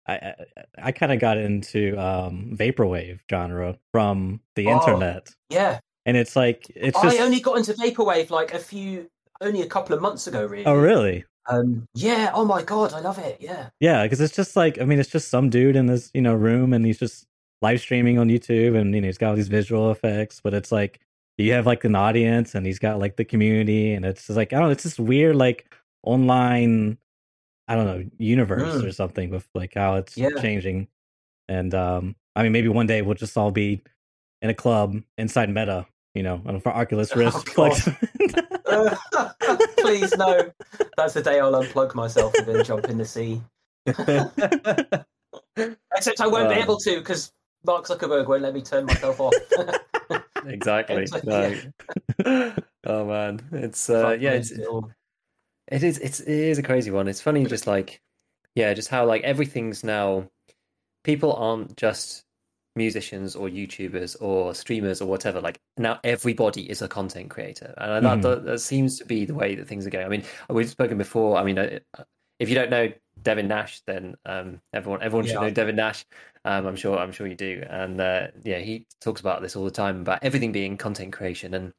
I 0.06 0.14
I, 0.14 0.34
I 0.78 0.92
kind 0.92 1.12
of 1.12 1.20
got 1.20 1.38
into 1.38 1.96
um, 1.98 2.56
vaporwave 2.56 3.20
genre 3.30 3.78
from 3.92 4.40
the 4.56 4.66
oh, 4.68 4.78
internet. 4.78 5.30
Yeah, 5.50 5.80
and 6.06 6.16
it's 6.16 6.36
like 6.36 6.70
it's 6.74 7.00
just 7.00 7.18
I 7.18 7.22
only 7.22 7.40
got 7.40 7.58
into 7.58 7.74
vaporwave 7.74 8.30
like 8.30 8.54
a 8.54 8.58
few 8.58 9.08
only 9.40 9.62
a 9.62 9.66
couple 9.66 9.94
of 9.94 10.02
months 10.02 10.26
ago. 10.26 10.46
Really? 10.46 10.64
Oh, 10.64 10.74
really? 10.74 11.24
Um, 11.48 11.86
yeah. 11.94 12.30
Oh 12.34 12.44
my 12.44 12.62
god, 12.62 12.92
I 12.92 13.00
love 13.00 13.18
it. 13.18 13.38
Yeah. 13.40 13.70
Yeah, 13.80 14.02
because 14.02 14.20
it's 14.20 14.34
just 14.34 14.56
like 14.56 14.80
I 14.80 14.84
mean, 14.84 14.98
it's 14.98 15.10
just 15.10 15.28
some 15.28 15.50
dude 15.50 15.76
in 15.76 15.86
this 15.86 16.10
you 16.14 16.22
know 16.22 16.34
room, 16.34 16.72
and 16.72 16.84
he's 16.84 16.98
just 16.98 17.26
live 17.60 17.80
streaming 17.80 18.18
on 18.18 18.28
YouTube, 18.28 18.76
and 18.78 18.94
you 18.94 19.00
know 19.00 19.06
he's 19.06 19.18
got 19.18 19.30
all 19.30 19.36
these 19.36 19.48
visual 19.48 19.90
effects, 19.90 20.40
but 20.42 20.54
it's 20.54 20.72
like 20.72 21.00
you 21.38 21.52
have 21.52 21.66
like 21.66 21.84
an 21.84 21.94
audience, 21.94 22.54
and 22.54 22.66
he's 22.66 22.78
got 22.78 22.98
like 22.98 23.16
the 23.16 23.24
community, 23.24 23.94
and 23.94 24.04
it's 24.04 24.26
just 24.26 24.36
like 24.36 24.52
I 24.52 24.56
don't 24.56 24.66
know, 24.66 24.72
it's 24.72 24.84
this 24.84 24.98
weird 24.98 25.36
like 25.36 25.72
online 26.02 26.98
I 27.68 27.76
don't 27.76 27.86
know 27.86 28.04
universe 28.16 28.82
mm. 28.82 28.84
or 28.84 28.92
something 28.92 29.30
with 29.30 29.46
like 29.54 29.74
how 29.74 29.96
it's 29.96 30.16
yeah. 30.16 30.30
changing. 30.40 30.88
And 31.48 31.74
um, 31.74 32.16
I 32.34 32.42
mean, 32.42 32.52
maybe 32.52 32.68
one 32.68 32.86
day 32.86 33.02
we'll 33.02 33.14
just 33.14 33.36
all 33.36 33.50
be 33.50 33.82
in 34.40 34.50
a 34.50 34.54
club 34.54 34.96
inside 35.18 35.50
Meta, 35.50 35.86
you 36.14 36.22
know, 36.22 36.40
for 36.62 36.74
Oculus 36.74 37.14
Rift. 37.16 37.50
Oh, 37.56 38.96
Please 39.78 40.16
no, 40.16 40.50
that's 40.96 41.14
the 41.14 41.22
day 41.22 41.40
I'll 41.40 41.52
unplug 41.52 41.94
myself 41.94 42.34
and 42.34 42.46
then 42.46 42.64
jump 42.64 42.86
in 42.86 42.98
the 42.98 43.04
sea. 43.04 43.42
Except 43.86 44.20
I 46.20 46.26
won't 46.26 46.46
uh, 46.46 46.54
be 46.54 46.60
able 46.60 46.78
to 46.78 46.98
because 46.98 47.32
Mark 47.66 47.86
Zuckerberg 47.86 48.28
won't 48.28 48.42
let 48.42 48.54
me 48.54 48.62
turn 48.62 48.86
myself 48.86 49.20
off. 49.20 49.34
Exactly. 50.46 51.06
No. 51.24 51.60
oh 52.86 53.04
man, 53.06 53.40
it's 53.52 53.90
uh, 53.90 54.16
yeah, 54.18 54.32
it's. 54.32 54.52
It 55.70 55.82
is. 55.82 55.98
It's 55.98 56.20
it 56.20 56.28
is 56.28 56.58
a 56.58 56.62
crazy 56.62 56.90
one. 56.90 57.08
It's 57.08 57.20
funny, 57.20 57.44
just 57.44 57.66
like 57.66 58.00
yeah, 58.54 58.72
just 58.74 58.88
how 58.88 59.04
like 59.04 59.22
everything's 59.22 59.84
now. 59.84 60.28
People 61.04 61.32
aren't 61.34 61.76
just 61.76 62.24
musicians 62.78 63.36
or 63.36 63.48
YouTubers 63.48 64.16
or 64.20 64.54
streamers 64.54 65.02
or 65.02 65.06
whatever. 65.06 65.40
Like 65.40 65.60
now, 65.76 66.00
everybody 66.04 66.68
is 66.70 66.80
a 66.80 66.88
content 66.88 67.30
creator, 67.30 67.74
and 67.76 68.04
that, 68.04 68.18
mm. 68.18 68.22
that, 68.22 68.44
that, 68.44 68.58
seems 68.60 68.98
to 68.98 69.04
be 69.04 69.24
the 69.24 69.34
way 69.34 69.54
that 69.54 69.68
things 69.68 69.86
are 69.86 69.90
going. 69.90 70.06
I 70.06 70.08
mean, 70.08 70.24
we've 70.48 70.68
spoken 70.68 70.96
before. 70.96 71.36
I 71.36 71.44
mean, 71.44 71.58
uh, 71.58 71.78
if 72.38 72.48
you 72.48 72.54
don't 72.54 72.70
know 72.70 72.90
Devin 73.22 73.48
Nash, 73.48 73.82
then 73.86 74.16
um, 74.24 74.60
everyone 74.72 75.02
everyone 75.02 75.26
yeah. 75.26 75.32
should 75.32 75.40
know 75.42 75.50
Devin 75.50 75.76
Nash. 75.76 76.06
Um, 76.44 76.66
I'm 76.66 76.76
sure 76.76 76.98
I'm 76.98 77.12
sure 77.12 77.26
you 77.26 77.34
do, 77.34 77.64
and 77.68 78.00
uh, 78.00 78.28
yeah, 78.44 78.58
he 78.58 78.86
talks 79.00 79.20
about 79.20 79.42
this 79.42 79.56
all 79.56 79.64
the 79.64 79.70
time 79.70 80.00
about 80.00 80.20
everything 80.22 80.52
being 80.52 80.76
content 80.76 81.12
creation, 81.12 81.54
and 81.54 81.72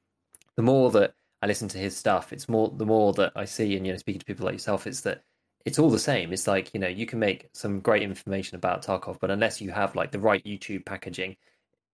the 0.56 0.62
more 0.64 0.92
that 0.92 1.14
I 1.42 1.48
listen 1.48 1.68
to 1.70 1.78
his 1.78 1.96
stuff, 1.96 2.34
it's 2.34 2.50
more 2.50 2.70
the 2.76 2.86
more 2.86 3.14
that 3.14 3.32
I 3.36 3.46
see 3.46 3.76
and 3.76 3.86
you 3.86 3.94
know 3.94 3.98
speaking 3.98 4.20
to 4.20 4.26
people 4.26 4.46
like 4.46 4.54
yourself, 4.54 4.86
it's 4.88 5.02
that 5.02 5.24
it's 5.66 5.80
all 5.80 5.90
the 5.90 6.00
same. 6.00 6.34
It's 6.34 6.48
like 6.48 6.74
you 6.74 6.80
know 6.80 6.88
you 6.88 7.06
can 7.06 7.20
make 7.20 7.50
some 7.54 7.80
great 7.80 8.04
information 8.04 8.56
about 8.56 8.86
Tarkov, 8.86 9.20
but 9.20 9.32
unless 9.32 9.62
you 9.62 9.72
have 9.72 9.96
like 9.96 10.12
the 10.12 10.20
right 10.20 10.44
YouTube 10.44 10.86
packaging, 10.86 11.38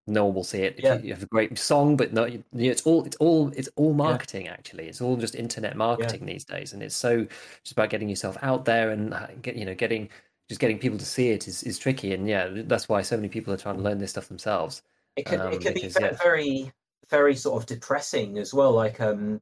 no 0.06 0.24
one 0.24 0.34
will 0.34 0.44
see 0.44 0.62
it. 0.62 0.78
Yeah. 0.78 0.98
you 0.98 1.12
have 1.12 1.22
a 1.22 1.26
great 1.26 1.56
song, 1.58 1.96
but 1.96 2.12
no, 2.12 2.26
you 2.26 2.44
know, 2.52 2.70
it's 2.70 2.82
all 2.82 3.04
it's 3.04 3.16
all 3.16 3.52
it's 3.56 3.68
all 3.76 3.92
marketing. 3.92 4.46
Yeah. 4.46 4.52
Actually, 4.52 4.88
it's 4.88 5.00
all 5.00 5.16
just 5.16 5.34
internet 5.34 5.76
marketing 5.76 6.20
yeah. 6.20 6.34
these 6.34 6.44
days, 6.44 6.72
and 6.72 6.82
it's 6.82 6.96
so 6.96 7.26
just 7.62 7.72
about 7.72 7.90
getting 7.90 8.08
yourself 8.08 8.36
out 8.42 8.64
there 8.64 8.90
and 8.90 9.12
uh, 9.14 9.26
get 9.42 9.56
you 9.56 9.64
know 9.64 9.74
getting 9.74 10.08
just 10.48 10.60
getting 10.60 10.78
people 10.78 10.98
to 10.98 11.04
see 11.04 11.30
it 11.30 11.48
is, 11.48 11.62
is 11.62 11.78
tricky. 11.78 12.14
And 12.14 12.28
yeah, 12.28 12.48
that's 12.50 12.88
why 12.88 13.02
so 13.02 13.16
many 13.16 13.28
people 13.28 13.52
are 13.52 13.58
trying 13.58 13.76
to 13.76 13.82
learn 13.82 13.98
this 13.98 14.10
stuff 14.10 14.28
themselves. 14.28 14.82
It 15.16 15.26
can 15.26 15.40
um, 15.40 15.52
it 15.52 15.60
can 15.60 15.74
because, 15.74 15.94
be 15.94 16.16
very 16.22 16.72
very 17.08 17.36
sort 17.36 17.62
of 17.62 17.66
depressing 17.66 18.38
as 18.38 18.52
well. 18.52 18.72
Like 18.72 19.00
um, 19.00 19.40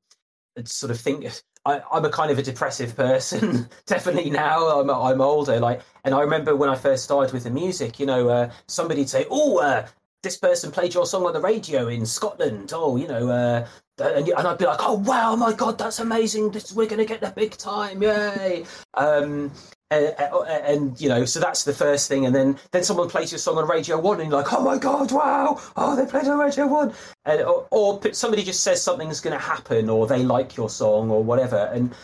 sort 0.64 0.90
of 0.90 1.00
think 1.00 1.26
I, 1.66 1.80
am 1.92 2.04
a 2.04 2.10
kind 2.10 2.30
of 2.30 2.38
a 2.38 2.42
depressive 2.42 2.94
person, 2.94 3.68
definitely 3.86 4.30
now. 4.30 4.80
I'm 4.80 4.90
I'm 4.90 5.20
older, 5.20 5.58
like, 5.60 5.80
and 6.04 6.14
I 6.14 6.20
remember 6.20 6.54
when 6.54 6.68
I 6.68 6.74
first 6.74 7.04
started 7.04 7.32
with 7.32 7.44
the 7.44 7.50
music. 7.50 7.98
You 7.98 8.06
know, 8.06 8.28
uh, 8.28 8.50
somebody'd 8.66 9.08
say, 9.08 9.26
"Oh, 9.30 9.58
uh, 9.58 9.86
this 10.22 10.36
person 10.36 10.70
played 10.70 10.94
your 10.94 11.06
song 11.06 11.24
on 11.26 11.32
the 11.32 11.40
radio 11.40 11.88
in 11.88 12.06
Scotland." 12.06 12.72
Oh, 12.74 12.96
you 12.96 13.08
know, 13.08 13.28
uh, 13.28 13.66
and, 13.98 14.28
and, 14.28 14.46
I'd 14.46 14.58
be 14.58 14.66
like, 14.66 14.80
"Oh, 14.80 14.94
wow, 14.94 15.36
my 15.36 15.52
God, 15.52 15.78
that's 15.78 16.00
amazing! 16.00 16.50
This, 16.50 16.72
we're 16.72 16.86
going 16.86 16.98
to 16.98 17.06
get 17.06 17.20
the 17.20 17.30
big 17.30 17.56
time, 17.56 18.02
yay!" 18.02 18.66
Um, 18.94 19.50
and, 19.94 20.66
and, 20.66 21.00
you 21.00 21.08
know, 21.08 21.24
so 21.24 21.40
that's 21.40 21.64
the 21.64 21.72
first 21.72 22.08
thing, 22.08 22.26
and 22.26 22.34
then 22.34 22.58
then 22.72 22.84
someone 22.84 23.08
plays 23.08 23.32
your 23.32 23.38
song 23.38 23.58
on 23.58 23.68
Radio 23.68 23.98
One, 23.98 24.20
and 24.20 24.30
you're 24.30 24.42
like, 24.42 24.52
oh 24.52 24.62
my 24.62 24.78
god, 24.78 25.12
wow, 25.12 25.60
oh 25.76 25.96
they 25.96 26.06
played 26.06 26.26
on 26.26 26.38
Radio 26.38 26.66
One, 26.66 26.92
and 27.24 27.40
or, 27.42 27.66
or 27.70 28.00
somebody 28.12 28.42
just 28.42 28.62
says 28.62 28.82
something's 28.82 29.20
going 29.20 29.36
to 29.36 29.44
happen, 29.44 29.88
or 29.88 30.06
they 30.06 30.22
like 30.22 30.56
your 30.56 30.70
song, 30.70 31.10
or 31.10 31.22
whatever, 31.22 31.70
and 31.72 31.94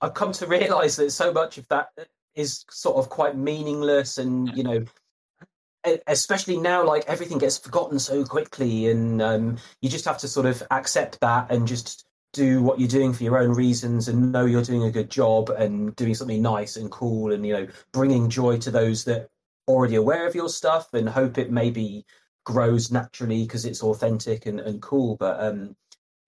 I've 0.00 0.14
come 0.14 0.32
to 0.32 0.46
realise 0.46 0.96
that 0.96 1.10
so 1.10 1.32
much 1.32 1.58
of 1.58 1.66
that 1.68 1.88
is 2.34 2.64
sort 2.70 2.96
of 2.96 3.08
quite 3.08 3.36
meaningless, 3.36 4.18
and 4.18 4.56
you 4.56 4.62
know, 4.62 4.84
especially 6.06 6.58
now, 6.58 6.84
like 6.84 7.04
everything 7.08 7.38
gets 7.38 7.58
forgotten 7.58 7.98
so 7.98 8.24
quickly, 8.24 8.88
and 8.88 9.20
um, 9.22 9.58
you 9.80 9.88
just 9.88 10.04
have 10.04 10.18
to 10.18 10.28
sort 10.28 10.46
of 10.46 10.62
accept 10.70 11.20
that 11.20 11.50
and 11.50 11.66
just 11.66 12.07
do 12.38 12.62
what 12.62 12.78
you're 12.78 12.88
doing 12.88 13.12
for 13.12 13.24
your 13.24 13.38
own 13.38 13.52
reasons 13.52 14.08
and 14.08 14.32
know 14.32 14.44
you're 14.44 14.62
doing 14.62 14.84
a 14.84 14.90
good 14.90 15.10
job 15.10 15.50
and 15.50 15.94
doing 15.96 16.14
something 16.14 16.40
nice 16.40 16.76
and 16.76 16.90
cool 16.90 17.32
and 17.32 17.44
you 17.44 17.52
know 17.52 17.66
bringing 17.92 18.30
joy 18.30 18.56
to 18.58 18.70
those 18.70 19.04
that 19.04 19.28
already 19.66 19.96
aware 19.96 20.26
of 20.26 20.34
your 20.34 20.48
stuff 20.48 20.94
and 20.94 21.08
hope 21.08 21.36
it 21.36 21.50
maybe 21.50 22.04
grows 22.44 22.90
naturally 22.90 23.42
because 23.42 23.64
it's 23.64 23.82
authentic 23.82 24.46
and, 24.46 24.60
and 24.60 24.80
cool. 24.80 25.16
But 25.16 25.40
um 25.40 25.76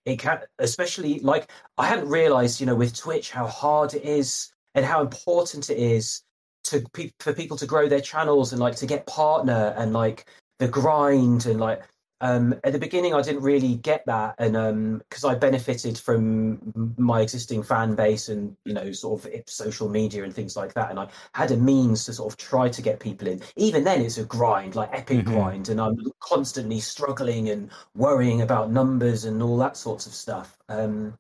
it 0.07 0.19
can 0.19 0.41
especially 0.59 1.21
like 1.21 1.51
i 1.77 1.87
hadn't 1.87 2.09
realized 2.09 2.59
you 2.59 2.67
know 2.67 2.75
with 2.75 2.97
twitch 2.97 3.31
how 3.31 3.47
hard 3.47 3.93
it 3.93 4.03
is 4.03 4.51
and 4.75 4.85
how 4.85 5.03
important 5.03 5.69
it 5.69 5.77
is 5.77 6.23
to 6.65 6.83
for 7.21 7.35
people 7.35 7.57
to 7.57 7.67
grow 7.67 7.87
their 7.87 8.01
channels 8.01 8.53
and 8.53 8.61
like 8.61 8.77
to 8.77 8.87
get 8.87 9.07
partner 9.07 9.75
and 9.77 9.93
like 9.93 10.27
the 10.59 10.69
grind 10.69 11.47
and 11.47 11.61
like 11.61 11.83
um, 12.23 12.55
at 12.65 12.73
the 12.73 12.79
beginning, 12.79 13.15
I 13.15 13.23
didn't 13.23 13.43
really 13.43 13.77
get 13.77 14.05
that, 14.07 14.35
and 14.39 14.99
because 14.99 15.25
um, 15.25 15.31
I 15.31 15.35
benefited 15.35 15.99
from 15.99 16.95
my 16.99 17.23
existing 17.23 17.63
fan 17.63 17.95
base 17.95 18.29
and 18.29 18.57
you 18.65 18.75
know 18.75 18.93
sort 18.93 19.25
of 19.25 19.31
social 19.47 19.89
media 19.89 20.25
and 20.25 20.35
things 20.35 20.55
like 20.55 20.75
that, 20.75 20.91
and 20.91 21.01
I 21.01 21.09
had 21.35 21.51
a 21.51 21.57
means 21.57 22.05
to 22.05 22.13
sort 22.13 22.33
of 22.33 22.37
try 22.37 22.69
to 22.69 22.83
get 22.83 23.01
people 23.01 23.27
in. 23.27 23.41
Even 23.57 23.85
then, 23.85 24.03
it's 24.03 24.19
a 24.19 24.25
grind, 24.25 24.75
like 24.75 24.91
epic 24.93 25.21
mm-hmm. 25.21 25.33
grind, 25.33 25.69
and 25.71 25.81
I'm 25.81 25.97
constantly 26.21 26.81
struggling 26.81 27.49
and 27.49 27.71
worrying 27.95 28.43
about 28.43 28.71
numbers 28.71 29.25
and 29.25 29.43
all 29.43 29.57
that 29.59 29.79
sorts 29.79 30.07
of 30.07 30.13
stuff. 30.13 30.59
Um, 30.69 31.19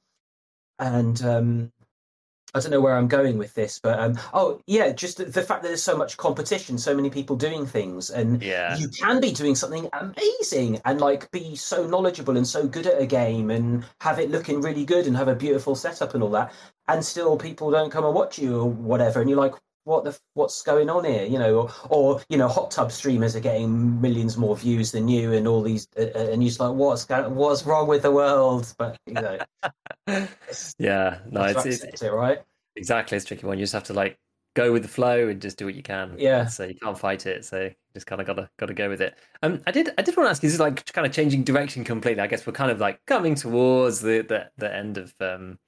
and 0.78 1.22
um, 1.22 1.72
I 2.54 2.60
don't 2.60 2.70
know 2.70 2.80
where 2.80 2.96
I'm 2.96 3.06
going 3.06 3.38
with 3.38 3.54
this, 3.54 3.78
but 3.78 3.98
um, 4.00 4.18
oh 4.34 4.60
yeah, 4.66 4.90
just 4.90 5.18
the, 5.18 5.24
the, 5.24 5.42
fact 5.42 5.62
that 5.62 5.68
there's 5.68 5.82
so 5.82 5.96
much 5.96 6.16
competition, 6.16 6.78
so 6.78 6.94
many 6.94 7.08
people 7.08 7.36
doing 7.36 7.64
things, 7.64 8.10
and 8.10 8.42
yeah. 8.42 8.76
you 8.76 8.88
can 8.88 9.20
be 9.20 9.32
doing 9.32 9.54
something 9.54 9.88
amazing 9.92 10.80
and 10.84 11.00
like 11.00 11.30
be 11.30 11.54
so 11.54 11.86
knowledgeable 11.86 12.36
and 12.36 12.46
so 12.46 12.66
good 12.66 12.86
at 12.86 13.00
a 13.00 13.06
game 13.06 13.50
and 13.50 13.84
have 14.00 14.18
it 14.18 14.30
looking 14.30 14.60
really 14.60 14.84
good 14.84 15.06
and 15.06 15.16
have 15.16 15.28
a 15.28 15.34
beautiful 15.34 15.76
setup 15.76 16.14
and 16.14 16.22
all 16.22 16.30
that, 16.30 16.52
and 16.88 17.04
still 17.04 17.36
people 17.36 17.70
don't 17.70 17.90
come 17.90 18.04
and 18.04 18.14
watch 18.14 18.38
you 18.38 18.58
or 18.58 18.68
whatever, 18.68 19.20
and 19.20 19.30
you're 19.30 19.38
like, 19.38 19.54
what 19.84 20.04
the 20.04 20.18
what's 20.34 20.62
going 20.62 20.90
on 20.90 21.04
here, 21.04 21.24
you 21.24 21.38
know, 21.38 21.62
or, 21.62 21.70
or 21.88 22.22
you 22.28 22.38
know, 22.38 22.48
hot 22.48 22.70
tub 22.70 22.92
streamers 22.92 23.34
are 23.34 23.40
getting 23.40 24.00
millions 24.00 24.36
more 24.36 24.56
views 24.56 24.92
than 24.92 25.08
you, 25.08 25.32
and 25.32 25.48
all 25.48 25.62
these, 25.62 25.88
uh, 25.98 26.02
and 26.14 26.42
you're 26.42 26.48
just 26.50 26.60
like, 26.60 26.74
what's 26.74 27.04
going, 27.04 27.34
what's 27.34 27.64
wrong 27.64 27.88
with 27.88 28.02
the 28.02 28.10
world? 28.10 28.72
But 28.78 28.98
you 29.06 29.14
know, 29.14 29.38
yeah, 30.78 31.18
no, 31.30 31.44
it's, 31.44 31.66
it's 31.66 32.02
it, 32.02 32.12
right. 32.12 32.38
Exactly, 32.76 33.16
it's 33.16 33.24
a 33.24 33.28
tricky 33.28 33.46
one. 33.46 33.58
You 33.58 33.64
just 33.64 33.72
have 33.72 33.84
to 33.84 33.94
like 33.94 34.18
go 34.54 34.72
with 34.72 34.82
the 34.82 34.88
flow 34.88 35.28
and 35.28 35.40
just 35.40 35.58
do 35.58 35.64
what 35.64 35.74
you 35.74 35.82
can. 35.82 36.14
Yeah. 36.18 36.46
So 36.46 36.64
you 36.64 36.74
can't 36.74 36.98
fight 36.98 37.26
it. 37.26 37.44
So 37.44 37.62
you 37.64 37.74
just 37.94 38.06
kind 38.06 38.20
of 38.20 38.26
gotta 38.26 38.50
gotta 38.58 38.74
go 38.74 38.88
with 38.88 39.00
it. 39.00 39.16
Um, 39.42 39.60
I 39.66 39.70
did 39.70 39.90
I 39.96 40.02
did 40.02 40.16
want 40.16 40.26
to 40.26 40.30
ask 40.30 40.42
is 40.44 40.52
This 40.52 40.60
like 40.60 40.92
kind 40.92 41.06
of 41.06 41.12
changing 41.12 41.44
direction 41.44 41.84
completely. 41.84 42.22
I 42.22 42.26
guess 42.26 42.46
we're 42.46 42.52
kind 42.52 42.70
of 42.70 42.80
like 42.80 43.04
coming 43.06 43.34
towards 43.34 44.00
the 44.00 44.22
the, 44.22 44.50
the 44.58 44.74
end 44.74 44.98
of 44.98 45.14
um 45.20 45.58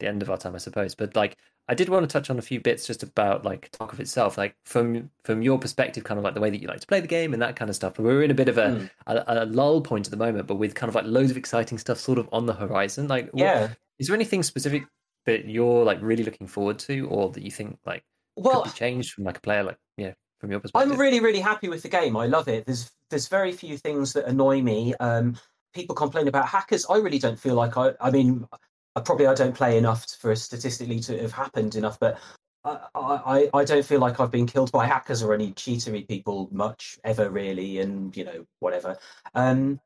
the 0.00 0.08
end 0.08 0.22
of 0.22 0.30
our 0.30 0.38
time, 0.38 0.54
I 0.54 0.58
suppose. 0.58 0.94
But 0.94 1.16
like 1.16 1.36
I 1.70 1.74
did 1.74 1.90
want 1.90 2.08
to 2.08 2.12
touch 2.12 2.30
on 2.30 2.38
a 2.38 2.42
few 2.42 2.60
bits 2.60 2.86
just 2.86 3.02
about 3.02 3.44
like 3.44 3.70
Tarkov 3.72 4.00
itself, 4.00 4.38
like 4.38 4.56
from 4.64 5.10
from 5.24 5.42
your 5.42 5.58
perspective, 5.58 6.02
kind 6.02 6.16
of 6.16 6.24
like 6.24 6.34
the 6.34 6.40
way 6.40 6.48
that 6.48 6.62
you 6.62 6.66
like 6.66 6.80
to 6.80 6.86
play 6.86 7.00
the 7.00 7.06
game 7.06 7.34
and 7.34 7.42
that 7.42 7.56
kind 7.56 7.68
of 7.68 7.76
stuff. 7.76 7.98
We're 7.98 8.22
in 8.22 8.30
a 8.30 8.34
bit 8.34 8.48
of 8.48 8.56
a, 8.56 8.68
mm. 8.68 8.90
a, 9.06 9.44
a, 9.44 9.46
lull 9.46 9.82
point 9.82 10.06
at 10.06 10.10
the 10.10 10.16
moment, 10.16 10.46
but 10.46 10.54
with 10.54 10.74
kind 10.74 10.88
of 10.88 10.94
like 10.94 11.04
loads 11.04 11.30
of 11.30 11.36
exciting 11.36 11.76
stuff 11.76 11.98
sort 11.98 12.18
of 12.18 12.26
on 12.32 12.46
the 12.46 12.54
horizon. 12.54 13.06
Like, 13.06 13.28
yeah, 13.34 13.62
what, 13.62 13.76
is 13.98 14.06
there 14.06 14.14
anything 14.14 14.42
specific 14.42 14.84
that 15.26 15.44
you're 15.46 15.84
like 15.84 15.98
really 16.00 16.24
looking 16.24 16.46
forward 16.46 16.78
to, 16.80 17.06
or 17.08 17.30
that 17.32 17.42
you 17.42 17.50
think 17.50 17.78
like 17.84 18.02
well 18.34 18.62
could 18.62 18.72
be 18.72 18.78
changed 18.78 19.12
from 19.12 19.24
like 19.24 19.36
a 19.36 19.42
player, 19.42 19.62
like 19.62 19.76
yeah, 19.98 20.14
from 20.40 20.50
your 20.50 20.60
perspective? 20.60 20.90
I'm 20.90 20.98
really 20.98 21.20
really 21.20 21.40
happy 21.40 21.68
with 21.68 21.82
the 21.82 21.90
game. 21.90 22.16
I 22.16 22.26
love 22.26 22.48
it. 22.48 22.64
There's 22.64 22.90
there's 23.10 23.28
very 23.28 23.52
few 23.52 23.76
things 23.76 24.14
that 24.14 24.24
annoy 24.24 24.62
me. 24.62 24.94
Um, 25.00 25.36
people 25.74 25.94
complain 25.94 26.28
about 26.28 26.48
hackers. 26.48 26.86
I 26.88 26.96
really 26.96 27.18
don't 27.18 27.38
feel 27.38 27.54
like 27.56 27.76
I. 27.76 27.92
I 28.00 28.10
mean, 28.10 28.46
probably 29.00 29.26
I 29.26 29.34
don't 29.34 29.54
play 29.54 29.78
enough 29.78 30.06
for 30.18 30.34
statistically 30.34 31.00
to 31.00 31.18
have 31.20 31.32
happened 31.32 31.74
enough, 31.74 31.98
but 31.98 32.18
I, 32.64 32.78
I, 32.94 33.50
I 33.54 33.64
don't 33.64 33.84
feel 33.84 34.00
like 34.00 34.20
I've 34.20 34.30
been 34.30 34.46
killed 34.46 34.72
by 34.72 34.86
hackers 34.86 35.22
or 35.22 35.32
any 35.32 35.52
cheatery 35.52 36.06
people 36.06 36.48
much 36.52 36.98
ever 37.04 37.30
really, 37.30 37.80
and 37.80 38.16
you 38.16 38.24
know 38.24 38.46
whatever. 38.60 38.96
Um, 39.34 39.80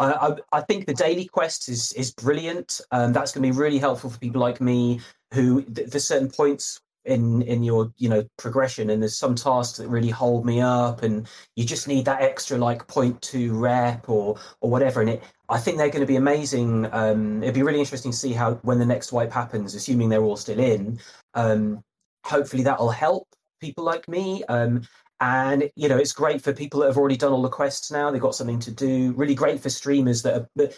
I, 0.00 0.36
I, 0.52 0.60
think 0.60 0.86
the 0.86 0.94
daily 0.94 1.26
quest 1.26 1.68
is 1.68 1.92
is 1.92 2.12
brilliant. 2.12 2.80
Um, 2.92 3.12
that's 3.12 3.32
going 3.32 3.42
to 3.42 3.52
be 3.52 3.58
really 3.58 3.78
helpful 3.78 4.10
for 4.10 4.18
people 4.18 4.40
like 4.40 4.60
me 4.60 5.00
who 5.34 5.62
th- 5.62 5.90
there's 5.90 6.06
certain 6.06 6.30
points 6.30 6.80
in 7.08 7.42
in 7.42 7.62
your 7.62 7.92
you 7.96 8.08
know 8.08 8.24
progression 8.36 8.90
and 8.90 9.02
there's 9.02 9.16
some 9.16 9.34
tasks 9.34 9.78
that 9.78 9.88
really 9.88 10.10
hold 10.10 10.44
me 10.44 10.60
up 10.60 11.02
and 11.02 11.26
you 11.56 11.64
just 11.64 11.88
need 11.88 12.04
that 12.04 12.20
extra 12.20 12.58
like 12.58 12.86
point 12.86 13.20
two 13.22 13.54
rep 13.54 14.08
or 14.08 14.38
or 14.60 14.70
whatever 14.70 15.00
and 15.00 15.10
it 15.10 15.22
i 15.48 15.58
think 15.58 15.78
they're 15.78 15.90
going 15.90 16.00
to 16.00 16.06
be 16.06 16.16
amazing 16.16 16.86
um 16.92 17.42
it'd 17.42 17.54
be 17.54 17.62
really 17.62 17.80
interesting 17.80 18.12
to 18.12 18.16
see 18.16 18.32
how 18.32 18.54
when 18.62 18.78
the 18.78 18.86
next 18.86 19.10
wipe 19.12 19.32
happens 19.32 19.74
assuming 19.74 20.08
they're 20.08 20.22
all 20.22 20.36
still 20.36 20.60
in. 20.60 20.98
Um 21.34 21.82
hopefully 22.24 22.62
that'll 22.62 22.90
help 22.90 23.26
people 23.60 23.84
like 23.84 24.06
me 24.08 24.44
um 24.44 24.82
and 25.20 25.70
you 25.74 25.88
know 25.88 25.96
it's 25.96 26.12
great 26.12 26.42
for 26.42 26.52
people 26.52 26.80
that 26.80 26.86
have 26.86 26.98
already 26.98 27.16
done 27.16 27.32
all 27.32 27.42
the 27.42 27.48
quests 27.48 27.90
now 27.90 28.10
they've 28.10 28.20
got 28.20 28.34
something 28.34 28.60
to 28.60 28.70
do 28.70 29.12
really 29.16 29.34
great 29.34 29.60
for 29.60 29.70
streamers 29.70 30.22
that 30.22 30.34
are 30.34 30.68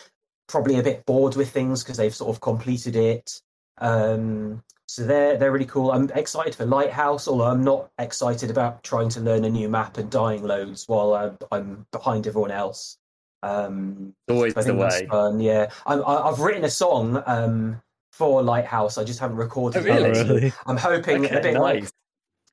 probably 0.46 0.78
a 0.78 0.82
bit 0.82 1.04
bored 1.06 1.36
with 1.36 1.50
things 1.50 1.82
because 1.82 1.96
they've 1.96 2.14
sort 2.14 2.34
of 2.34 2.40
completed 2.40 2.96
it 2.96 3.40
um, 3.80 4.62
so 4.90 5.04
they're 5.04 5.36
they're 5.36 5.52
really 5.52 5.66
cool 5.66 5.92
i'm 5.92 6.10
excited 6.16 6.52
for 6.52 6.66
lighthouse 6.66 7.28
although 7.28 7.46
i'm 7.46 7.62
not 7.62 7.88
excited 8.00 8.50
about 8.50 8.82
trying 8.82 9.08
to 9.08 9.20
learn 9.20 9.44
a 9.44 9.48
new 9.48 9.68
map 9.68 9.96
and 9.98 10.10
dying 10.10 10.42
loads 10.42 10.88
while 10.88 11.14
i'm, 11.14 11.38
I'm 11.52 11.86
behind 11.92 12.26
everyone 12.26 12.50
else 12.50 12.96
um, 13.44 14.12
always 14.28 14.52
the 14.52 14.74
way 14.74 15.06
fun. 15.08 15.38
yeah 15.38 15.70
I'm, 15.86 16.02
i've 16.04 16.40
written 16.40 16.64
a 16.64 16.70
song 16.70 17.22
um, 17.26 17.80
for 18.10 18.42
lighthouse 18.42 18.98
i 18.98 19.04
just 19.04 19.20
haven't 19.20 19.36
recorded 19.36 19.82
oh, 19.82 19.84
really? 19.84 20.10
it 20.10 20.28
really? 20.28 20.52
i'm 20.66 20.76
hoping 20.76 21.24
okay, 21.24 21.36
a 21.36 21.40
bit 21.40 21.54
nice. 21.54 21.60
like 21.60 21.92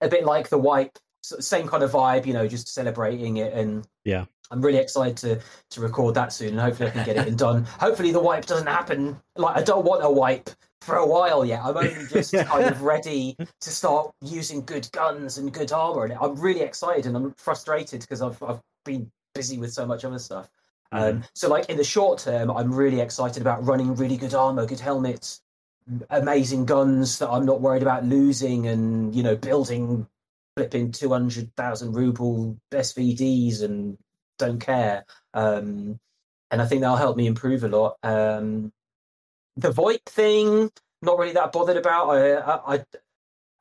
a 0.02 0.08
bit 0.08 0.24
like 0.24 0.50
the 0.50 0.60
wipe 0.60 1.00
same 1.40 1.68
kind 1.68 1.84
of 1.84 1.92
vibe, 1.92 2.26
you 2.26 2.34
know, 2.34 2.48
just 2.48 2.74
celebrating 2.74 3.38
it. 3.38 3.54
And 3.54 3.88
yeah, 4.04 4.26
I'm 4.52 4.62
really 4.62 4.80
excited 4.80 5.18
to 5.18 5.42
to 5.72 5.82
record 5.82 6.16
that 6.16 6.34
soon, 6.34 6.50
and 6.50 6.60
hopefully 6.60 6.90
I 6.90 6.92
can 6.92 7.06
get 7.06 7.28
it 7.28 7.38
done. 7.38 7.64
hopefully 7.80 8.12
the 8.12 8.20
wipe 8.20 8.46
doesn't 8.46 8.68
happen. 8.68 9.20
Like 9.36 9.58
I 9.58 9.64
don't 9.64 9.86
want 9.86 10.04
a 10.04 10.10
wipe 10.10 10.50
for 10.82 10.96
a 10.96 11.06
while 11.06 11.44
yet. 11.46 11.62
I'm 11.64 11.76
only 11.76 12.08
just 12.10 12.34
kind 12.46 12.66
of 12.66 12.82
ready 12.82 13.36
to 13.38 13.70
start 13.70 14.12
using 14.22 14.64
good 14.64 14.90
guns 14.92 15.38
and 15.38 15.54
good 15.54 15.72
armor, 15.72 16.06
and 16.06 16.14
I'm 16.14 16.36
really 16.36 16.62
excited 16.62 17.06
and 17.06 17.16
I'm 17.16 17.34
frustrated 17.38 18.02
because 18.02 18.22
I've 18.22 18.42
I've 18.44 18.62
been 18.86 19.12
busy 19.34 19.58
with 19.58 19.74
so 19.74 19.86
much 19.86 20.06
other 20.06 20.20
stuff. 20.20 20.50
Um, 20.92 21.24
so 21.34 21.50
like 21.50 21.70
in 21.70 21.78
the 21.78 21.84
short 21.84 22.20
term, 22.20 22.50
I'm 22.50 22.74
really 22.74 23.02
excited 23.02 23.42
about 23.42 23.66
running 23.66 23.96
really 23.96 24.18
good 24.18 24.34
armor, 24.34 24.66
good 24.66 24.80
helmets, 24.80 25.42
amazing 26.10 26.66
guns 26.66 27.20
that 27.20 27.30
I'm 27.30 27.46
not 27.46 27.62
worried 27.62 27.82
about 27.82 28.06
losing, 28.06 28.68
and 28.68 29.14
you 29.14 29.24
know 29.24 29.36
building 29.36 30.08
flipping 30.58 30.92
200,000 30.92 31.94
ruble 31.94 32.58
SVDs 32.72 33.62
and 33.62 33.96
don't 34.40 34.60
care. 34.60 35.06
Um, 35.36 36.00
and 36.50 36.62
I 36.62 36.66
think 36.66 36.82
that'll 36.82 36.98
help 36.98 37.16
me 37.16 37.28
improve 37.28 37.64
a 37.64 37.68
lot. 37.68 37.98
Um, 38.02 38.72
the 39.56 39.72
VoIP 39.72 40.04
thing, 40.08 40.72
not 41.04 41.20
really 41.20 41.34
that 41.34 41.52
bothered 41.52 41.78
about. 41.78 42.10
I, 42.10 42.76
I, 42.76 42.86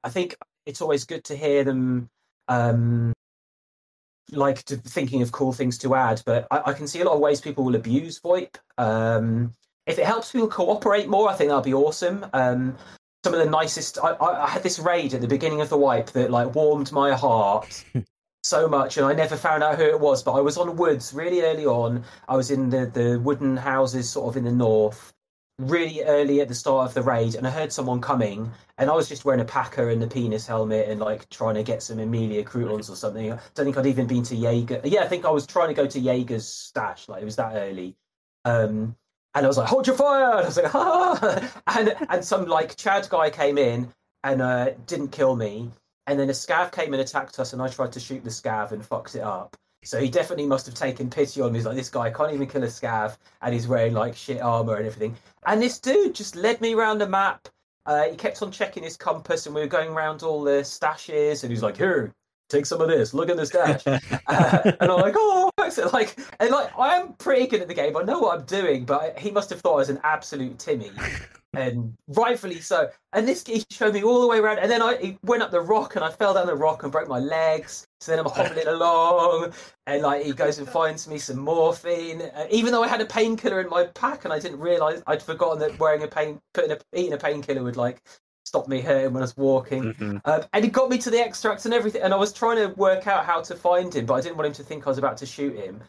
I 0.05 0.09
think 0.09 0.37
it's 0.65 0.81
always 0.81 1.05
good 1.05 1.25
to 1.25 1.37
hear 1.37 1.65
them 1.65 2.09
um, 2.49 3.13
like 4.33 4.63
to, 4.65 4.77
thinking 4.77 5.21
of 5.21 5.33
cool 5.33 5.53
things 5.53 5.77
to 5.79 5.95
add, 5.95 6.23
but 6.25 6.47
I, 6.51 6.63
I, 6.67 6.73
can 6.73 6.87
see 6.87 7.01
a 7.01 7.05
lot 7.05 7.15
of 7.15 7.21
ways 7.21 7.43
people 7.43 7.65
will 7.65 7.77
abuse 7.77 8.21
VoIP. 8.21 8.57
Um, 8.79 9.53
if 9.87 9.99
it 9.99 10.07
helps 10.07 10.33
people 10.33 10.49
cooperate 10.49 11.09
more, 11.09 11.29
I 11.29 11.35
think 11.35 11.49
that'll 11.49 11.63
be 11.63 11.75
awesome. 11.75 12.25
Um, 12.33 12.77
some 13.27 13.35
of 13.35 13.45
the 13.45 13.51
nicest. 13.51 13.99
I, 13.99 14.11
I, 14.11 14.45
I, 14.45 14.49
had 14.49 14.63
this 14.63 14.79
raid 14.79 15.13
at 15.13 15.21
the 15.21 15.27
beginning 15.27 15.61
of 15.61 15.69
the 15.69 15.77
wipe 15.77 16.11
that 16.11 16.31
like 16.31 16.55
warmed 16.55 16.93
my 16.93 17.13
heart 17.13 17.85
so 18.45 18.69
much, 18.69 18.99
and 18.99 19.05
I 19.05 19.15
never 19.15 19.37
found 19.37 19.65
out 19.65 19.79
who 19.79 19.83
it 19.83 19.99
was. 19.99 20.23
But 20.23 20.35
I 20.35 20.41
was 20.41 20.57
on 20.57 20.77
woods 20.77 21.13
really 21.13 21.43
early 21.43 21.67
on. 21.67 22.05
I 22.29 22.37
was 22.37 22.53
in 22.53 22.71
the 22.71 22.87
the 22.87 23.19
wooden 23.19 23.57
houses, 23.57 24.09
sort 24.09 24.29
of 24.29 24.37
in 24.37 24.45
the 24.45 24.53
north, 24.53 25.13
really 25.59 26.05
early 26.05 26.41
at 26.41 26.47
the 26.47 26.55
start 26.55 26.87
of 26.87 26.95
the 26.95 27.03
raid, 27.03 27.35
and 27.35 27.49
I 27.49 27.51
heard 27.51 27.73
someone 27.73 28.01
coming, 28.01 28.49
and 28.79 28.89
I 28.89 28.95
was 28.95 29.09
just 29.09 29.25
wearing 29.25 29.41
a 29.41 29.45
PACA 29.45 29.89
and 29.89 30.01
the 30.01 30.07
penis 30.07 30.47
helmet 30.47 30.89
and 30.89 31.01
like 31.01 31.29
trying 31.29 31.57
to 31.57 31.65
get 31.65 31.83
some 31.83 31.99
Emelya 31.99 32.45
croutons 32.45 32.89
or 32.89 32.95
something. 32.95 33.33
I 33.33 33.41
don't 33.57 33.65
think 33.67 33.77
I'd 33.77 33.87
even 33.87 34.07
been 34.07 34.23
to 34.23 34.37
Jaeger. 34.37 34.83
Yeah, 34.85 35.03
I 35.03 35.09
think 35.09 35.25
I 35.25 35.31
was 35.31 35.49
trying 35.49 35.69
to 35.69 35.75
go 35.75 35.89
to 35.89 35.99
Jaeger's 35.99 36.47
stash. 36.47 37.09
Like 37.09 37.23
it 37.23 37.25
was 37.25 37.35
that 37.35 37.57
early. 37.57 37.97
Um, 38.45 38.95
and 39.37 39.45
I 39.45 39.49
was 39.49 39.59
like, 39.59 39.69
"Hold 39.69 39.87
your 39.87 39.97
fire!" 39.97 40.31
And 40.33 40.41
I 40.41 40.47
was 40.47 40.57
like, 40.57 40.75
"Ah!" 40.75 41.53
And 41.69 41.95
and 42.09 42.25
some 42.25 42.47
like 42.47 42.75
Chad 42.77 43.07
guy 43.11 43.31
came 43.31 43.59
in 43.59 43.93
and 44.25 44.43
uh, 44.43 44.71
didn't 44.87 45.09
kill 45.09 45.37
me. 45.37 45.71
and 46.09 46.19
then 46.19 46.29
a 46.29 46.33
scav 46.33 46.73
came 46.73 46.93
and 46.95 47.03
attacked 47.03 47.39
us, 47.39 47.53
and 47.53 47.61
I 47.61 47.69
tried 47.69 47.93
to 47.93 48.01
shoot 48.01 48.25
the 48.25 48.31
scav 48.31 48.73
and 48.73 48.85
fucked 48.85 49.15
it 49.15 49.21
up. 49.23 49.57
So 49.85 50.01
he 50.01 50.09
definitely 50.09 50.47
must 50.47 50.67
have 50.67 50.75
taken 50.75 51.11
pity 51.11 51.41
on 51.41 51.53
me. 51.53 51.59
He's 51.59 51.67
like, 51.67 51.77
this 51.77 51.91
guy 51.91 52.11
can't 52.11 52.33
even 52.33 52.49
kill 52.49 52.65
a 52.65 52.67
scav, 52.67 53.17
and 53.43 53.55
he's 53.55 53.69
wearing 53.69 53.93
like 53.93 54.17
shit 54.17 54.41
armor 54.41 54.77
and 54.77 54.87
everything. 54.87 55.17
And 55.47 55.63
this 55.63 55.79
dude 55.79 56.15
just 56.15 56.35
led 56.35 56.61
me 56.61 56.75
around 56.75 56.99
the 56.99 57.09
map. 57.09 57.49
Uh, 57.85 58.05
he 58.05 58.17
kept 58.17 58.43
on 58.43 58.51
checking 58.51 58.83
his 58.83 58.97
compass, 58.97 59.47
and 59.47 59.55
we 59.55 59.61
were 59.61 59.69
going 59.69 59.91
around 59.91 60.23
all 60.23 60.43
the 60.43 60.63
stashes, 60.63 61.43
and 61.43 61.51
he 61.51 61.55
was 61.55 61.63
like, 61.63 61.77
"Here, 61.77 62.13
take 62.49 62.67
some 62.67 62.81
of 62.81 62.89
this. 62.89 63.15
Look 63.15 63.29
at 63.29 63.37
this 63.37 63.51
stash." 63.51 63.87
uh, 63.87 63.99
and 64.81 64.91
I'm 64.91 65.01
like, 65.01 65.15
"Oh, 65.17 65.51
so 65.71 65.89
like, 65.93 66.19
and 66.41 66.51
like, 66.51 66.77
I 66.79 66.97
am 66.97 67.15
pretty 67.15 67.47
good 67.47 67.61
at 67.61 67.69
the 67.69 67.75
game. 67.75 67.97
I 67.97 68.03
know 68.03 68.21
what 68.21 68.39
I'm 68.39 68.45
doing, 68.47 68.85
but 68.85 69.19
he 69.19 69.31
must 69.31 69.51
have 69.51 69.61
thought 69.61 69.75
I 69.75 69.77
was 69.77 69.91
an 69.91 70.01
absolute 70.05 70.59
Timmy." 70.59 70.91
and 71.57 71.95
rightfully 72.09 72.61
so. 72.61 72.91
And 73.13 73.27
this 73.27 73.45
he 73.47 73.65
showed 73.71 73.95
me 73.95 74.03
all 74.03 74.21
the 74.21 74.27
way 74.27 74.39
around, 74.39 74.59
and 74.59 74.71
then 74.71 74.83
I 74.83 74.97
he 74.97 75.19
went 75.23 75.43
up 75.43 75.51
the 75.51 75.61
rock, 75.61 75.97
and 75.97 76.05
I 76.05 76.11
fell 76.11 76.35
down 76.35 76.47
the 76.47 76.55
rock 76.55 76.83
and 76.83 76.93
broke 76.93 77.09
my 77.09 77.19
legs. 77.19 77.87
So 78.01 78.13
then 78.13 78.19
I'm 78.19 78.31
hobbling 78.31 78.67
along, 78.67 79.55
and 79.87 80.03
like 80.03 80.25
he 80.25 80.33
goes 80.33 80.59
and 80.59 80.69
finds 80.69 81.09
me 81.09 81.19
some 81.19 81.39
morphine, 81.39 82.23
uh, 82.23 82.47
even 82.51 82.73
though 82.73 82.83
I 82.83 82.89
had 82.89 83.01
a 83.01 83.07
painkiller 83.07 83.61
in 83.61 83.71
my 83.71 83.85
pack, 83.85 84.25
and 84.25 84.33
I 84.33 84.39
didn't 84.39 84.61
realize 84.61 85.03
I'd 85.07 85.23
forgotten 85.23 85.59
that 85.61 85.79
wearing 85.79 86.03
a 86.03 86.09
pain, 86.09 86.41
putting 86.53 86.73
a 86.73 86.79
eating 86.95 87.15
a 87.15 87.19
painkiller 87.19 87.63
would 87.63 87.77
like 87.77 88.03
stop 88.47 88.69
me 88.69 88.81
hurting 88.81 89.13
when 89.13 89.23
I 89.23 89.25
was 89.25 89.37
walking. 89.37 89.93
Mhm. 89.95 90.21
Um, 90.25 90.45
and 90.53 90.65
he 90.65 90.71
got 90.71 90.89
me 90.89 90.99
to 90.99 91.11
the 91.11 91.19
extracts 91.19 91.65
and 91.65 91.75
everything, 91.75 92.03
and 92.03 92.15
I 92.15 92.17
was 92.17 92.33
trying 92.33 92.57
to 92.59 92.69
work 92.77 93.09
out 93.09 93.25
how 93.27 93.41
to 93.43 93.57
find 93.57 93.93
him, 93.93 94.07
but 94.07 94.15
I 94.15 94.21
didn't 94.21 94.37
want 94.37 94.47
him 94.47 94.53
to 94.55 94.63
think 94.63 94.87
I 94.87 94.91
was 94.91 94.99
about 94.99 95.17
to 95.19 95.27
shoot 95.27 95.57
him. 95.57 95.83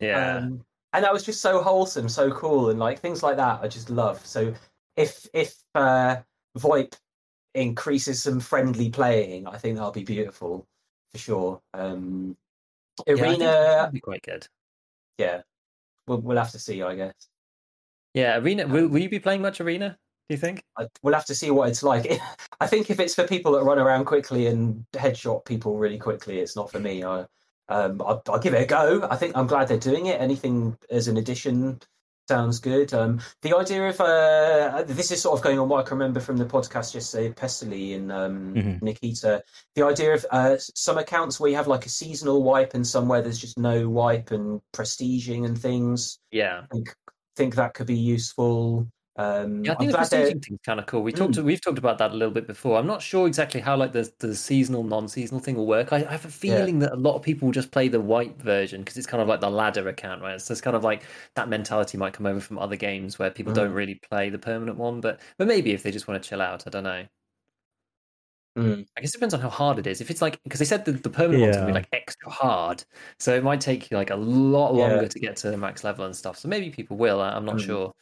Yeah. 0.00 0.36
Um, 0.36 0.64
and 0.92 1.04
that 1.04 1.12
was 1.12 1.24
just 1.24 1.40
so 1.40 1.60
wholesome, 1.60 2.08
so 2.08 2.30
cool, 2.30 2.70
and 2.70 2.78
like 2.78 3.00
things 3.00 3.22
like 3.24 3.36
that, 3.38 3.60
I 3.60 3.66
just 3.68 3.90
love. 3.90 4.24
So 4.24 4.54
if 4.94 5.26
if 5.34 5.56
uh, 5.74 6.16
VoIP 6.56 6.94
increases 7.54 8.22
some 8.22 8.38
friendly 8.38 8.88
playing, 8.88 9.48
I 9.48 9.58
think 9.58 9.74
that'll 9.76 9.90
be 9.90 10.04
beautiful 10.04 10.66
for 11.10 11.18
sure. 11.18 11.60
Um, 11.74 12.36
Yeah, 13.06 13.14
Arena, 13.14 13.44
that'd 13.44 13.92
be 13.92 14.00
quite 14.00 14.22
good. 14.22 14.46
yeah, 15.18 15.42
we'll 16.06 16.20
we'll 16.20 16.38
have 16.38 16.52
to 16.52 16.58
see, 16.60 16.82
I 16.82 16.94
guess. 16.94 17.28
Yeah, 18.14 18.38
Arena. 18.38 18.66
Will, 18.68 18.86
will 18.88 19.00
you 19.00 19.08
be 19.10 19.18
playing 19.20 19.42
much 19.42 19.60
Arena? 19.60 19.98
Do 20.28 20.34
you 20.34 20.38
think? 20.38 20.62
I, 20.76 20.86
we'll 21.02 21.14
have 21.14 21.26
to 21.26 21.34
see 21.34 21.50
what 21.50 21.68
it's 21.68 21.82
like. 21.82 22.20
I 22.60 22.66
think 22.66 22.90
if 22.90 22.98
it's 23.00 23.14
for 23.14 23.26
people 23.26 23.52
that 23.52 23.62
run 23.62 23.78
around 23.78 24.06
quickly 24.06 24.46
and 24.46 24.84
headshot 24.92 25.44
people 25.44 25.76
really 25.78 25.98
quickly, 25.98 26.40
it's 26.40 26.56
not 26.56 26.70
for 26.70 26.80
me. 26.80 27.04
I, 27.04 27.26
um, 27.68 28.00
I'll, 28.04 28.22
I'll 28.28 28.38
give 28.40 28.54
it 28.54 28.62
a 28.62 28.66
go. 28.66 29.06
I 29.08 29.16
think 29.16 29.36
I'm 29.36 29.46
glad 29.46 29.68
they're 29.68 29.78
doing 29.78 30.06
it. 30.06 30.20
Anything 30.20 30.76
as 30.90 31.06
an 31.08 31.16
addition 31.16 31.80
sounds 32.28 32.58
good. 32.58 32.92
Um, 32.92 33.20
the 33.42 33.56
idea 33.56 33.88
of 33.88 34.00
uh, 34.00 34.82
this 34.88 35.12
is 35.12 35.22
sort 35.22 35.38
of 35.38 35.44
going 35.44 35.60
on 35.60 35.68
what 35.68 35.84
I 35.84 35.88
can 35.88 35.96
remember 35.98 36.18
from 36.18 36.38
the 36.38 36.44
podcast 36.44 36.92
yesterday, 36.92 37.32
Pestily 37.32 37.94
and 37.94 38.10
um, 38.10 38.54
Mhm. 38.54 38.82
Nikita. 38.82 39.44
The 39.76 39.84
idea 39.86 40.14
of 40.14 40.26
uh, 40.32 40.56
some 40.58 40.98
accounts 40.98 41.38
where 41.38 41.50
you 41.50 41.56
have 41.56 41.68
like 41.68 41.86
a 41.86 41.88
seasonal 41.88 42.42
wipe 42.42 42.74
and 42.74 42.84
some 42.84 43.06
where 43.06 43.22
there's 43.22 43.38
just 43.38 43.58
no 43.58 43.88
wipe 43.88 44.32
and 44.32 44.60
prestiging 44.74 45.44
and 45.44 45.56
things. 45.56 46.18
Yeah. 46.32 46.62
I 46.64 46.74
think, 46.74 46.94
think 47.36 47.54
that 47.54 47.74
could 47.74 47.86
be 47.86 47.94
useful. 47.96 48.88
Um, 49.18 49.64
Yeah, 49.64 49.72
I 49.72 49.74
think 49.76 49.90
the 49.92 49.96
they're- 49.96 50.26
prestiging 50.26 50.44
thing's 50.44 50.60
kind 50.62 50.78
of 50.78 50.84
cool. 50.84 51.02
We 51.02 51.10
talked, 51.10 51.38
we've 51.38 51.60
talked 51.60 51.78
about 51.78 51.96
that 51.98 52.10
a 52.10 52.14
little 52.14 52.34
bit 52.34 52.46
before. 52.46 52.78
I'm 52.78 52.86
not 52.86 53.00
sure 53.00 53.26
exactly 53.26 53.60
how 53.62 53.74
like 53.74 53.92
the 53.92 54.12
the 54.18 54.34
seasonal, 54.34 54.84
non-seasonal 54.84 55.40
thing 55.40 55.56
will 55.56 55.66
work. 55.66 55.90
I, 55.92 55.98
I 56.04 56.10
have 56.12 56.26
a 56.26 56.30
feeling 56.30 56.80
that 56.80 56.92
a 56.92 56.96
lot 56.96 57.14
of 57.14 57.22
people 57.22 57.46
will 57.46 57.52
just 57.54 57.70
play 57.70 57.88
the 57.88 58.00
white 58.00 58.36
version 58.40 58.82
because 58.82 58.98
it's 58.98 59.06
kind 59.06 59.22
of 59.22 59.28
like 59.28 59.40
the 59.40 59.48
ladder 59.50 59.88
account, 59.88 60.20
right? 60.20 60.38
So 60.40 60.52
it's 60.52 60.60
kind 60.60 60.76
of 60.76 60.84
like 60.84 61.02
that 61.34 61.48
mentality 61.48 61.96
might 61.96 62.12
come 62.12 62.26
over 62.26 62.40
from 62.40 62.58
other 62.58 62.76
games 62.76 63.18
where 63.18 63.30
people 63.30 63.54
don't 63.54 63.70
Mm. 63.72 63.74
really 63.76 63.94
play 63.94 64.28
the 64.28 64.38
permanent 64.38 64.76
one. 64.76 65.00
But 65.00 65.20
but 65.38 65.46
maybe 65.46 65.72
if 65.72 65.82
they 65.82 65.90
just 65.90 66.06
want 66.06 66.22
to 66.22 66.28
chill 66.28 66.42
out, 66.42 66.66
I 66.66 66.70
don't 66.70 66.84
know. 66.84 67.06
Mm. 68.58 68.86
I 68.96 69.00
guess 69.02 69.10
it 69.10 69.18
depends 69.18 69.34
on 69.34 69.40
how 69.40 69.50
hard 69.50 69.78
it 69.78 69.86
is. 69.86 70.00
If 70.00 70.10
it's 70.10 70.22
like 70.22 70.42
because 70.42 70.58
they 70.58 70.64
said 70.64 70.84
the, 70.86 70.92
the 70.92 71.10
permanent 71.10 71.42
one's 71.42 71.56
gonna 71.56 71.66
be 71.68 71.72
like 71.74 71.88
extra 71.92 72.30
hard, 72.30 72.84
so 73.18 73.34
it 73.34 73.44
might 73.44 73.60
take 73.60 73.90
you 73.90 73.96
like 73.98 74.10
a 74.10 74.16
lot 74.16 74.74
Yeah. 74.74 74.88
longer 74.88 75.08
to 75.08 75.18
get 75.18 75.36
to 75.38 75.50
the 75.50 75.58
max 75.58 75.84
level 75.84 76.06
and 76.06 76.16
stuff. 76.16 76.38
So 76.38 76.48
maybe 76.48 76.70
people 76.70 76.96
will. 76.96 77.20
I- 77.20 77.30
I'm 77.32 77.44
not 77.44 77.56
Mm. 77.56 77.66
sure. 77.66 77.92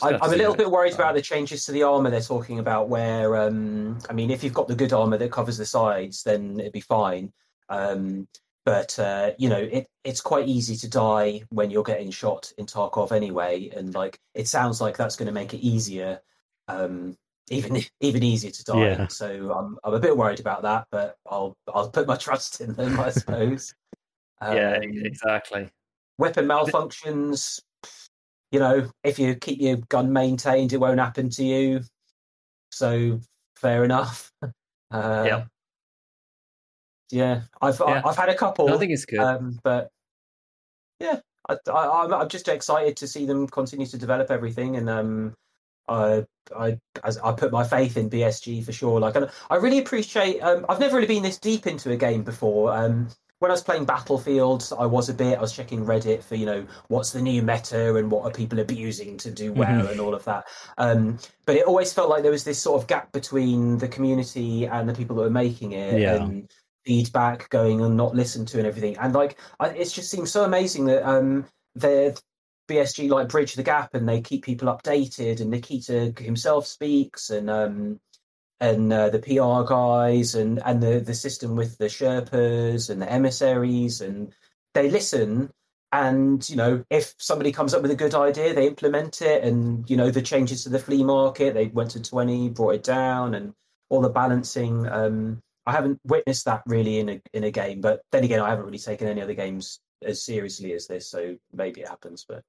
I, 0.00 0.14
I'm 0.14 0.32
a 0.32 0.36
little 0.36 0.54
bit 0.54 0.70
worried 0.70 0.94
about 0.94 1.14
the 1.14 1.20
changes 1.22 1.66
to 1.66 1.72
the 1.72 1.82
armor 1.82 2.08
they're 2.08 2.20
talking 2.20 2.58
about. 2.58 2.88
Where, 2.88 3.36
um, 3.36 3.98
I 4.08 4.14
mean, 4.14 4.30
if 4.30 4.42
you've 4.42 4.54
got 4.54 4.68
the 4.68 4.74
good 4.74 4.92
armor 4.92 5.18
that 5.18 5.30
covers 5.30 5.58
the 5.58 5.66
sides, 5.66 6.22
then 6.22 6.58
it'd 6.58 6.72
be 6.72 6.80
fine. 6.80 7.32
Um, 7.68 8.26
but 8.64 8.98
uh, 8.98 9.32
you 9.38 9.48
know, 9.48 9.58
it, 9.58 9.86
it's 10.04 10.20
quite 10.20 10.48
easy 10.48 10.76
to 10.76 10.88
die 10.88 11.42
when 11.50 11.70
you're 11.70 11.82
getting 11.82 12.10
shot 12.10 12.52
in 12.56 12.66
Tarkov 12.66 13.12
anyway, 13.12 13.70
and 13.76 13.92
like 13.92 14.18
it 14.34 14.48
sounds 14.48 14.80
like 14.80 14.96
that's 14.96 15.16
going 15.16 15.26
to 15.26 15.32
make 15.32 15.52
it 15.52 15.58
easier, 15.58 16.20
um, 16.68 17.16
even 17.50 17.82
even 18.00 18.22
easier 18.22 18.50
to 18.50 18.64
die. 18.64 18.78
Yeah. 18.78 19.08
So 19.08 19.52
I'm 19.52 19.78
I'm 19.84 19.94
a 19.94 20.00
bit 20.00 20.16
worried 20.16 20.40
about 20.40 20.62
that, 20.62 20.86
but 20.90 21.16
I'll 21.28 21.56
I'll 21.74 21.90
put 21.90 22.06
my 22.06 22.16
trust 22.26 22.60
in 22.60 22.72
them, 22.74 22.98
I 22.98 23.10
suppose. 23.10 23.74
yeah, 24.40 24.76
Um, 24.76 24.82
exactly. 24.82 25.68
weapon 26.18 26.46
malfunctions 26.46 27.60
you 28.52 28.58
know 28.60 28.88
if 29.02 29.18
you 29.18 29.34
keep 29.34 29.60
your 29.60 29.76
gun 29.88 30.12
maintained 30.12 30.72
it 30.72 30.78
won't 30.78 31.00
happen 31.00 31.28
to 31.30 31.44
you 31.44 31.80
so 32.70 33.20
fair 33.56 33.84
enough 33.84 34.30
uh, 34.90 35.24
Yeah. 35.26 35.44
yeah 37.10 37.40
i've 37.60 37.80
Yeah. 37.80 38.02
i've 38.04 38.16
had 38.16 38.28
a 38.28 38.34
couple 38.34 38.68
No, 38.68 38.76
I 38.76 38.78
think 38.78 38.92
it's 38.92 39.04
good. 39.06 39.20
um 39.20 39.58
but 39.64 39.88
yeah 41.00 41.18
I, 41.48 41.56
I 41.70 42.04
i'm 42.04 42.14
I'm 42.14 42.28
just 42.28 42.48
excited 42.48 42.96
to 42.98 43.08
see 43.08 43.26
them 43.26 43.48
continue 43.48 43.86
to 43.86 43.98
develop 43.98 44.30
everything 44.30 44.76
and 44.76 44.88
um 44.88 45.34
I, 45.88 46.24
I, 46.56 46.78
as 47.04 47.18
I 47.18 47.32
put 47.32 47.50
my 47.50 47.64
faith 47.64 47.96
in 47.96 48.08
BSG 48.08 48.64
for 48.64 48.72
sure. 48.72 49.00
Like, 49.00 49.16
and 49.16 49.28
I 49.50 49.56
really 49.56 49.78
appreciate. 49.80 50.40
Um, 50.40 50.64
I've 50.68 50.78
never 50.78 50.94
really 50.96 51.08
been 51.08 51.24
this 51.24 51.38
deep 51.38 51.66
into 51.66 51.90
a 51.90 51.96
game 51.96 52.22
before. 52.22 52.72
Um, 52.72 53.08
when 53.42 53.50
I 53.50 53.54
was 53.54 53.62
playing 53.64 53.86
Battlefield, 53.86 54.72
I 54.78 54.86
was 54.86 55.08
a 55.08 55.14
bit. 55.14 55.36
I 55.36 55.40
was 55.40 55.52
checking 55.52 55.84
Reddit 55.84 56.22
for 56.22 56.36
you 56.36 56.46
know 56.46 56.64
what's 56.86 57.10
the 57.10 57.20
new 57.20 57.42
meta 57.42 57.96
and 57.96 58.08
what 58.08 58.22
are 58.24 58.30
people 58.30 58.60
abusing 58.60 59.16
to 59.18 59.32
do 59.32 59.52
well 59.52 59.82
Mhm. 59.84 59.90
and 59.90 60.00
all 60.00 60.14
of 60.14 60.22
that. 60.26 60.44
Um, 60.78 61.18
but 61.44 61.56
it 61.56 61.66
always 61.66 61.92
felt 61.92 62.08
like 62.08 62.22
there 62.22 62.30
was 62.30 62.44
this 62.44 62.60
sort 62.62 62.80
of 62.80 62.86
gap 62.86 63.10
between 63.10 63.78
the 63.78 63.88
community 63.88 64.66
and 64.66 64.88
the 64.88 64.94
people 64.94 65.16
that 65.16 65.22
were 65.22 65.30
making 65.30 65.72
it, 65.72 66.00
Yeah. 66.00 66.22
and 66.22 66.48
feedback 66.84 67.50
going 67.50 67.80
and 67.80 67.96
not 67.96 68.14
listened 68.14 68.46
to 68.48 68.58
and 68.58 68.66
everything. 68.66 68.96
And 68.98 69.12
like, 69.12 69.36
I, 69.58 69.70
it 69.70 69.88
just 69.90 70.08
seems 70.08 70.30
so 70.30 70.44
amazing 70.44 70.84
that 70.84 71.02
um, 71.04 71.44
they're 71.74 72.14
BSG 72.68 73.08
like 73.08 73.28
bridge 73.28 73.54
the 73.54 73.64
gap 73.64 73.94
and 73.94 74.08
they 74.08 74.20
keep 74.20 74.44
people 74.44 74.68
updated. 74.68 75.40
And 75.40 75.50
Nikita 75.50 76.14
himself 76.16 76.68
speaks, 76.68 77.30
and 77.30 77.50
um, 77.50 77.98
and 78.62 78.92
uh, 78.92 79.10
the 79.10 79.18
PR 79.18 79.68
guys, 79.68 80.36
and 80.36 80.62
and 80.64 80.80
the 80.80 81.00
the 81.00 81.14
system 81.14 81.56
with 81.56 81.76
the 81.78 81.86
Sherpas 81.86 82.88
and 82.88 83.02
the 83.02 83.12
emissaries, 83.12 84.00
and 84.00 84.32
they 84.72 84.88
listen. 84.88 85.50
And 85.90 86.48
you 86.48 86.56
know, 86.56 86.84
if 86.88 87.14
somebody 87.18 87.52
comes 87.52 87.74
up 87.74 87.82
with 87.82 87.90
a 87.90 87.96
good 87.96 88.14
idea, 88.14 88.54
they 88.54 88.68
implement 88.68 89.20
it. 89.20 89.42
And 89.42 89.90
you 89.90 89.96
know, 89.96 90.10
the 90.10 90.22
changes 90.22 90.62
to 90.62 90.70
the 90.70 90.78
flea 90.78 91.02
market, 91.02 91.54
they 91.54 91.66
went 91.66 91.90
to 91.90 92.00
twenty, 92.00 92.48
brought 92.48 92.76
it 92.76 92.84
down, 92.84 93.34
and 93.34 93.52
all 93.90 94.00
the 94.00 94.08
balancing. 94.08 94.86
Um, 94.86 95.40
I 95.66 95.72
haven't 95.72 96.00
witnessed 96.04 96.44
that 96.46 96.62
really 96.66 97.00
in 97.00 97.08
a 97.08 97.22
in 97.32 97.44
a 97.44 97.50
game, 97.50 97.80
but 97.80 98.02
then 98.12 98.22
again, 98.24 98.40
I 98.40 98.50
haven't 98.50 98.64
really 98.64 98.78
taken 98.78 99.08
any 99.08 99.22
other 99.22 99.34
games 99.34 99.80
as 100.02 100.24
seriously 100.24 100.72
as 100.72 100.86
this, 100.86 101.08
so 101.08 101.36
maybe 101.52 101.80
it 101.80 101.88
happens. 101.88 102.24
But 102.28 102.42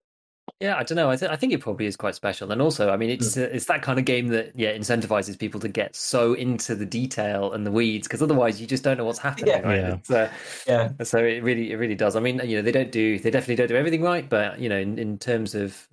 Yeah, 0.60 0.78
I 0.78 0.84
don't 0.84 0.96
know. 0.96 1.10
I, 1.10 1.18
th- 1.18 1.30
I 1.30 1.36
think 1.36 1.52
it 1.52 1.60
probably 1.60 1.88
is 1.88 1.98
quite 1.98 2.16
special, 2.16 2.52
and 2.52 2.62
also, 2.62 2.90
I 2.90 2.96
mean, 2.96 3.10
it's 3.10 3.36
uh, 3.36 3.50
it's 3.52 3.66
that 3.66 3.82
kind 3.82 4.00
of 4.00 4.06
game 4.06 4.28
that 4.30 4.52
yeah 4.56 4.72
incentivizes 4.72 5.38
people 5.38 5.60
to 5.60 5.68
get 5.68 5.96
so 5.96 6.34
into 6.34 6.74
the 6.76 6.86
detail 6.86 7.52
and 7.52 7.66
the 7.66 7.72
weeds 7.72 8.08
because 8.08 8.22
otherwise 8.22 8.62
you 8.62 8.68
just 8.68 8.84
don't 8.84 8.98
know 8.98 9.04
what's 9.06 9.20
happening. 9.20 9.56
Yeah. 9.56 9.62
right? 9.62 10.02
Yeah. 10.10 10.16
Uh, 10.16 10.32
yeah, 10.66 11.04
so 11.04 11.18
it 11.20 11.44
really 11.44 11.72
it 11.72 11.76
really 11.76 11.96
does. 11.96 12.16
I 12.16 12.22
mean, 12.22 12.40
you 12.46 12.58
know, 12.58 12.62
they 12.62 12.72
don't 12.72 12.92
do 12.92 13.20
they 13.20 13.32
definitely 13.32 13.56
don't 13.56 13.68
do 13.68 13.76
everything 13.76 14.02
right, 14.02 14.28
but 14.30 14.60
you 14.60 14.70
know, 14.70 14.78
in, 14.78 14.98
in 14.98 15.18
terms 15.18 15.54
of 15.56 15.88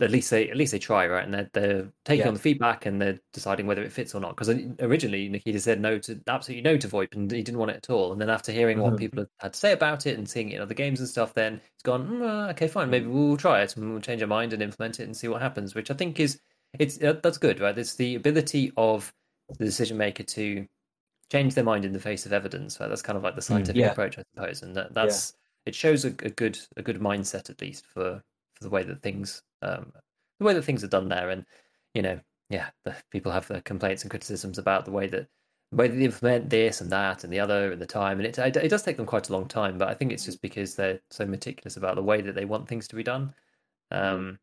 at 0.00 0.10
least 0.10 0.30
they 0.30 0.50
at 0.50 0.56
least 0.56 0.72
they 0.72 0.78
try 0.78 1.06
right, 1.06 1.24
and 1.24 1.32
they're 1.32 1.50
they're 1.54 1.92
taking 2.04 2.22
Yeah. 2.24 2.28
on 2.28 2.34
the 2.34 2.40
feedback 2.40 2.84
and 2.86 3.00
they're 3.00 3.18
deciding 3.32 3.66
whether 3.66 3.82
it 3.82 3.92
fits 3.92 4.14
or 4.14 4.20
not. 4.20 4.36
Because 4.36 4.48
originally 4.80 5.28
Nikita 5.28 5.58
said 5.60 5.80
no 5.80 5.98
to 6.00 6.20
absolutely 6.26 6.62
no 6.62 6.76
to 6.76 6.88
VoIP, 6.88 7.14
and 7.14 7.30
he 7.30 7.42
didn't 7.42 7.58
want 7.58 7.70
it 7.70 7.76
at 7.78 7.90
all. 7.90 8.12
And 8.12 8.20
then 8.20 8.28
after 8.28 8.52
hearing 8.52 8.78
what 8.78 8.92
Mhm. 8.94 8.98
people 8.98 9.26
had- 9.38 9.54
to 9.54 9.58
say 9.58 9.72
about 9.72 10.06
it 10.06 10.18
and 10.18 10.28
seeing 10.28 10.50
it 10.50 10.56
in 10.56 10.60
other 10.62 10.74
games 10.74 11.00
and 11.00 11.08
stuff, 11.08 11.32
then 11.34 11.60
it's 11.74 11.82
gone. 11.82 12.06
"Mm, 12.08 12.22
uh, 12.48 12.50
okay, 12.50 12.68
fine, 12.68 12.90
maybe 12.90 13.06
we'll 13.06 13.36
try 13.38 13.62
it 13.62 13.76
and 13.76 13.90
we'll 13.90 14.00
change 14.02 14.20
our 14.20 14.28
mind 14.28 14.52
and 14.52 14.62
implement 14.62 15.00
it 15.00 15.04
and 15.04 15.16
see 15.16 15.28
what 15.28 15.40
happens. 15.40 15.74
Which 15.74 15.90
I 15.90 15.94
think 15.94 16.20
is 16.20 16.40
it's 16.78 17.02
uh, 17.02 17.14
that's 17.22 17.38
good, 17.38 17.60
right? 17.60 17.76
It's 17.78 17.94
the 17.94 18.16
ability 18.16 18.72
of 18.76 19.14
the 19.58 19.64
decision 19.64 19.96
maker 19.96 20.24
to 20.24 20.66
change 21.32 21.54
their 21.54 21.64
mind 21.64 21.84
in 21.86 21.92
the 21.92 22.00
face 22.00 22.26
of 22.26 22.32
evidence. 22.32 22.78
Right? 22.78 22.88
That's 22.88 23.02
kind 23.02 23.16
of 23.16 23.22
like 23.22 23.34
the 23.34 23.42
scientific 23.42 23.80
Yeah. 23.80 23.92
approach, 23.92 24.18
I 24.18 24.24
suppose, 24.34 24.62
and 24.62 24.76
that, 24.76 24.92
that's 24.92 25.32
it 25.64 25.74
shows 25.74 26.04
a, 26.04 26.08
a 26.08 26.30
good 26.30 26.58
a 26.76 26.82
good 26.82 27.00
mindset 27.00 27.48
at 27.50 27.60
least 27.62 27.86
for 27.86 28.22
for 28.56 28.64
the 28.64 28.70
way 28.70 28.82
that 28.82 29.02
things 29.02 29.42
um, 29.62 29.92
the 30.38 30.44
way 30.44 30.54
that 30.54 30.62
things 30.62 30.82
are 30.82 30.88
done 30.88 31.08
there, 31.08 31.30
and 31.30 31.44
you 31.94 32.02
know, 32.02 32.20
yeah, 32.50 32.68
the, 32.84 32.94
people 33.10 33.32
have 33.32 33.46
their 33.48 33.60
complaints 33.62 34.02
and 34.02 34.10
criticisms 34.10 34.58
about 34.58 34.84
the 34.84 34.90
way 34.90 35.06
that 35.06 35.28
the 35.70 35.76
way 35.76 35.88
that 35.88 35.96
they 35.96 36.04
implement 36.04 36.50
this 36.50 36.80
and 36.80 36.90
that 36.90 37.24
and 37.24 37.32
the 37.32 37.40
other 37.40 37.72
and 37.72 37.80
the 37.80 37.86
time, 37.86 38.18
and 38.18 38.26
it 38.26 38.38
it, 38.38 38.56
it 38.56 38.68
does 38.68 38.82
take 38.82 38.96
them 38.96 39.06
quite 39.06 39.28
a 39.28 39.32
long 39.32 39.46
time, 39.46 39.78
but 39.78 39.88
I 39.88 39.94
think 39.94 40.12
it's 40.12 40.24
just 40.24 40.42
because 40.42 40.74
they're 40.74 41.00
so 41.10 41.26
meticulous 41.26 41.76
about 41.76 41.96
the 41.96 42.02
way 42.02 42.20
that 42.22 42.34
they 42.34 42.44
want 42.44 42.68
things 42.68 42.88
to 42.88 42.96
be 42.96 43.02
done. 43.02 43.34
Um, 43.90 44.38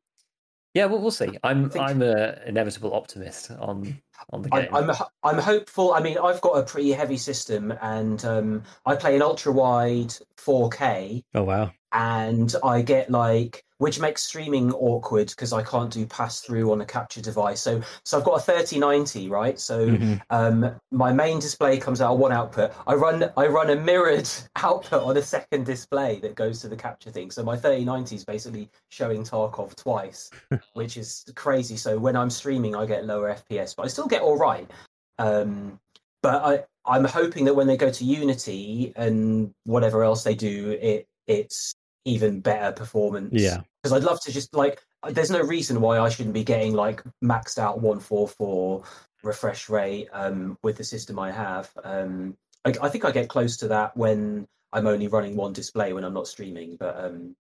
Yeah, 0.74 0.86
we'll, 0.86 1.02
we'll 1.02 1.12
see. 1.12 1.38
I'm 1.44 1.70
think- 1.70 1.86
I'm 1.86 2.02
a 2.02 2.40
inevitable 2.46 2.94
optimist 2.94 3.52
on 3.52 4.02
on 4.32 4.42
the 4.42 4.50
game. 4.50 4.68
I'm, 4.74 4.90
I'm 4.90 4.96
I'm 5.24 5.38
hopeful. 5.38 5.94
I 5.94 6.02
mean, 6.02 6.18
I've 6.18 6.42
got 6.42 6.58
a 6.58 6.64
pretty 6.64 6.92
heavy 6.92 7.18
system, 7.18 7.72
and 7.82 8.24
um, 8.26 8.64
I 8.86 8.96
play 8.96 9.16
an 9.16 9.22
ultra 9.22 9.52
wide 9.52 10.14
4K, 10.38 11.24
Oh 11.36 11.44
wow. 11.44 11.72
And 11.94 12.56
I 12.64 12.82
get 12.82 13.10
like 13.10 13.64
which 13.84 14.00
makes 14.00 14.24
streaming 14.24 14.72
awkward 14.72 15.28
because 15.28 15.52
I 15.52 15.62
can't 15.62 15.92
do 15.92 16.06
pass 16.06 16.40
through 16.40 16.72
on 16.72 16.80
a 16.80 16.86
capture 16.86 17.22
device. 17.22 17.60
So 17.60 17.82
so 18.06 18.18
I've 18.18 18.24
got 18.24 18.36
a 18.36 18.40
3090, 18.40 19.28
right? 19.28 19.60
So 19.60 19.88
Mhm. 19.88 20.22
um, 20.30 20.80
my 20.92 21.12
main 21.12 21.40
display 21.40 21.80
comes 21.80 22.00
out 22.00 22.14
of 22.14 22.20
one 22.20 22.32
output. 22.32 22.72
I 22.88 22.94
run 22.94 23.30
I 23.36 23.48
run 23.48 23.72
a 23.72 23.76
mirrored 23.76 24.30
output 24.56 25.04
on 25.04 25.18
a 25.18 25.22
second 25.22 25.66
display 25.66 26.20
that 26.22 26.36
goes 26.36 26.62
to 26.62 26.70
the 26.70 26.78
capture 26.78 27.12
thing. 27.12 27.30
So 27.30 27.44
my 27.44 27.58
3090 27.58 28.16
is 28.16 28.24
basically 28.24 28.70
showing 28.90 29.24
Tarkov 29.24 29.76
twice, 29.76 30.30
which 30.74 30.96
is 30.96 31.26
crazy. 31.36 31.76
So 31.76 32.00
when 32.00 32.16
I'm 32.16 32.30
streaming, 32.30 32.76
I 32.76 32.86
get 32.86 33.06
lower 33.06 33.36
FPS, 33.36 33.76
but 33.76 33.84
I 33.84 33.90
still 33.90 34.08
get 34.08 34.22
all 34.22 34.38
right. 34.38 34.70
Um, 35.20 35.80
but 36.22 36.42
I 36.44 36.64
I'm 36.86 37.04
hoping 37.04 37.44
that 37.46 37.54
when 37.54 37.68
they 37.68 37.78
go 37.78 37.90
to 37.90 38.06
Unity 38.06 38.94
and 38.96 39.54
whatever 39.66 40.04
else 40.04 40.24
they 40.24 40.36
do, 40.36 40.78
it 40.82 41.06
it's 41.28 41.76
even 42.06 42.40
better 42.40 42.72
performance 42.72 43.34
Yeah. 43.34 43.62
because 43.82 43.94
I'd 43.96 44.04
love 44.04 44.20
to 44.22 44.32
just 44.32 44.54
like. 44.56 44.82
There's 45.10 45.32
no 45.32 45.42
reason 45.42 45.82
why 45.82 46.00
I 46.00 46.08
shouldn't 46.08 46.34
be 46.34 46.46
getting 46.46 46.74
like 46.74 47.04
maxed 47.22 47.58
out 47.58 47.82
144 47.82 48.84
refresh 49.24 49.70
rate 49.70 50.08
um, 50.14 50.58
with 50.64 50.78
the 50.78 50.84
system 50.84 51.20
I 51.20 51.32
have. 51.32 51.70
Um, 51.84 52.38
I, 52.64 52.74
I 52.82 52.90
think 52.90 53.04
I 53.04 53.12
get 53.12 53.28
close 53.28 53.58
to 53.58 53.68
that 53.70 53.96
when 53.98 54.48
I'm 54.72 54.88
only 54.88 55.08
running 55.08 55.36
one 55.36 55.54
display 55.54 55.92
when 55.94 56.04
I'm 56.06 56.14
not 56.14 56.28
streaming. 56.28 56.78
But 56.80 56.98
um, 56.98 57.36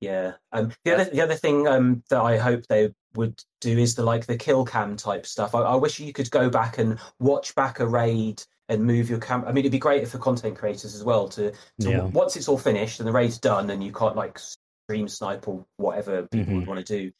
yeah, 0.00 0.32
um, 0.52 0.72
the 0.84 0.94
other 0.94 1.04
the 1.04 1.22
other 1.22 1.34
thing 1.34 1.66
um, 1.66 2.02
that 2.10 2.20
I 2.20 2.36
hope 2.36 2.66
they 2.66 2.92
would 3.14 3.42
do 3.60 3.78
is 3.78 3.94
the 3.94 4.02
like 4.02 4.26
the 4.26 4.36
kill 4.36 4.64
cam 4.64 4.96
type 4.96 5.24
stuff. 5.26 5.54
I, 5.54 5.60
I 5.60 5.74
wish 5.76 6.00
you 6.00 6.12
could 6.12 6.30
go 6.30 6.50
back 6.50 6.78
and 6.78 6.98
watch 7.18 7.54
back 7.54 7.80
a 7.80 7.86
raid 7.86 8.42
and 8.68 8.82
move 8.84 9.10
your 9.10 9.18
cam. 9.18 9.44
I 9.44 9.48
mean, 9.52 9.58
it'd 9.64 9.72
be 9.72 9.78
great 9.78 10.06
for 10.08 10.18
content 10.18 10.56
creators 10.56 10.94
as 10.94 11.04
well 11.04 11.28
to, 11.30 11.50
to 11.80 11.90
Yeah. 11.90 12.04
once 12.04 12.36
it's 12.36 12.48
all 12.48 12.58
finished 12.58 12.98
and 13.00 13.06
the 13.06 13.12
raid's 13.12 13.38
done 13.38 13.70
and 13.70 13.82
you 13.84 13.92
can't 13.92 14.16
like 14.16 14.38
stream 14.38 15.08
snipe 15.08 15.46
or 15.48 15.64
whatever 15.76 16.22
people 16.28 16.52
Mhm. 16.54 16.58
would 16.60 16.66
want 16.68 16.86
to 16.86 16.98
do. 16.98 17.12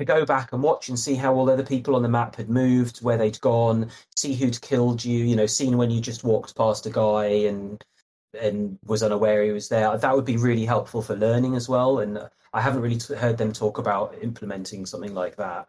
To 0.00 0.04
go 0.04 0.24
back 0.24 0.52
and 0.52 0.62
watch 0.62 0.88
and 0.88 0.98
see 0.98 1.14
how 1.16 1.34
all 1.34 1.44
the 1.44 1.52
other 1.52 1.64
people 1.64 1.96
on 1.96 2.02
the 2.02 2.08
map 2.08 2.36
had 2.36 2.48
moved, 2.48 2.98
where 3.02 3.16
they'd 3.16 3.40
gone, 3.40 3.90
see 4.16 4.34
who'd 4.34 4.60
killed 4.60 5.04
you. 5.04 5.24
You 5.24 5.34
know, 5.34 5.46
seen 5.46 5.76
when 5.76 5.90
you 5.90 6.00
just 6.00 6.22
walked 6.24 6.56
past 6.56 6.86
a 6.86 6.90
guy 6.90 7.26
and 7.26 7.82
and 8.38 8.78
was 8.84 9.02
unaware 9.02 9.42
he 9.42 9.50
was 9.52 9.68
there. 9.70 9.96
That 9.96 10.14
would 10.14 10.26
be 10.26 10.36
really 10.36 10.66
helpful 10.66 11.00
for 11.02 11.16
learning 11.16 11.56
as 11.56 11.66
well. 11.68 11.98
And 12.00 12.28
I 12.52 12.60
haven't 12.60 12.82
really 12.82 12.98
t- 12.98 13.14
heard 13.14 13.38
them 13.38 13.52
talk 13.54 13.78
about 13.78 14.14
implementing 14.22 14.84
something 14.84 15.14
like 15.14 15.36
that. 15.36 15.66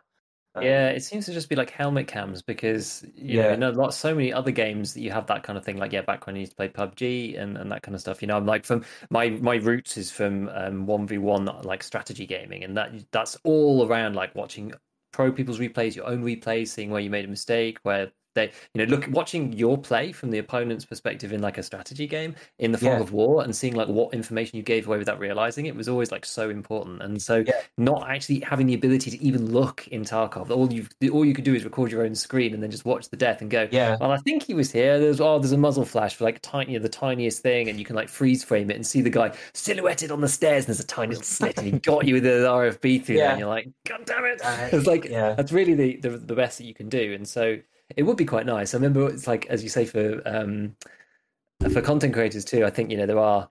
Yeah, 0.62 0.90
it 0.90 1.02
seems 1.04 1.26
to 1.28 1.34
just 1.34 1.48
be 1.48 1.56
like 1.56 1.70
helmet 1.70 2.08
cams 2.08 2.42
because 2.42 3.06
you 3.16 3.38
know 3.38 3.48
Yeah. 3.48 3.54
in 3.54 3.64
a 3.64 3.72
lot 3.72 3.94
so 3.94 4.14
many 4.14 4.34
other 4.34 4.52
games 4.52 4.94
that 4.94 5.00
you 5.02 5.10
have 5.12 5.26
that 5.28 5.42
kind 5.44 5.58
of 5.58 5.64
thing. 5.64 5.78
Like 5.78 5.94
yeah, 5.94 6.02
back 6.02 6.28
when 6.28 6.36
I 6.36 6.40
used 6.40 6.52
to 6.52 6.56
play 6.58 6.68
PUBG 6.68 7.38
and, 7.40 7.58
and 7.58 7.72
that 7.72 7.82
kind 7.82 7.96
of 7.96 8.02
stuff. 8.02 8.22
You 8.22 8.28
know, 8.28 8.36
I'm 8.36 8.46
like 8.46 8.66
from 8.66 8.84
my 9.10 9.30
my 9.30 9.56
roots 9.56 9.96
is 9.96 10.12
from 10.12 10.50
um 10.50 10.86
one 10.86 11.08
v 11.08 11.18
one 11.18 11.46
like 11.46 11.82
strategy 11.84 12.26
gaming, 12.26 12.64
and 12.66 12.76
that 12.78 12.92
that's 13.12 13.38
all 13.44 13.88
around 13.88 14.16
like 14.16 14.36
watching 14.36 14.74
pro 15.14 15.32
people's 15.32 15.60
replays, 15.60 15.96
your 15.96 16.08
own 16.08 16.24
replays, 16.24 16.68
seeing 16.70 16.90
where 16.92 17.02
you 17.02 17.10
made 17.10 17.24
a 17.26 17.30
mistake, 17.30 17.80
where 17.84 18.12
they 18.36 18.52
you 18.74 18.86
know 18.86 18.86
look 18.86 19.06
watching 19.12 19.52
your 19.54 19.78
play 19.78 20.12
from 20.12 20.30
the 20.32 20.38
opponent's 20.38 20.86
perspective 20.86 21.34
in 21.34 21.42
like 21.42 21.58
a 21.58 21.64
strategy 21.64 22.08
game 22.08 22.36
in 22.60 22.72
the 22.72 22.78
fog 22.78 22.86
Yeah. 22.88 23.00
of 23.00 23.12
war 23.12 23.44
and 23.44 23.56
seeing 23.56 23.76
like 23.76 23.88
what 23.88 24.14
information 24.14 24.58
you 24.58 24.64
gave 24.64 24.88
away 24.88 24.98
without 24.98 25.20
realizing 25.20 25.66
it 25.66 25.76
was 25.76 25.88
always 25.90 26.12
like 26.12 26.26
so 26.26 26.50
important 26.50 27.02
and 27.02 27.22
so 27.22 27.44
Yeah. 27.48 27.54
not 27.78 28.10
actually 28.10 28.42
having 28.42 28.68
the 28.68 28.74
ability 28.74 29.12
to 29.12 29.24
even 29.24 29.52
look 29.52 29.88
in 29.90 30.04
tarkov 30.04 30.50
all 30.52 30.72
you 30.72 30.88
all 31.12 31.26
you 31.26 31.34
could 31.34 31.44
do 31.46 31.54
is 31.56 31.64
record 31.64 31.92
your 31.92 32.04
own 32.04 32.16
screen 32.16 32.54
and 32.54 32.62
then 32.62 32.72
just 32.72 32.86
watch 32.86 33.10
the 33.10 33.18
death 33.18 33.42
and 33.42 33.50
go 33.50 33.68
Yeah. 33.72 33.98
well 34.00 34.12
i 34.12 34.18
think 34.18 34.44
he 34.44 34.54
was 34.54 34.72
here 34.72 35.00
there's 35.00 35.20
oh 35.20 35.40
there's 35.40 35.52
a 35.52 35.58
muzzle 35.58 35.86
flash 35.86 36.16
for 36.16 36.24
like 36.24 36.40
tiny 36.42 36.78
the 36.78 36.90
tiniest 36.90 37.42
thing 37.42 37.68
and 37.70 37.78
you 37.80 37.86
can 37.86 37.96
like 37.96 38.10
freeze 38.10 38.44
frame 38.44 38.70
it 38.72 38.76
and 38.76 38.86
see 38.86 39.02
the 39.02 39.10
guy 39.10 39.34
silhouetted 39.54 40.12
on 40.12 40.22
the 40.22 40.28
stairs 40.28 40.66
and 40.66 40.68
there's 40.68 40.80
a 40.80 40.88
tiny 40.88 41.10
little 41.10 41.24
slit 41.24 41.58
and 41.58 41.66
he 41.68 41.72
got 41.80 42.06
you 42.06 42.14
with 42.16 42.24
the 42.24 42.30
rfb 42.30 43.04
through 43.04 43.18
there 43.18 43.32
and 43.32 43.40
you're 43.40 43.50
like 43.50 43.68
god 43.88 44.02
damn 44.06 44.24
it 44.26 44.40
it's 44.74 44.88
like 44.88 45.06
yeah. 45.06 45.34
that's 45.34 45.52
really 45.52 45.74
the, 45.74 45.98
the 45.98 46.10
the 46.18 46.36
best 46.36 46.58
that 46.58 46.66
you 46.66 46.74
can 46.74 46.90
do 46.90 47.14
and 47.14 47.28
so 47.28 47.58
it 47.96 48.04
would 48.04 48.18
be 48.18 48.26
quite 48.26 48.46
nice. 48.46 48.74
I 48.74 48.78
remember 48.78 49.08
it's 49.10 49.28
like 49.28 49.46
as 49.48 49.64
you 49.64 49.70
say 49.70 49.86
for 49.86 50.22
um 50.26 50.76
for 51.72 51.82
content 51.82 52.14
creators 52.14 52.46
too 52.46 52.66
i 52.66 52.70
think 52.70 52.90
you 52.90 52.98
know 52.98 53.06
there 53.06 53.20
are 53.20 53.50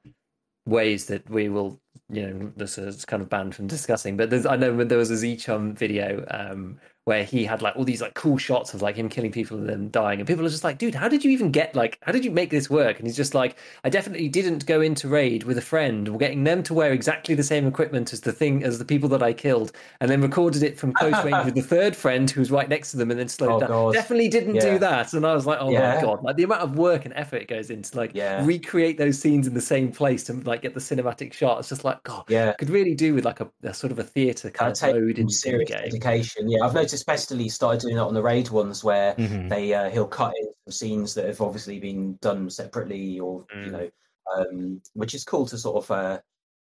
ways 0.67 1.07
that 1.07 1.29
we 1.29 1.49
will 1.49 1.81
you 2.09 2.27
know 2.27 2.53
this 2.57 2.79
is 2.79 3.05
kind 3.05 3.23
of 3.23 3.29
banned 3.29 3.55
from 3.55 3.67
discussing 3.67 4.17
but 4.17 4.33
i 4.47 4.57
know 4.57 4.83
there 4.85 4.99
was 4.99 5.11
a 5.11 5.15
Zchum 5.15 5.75
video 5.75 6.25
um 6.31 6.79
where 7.09 7.25
he 7.25 7.45
had 7.45 7.63
like 7.63 7.75
all 7.75 7.85
these 7.85 8.03
like 8.03 8.15
cool 8.15 8.37
shots 8.39 8.75
of 8.75 8.83
like 8.83 8.95
him 8.97 9.09
killing 9.09 9.33
people 9.33 9.57
and 9.57 9.69
then 9.69 9.91
dying 9.91 10.21
and 10.21 10.27
people 10.27 10.45
are 10.45 10.49
just 10.51 10.63
like 10.63 10.77
dude 10.79 10.95
how 10.95 11.09
did 11.09 11.25
you 11.25 11.31
even 11.31 11.51
get 11.51 11.75
like 11.75 11.99
how 12.03 12.13
did 12.13 12.25
you 12.25 12.31
make 12.31 12.51
this 12.51 12.69
work 12.69 12.99
and 12.99 13.07
he's 13.07 13.17
just 13.17 13.35
like 13.35 13.57
i 13.85 13.89
definitely 13.89 14.29
didn't 14.29 14.67
go 14.67 14.81
into 14.81 15.09
raid 15.09 15.45
with 15.45 15.57
a 15.59 15.63
friend 15.63 16.19
getting 16.19 16.45
them 16.45 16.63
to 16.63 16.75
wear 16.75 16.93
exactly 16.93 17.35
the 17.35 17.43
same 17.43 17.67
equipment 17.67 18.13
as 18.13 18.21
the 18.21 18.33
thing 18.33 18.63
as 18.63 18.79
the 18.79 18.85
people 18.85 19.09
that 19.09 19.23
i 19.23 19.33
killed 19.33 19.73
and 20.01 20.11
then 20.11 20.21
recorded 20.21 20.63
it 20.63 20.79
from 20.79 20.93
close 20.93 21.15
range 21.25 21.45
with 21.47 21.55
the 21.61 21.63
third 21.63 21.97
friend 21.97 22.31
who 22.31 22.41
was 22.41 22.51
right 22.51 22.69
next 22.69 22.91
to 22.91 22.97
them 22.99 23.11
and 23.11 23.19
then 23.19 23.29
slowed 23.29 23.53
Oh, 23.53 23.61
down 23.61 23.69
God. 23.71 23.95
definitely 23.95 24.29
didn't 24.29 24.57
Yeah. 24.57 24.73
do 24.73 24.79
that 24.81 25.15
and 25.15 25.25
i 25.27 25.33
was 25.35 25.47
like 25.47 25.59
oh 25.61 25.73
my 25.73 26.01
god 26.03 26.23
like 26.23 26.37
the 26.37 26.43
amount 26.43 26.61
of 26.63 26.77
work 26.77 27.05
and 27.07 27.15
effort 27.15 27.37
it 27.43 27.49
goes 27.49 27.71
into 27.71 27.97
like 27.97 28.11
Yeah. 28.15 28.45
recreate 28.45 28.99
those 28.99 29.19
scenes 29.19 29.47
in 29.47 29.55
the 29.55 29.61
same 29.63 29.91
place 29.93 30.25
to 30.25 30.35
like 30.35 30.61
get 30.63 30.75
the 30.75 30.81
cinematic 30.81 31.33
shot. 31.33 31.61
It's 31.61 31.69
just 31.71 31.85
like 31.85 32.03
God, 32.03 32.25
Yeah. 32.29 32.53
could 32.55 32.69
really 32.71 32.95
do 32.95 33.15
with 33.15 33.25
like 33.25 33.41
a, 33.41 33.49
a 33.63 33.73
sort 33.73 33.93
of 33.93 33.99
a 33.99 34.05
theatre 34.05 34.51
kind 34.51 34.73
of 34.73 34.81
mode 34.83 35.19
into 35.19 35.33
serious 35.33 35.71
game. 35.71 35.79
dedication. 35.85 36.51
Yeah, 36.51 36.65
I've 36.65 36.75
noticed 36.75 36.98
Pestily 37.05 37.51
started 37.51 37.81
doing 37.81 37.97
that 37.97 38.05
on 38.05 38.15
the 38.15 38.23
raid 38.23 38.49
ones 38.51 38.83
where 38.85 39.15
Mhm. 39.15 39.49
they 39.49 39.73
uh, 39.75 39.91
he'll 39.91 40.07
cut 40.09 40.35
in 40.39 40.47
some 40.67 40.73
scenes 40.73 41.15
that 41.15 41.27
have 41.27 41.41
obviously 41.41 41.79
been 41.79 42.17
done 42.21 42.49
separately, 42.51 43.19
or 43.21 43.45
you 43.55 43.71
Mm. 43.71 43.73
know, 43.73 43.91
um, 44.37 44.83
which 44.95 45.15
is 45.15 45.25
cool 45.25 45.47
to 45.47 45.59
sort 45.59 45.85
of 45.85 45.91
uh, 45.91 46.21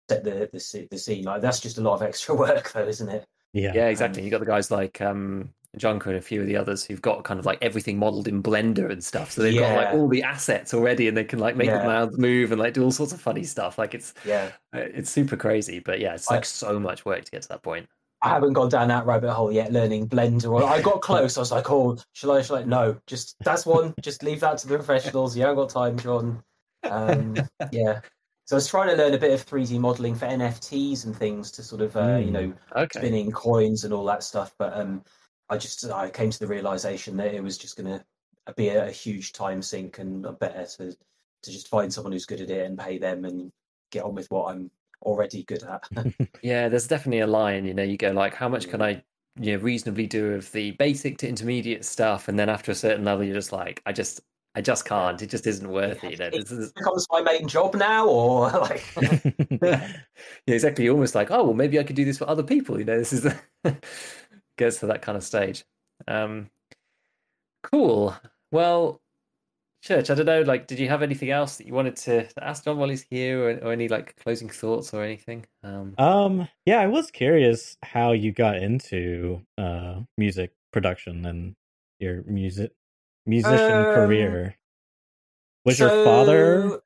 set 0.09 0.25
the, 0.25 0.49
the 0.53 0.89
the 0.91 0.99
scene. 0.99 1.25
Like 1.25 1.41
that's 1.43 1.61
just 1.61 1.79
a 1.79 1.81
lot 1.83 1.95
of 1.95 2.03
extra 2.03 2.35
work, 2.47 2.73
though, 2.73 2.87
isn't 2.87 3.09
it? 3.09 3.25
Yeah. 3.53 3.73
Yeah, 3.75 3.87
exactly. 3.89 4.23
You 4.23 4.31
got 4.31 4.41
the 4.41 4.47
guys 4.47 4.71
like 4.71 5.01
um 5.01 5.51
Junker 5.77 6.11
and 6.11 6.19
a 6.19 6.23
few 6.23 6.41
of 6.41 6.47
the 6.47 6.57
others 6.57 6.85
who've 6.85 7.03
got 7.03 7.25
kind 7.25 7.41
of 7.41 7.47
like 7.47 7.59
everything 7.61 7.99
modeled 7.99 8.29
in 8.29 8.43
Blender 8.45 8.93
and 8.93 9.03
stuff. 9.03 9.33
So 9.33 9.43
they've 9.43 9.59
got 9.59 9.75
like 9.77 9.95
all 9.95 10.07
the 10.09 10.23
assets 10.23 10.73
already, 10.73 11.09
and 11.09 11.17
they 11.17 11.25
can 11.25 11.41
like 11.41 11.57
make 11.57 11.67
Yeah. 11.67 11.79
the 11.79 11.85
mouths 11.85 12.17
move 12.19 12.53
and 12.53 12.61
like 12.61 12.75
do 12.75 12.85
all 12.85 12.93
sorts 12.93 13.13
of 13.13 13.21
funny 13.21 13.43
stuff. 13.45 13.77
Like 13.79 13.93
it's 13.95 14.15
Yeah, 14.25 14.51
it's 14.73 15.11
super 15.11 15.37
crazy, 15.37 15.81
but 15.81 15.99
yeah, 16.01 16.15
it's 16.15 16.31
I- 16.31 16.37
like 16.37 16.45
so 16.45 16.79
much 16.79 17.05
work 17.05 17.25
to 17.25 17.31
get 17.31 17.43
to 17.43 17.49
that 17.49 17.63
point. 17.63 17.89
I 18.25 18.29
haven't 18.31 18.55
gone 18.55 18.71
down 18.71 18.89
that 18.89 19.05
rabbit 19.05 19.33
hole 19.33 19.53
yet, 19.53 19.71
learning 19.71 20.09
Blender. 20.09 20.51
Or 20.51 20.65
I 20.65 20.81
got 20.81 21.03
close. 21.03 21.37
I 21.37 21.41
was 21.41 21.53
like, 21.53 21.71
oh, 21.71 21.99
shall 22.15 22.33
I? 22.33 22.41
Shall 22.41 22.57
I? 22.57 22.65
No, 22.65 22.97
just 23.07 23.37
that's 23.45 23.67
one. 23.67 23.95
just 24.01 24.23
leave 24.23 24.41
that 24.41 24.57
to 24.59 24.67
the 24.67 24.77
professionals. 24.77 25.37
You 25.37 25.43
haven't 25.43 25.57
got 25.57 25.69
time, 25.69 25.99
John. 25.99 26.43
Um, 26.89 27.35
yeah. 27.71 28.01
So 28.47 28.57
I 28.57 28.59
was 28.59 28.67
trying 28.67 28.89
to 28.89 28.97
learn 28.97 29.13
a 29.15 29.19
bit 29.19 29.33
of 29.33 29.45
3D 29.45 29.79
modeling 29.79 30.15
for 30.15 30.27
NFTs 30.27 31.05
and 31.05 31.15
things 31.15 31.51
to 31.53 31.63
sort 31.63 31.83
of, 31.83 31.97
uh, 31.97 32.17
you 32.17 32.31
Mm. 32.31 32.33
know, 32.33 32.55
Okay. 32.77 32.99
spinning 32.99 33.31
coins 33.31 33.85
and 33.85 33.93
all 33.93 34.05
that 34.07 34.23
stuff. 34.23 34.55
But 34.59 34.75
um, 34.75 35.05
I 35.51 35.59
just 35.59 35.85
I 35.91 36.09
came 36.09 36.31
to 36.31 36.39
the 36.39 36.47
realization 36.47 37.17
that 37.19 37.35
it 37.35 37.43
was 37.43 37.59
just 37.59 37.77
going 37.77 37.99
to 37.99 38.55
be 38.55 38.69
a, 38.69 38.87
a 38.87 38.91
huge 38.91 39.33
time 39.33 39.61
sink, 39.61 39.99
and 39.99 40.23
better 40.39 40.65
to 40.79 40.97
to 41.43 41.51
just 41.53 41.69
find 41.69 41.93
someone 41.93 42.13
who's 42.13 42.25
good 42.25 42.41
at 42.41 42.51
it 42.51 42.65
and 42.67 42.79
pay 42.79 42.97
them 42.97 43.27
and 43.27 43.53
get 43.91 44.03
on 44.05 44.15
with 44.15 44.31
what 44.31 44.51
I'm 44.51 44.71
already 45.05 45.45
good 45.45 45.63
at. 45.63 45.89
Yeah, 46.43 46.69
there's 46.69 46.87
definitely 46.89 47.21
a 47.21 47.27
line, 47.27 47.65
you 47.65 47.75
know, 47.75 47.83
you 47.83 47.97
go 47.97 48.11
like, 48.13 48.35
how 48.35 48.49
much 48.49 48.69
can 48.69 48.81
Mm. 48.81 48.85
I, 48.85 49.03
you 49.41 49.57
know, 49.57 49.63
reasonably 49.63 50.07
do 50.07 50.35
of 50.35 50.51
the 50.53 50.73
basic 50.73 51.19
to 51.19 51.29
intermediate 51.29 51.85
stuff, 51.85 52.29
and 52.29 52.39
then 52.39 52.49
after 52.49 52.71
a 52.73 52.75
certain 52.75 53.05
level, 53.05 53.25
you're 53.25 53.35
just 53.35 53.53
like, 53.53 53.83
I 53.87 53.93
just, 53.93 54.21
I 54.55 54.61
just 54.61 54.85
can't. 54.85 55.21
It 55.21 55.31
just 55.31 55.47
isn't 55.47 55.69
worth 55.69 56.05
it. 56.05 56.13
You 56.13 56.17
know, 56.19 56.27
It 56.27 56.33
this 56.33 56.53
is, 56.53 56.73
becomes 56.77 57.07
my 57.11 57.21
main 57.23 57.49
job 57.49 57.75
now, 57.75 58.07
or 58.07 58.51
like. 58.51 58.85
yeah, 59.63 59.89
exactly. 60.47 60.85
You're 60.85 60.95
almost 60.95 61.15
like, 61.15 61.31
oh, 61.31 61.45
well, 61.45 61.55
maybe 61.55 61.79
I 61.81 61.83
could 61.85 61.97
do 61.97 62.05
this 62.05 62.19
for 62.19 62.29
other 62.29 62.43
people. 62.45 62.79
You 62.79 62.85
know, 62.85 62.99
this 62.99 63.13
is 63.13 63.27
gets 64.57 64.79
to 64.81 64.87
that 64.87 65.03
kind 65.03 65.17
of 65.17 65.25
stage. 65.25 65.65
Um, 66.07 66.51
cool. 67.63 68.15
Well, 68.53 69.01
Church, 69.85 70.09
I 70.09 70.15
don't 70.15 70.25
know. 70.25 70.41
Like, 70.41 70.67
did 70.67 70.79
you 70.79 70.89
have 70.89 71.03
anything 71.03 71.29
else 71.31 71.59
that 71.59 71.67
you 71.67 71.75
wanted 71.75 71.97
to 71.97 72.27
ask 72.41 72.65
John 72.65 72.79
while 72.79 72.89
he's 72.89 73.03
here, 73.03 73.45
or, 73.45 73.69
or 73.69 73.73
any 73.73 73.87
like 73.87 74.17
closing 74.17 74.49
thoughts 74.49 74.95
or 74.95 75.05
anything? 75.05 75.45
Um, 75.63 75.95
Um, 75.99 76.49
yeah, 76.65 76.81
I 76.81 76.87
was 76.87 77.11
curious 77.11 77.77
how 77.83 78.13
you 78.13 78.33
got 78.33 78.57
into 78.57 79.43
uh 79.59 80.01
music 80.17 80.53
production 80.73 81.27
and 81.27 81.55
your 81.99 82.23
music 82.23 82.73
musician 83.27 83.77
Um, 83.77 83.93
career. 83.93 84.57
Was 85.67 85.79
your 85.79 85.91
father 85.91 86.81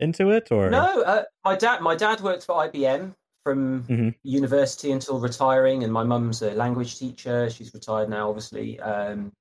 into 0.00 0.30
it 0.30 0.50
or 0.50 0.70
No, 0.70 1.02
uh, 1.02 1.22
my 1.44 1.54
dad. 1.54 1.82
My 1.82 1.94
dad 1.94 2.20
worked 2.20 2.46
for 2.46 2.56
IBM 2.56 3.14
from 3.44 3.84
Mhm. 3.84 4.14
university 4.24 4.90
until 4.90 5.20
retiring, 5.20 5.84
and 5.84 5.92
my 5.92 6.02
mum's 6.02 6.42
a 6.42 6.52
language 6.54 6.98
teacher. 6.98 7.48
She's 7.48 7.72
retired 7.72 8.08
now, 8.08 8.28
obviously. 8.28 8.80
Um, 8.80 9.32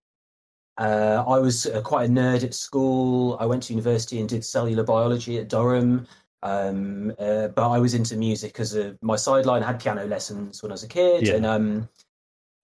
uh, 0.78 1.24
I 1.28 1.40
was 1.40 1.66
uh, 1.66 1.82
quite 1.82 2.10
a 2.10 2.12
nerd 2.12 2.44
at 2.44 2.54
school. 2.54 3.38
I 3.40 3.46
went 3.46 3.64
to 3.64 3.74
university 3.74 4.20
and 4.20 4.28
did 4.28 4.44
cellular 4.44 4.84
biology 4.84 5.38
at 5.40 5.50
Durham. 5.50 6.08
Um, 6.42 7.14
uh, 7.20 7.48
but 7.50 7.70
I 7.70 7.80
was 7.80 7.94
into 7.94 8.18
music 8.18 8.60
as 8.60 8.76
a 8.76 8.98
my 9.02 9.16
sideline. 9.16 9.64
I 9.64 9.68
had 9.68 9.80
piano 9.80 10.06
lessons 10.06 10.62
when 10.62 10.72
I 10.72 10.74
was 10.74 10.84
a 10.84 10.88
kid, 10.90 11.28
Yeah. 11.28 11.36
and 11.36 11.46
um, 11.46 11.90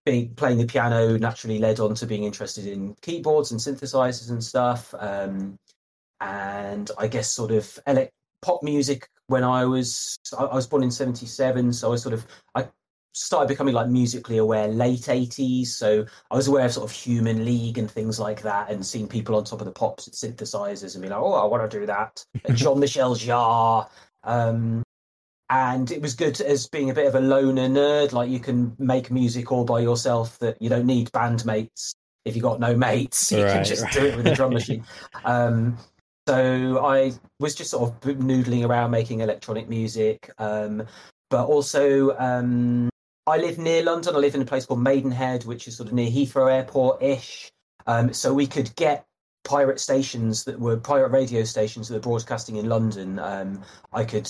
being 0.06 0.34
playing 0.36 0.58
the 0.58 0.66
piano 0.66 1.18
naturally 1.18 1.60
led 1.60 1.80
on 1.80 1.94
to 1.96 2.06
being 2.06 2.24
interested 2.26 2.66
in 2.66 2.96
keyboards 3.02 3.52
and 3.52 3.60
synthesizers 3.60 4.32
and 4.32 4.44
stuff. 4.44 4.94
Um, 5.00 5.58
and 6.20 6.92
I 6.98 7.08
guess 7.08 7.32
sort 7.32 7.52
of 7.52 7.80
elect- 7.88 8.12
pop 8.42 8.64
music 8.64 9.08
when 9.28 9.44
I 9.44 9.64
was 9.66 10.18
I, 10.38 10.44
I 10.44 10.56
was 10.56 10.68
born 10.68 10.84
in 10.84 10.92
'77, 10.92 11.72
so 11.72 11.88
I 11.88 11.92
was 11.92 12.02
sort 12.02 12.14
of 12.14 12.26
I 12.56 12.68
started 13.20 13.48
becoming 13.48 13.74
like 13.74 13.90
musically 13.90 14.38
aware 14.38 14.68
late 14.70 15.02
80s 15.02 15.68
so 15.68 16.06
i 16.32 16.36
was 16.36 16.48
aware 16.48 16.66
of 16.66 16.72
sort 16.72 16.90
of 16.90 16.96
human 16.96 17.44
league 17.44 17.78
and 17.78 17.92
things 17.92 18.20
like 18.20 18.42
that 18.42 18.70
and 18.70 18.86
seeing 18.86 19.08
people 19.08 19.36
on 19.36 19.44
top 19.44 19.60
of 19.60 19.66
the 19.66 19.72
pops 19.72 20.08
at 20.08 20.14
synthesizers 20.14 20.96
and 20.96 21.02
being 21.02 21.12
like 21.12 21.22
oh 21.22 21.34
i 21.34 21.46
want 21.46 21.70
to 21.70 21.80
do 21.80 21.86
that. 21.86 22.24
And 22.46 22.56
jean 22.56 22.80
michel 22.80 23.16
jarre 23.16 23.90
um, 24.24 24.84
and 25.50 25.92
it 25.92 26.02
was 26.02 26.14
good 26.14 26.40
as 26.42 26.68
being 26.68 26.92
a 26.92 26.94
bit 26.94 27.08
of 27.08 27.16
a 27.16 27.20
loner 27.20 27.68
nerd 27.68 28.14
like 28.14 28.30
you 28.30 28.40
can 28.40 28.74
make 28.80 29.12
music 29.12 29.52
all 29.52 29.66
by 29.66 29.80
yourself 29.80 30.40
that 30.40 30.62
you 30.62 30.70
don't 30.70 30.86
need 30.86 31.12
bandmates. 31.12 31.96
If 32.26 32.36
you 32.36 32.42
got 32.42 32.60
no 32.60 32.76
mates 32.76 33.32
you 33.32 33.44
can 33.44 33.66
just 33.66 33.84
right. 33.84 33.94
do 33.94 34.06
it 34.06 34.18
with 34.18 34.28
a 34.28 34.36
drum 34.36 34.54
machine. 34.60 34.86
Um, 35.26 35.78
so 36.28 36.86
i 36.86 37.12
was 37.40 37.56
just 37.56 37.72
sort 37.72 37.90
of 37.90 38.00
noodling 38.02 38.68
around 38.68 38.92
making 38.92 39.22
electronic 39.22 39.68
music 39.68 40.30
um, 40.38 40.86
but 41.30 41.46
also 41.46 42.16
um, 42.18 42.89
I 43.30 43.38
live 43.38 43.60
near 43.60 43.84
London. 43.84 44.16
I 44.16 44.18
live 44.18 44.34
in 44.34 44.42
a 44.42 44.46
place 44.46 44.66
called 44.66 44.82
Maidenhead, 44.82 45.46
which 45.46 45.68
is 45.68 45.78
sort 45.78 45.88
of 45.88 45.94
near 45.94 46.10
Heathrow 46.10 46.52
Airport 46.52 47.04
ish. 47.04 47.52
Um, 47.86 48.12
so 48.12 48.34
we 48.34 48.48
could 48.48 48.76
get 48.76 49.06
pirate 49.44 49.80
stations 49.80 50.44
that 50.46 50.60
were 50.60 50.78
pirate 50.78 51.12
radio 51.12 51.44
stations 51.44 51.88
that 51.88 51.94
were 51.94 52.00
broadcasting 52.00 52.56
in 52.56 52.68
London. 52.68 53.20
Um, 53.20 53.62
I 53.94 54.04
could 54.04 54.30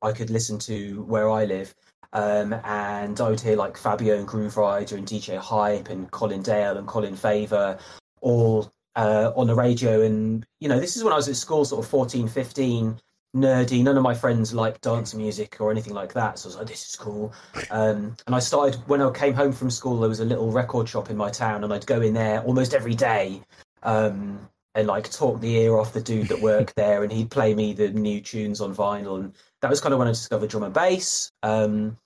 I 0.00 0.12
could 0.12 0.30
listen 0.30 0.60
to 0.60 1.02
where 1.08 1.28
I 1.28 1.44
live, 1.44 1.74
um, 2.12 2.54
and 2.64 3.20
I 3.20 3.30
would 3.30 3.40
hear 3.40 3.56
like 3.56 3.76
Fabio 3.76 4.16
and 4.16 4.28
Grooverider 4.28 4.92
and 4.92 5.06
DJ 5.06 5.38
Hype 5.38 5.88
and 5.88 6.08
Colin 6.12 6.42
Dale 6.42 6.76
and 6.76 6.86
Colin 6.86 7.16
Faver 7.16 7.80
all 8.20 8.70
uh, 8.94 9.32
on 9.34 9.48
the 9.48 9.56
radio. 9.56 10.02
And 10.02 10.46
you 10.60 10.68
know, 10.68 10.78
this 10.78 10.96
is 10.96 11.02
when 11.02 11.12
I 11.12 11.16
was 11.16 11.28
at 11.28 11.34
school, 11.34 11.64
sort 11.64 11.84
of 11.84 11.90
14, 11.90 12.28
15 12.28 13.00
nerdy. 13.36 13.82
None 13.82 13.96
of 13.96 14.02
my 14.02 14.14
friends 14.14 14.52
liked 14.54 14.80
dance 14.80 15.14
music 15.14 15.60
or 15.60 15.70
anything 15.70 15.94
like 15.94 16.12
that. 16.14 16.38
So 16.38 16.46
I 16.46 16.48
was 16.48 16.56
like, 16.56 16.66
this 16.66 16.88
is 16.88 16.96
cool. 16.96 17.32
Um, 17.70 18.16
and 18.26 18.34
I 18.34 18.38
started 18.38 18.76
when 18.88 19.02
I 19.02 19.10
came 19.10 19.34
home 19.34 19.52
from 19.52 19.70
school. 19.70 20.00
There 20.00 20.08
was 20.08 20.20
a 20.20 20.24
little 20.24 20.50
record 20.50 20.88
shop 20.88 21.10
in 21.10 21.16
my 21.16 21.30
town, 21.30 21.62
and 21.62 21.72
I'd 21.72 21.86
go 21.86 22.00
in 22.00 22.14
there 22.14 22.40
almost 22.42 22.74
every 22.74 22.94
day 22.94 23.42
um, 23.82 24.48
and 24.74 24.86
like 24.88 25.10
talk 25.10 25.40
the 25.40 25.54
ear 25.56 25.76
off 25.76 25.92
the 25.92 26.00
dude 26.00 26.28
that 26.28 26.40
worked 26.40 26.74
there, 26.76 27.02
and 27.02 27.12
he'd 27.12 27.30
play 27.30 27.54
me 27.54 27.72
the 27.72 27.90
new 27.90 28.20
tunes 28.20 28.60
on 28.60 28.74
vinyl. 28.74 29.20
And 29.20 29.34
that 29.62 29.70
was 29.70 29.80
kind 29.80 29.92
of 29.92 29.98
when 29.98 30.08
I 30.08 30.12
discovered 30.12 30.50
drum 30.50 30.64
and 30.64 30.74
bass. 30.74 31.30
Um, 31.42 31.98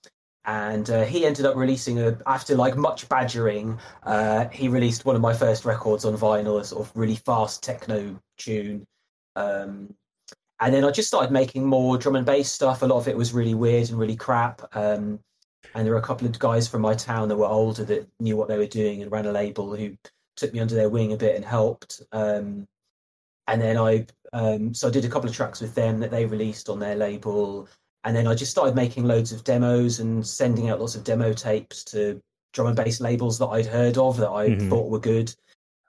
and 0.47 0.89
uh, 0.89 1.05
he 1.05 1.27
ended 1.27 1.45
up 1.45 1.55
releasing 1.55 2.01
a 2.01 2.19
after 2.27 2.57
like 2.57 2.77
much 2.77 3.09
badgering. 3.09 3.79
Uh, 4.03 4.49
he 4.49 4.69
released 4.69 5.05
one 5.05 5.15
of 5.15 5.23
my 5.23 5.35
first 5.35 5.65
records 5.65 6.05
on 6.05 6.17
vinyl, 6.17 6.61
a 6.61 6.65
sort 6.65 6.87
of 6.87 6.97
really 6.97 7.17
fast 7.17 7.63
techno 7.63 8.19
tune. 8.39 8.87
Um, 9.37 9.95
and 10.61 10.75
then 10.75 10.85
I 10.85 10.91
just 10.91 11.09
started 11.09 11.33
making 11.33 11.65
more 11.65 11.97
drum 11.97 12.17
and 12.17 12.27
bass 12.27 12.51
stuff. 12.51 12.83
A 12.83 12.87
lot 12.87 12.99
of 12.99 13.09
it 13.09 13.17
was 13.17 13.33
really 13.33 13.55
weird 13.55 13.89
and 13.89 13.99
really 13.99 14.17
crap. 14.17 14.63
Um, 14.77 15.21
and 15.75 15.87
there 15.87 15.93
were 15.93 16.01
a 16.01 16.03
couple 16.03 16.27
of 16.27 16.39
guys 16.39 16.69
from 16.69 16.83
my 16.83 16.95
town 16.95 17.29
that 17.29 17.37
were 17.37 17.47
older 17.47 17.85
that 17.85 18.09
knew 18.21 18.37
what 18.37 18.49
they 18.49 18.59
were 18.59 18.67
doing 18.67 19.03
and 19.03 19.11
ran 19.11 19.27
a 19.27 19.33
label 19.33 19.75
who 19.75 19.97
took 20.37 20.53
me 20.53 20.61
under 20.61 20.75
their 20.75 20.91
wing 20.91 21.13
a 21.13 21.17
bit 21.17 21.37
and 21.37 21.45
helped. 21.45 22.03
Um, 22.13 22.67
and 23.47 23.61
then 23.61 23.79
I, 23.79 24.07
um, 24.33 24.75
so 24.75 24.89
I 24.89 24.91
did 24.91 25.05
a 25.05 25.09
couple 25.09 25.29
of 25.31 25.35
tracks 25.35 25.61
with 25.61 25.75
them 25.75 25.99
that 26.01 26.11
they 26.11 26.27
released 26.27 26.69
on 26.69 26.79
their 26.79 26.97
label. 26.97 27.69
And 28.05 28.15
then 28.15 28.27
I 28.27 28.35
just 28.35 28.51
started 28.51 28.75
making 28.75 29.05
loads 29.05 29.33
of 29.33 29.45
demos 29.45 30.01
and 30.01 30.27
sending 30.27 30.69
out 30.69 30.81
lots 30.81 30.95
of 30.95 31.05
demo 31.05 31.33
tapes 31.33 31.85
to 31.85 32.21
drum 32.53 32.69
and 32.69 32.77
bass 32.77 33.01
labels 33.01 33.39
that 33.39 33.49
I'd 33.49 33.67
heard 33.67 33.97
of 33.97 34.17
that 34.19 34.31
I 34.31 34.49
Mhm. 34.51 34.69
thought 34.69 34.91
were 34.91 35.01
good 35.01 35.35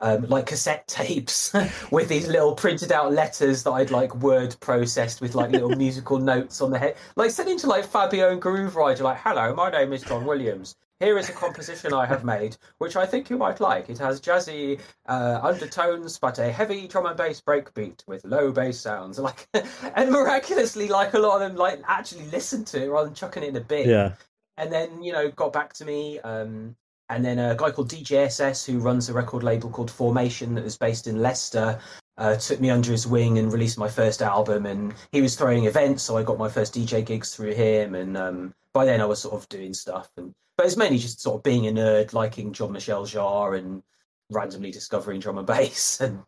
um, 0.02 0.24
like 0.28 0.48
cassette 0.48 0.88
tapes 0.88 1.54
with 1.92 2.10
these 2.10 2.28
little 2.28 2.54
printed 2.56 2.92
out 2.92 3.14
letters 3.14 3.64
that 3.64 3.72
I'd 3.72 3.92
like 3.92 4.14
word 4.16 4.56
processed 4.60 5.22
with 5.22 5.36
like 5.36 5.52
little 5.52 5.70
musical 5.76 6.18
notes 6.20 6.60
on 6.62 6.72
the 6.72 6.80
head, 6.80 6.96
like 7.16 7.32
sending 7.32 7.58
to 7.60 7.68
like 7.68 7.86
Fabio 7.86 8.32
and 8.32 8.42
Grooverider, 8.42 9.02
like, 9.02 9.20
"Hello, 9.20 9.54
my 9.56 9.70
name 9.70 9.94
is 9.94 10.02
John 10.04 10.26
Williams. 10.26 10.76
Here 11.00 11.18
is 11.18 11.30
a 11.30 11.34
composition 11.34 11.94
I 11.96 12.06
have 12.06 12.24
made, 12.24 12.58
which 12.78 12.96
I 12.96 13.08
think 13.08 13.30
you 13.32 13.38
might 13.38 13.60
like. 13.60 13.90
It 13.90 13.98
has 13.98 14.22
jazzy 14.22 14.80
uh, 15.08 15.40
undertones, 15.42 16.20
but 16.20 16.38
a 16.38 16.52
heavy 16.52 16.88
drum 16.88 17.08
and 17.08 17.18
bass 17.18 17.42
breakbeat 17.42 18.06
with 18.08 18.24
low 18.24 18.52
bass 18.52 18.80
sounds." 18.80 19.20
Like, 19.22 19.48
and 19.96 20.12
miraculously, 20.12 20.88
like 20.90 21.14
a 21.16 21.20
lot 21.20 21.42
of 21.42 21.48
them, 21.48 21.56
like 21.58 21.82
actually 21.88 22.26
listened 22.28 22.68
to 22.68 22.84
it 22.84 22.88
rather 22.90 23.06
than 23.08 23.16
chucking 23.16 23.44
it 23.44 23.50
in 23.50 23.56
a 23.56 23.62
bin 23.62 23.90
Yeah. 23.90 24.14
and 24.58 24.72
then 24.72 25.02
you 25.02 25.12
know 25.12 25.30
got 25.32 25.54
back 25.54 25.74
to 25.74 25.86
me 25.86 26.20
um, 26.20 26.76
and 27.12 27.26
then 27.26 27.40
a 27.40 27.56
guy 27.56 27.72
called 27.72 27.92
DJSS 27.92 28.66
who 28.66 28.80
runs 28.80 29.10
a 29.10 29.14
record 29.14 29.44
label 29.44 29.70
called 29.70 29.92
Formation 29.92 30.56
that 30.56 30.64
was 30.64 30.78
based 30.78 31.08
in 31.08 31.22
Leicester 31.22 31.78
uh, 32.18 32.38
took 32.38 32.62
me 32.62 32.70
under 32.70 32.90
his 32.90 33.06
wing 33.06 33.38
and 33.38 33.52
released 33.52 33.78
my 33.78 33.90
first 33.90 34.22
album. 34.22 34.66
And 34.66 34.94
he 35.12 35.22
was 35.22 35.36
throwing 35.36 35.66
events 35.66 36.04
so 36.04 36.16
I 36.16 36.24
got 36.24 36.38
my 36.38 36.48
first 36.48 36.74
DJ 36.74 37.06
gigs 37.06 37.36
through 37.36 37.54
him. 37.54 37.96
And 37.96 38.16
um, 38.16 38.54
by 38.74 38.86
then 38.86 39.02
I 39.02 39.06
was 39.06 39.20
sort 39.20 39.36
of 39.36 39.50
doing 39.50 39.74
stuff. 39.74 40.10
And 40.16 40.32
but 40.56 40.66
it's 40.66 40.78
mainly 40.78 41.00
just 41.00 41.20
sort 41.20 41.36
of 41.36 41.44
being 41.44 41.68
a 41.68 41.72
nerd 41.72 42.14
liking 42.14 42.54
John 42.54 42.72
Michel 42.72 43.06
Jarre 43.06 43.58
and 43.58 43.84
randomly 44.30 44.72
discovering 44.72 45.20
drum 45.20 45.38
and 45.38 45.48
bass 45.48 46.00
and 46.00 46.24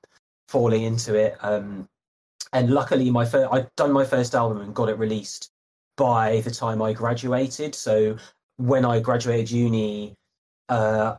falling 0.50 0.84
into 0.84 1.16
it. 1.16 1.38
Um, 1.40 1.88
and 2.52 2.72
luckily 2.72 3.10
my 3.10 3.24
first 3.24 3.54
I'd 3.54 3.74
done 3.78 3.94
my 3.94 4.04
first 4.04 4.36
album 4.36 4.60
and 4.60 4.76
got 4.76 4.90
it 4.90 4.98
released 4.98 5.50
by 5.96 6.42
the 6.42 6.52
time 6.52 6.82
I 6.82 6.92
graduated. 6.92 7.74
So 7.74 8.18
when 8.58 8.84
I 8.84 9.00
graduated 9.00 9.50
uni, 9.50 10.18
uh, 10.74 11.18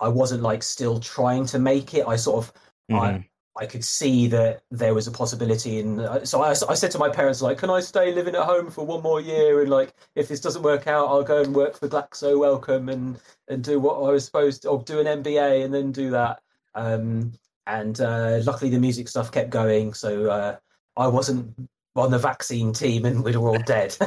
I 0.00 0.08
wasn't 0.08 0.42
like 0.42 0.62
still 0.62 1.00
trying 1.00 1.46
to 1.46 1.58
make 1.58 1.94
it. 1.94 2.06
I 2.06 2.16
sort 2.16 2.38
of 2.44 2.52
Mhm. 2.90 2.98
I 2.98 3.28
I 3.58 3.64
could 3.66 3.84
see 3.84 4.26
that 4.28 4.60
there 4.70 4.92
was 4.92 5.06
a 5.06 5.10
possibility, 5.10 5.80
and 5.80 5.98
uh, 6.00 6.24
so 6.26 6.42
I, 6.42 6.50
I 6.50 6.74
said 6.74 6.90
to 6.90 6.98
my 6.98 7.08
parents 7.08 7.40
like, 7.40 7.56
"Can 7.58 7.70
I 7.70 7.80
stay 7.80 8.12
living 8.12 8.34
at 8.34 8.42
home 8.42 8.70
for 8.70 8.84
one 8.84 9.02
more 9.02 9.18
year? 9.20 9.62
And 9.62 9.70
like, 9.70 9.94
if 10.14 10.28
this 10.28 10.40
doesn't 10.40 10.62
work 10.62 10.86
out, 10.86 11.08
I'll 11.08 11.22
go 11.22 11.40
and 11.40 11.54
work 11.54 11.78
for 11.78 11.88
Glaxo 11.88 12.38
Wellcome 12.38 12.90
and 12.90 13.18
and 13.48 13.64
do 13.64 13.80
what 13.80 13.96
I 13.96 14.10
was 14.12 14.26
supposed 14.26 14.62
to, 14.62 14.68
or 14.70 14.82
do 14.82 15.00
an 15.00 15.06
MBA 15.06 15.64
and 15.64 15.72
then 15.72 15.90
do 15.90 16.10
that." 16.10 16.42
Um, 16.74 17.32
and 17.66 17.98
uh, 18.00 18.40
luckily, 18.44 18.70
the 18.70 18.78
music 18.78 19.08
stuff 19.08 19.32
kept 19.32 19.50
going, 19.50 19.94
so 19.94 20.30
uh, 20.30 20.56
I 20.96 21.06
wasn't 21.06 21.54
on 21.96 22.10
the 22.10 22.18
vaccine 22.18 22.74
team, 22.74 23.06
and 23.06 23.24
we 23.24 23.34
were 23.36 23.48
all 23.48 23.62
dead. 23.62 23.96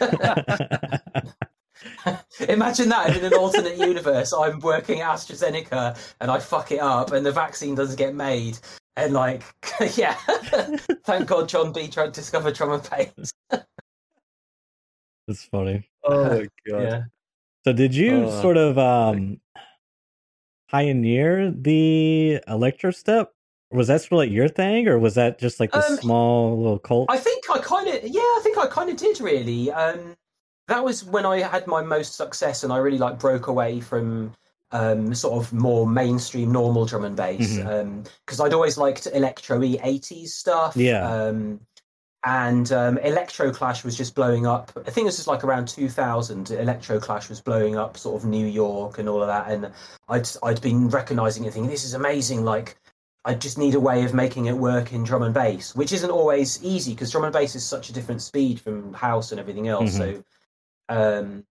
Imagine 2.48 2.88
that 2.90 3.16
in 3.16 3.24
an 3.24 3.34
alternate 3.34 3.76
universe. 3.78 4.32
I'm 4.32 4.60
working 4.60 5.00
at 5.00 5.10
AstraZeneca 5.16 5.96
and 6.20 6.30
I 6.30 6.38
fuck 6.38 6.72
it 6.72 6.80
up, 6.80 7.12
and 7.12 7.24
the 7.24 7.32
vaccine 7.32 7.74
doesn't 7.74 7.96
get 7.96 8.14
made. 8.14 8.58
And 8.96 9.12
like, 9.14 9.42
yeah, 9.96 10.14
thank 11.04 11.28
God 11.28 11.48
John 11.48 11.72
B. 11.72 11.88
tried 11.88 12.06
to 12.06 12.20
discover 12.20 12.50
drum 12.50 12.70
and. 12.80 13.32
That's 15.28 15.44
funny. 15.44 15.88
Oh 16.04 16.24
my 16.24 16.48
god. 16.68 16.82
Yeah. 16.82 17.02
So 17.64 17.72
did 17.72 17.94
you 17.94 18.24
Uh, 18.24 18.42
sort 18.42 18.56
of 18.56 18.78
um 18.78 19.40
pioneer 20.70 21.50
the 21.50 22.40
electro 22.48 22.90
step? 22.90 23.32
Was 23.70 23.86
that 23.86 24.00
sort 24.00 24.12
of 24.12 24.18
like 24.18 24.30
your 24.30 24.48
thing, 24.48 24.88
or 24.88 24.98
was 24.98 25.14
that 25.14 25.38
just 25.38 25.60
like 25.60 25.70
the 25.70 25.78
Um, 25.86 25.96
small 25.98 26.56
little 26.58 26.78
cult? 26.80 27.06
I 27.08 27.18
think 27.18 27.44
I 27.48 27.58
kind 27.60 27.86
of, 27.86 28.02
yeah, 28.02 28.20
I 28.20 28.40
think 28.42 28.58
I 28.58 28.66
kind 28.66 28.90
of 28.90 28.96
did 28.96 29.20
really. 29.20 29.70
Um, 29.70 30.16
that 30.70 30.84
was 30.84 31.04
when 31.04 31.26
I 31.26 31.40
had 31.40 31.66
my 31.66 31.82
most 31.82 32.14
success, 32.14 32.62
and 32.62 32.72
I 32.72 32.78
really 32.78 32.98
like 32.98 33.18
broke 33.18 33.48
away 33.48 33.80
from 33.80 34.32
um, 34.70 35.12
sort 35.14 35.42
of 35.42 35.52
more 35.52 35.86
mainstream 35.86 36.52
normal 36.52 36.86
drum 36.86 37.04
and 37.04 37.16
bass 37.16 37.56
because 37.56 38.40
I'd 38.40 38.54
always 38.54 38.78
liked 38.78 39.08
electro 39.12 39.62
e 39.62 39.78
eighties 39.82 40.34
stuff. 40.34 40.76
Yeah. 40.76 41.06
Um, 41.06 41.60
and 42.22 42.70
um, 42.70 42.98
Electro 42.98 43.50
Clash 43.50 43.82
was 43.82 43.96
just 43.96 44.14
blowing 44.14 44.46
up. 44.46 44.70
I 44.86 44.90
think 44.90 45.06
this 45.06 45.16
was 45.16 45.26
like 45.26 45.42
around 45.42 45.68
2000. 45.68 46.50
Electro 46.50 47.00
Clash 47.00 47.30
was 47.30 47.40
blowing 47.40 47.78
up, 47.78 47.96
sort 47.96 48.22
of 48.22 48.28
New 48.28 48.46
York 48.46 48.98
and 48.98 49.08
all 49.08 49.22
of 49.22 49.26
that. 49.28 49.50
And 49.50 49.72
I'd 50.08 50.28
I'd 50.42 50.60
been 50.60 50.88
recognizing 50.88 51.44
it, 51.44 51.54
thinking 51.54 51.70
this 51.70 51.84
is 51.84 51.94
amazing. 51.94 52.44
Like 52.44 52.76
I 53.24 53.34
just 53.34 53.58
need 53.58 53.74
a 53.74 53.80
way 53.80 54.04
of 54.04 54.14
making 54.14 54.46
it 54.46 54.56
work 54.56 54.92
in 54.92 55.02
drum 55.02 55.22
and 55.22 55.34
bass, 55.34 55.74
which 55.74 55.92
isn't 55.92 56.10
always 56.10 56.62
easy 56.62 56.92
because 56.92 57.10
drum 57.10 57.24
and 57.24 57.32
bass 57.32 57.56
is 57.56 57.64
such 57.64 57.88
a 57.88 57.92
different 57.92 58.22
speed 58.22 58.60
from 58.60 58.92
house 58.92 59.32
and 59.32 59.40
everything 59.40 59.68
else. 59.68 59.96
So, 59.96 60.22
um, 60.90 61.44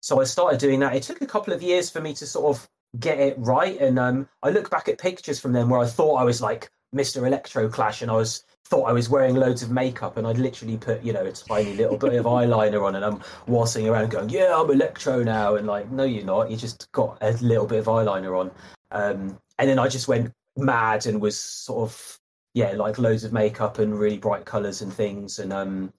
so 0.00 0.20
I 0.20 0.24
started 0.24 0.60
doing 0.60 0.80
that. 0.80 0.94
It 0.94 1.02
took 1.02 1.20
a 1.20 1.26
couple 1.26 1.52
of 1.52 1.62
years 1.62 1.90
for 1.90 2.00
me 2.00 2.14
to 2.14 2.26
sort 2.26 2.56
of 2.56 2.68
get 2.98 3.18
it 3.18 3.36
right, 3.38 3.78
and 3.80 3.98
um, 3.98 4.28
I 4.42 4.50
look 4.50 4.70
back 4.70 4.88
at 4.88 4.98
pictures 4.98 5.40
from 5.40 5.52
them 5.52 5.68
where 5.68 5.80
I 5.80 5.86
thought 5.86 6.16
I 6.16 6.24
was 6.24 6.40
like 6.40 6.70
Mr. 6.94 7.26
Electro 7.26 7.68
Clash, 7.68 8.02
and 8.02 8.10
I 8.10 8.14
was 8.14 8.44
thought 8.66 8.84
I 8.84 8.92
was 8.92 9.10
wearing 9.10 9.34
loads 9.34 9.62
of 9.62 9.70
makeup, 9.70 10.16
and 10.16 10.26
I'd 10.26 10.38
literally 10.38 10.76
put 10.76 11.02
you 11.02 11.12
know 11.12 11.26
a 11.26 11.32
tiny 11.32 11.74
little 11.74 11.96
bit 11.96 12.14
of 12.14 12.24
eyeliner 12.36 12.86
on, 12.86 12.94
and 12.94 13.04
I'm 13.04 13.20
waltzing 13.46 13.88
around 13.88 14.10
going, 14.10 14.28
"Yeah, 14.28 14.54
I'm 14.56 14.70
electro 14.70 15.22
now," 15.22 15.56
and 15.56 15.66
like, 15.66 15.90
no, 15.90 16.04
you're 16.04 16.24
not. 16.24 16.50
You 16.50 16.56
just 16.56 16.90
got 16.92 17.18
a 17.20 17.32
little 17.32 17.66
bit 17.66 17.80
of 17.80 17.86
eyeliner 17.86 18.38
on, 18.38 18.50
um, 18.92 19.38
and 19.58 19.68
then 19.68 19.78
I 19.78 19.88
just 19.88 20.06
went 20.06 20.32
mad 20.56 21.06
and 21.06 21.20
was 21.20 21.38
sort 21.38 21.82
of 21.82 22.20
yeah, 22.54 22.72
like 22.72 22.98
loads 22.98 23.24
of 23.24 23.32
makeup 23.32 23.80
and 23.80 23.98
really 23.98 24.18
bright 24.18 24.44
colours 24.44 24.80
and 24.80 24.92
things, 24.92 25.40
and 25.40 25.52
um, 25.52 25.92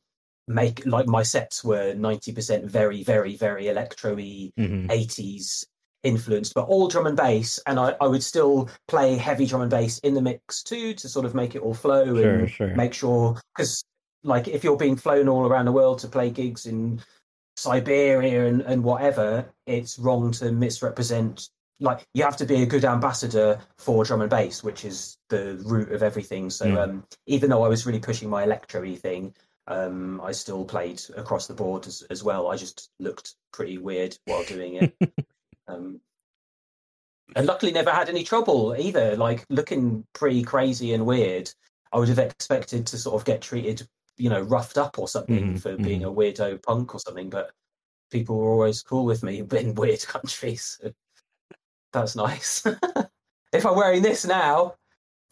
make 0.47 0.85
like 0.85 1.07
my 1.07 1.23
sets 1.23 1.63
were 1.63 1.93
90% 1.95 2.65
very 2.65 3.03
very 3.03 3.35
very 3.35 3.67
electro-y 3.67 4.51
Mhm. 4.59 4.87
80s 4.89 5.65
influenced 6.03 6.53
but 6.53 6.67
all 6.67 6.87
drum 6.87 7.07
and 7.07 7.17
bass 7.17 7.59
and 7.65 7.79
I, 7.79 7.95
I 7.99 8.05
would 8.05 8.21
still 8.21 8.69
play 8.87 9.15
heavy 9.15 9.47
drum 9.47 9.61
and 9.63 9.71
bass 9.71 9.97
in 9.99 10.13
the 10.13 10.21
mix 10.21 10.61
too 10.61 10.93
to 10.93 11.09
sort 11.09 11.25
of 11.25 11.33
make 11.33 11.55
it 11.55 11.63
all 11.63 11.73
flow 11.73 12.05
Sure, 12.05 12.29
and 12.29 12.49
sure. 12.51 12.75
make 12.75 12.93
sure 12.93 13.39
because 13.55 13.83
like 14.23 14.47
if 14.47 14.63
you're 14.63 14.77
being 14.77 14.95
flown 14.97 15.27
all 15.27 15.47
around 15.47 15.65
the 15.65 15.71
world 15.71 15.97
to 15.99 16.07
play 16.07 16.29
gigs 16.29 16.67
in 16.67 17.01
siberia 17.57 18.45
and, 18.47 18.61
and 18.61 18.83
whatever 18.83 19.45
it's 19.65 19.97
wrong 19.97 20.31
to 20.33 20.51
misrepresent 20.51 21.49
like 21.79 22.05
you 22.13 22.23
have 22.23 22.37
to 22.37 22.45
be 22.45 22.61
a 22.61 22.65
good 22.65 22.85
ambassador 22.85 23.59
for 23.77 24.03
drum 24.03 24.21
and 24.21 24.29
bass 24.29 24.63
which 24.63 24.85
is 24.85 25.17
the 25.29 25.55
root 25.65 25.91
of 25.91 26.03
everything 26.03 26.49
so 26.49 26.65
Mm. 26.67 26.83
um 26.83 27.03
even 27.25 27.49
though 27.49 27.63
i 27.63 27.67
was 27.67 27.85
really 27.85 27.99
pushing 27.99 28.29
my 28.29 28.43
electro-y 28.43 28.95
thing 28.95 29.33
um, 29.67 30.21
I 30.21 30.31
still 30.31 30.65
played 30.65 31.01
across 31.17 31.47
the 31.47 31.53
board 31.53 31.87
as, 31.87 32.03
as 32.09 32.23
well. 32.23 32.47
I 32.47 32.55
just 32.55 32.89
looked 32.99 33.35
pretty 33.51 33.77
weird 33.77 34.17
while 34.25 34.43
doing 34.43 34.75
it. 34.75 34.95
um, 35.67 35.99
and 37.35 37.47
luckily 37.47 37.71
never 37.71 37.91
had 37.91 38.09
any 38.09 38.23
trouble 38.23 38.75
either. 38.77 39.15
Like 39.15 39.45
looking 39.49 40.05
pretty 40.13 40.43
crazy 40.43 40.93
and 40.93 41.05
weird, 41.05 41.51
I 41.91 41.97
would 41.97 42.09
have 42.09 42.19
expected 42.19 42.85
to 42.87 42.97
sort 42.97 43.19
of 43.19 43.25
get 43.25 43.41
treated, 43.41 43.87
you 44.17 44.29
know, 44.29 44.41
roughed 44.41 44.77
up 44.77 44.99
or 44.99 45.07
something 45.07 45.55
Mhm, 45.55 45.59
for 45.59 45.77
being 45.77 46.03
a 46.03 46.11
weirdo 46.11 46.61
punk 46.61 46.93
or 46.93 46.99
something. 46.99 47.29
But 47.29 47.51
people 48.11 48.37
were 48.37 48.51
always 48.51 48.83
cool 48.83 49.05
with 49.05 49.23
me 49.23 49.39
in 49.51 49.75
weird 49.75 50.05
countries. 50.05 50.77
So 50.81 50.93
that's 51.91 52.15
nice. 52.15 52.65
if 53.53 53.65
I'm 53.65 53.75
wearing 53.75 54.03
this 54.03 54.25
now, 54.25 54.75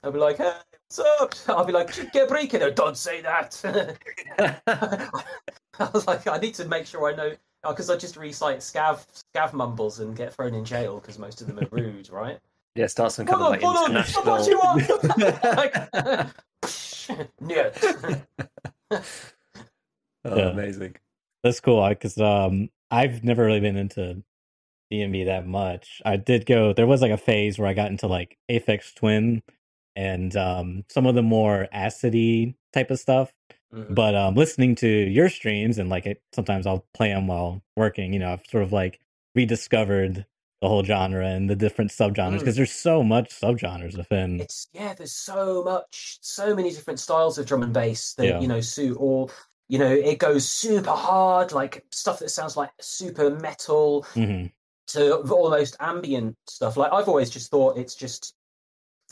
I'll 0.04 0.12
be 0.12 0.20
like, 0.20 0.38
hey, 0.38 0.54
up? 1.00 1.36
I'll 1.48 1.66
be 1.66 1.74
like, 1.74 1.92
Gebreken, 1.92 2.60
no, 2.60 2.72
don't 2.72 2.98
say 2.98 3.22
that. 3.22 3.60
I 5.80 5.90
was 5.94 6.08
like, 6.08 6.28
I 6.28 6.38
need 6.38 6.56
to 6.56 6.66
make 6.66 6.86
sure 6.86 7.12
I 7.12 7.16
know, 7.16 7.34
uh, 7.64 7.72
because 7.72 7.90
I 7.90 7.98
just 7.98 8.18
recite 8.18 8.60
scav, 8.60 9.06
scav 9.36 9.54
mumbles 9.54 10.00
and 10.00 10.16
get 10.16 10.34
thrown 10.34 10.54
in 10.54 10.66
jail 10.66 11.00
because 11.00 11.18
most 11.18 11.42
of 11.42 11.48
them 11.48 11.60
are 11.60 11.68
rude, 11.72 12.10
right? 12.10 12.40
Yeah, 12.76 12.88
start 12.88 13.12
some 13.12 13.26
kind 13.26 13.42
hold 13.42 13.56
of 13.56 13.64
on, 13.64 13.94
like 13.94 14.10
international. 14.10 14.50
you 14.50 14.58
want? 14.58 15.44
like, 15.44 15.76
oh, 20.26 20.38
yeah. 20.38 20.50
amazing. 20.50 20.96
That's 21.44 21.60
cool 21.60 21.88
because 21.90 22.18
um, 22.18 22.70
I've 22.90 23.24
never 23.24 23.46
really 23.46 23.60
been 23.60 23.78
into 23.78 24.24
DnB 24.92 25.26
that 25.26 25.46
much. 25.46 26.02
I 26.06 26.18
did 26.18 26.46
go. 26.46 26.74
There 26.74 26.88
was 26.88 27.02
like 27.02 27.12
a 27.12 27.18
phase 27.18 27.60
where 27.60 27.68
I 27.68 27.74
got 27.74 27.92
into 27.92 28.08
like 28.08 28.38
Aphex 28.50 28.96
Twin 28.96 29.44
and 29.96 30.36
um, 30.36 30.84
some 30.90 31.06
of 31.06 31.16
the 31.16 31.22
more 31.24 31.68
acidy 31.74 32.56
type 32.74 32.92
of 32.92 33.00
stuff. 33.00 33.34
Mhm. 33.74 33.96
But 33.96 34.14
um, 34.16 34.36
listening 34.36 34.76
to 34.76 34.88
your 34.88 35.30
streams 35.30 35.78
and 35.80 35.90
like 35.90 36.06
it, 36.06 36.22
sometimes 36.34 36.68
I'll 36.68 36.86
play 36.94 37.10
them 37.10 37.28
while 37.28 37.64
working. 37.76 38.14
You 38.14 38.20
know, 38.20 38.34
I've 38.34 38.46
sort 38.48 38.64
of 38.64 38.72
like 38.72 39.00
rediscovered 39.36 40.26
the 40.62 40.68
whole 40.70 40.84
genre 40.84 41.26
and 41.28 41.50
the 41.50 41.56
different 41.56 41.92
subgenres 41.92 42.36
Mm. 42.36 42.40
because 42.40 42.56
there's 42.56 42.72
so 42.72 43.04
much 43.04 43.30
subgenres 43.32 43.98
within. 43.98 44.40
It's 44.40 44.68
yeah, 44.74 44.94
there's 44.94 45.12
so 45.12 45.64
much, 45.64 46.20
so 46.22 46.56
many 46.56 46.70
different 46.72 47.00
styles 47.00 47.38
of 47.38 47.46
drum 47.46 47.64
and 47.64 47.74
bass 47.74 48.14
that 48.14 48.26
Yeah. 48.26 48.40
you 48.40 48.48
know 48.48 48.62
suit 48.62 48.96
all. 48.98 49.30
You 49.70 49.80
know, 49.80 49.92
it 49.92 50.20
goes 50.20 50.48
super 50.48 50.92
hard, 50.92 51.52
like 51.52 51.84
stuff 51.92 52.20
that 52.20 52.30
sounds 52.30 52.56
like 52.56 52.70
super 52.80 53.30
metal, 53.32 54.04
hmm 54.14 54.46
to 54.88 55.16
almost 55.32 55.78
ambient 55.80 56.36
stuff. 56.48 56.76
Like 56.78 56.92
I've 56.94 57.08
always 57.08 57.30
just 57.30 57.50
thought 57.50 57.78
it's 57.78 57.96
just 57.96 58.34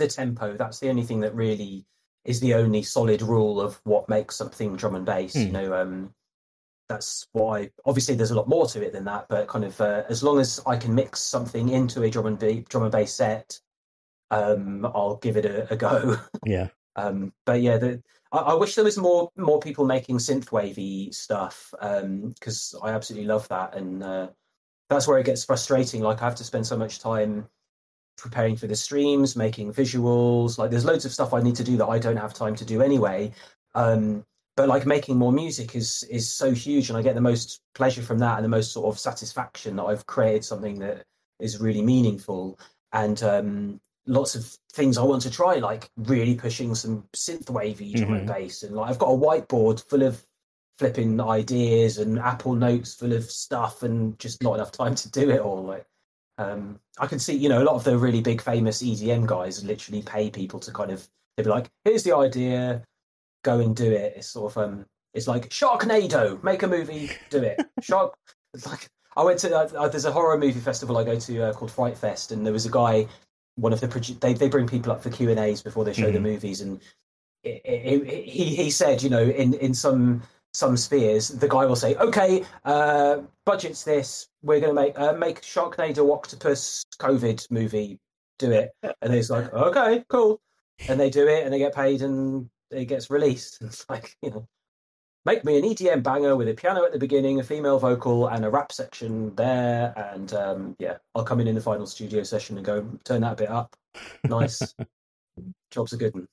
the 0.01 0.07
tempo. 0.07 0.57
That's 0.57 0.79
the 0.79 0.89
only 0.89 1.03
thing 1.03 1.21
that 1.21 1.35
really 1.35 1.85
is 2.25 2.39
the 2.39 2.53
only 2.53 2.83
solid 2.83 3.21
rule 3.21 3.59
of 3.61 3.79
what 3.83 4.09
makes 4.09 4.35
something 4.35 4.75
drum 4.75 4.95
and 4.95 5.05
bass. 5.05 5.35
You 5.35 5.47
Hmm. 5.47 5.53
know, 5.53 5.73
um, 5.73 6.13
that's 6.89 7.27
why. 7.31 7.71
Obviously, 7.85 8.15
there's 8.15 8.31
a 8.31 8.35
lot 8.35 8.49
more 8.49 8.67
to 8.67 8.85
it 8.85 8.93
than 8.93 9.05
that. 9.05 9.27
But 9.29 9.47
kind 9.47 9.63
of 9.65 9.79
uh, 9.79 10.03
as 10.09 10.23
long 10.23 10.39
as 10.39 10.59
I 10.67 10.77
can 10.77 10.93
mix 10.93 11.19
something 11.19 11.69
into 11.69 12.03
a 12.03 12.09
drum 12.09 12.25
and 12.25 12.37
ba- 12.37 12.61
drum 12.61 12.83
and 12.83 12.91
bass 12.91 13.13
set, 13.13 13.59
um, 14.29 14.85
I'll 14.85 15.15
give 15.17 15.37
it 15.37 15.45
a, 15.45 15.71
a 15.73 15.75
go. 15.77 16.17
Yeah. 16.45 16.69
Um, 16.95 17.31
but 17.45 17.61
yeah, 17.61 17.77
the, 17.77 18.01
I, 18.31 18.39
I 18.39 18.53
wish 18.55 18.75
there 18.75 18.83
was 18.83 18.97
more 18.97 19.31
more 19.37 19.59
people 19.59 19.85
making 19.85 20.17
synth 20.17 20.51
wavy 20.51 21.11
stuff 21.11 21.73
because 21.79 22.75
I 22.83 22.89
absolutely 22.89 23.27
love 23.27 23.47
that, 23.49 23.75
and 23.75 24.03
uh, 24.03 24.29
that's 24.89 25.07
where 25.07 25.19
it 25.19 25.25
gets 25.25 25.45
frustrating. 25.45 26.01
Like 26.01 26.21
I 26.21 26.25
have 26.25 26.35
to 26.35 26.43
spend 26.43 26.67
so 26.67 26.77
much 26.77 26.99
time 26.99 27.47
preparing 28.17 28.55
for 28.55 28.67
the 28.67 28.75
streams, 28.75 29.35
making 29.35 29.73
visuals. 29.73 30.57
Like 30.57 30.71
there's 30.71 30.85
loads 30.85 31.05
of 31.05 31.11
stuff 31.11 31.33
I 31.33 31.41
need 31.41 31.55
to 31.55 31.63
do 31.63 31.77
that 31.77 31.87
I 31.87 31.99
don't 31.99 32.17
have 32.17 32.33
time 32.33 32.55
to 32.55 32.65
do 32.65 32.81
anyway. 32.81 33.31
Um, 33.75 34.25
but 34.57 34.67
like 34.67 34.85
making 34.85 35.17
more 35.17 35.31
music 35.31 35.75
is 35.75 36.03
is 36.03 36.29
so 36.29 36.51
huge, 36.51 36.89
and 36.89 36.97
I 36.97 37.01
get 37.01 37.15
the 37.15 37.21
most 37.21 37.61
pleasure 37.73 38.01
from 38.01 38.19
that, 38.19 38.35
and 38.35 38.45
the 38.45 38.49
most 38.49 38.73
sort 38.73 38.93
of 38.93 38.99
satisfaction 38.99 39.75
that 39.77 39.83
I've 39.83 40.05
created 40.05 40.43
something 40.43 40.79
that 40.79 41.05
is 41.39 41.59
really 41.59 41.81
meaningful. 41.81 42.59
And 42.93 43.21
um, 43.23 43.81
lots 44.05 44.35
of 44.35 44.45
things 44.73 44.97
I 44.97 45.03
want 45.03 45.21
to 45.23 45.31
try, 45.31 45.55
like 45.55 45.89
really 45.97 46.35
pushing 46.35 46.75
some 46.75 47.07
synth 47.13 47.49
wavy 47.49 47.93
drum 47.93 48.13
and 48.13 48.27
bass, 48.27 48.63
and 48.63 48.75
like 48.75 48.89
I've 48.89 48.99
got 48.99 49.09
a 49.09 49.17
whiteboard 49.17 49.87
full 49.89 50.03
of 50.03 50.23
flipping 50.77 51.21
ideas 51.21 51.99
and 51.99 52.19
Apple 52.19 52.55
Notes 52.55 52.93
full 52.93 53.13
of 53.13 53.23
stuff, 53.31 53.83
and 53.83 54.19
just 54.19 54.43
not 54.43 54.55
enough 54.55 54.71
time 54.71 54.95
to 54.95 55.09
do 55.09 55.29
it 55.29 55.39
all. 55.39 55.63
Like, 55.63 55.85
um, 56.41 56.79
I 56.99 57.07
can 57.07 57.19
see, 57.19 57.35
you 57.35 57.49
know, 57.49 57.61
a 57.61 57.65
lot 57.65 57.75
of 57.75 57.83
the 57.83 57.97
really 57.97 58.21
big 58.21 58.41
famous 58.41 58.81
EDM 58.81 59.25
guys 59.27 59.63
literally 59.63 60.01
pay 60.01 60.29
people 60.29 60.59
to 60.61 60.71
kind 60.71 60.91
of 60.91 61.07
they'd 61.37 61.43
be 61.43 61.49
like, 61.49 61.69
"Here's 61.85 62.03
the 62.03 62.15
idea, 62.15 62.83
go 63.43 63.59
and 63.59 63.75
do 63.75 63.91
it." 63.91 64.13
It's 64.17 64.27
sort 64.27 64.51
of 64.51 64.57
um, 64.63 64.85
it's 65.13 65.27
like 65.27 65.49
Sharknado, 65.49 66.41
make 66.43 66.63
a 66.63 66.67
movie, 66.67 67.11
do 67.29 67.43
it. 67.43 67.61
Shark, 67.81 68.13
it's 68.53 68.65
like 68.67 68.87
I 69.15 69.23
went 69.23 69.39
to 69.39 69.55
uh, 69.55 69.69
uh, 69.77 69.87
there's 69.87 70.05
a 70.05 70.11
horror 70.11 70.37
movie 70.37 70.59
festival 70.59 70.97
I 70.97 71.03
go 71.03 71.19
to 71.19 71.41
uh, 71.49 71.53
called 71.53 71.71
Fright 71.71 71.97
Fest, 71.97 72.31
and 72.31 72.45
there 72.45 72.53
was 72.53 72.65
a 72.65 72.71
guy, 72.71 73.07
one 73.55 73.73
of 73.73 73.79
the 73.81 73.87
produ- 73.87 74.19
they 74.19 74.33
they 74.33 74.49
bring 74.49 74.67
people 74.67 74.91
up 74.91 75.03
for 75.03 75.09
Q 75.09 75.29
and 75.29 75.39
A's 75.39 75.61
before 75.61 75.83
they 75.85 75.93
show 75.93 76.11
the 76.11 76.19
Mhm. 76.19 76.23
movies, 76.23 76.61
and 76.61 76.81
it, 77.43 77.61
it, 77.65 78.01
it- 78.07 78.25
he 78.29 78.55
he 78.55 78.69
said, 78.71 79.01
you 79.03 79.09
know, 79.09 79.23
in 79.23 79.53
in 79.55 79.73
some 79.73 80.23
some 80.53 80.75
spheres, 80.77 81.29
the 81.29 81.47
guy 81.47 81.65
will 81.65 81.75
say, 81.75 81.95
"Okay, 81.95 82.43
uh, 82.65 83.19
budget's 83.45 83.83
this. 83.83 84.27
We're 84.43 84.59
going 84.59 84.75
to 84.75 84.81
make 84.81 84.99
uh, 84.99 85.13
make 85.13 85.41
Sharknado 85.41 86.13
Octopus 86.13 86.83
COVID 86.99 87.49
movie. 87.51 87.99
Do 88.39 88.51
it." 88.51 88.71
And 89.01 89.13
he's 89.13 89.29
like, 89.29 89.53
"Okay, 89.53 90.03
cool." 90.09 90.41
And 90.89 90.99
they 90.99 91.09
do 91.09 91.27
it, 91.27 91.43
and 91.43 91.53
they 91.53 91.59
get 91.59 91.75
paid, 91.75 92.01
and 92.01 92.49
it 92.71 92.85
gets 92.85 93.09
released. 93.09 93.59
It's 93.61 93.85
like 93.89 94.15
you 94.21 94.31
know, 94.31 94.47
make 95.25 95.45
me 95.45 95.57
an 95.57 95.63
EDM 95.63 96.03
banger 96.03 96.35
with 96.35 96.49
a 96.49 96.53
piano 96.53 96.83
at 96.83 96.91
the 96.91 96.99
beginning, 96.99 97.39
a 97.39 97.43
female 97.43 97.79
vocal, 97.79 98.27
and 98.27 98.43
a 98.43 98.49
rap 98.49 98.71
section 98.71 99.33
there, 99.35 99.93
and 100.13 100.33
um, 100.33 100.75
yeah, 100.79 100.97
I'll 101.15 101.23
come 101.23 101.39
in 101.39 101.47
in 101.47 101.55
the 101.55 101.61
final 101.61 101.87
studio 101.87 102.23
session 102.23 102.57
and 102.57 102.65
go 102.65 102.85
turn 103.03 103.21
that 103.21 103.33
a 103.33 103.35
bit 103.35 103.49
up. 103.49 103.75
Nice. 104.25 104.75
Job's 105.71 105.93
a 105.93 105.97
good 105.97 106.13
one. 106.13 106.27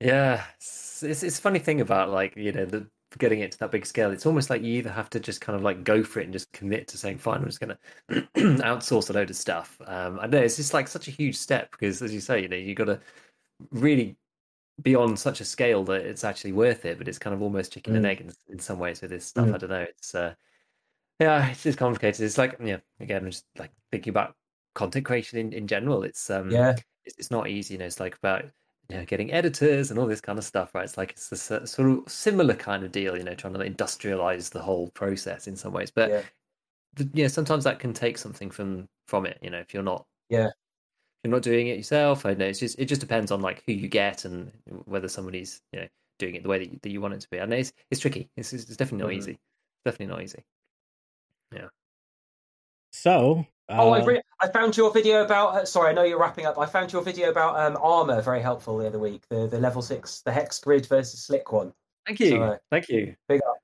Yeah, 0.00 0.44
it's, 0.56 1.02
it's 1.02 1.22
it's 1.22 1.38
funny 1.38 1.58
thing 1.58 1.80
about 1.80 2.10
like 2.10 2.36
you 2.36 2.50
know 2.52 2.64
the 2.64 2.88
getting 3.18 3.40
it 3.40 3.52
to 3.52 3.58
that 3.60 3.70
big 3.70 3.86
scale. 3.86 4.10
It's 4.10 4.26
almost 4.26 4.50
like 4.50 4.62
you 4.62 4.74
either 4.78 4.90
have 4.90 5.10
to 5.10 5.20
just 5.20 5.40
kind 5.40 5.56
of 5.56 5.62
like 5.62 5.84
go 5.84 6.02
for 6.02 6.20
it 6.20 6.24
and 6.24 6.32
just 6.32 6.52
commit 6.52 6.88
to 6.88 6.98
saying, 6.98 7.18
"Fine, 7.18 7.38
I'm 7.40 7.46
just 7.46 7.60
going 7.60 7.76
to 8.10 8.22
outsource 8.62 9.10
a 9.10 9.12
load 9.12 9.30
of 9.30 9.36
stuff." 9.36 9.80
Um, 9.86 10.18
I 10.20 10.26
know 10.26 10.38
it's 10.40 10.56
just 10.56 10.74
like 10.74 10.88
such 10.88 11.08
a 11.08 11.10
huge 11.10 11.36
step 11.36 11.70
because, 11.72 12.02
as 12.02 12.12
you 12.14 12.20
say, 12.20 12.42
you 12.42 12.48
know, 12.48 12.56
you've 12.56 12.76
got 12.76 12.86
to 12.86 13.00
really 13.70 14.16
be 14.82 14.94
on 14.96 15.16
such 15.16 15.40
a 15.40 15.44
scale 15.44 15.84
that 15.84 16.02
it's 16.06 16.24
actually 16.24 16.52
worth 16.52 16.84
it. 16.86 16.98
But 16.98 17.08
it's 17.08 17.18
kind 17.18 17.34
of 17.34 17.42
almost 17.42 17.72
chicken 17.72 17.96
and 17.96 18.04
Mm. 18.04 18.08
egg 18.10 18.20
in, 18.22 18.32
in 18.48 18.58
some 18.58 18.78
ways 18.78 19.00
with 19.02 19.10
this 19.10 19.26
stuff. 19.26 19.48
Mm. 19.48 19.54
I 19.54 19.58
don't 19.58 19.70
know. 19.70 19.82
It's 19.82 20.14
uh, 20.14 20.34
yeah, 21.20 21.48
it's 21.50 21.62
just 21.62 21.78
complicated. 21.78 22.22
It's 22.24 22.38
like 22.38 22.56
yeah, 22.62 22.78
again, 23.00 23.24
I'm 23.24 23.30
just 23.30 23.46
like 23.58 23.72
thinking 23.90 24.10
about 24.10 24.36
content 24.74 25.04
creation 25.04 25.38
in, 25.38 25.52
in 25.52 25.66
general. 25.66 26.02
It's 26.02 26.30
um, 26.30 26.50
Yeah. 26.50 26.76
it's, 27.04 27.16
it's 27.18 27.30
not 27.30 27.48
easy. 27.48 27.74
You 27.74 27.78
know, 27.78 27.86
it's 27.86 28.00
like 28.00 28.16
about 28.16 28.44
you 28.88 28.96
know 28.96 29.04
getting 29.04 29.32
editors 29.32 29.90
and 29.90 29.98
all 29.98 30.06
this 30.06 30.20
kind 30.20 30.38
of 30.38 30.44
stuff, 30.44 30.74
right? 30.74 30.84
It's 30.84 30.96
like 30.96 31.12
it's 31.12 31.28
this 31.30 31.50
uh, 31.50 31.66
sort 31.66 31.90
of 31.90 32.10
similar 32.10 32.54
kind 32.54 32.84
of 32.84 32.92
deal. 32.92 33.16
You 33.16 33.24
know, 33.24 33.34
trying 33.34 33.54
to 33.54 33.60
industrialize 33.60 34.50
the 34.50 34.62
whole 34.62 34.90
process 34.90 35.46
in 35.48 35.56
some 35.56 35.72
ways, 35.72 35.90
but 35.90 36.10
Yeah. 36.10 36.22
th- 36.96 37.10
yeah, 37.14 37.28
sometimes 37.28 37.64
that 37.64 37.80
can 37.80 37.94
take 37.94 38.18
something 38.18 38.50
from 38.50 38.88
from 39.08 39.26
it. 39.26 39.38
You 39.42 39.50
know, 39.50 39.60
if 39.60 39.74
you're 39.74 39.82
not 39.84 40.06
Yeah. 40.28 40.50
if 41.24 41.28
you're 41.28 41.36
not 41.36 41.42
doing 41.42 41.68
it 41.68 41.76
yourself. 41.76 42.26
I 42.26 42.34
know 42.34 42.46
it's 42.46 42.58
just 42.60 42.78
it 42.78 42.86
just 42.86 43.00
depends 43.00 43.30
on 43.30 43.40
like 43.40 43.62
who 43.66 43.72
you 43.72 43.88
get 43.88 44.24
and 44.24 44.52
whether 44.86 45.08
somebody's 45.08 45.62
you 45.72 45.80
know 45.80 45.88
doing 46.18 46.34
it 46.34 46.42
the 46.42 46.48
way 46.48 46.58
that 46.58 46.72
you, 46.72 46.78
that 46.82 46.90
you 46.90 47.00
want 47.00 47.14
it 47.14 47.20
to 47.20 47.28
be. 47.30 47.40
I 47.40 47.46
know 47.46 47.56
it's 47.56 47.72
it's 47.90 48.00
tricky. 48.00 48.30
It's, 48.36 48.52
it's 48.52 48.64
definitely 48.76 49.04
not 49.04 49.12
Mhm. 49.12 49.18
easy. 49.18 49.38
Definitely 49.84 50.06
not 50.14 50.22
easy. 50.22 50.44
Yeah. 51.52 51.68
So, 52.92 53.46
Oh, 53.68 53.90
I, 53.90 54.00
uh, 54.00 54.04
re- 54.04 54.22
I 54.40 54.48
found 54.48 54.76
your 54.76 54.92
video 54.92 55.24
about. 55.24 55.54
Uh, 55.54 55.64
sorry, 55.64 55.90
I 55.90 55.92
know 55.92 56.02
you're 56.02 56.18
wrapping 56.18 56.46
up. 56.46 56.58
I 56.58 56.66
found 56.66 56.92
your 56.92 57.02
video 57.02 57.30
about 57.30 57.58
um, 57.58 57.78
armor 57.80 58.20
very 58.20 58.42
helpful 58.42 58.76
the 58.78 58.86
other 58.86 58.98
week. 58.98 59.22
The 59.30 59.46
the 59.46 59.58
level 59.58 59.82
six, 59.82 60.20
the 60.24 60.32
hex 60.32 60.58
grid 60.60 60.86
versus 60.86 61.24
slick 61.24 61.52
one. 61.52 61.72
Thank 62.06 62.20
you, 62.20 62.30
So, 62.30 62.42
uh, 62.42 62.56
thank 62.70 62.88
you. 62.88 63.14
Big 63.28 63.40
up. 63.48 63.56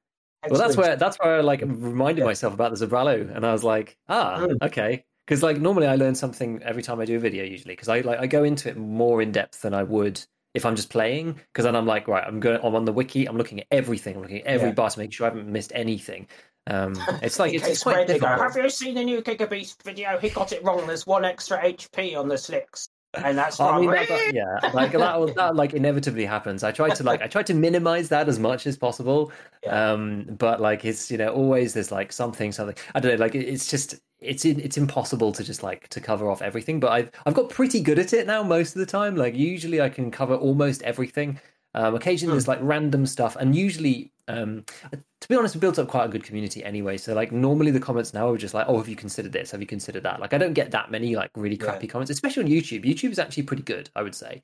Hex 0.43 0.53
Well, 0.53 0.61
that's 0.61 0.77
grid. 0.77 0.87
where 0.87 0.97
that's 0.97 1.17
where 1.19 1.37
I 1.39 1.41
like 1.41 1.61
reminded 1.63 2.23
Yeah. 2.23 2.27
myself 2.27 2.55
about 2.55 2.77
the 2.77 2.87
Zabralo, 2.87 3.35
and 3.35 3.45
I 3.45 3.53
was 3.53 3.65
like, 3.65 3.97
ah, 4.09 4.39
Mm. 4.41 4.63
okay. 4.63 5.05
Because 5.27 5.43
like 5.43 5.59
normally 5.61 5.87
I 5.89 5.97
learn 5.97 6.15
something 6.15 6.63
every 6.63 6.83
time 6.83 7.01
I 7.01 7.05
do 7.05 7.17
a 7.17 7.21
video, 7.21 7.45
usually 7.45 7.75
because 7.75 7.89
I 7.89 8.01
like 8.01 8.19
I 8.21 8.27
go 8.27 8.45
into 8.45 8.69
it 8.71 8.77
more 8.79 9.21
in 9.21 9.33
depth 9.33 9.61
than 9.63 9.75
I 9.75 9.83
would 9.83 10.21
if 10.55 10.65
I'm 10.65 10.75
just 10.75 10.89
playing 10.89 11.35
because 11.53 11.65
then 11.67 11.77
I'm 11.77 11.85
like, 11.87 12.09
right, 12.09 12.25
I'm 12.27 12.41
going, 12.41 12.59
I'm 12.65 12.75
on 12.75 12.87
the 12.87 12.93
wiki, 12.93 13.27
I'm 13.27 13.37
looking 13.37 13.61
at 13.61 13.67
everything, 13.71 14.17
I'm 14.17 14.23
looking 14.23 14.39
at 14.41 14.47
every 14.47 14.69
Yeah. 14.69 14.75
bar 14.75 14.89
to 14.89 14.99
make 14.99 15.13
sure 15.13 15.27
I 15.27 15.31
haven't 15.31 15.47
missed 15.53 15.71
anything. 15.75 16.27
Um, 16.69 16.95
it's 17.23 17.39
like 17.39 17.53
it's, 17.55 17.67
it's 17.67 17.83
quite 17.83 18.07
difficult. 18.07 18.39
Have 18.41 18.57
you 18.57 18.71
seen 18.71 18.95
the 18.95 19.05
new 19.05 19.23
Gigabeef 19.23 19.83
video? 19.83 20.19
He 20.19 20.29
got 20.29 20.53
it 20.53 20.63
wrong. 20.63 20.87
There's 20.87 21.07
one 21.07 21.25
extra 21.25 21.59
HP 21.63 22.17
on 22.17 22.29
the 22.29 22.39
slicks, 22.39 22.89
and 23.15 23.37
that's 23.39 23.59
I 23.59 23.71
wrong. 23.71 23.81
mean, 23.81 23.91
that, 23.91 24.09
that- 24.09 24.33
yeah, 24.35 24.71
like 24.75 24.93
that, 24.93 25.33
that 25.37 25.57
like 25.57 25.73
inevitably 25.81 26.25
happens. 26.27 26.63
I 26.63 26.71
try 26.73 26.91
to 26.91 27.03
like, 27.03 27.23
I 27.23 27.27
try 27.27 27.43
to 27.45 27.55
minimize 27.55 28.09
that 28.11 28.29
as 28.29 28.39
much 28.39 28.67
as 28.67 28.77
possible. 28.77 29.33
Yeah. 29.65 29.93
Um, 29.93 30.25
but 30.39 30.61
like, 30.61 30.85
it's 30.85 31.11
you 31.11 31.19
know, 31.19 31.29
always 31.29 31.75
there's 31.75 31.91
like 31.91 32.13
something, 32.13 32.53
something. 32.53 32.77
I 32.95 33.01
don't 33.01 33.19
know, 33.19 33.25
like 33.25 33.35
it- 33.35 33.49
it's 33.49 33.71
just 33.71 33.97
it's 34.21 34.45
it's 34.45 34.77
impossible 34.77 35.31
to 35.33 35.45
just 35.45 35.63
like 35.63 35.89
to 35.89 36.01
cover 36.01 36.29
off 36.31 36.43
everything. 36.43 36.81
But 36.81 36.93
I've 36.93 37.11
I've 37.25 37.35
got 37.35 37.51
pretty 37.51 37.81
good 37.81 37.99
at 37.99 38.13
it 38.13 38.27
now 38.27 38.43
most 38.43 38.75
of 38.77 38.81
the 38.81 38.87
time. 38.87 39.17
Like 39.17 39.35
usually 39.35 39.81
I 39.81 39.89
can 39.89 40.11
cover 40.11 40.35
almost 40.35 40.83
everything. 40.83 41.41
Um, 41.75 41.95
occasionally 41.95 42.33
there's 42.35 42.49
like 42.49 42.59
random 42.63 43.07
stuff, 43.07 43.37
and 43.37 43.55
usually, 43.55 44.11
um, 44.29 44.65
to 44.93 45.29
be 45.29 45.35
honest, 45.37 45.55
we 45.55 45.61
built 45.61 45.79
up 45.79 45.89
quite 45.89 46.05
a 46.07 46.09
good 46.09 46.25
community 46.25 46.63
anyway. 46.65 46.97
So 46.99 47.15
like 47.15 47.33
normally 47.33 47.71
the 47.71 47.81
comments 47.81 48.15
now 48.15 48.31
are 48.31 48.37
just 48.39 48.55
like, 48.55 48.67
"Oh, 48.69 48.79
have 48.79 48.89
you 48.89 48.97
considered 48.97 49.33
this? 49.33 49.51
Have 49.51 49.61
you 49.61 49.67
considered 49.67 50.05
that?" 50.05 50.21
Like 50.21 50.35
I 50.35 50.39
don't 50.39 50.55
get 50.55 50.71
that 50.73 50.91
many 50.91 51.17
like 51.17 51.31
really 51.37 51.57
Yeah. 51.59 51.65
crappy 51.65 51.87
comments, 51.89 52.11
especially 52.11 52.45
on 52.45 52.51
YouTube. 52.51 52.85
YouTube 52.85 53.11
is 53.13 53.19
actually 53.19 53.45
pretty 53.45 53.63
good, 53.65 53.91
I 53.97 54.03
would 54.03 54.15
say. 54.15 54.43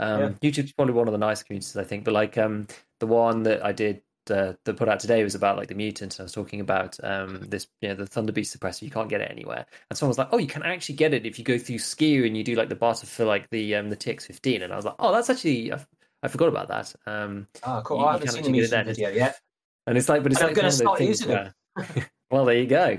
Um, 0.00 0.34
YouTube's 0.36 0.72
probably 0.72 0.94
one 0.94 1.08
of 1.08 1.12
the 1.12 1.18
nice 1.18 1.42
communities, 1.42 1.76
I 1.76 1.84
think. 1.84 2.04
But 2.04 2.14
like 2.14 2.38
um, 2.38 2.66
the 3.00 3.06
one 3.06 3.42
that 3.44 3.64
I 3.64 3.72
did 3.72 4.02
uh, 4.30 4.54
that 4.64 4.76
put 4.76 4.88
out 4.88 5.00
today 5.00 5.22
was 5.22 5.34
about 5.34 5.56
like 5.56 5.68
the 5.68 5.74
mutant. 5.74 6.14
And 6.14 6.20
I 6.20 6.24
was 6.24 6.32
talking 6.32 6.60
about 6.60 6.96
um, 7.04 7.40
this, 7.48 7.68
you 7.80 7.88
know, 7.88 7.94
the 7.94 8.06
Thunder 8.06 8.32
Beast 8.32 8.58
suppressor. 8.58 8.82
You 8.82 8.90
can't 8.90 9.08
get 9.10 9.20
it 9.20 9.30
anywhere. 9.30 9.66
And 9.90 9.98
someone 9.98 10.10
was 10.10 10.18
like, 10.18 10.28
"Oh, 10.32 10.38
you 10.38 10.46
can 10.46 10.62
actually 10.62 10.96
get 10.96 11.14
it 11.14 11.26
if 11.26 11.38
you 11.38 11.44
go 11.44 11.58
through 11.58 11.76
Skier 11.78 12.26
and 12.26 12.36
you 12.36 12.44
do 12.44 12.54
like 12.56 12.68
the 12.68 12.74
barter 12.76 13.06
for 13.06 13.24
like 13.24 13.50
the 13.50 13.74
um, 13.76 13.90
the 13.90 13.96
TX15." 13.96 14.62
And 14.62 14.72
I 14.72 14.76
was 14.76 14.84
like, 14.84 14.96
"Oh, 14.98 15.12
that's 15.12 15.30
actually 15.30 15.72
I, 15.72 15.84
I 16.24 16.28
forgot 16.28 16.48
about 16.48 16.68
that." 16.68 16.94
Um, 17.06 17.46
Ah, 17.62 17.82
cool. 17.82 17.98
you- 17.98 18.04
I 18.06 18.12
haven't 18.12 18.28
seen 18.28 18.42
the 18.42 18.48
it 18.48 18.52
music 18.52 18.86
video 18.86 19.10
yet. 19.10 19.40
and 19.86 19.96
it's 19.98 20.08
like, 20.08 20.22
but 20.22 20.32
it's 20.32 20.40
And 20.40 20.48
like 20.48 20.56
of 20.56 20.62
those 20.64 20.76
start 20.78 21.00
using 21.00 21.30
it. 21.30 21.52
where- 21.74 22.10
well, 22.30 22.44
there 22.46 22.56
you 22.56 22.66
go. 22.66 22.98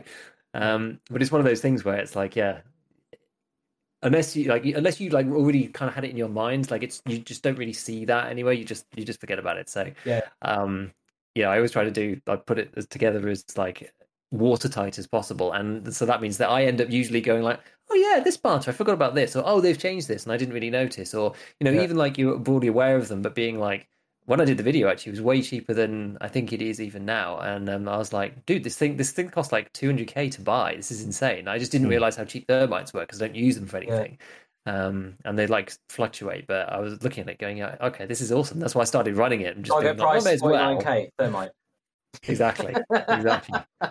Um, 0.53 0.99
but 1.09 1.21
it's 1.21 1.31
one 1.31 1.41
of 1.41 1.45
those 1.45 1.59
things 1.61 1.83
where 1.83 1.97
it's 1.97 2.15
like, 2.15 2.35
yeah, 2.35 2.61
unless 4.03 4.35
you 4.35 4.45
like, 4.49 4.63
unless 4.65 4.99
you 4.99 5.09
like 5.09 5.25
already 5.27 5.67
kind 5.67 5.89
of 5.89 5.95
had 5.95 6.03
it 6.05 6.11
in 6.11 6.17
your 6.17 6.29
mind, 6.29 6.69
like 6.71 6.83
it's 6.83 7.01
you 7.05 7.19
just 7.19 7.43
don't 7.43 7.57
really 7.57 7.73
see 7.73 8.05
that 8.05 8.29
anyway. 8.29 8.55
You 8.55 8.63
just 8.65 8.85
you 8.95 9.03
just 9.03 9.19
forget 9.19 9.39
about 9.39 9.57
it. 9.57 9.69
So 9.69 9.91
Yeah. 10.05 10.21
um, 10.41 10.91
yeah, 11.33 11.49
I 11.49 11.57
always 11.57 11.71
try 11.71 11.83
to 11.83 11.91
do. 11.91 12.21
I 12.27 12.35
put 12.37 12.59
it 12.59 12.71
as 12.77 12.87
together 12.87 13.27
as 13.27 13.43
like 13.57 13.93
watertight 14.31 14.97
as 14.99 15.07
possible, 15.07 15.51
and 15.51 15.93
so 15.93 16.05
that 16.05 16.21
means 16.21 16.37
that 16.37 16.49
I 16.49 16.65
end 16.65 16.79
up 16.81 16.89
usually 16.89 17.21
going 17.21 17.43
like, 17.43 17.59
oh 17.89 17.95
yeah, 17.95 18.19
this 18.23 18.37
barter, 18.37 18.71
I 18.71 18.73
forgot 18.73 18.93
about 18.93 19.15
this, 19.15 19.35
or 19.35 19.43
oh 19.45 19.61
they've 19.61 19.77
changed 19.77 20.07
this 20.07 20.23
and 20.23 20.31
I 20.33 20.37
didn't 20.37 20.53
really 20.53 20.69
notice, 20.69 21.13
or 21.13 21.33
you 21.59 21.65
know, 21.65 21.71
Yeah. 21.71 21.83
even 21.83 21.97
like 21.97 22.17
you're 22.17 22.37
broadly 22.37 22.67
aware 22.69 22.95
of 22.97 23.07
them, 23.07 23.21
but 23.21 23.35
being 23.35 23.59
like 23.59 23.87
when 24.25 24.41
I 24.41 24.45
did 24.45 24.57
the 24.57 24.63
video, 24.63 24.87
actually, 24.87 25.11
it 25.11 25.13
was 25.13 25.21
way 25.21 25.41
cheaper 25.43 25.73
than 25.75 26.17
I 26.19 26.27
think 26.27 26.51
it 26.51 26.59
is 26.59 26.81
even 26.81 27.05
now. 27.05 27.37
And 27.39 27.69
um, 27.69 27.87
I 27.87 27.97
was 27.97 28.11
like, 28.11 28.43
dude, 28.47 28.63
this 28.63 28.75
thing, 28.75 28.97
this 28.97 29.11
thing 29.11 29.29
costs 29.29 29.51
like 29.51 29.71
200k 29.73 30.31
to 30.31 30.41
buy. 30.41 30.75
This 30.75 30.89
is 30.89 31.03
insane. 31.03 31.47
I 31.47 31.59
just 31.59 31.71
didn't 31.71 31.85
Hmm. 31.85 31.91
realize 31.91 32.15
how 32.15 32.23
cheap 32.25 32.47
thermites 32.47 32.91
were 32.91 33.01
because 33.01 33.21
I 33.21 33.27
don't 33.27 33.35
use 33.35 33.55
them 33.55 33.67
for 33.67 33.77
anything. 33.77 34.17
Um, 34.65 35.17
and 35.25 35.37
they 35.37 35.45
like 35.45 35.73
fluctuate. 35.89 36.47
But 36.47 36.69
I 36.73 36.79
was 36.79 37.03
looking 37.03 37.21
at 37.21 37.29
it, 37.29 37.37
going, 37.37 37.57
"Yeah, 37.57 37.75
okay, 37.79 38.07
this 38.07 38.19
is 38.19 38.31
awesome. 38.31 38.59
That's 38.59 38.73
why 38.73 38.81
I 38.81 38.85
started 38.85 39.15
running 39.15 39.41
it. 39.41 39.55
And 39.57 39.63
just 39.63 39.75
Target 39.75 39.97
being 39.97 40.07
like, 40.07 40.23
price 40.23 40.41
oh, 40.41 40.49
well. 40.49 40.81
49k 40.81 41.09
Thermite. 41.19 41.51
Exactly, 42.27 42.75
exactly. 43.09 43.59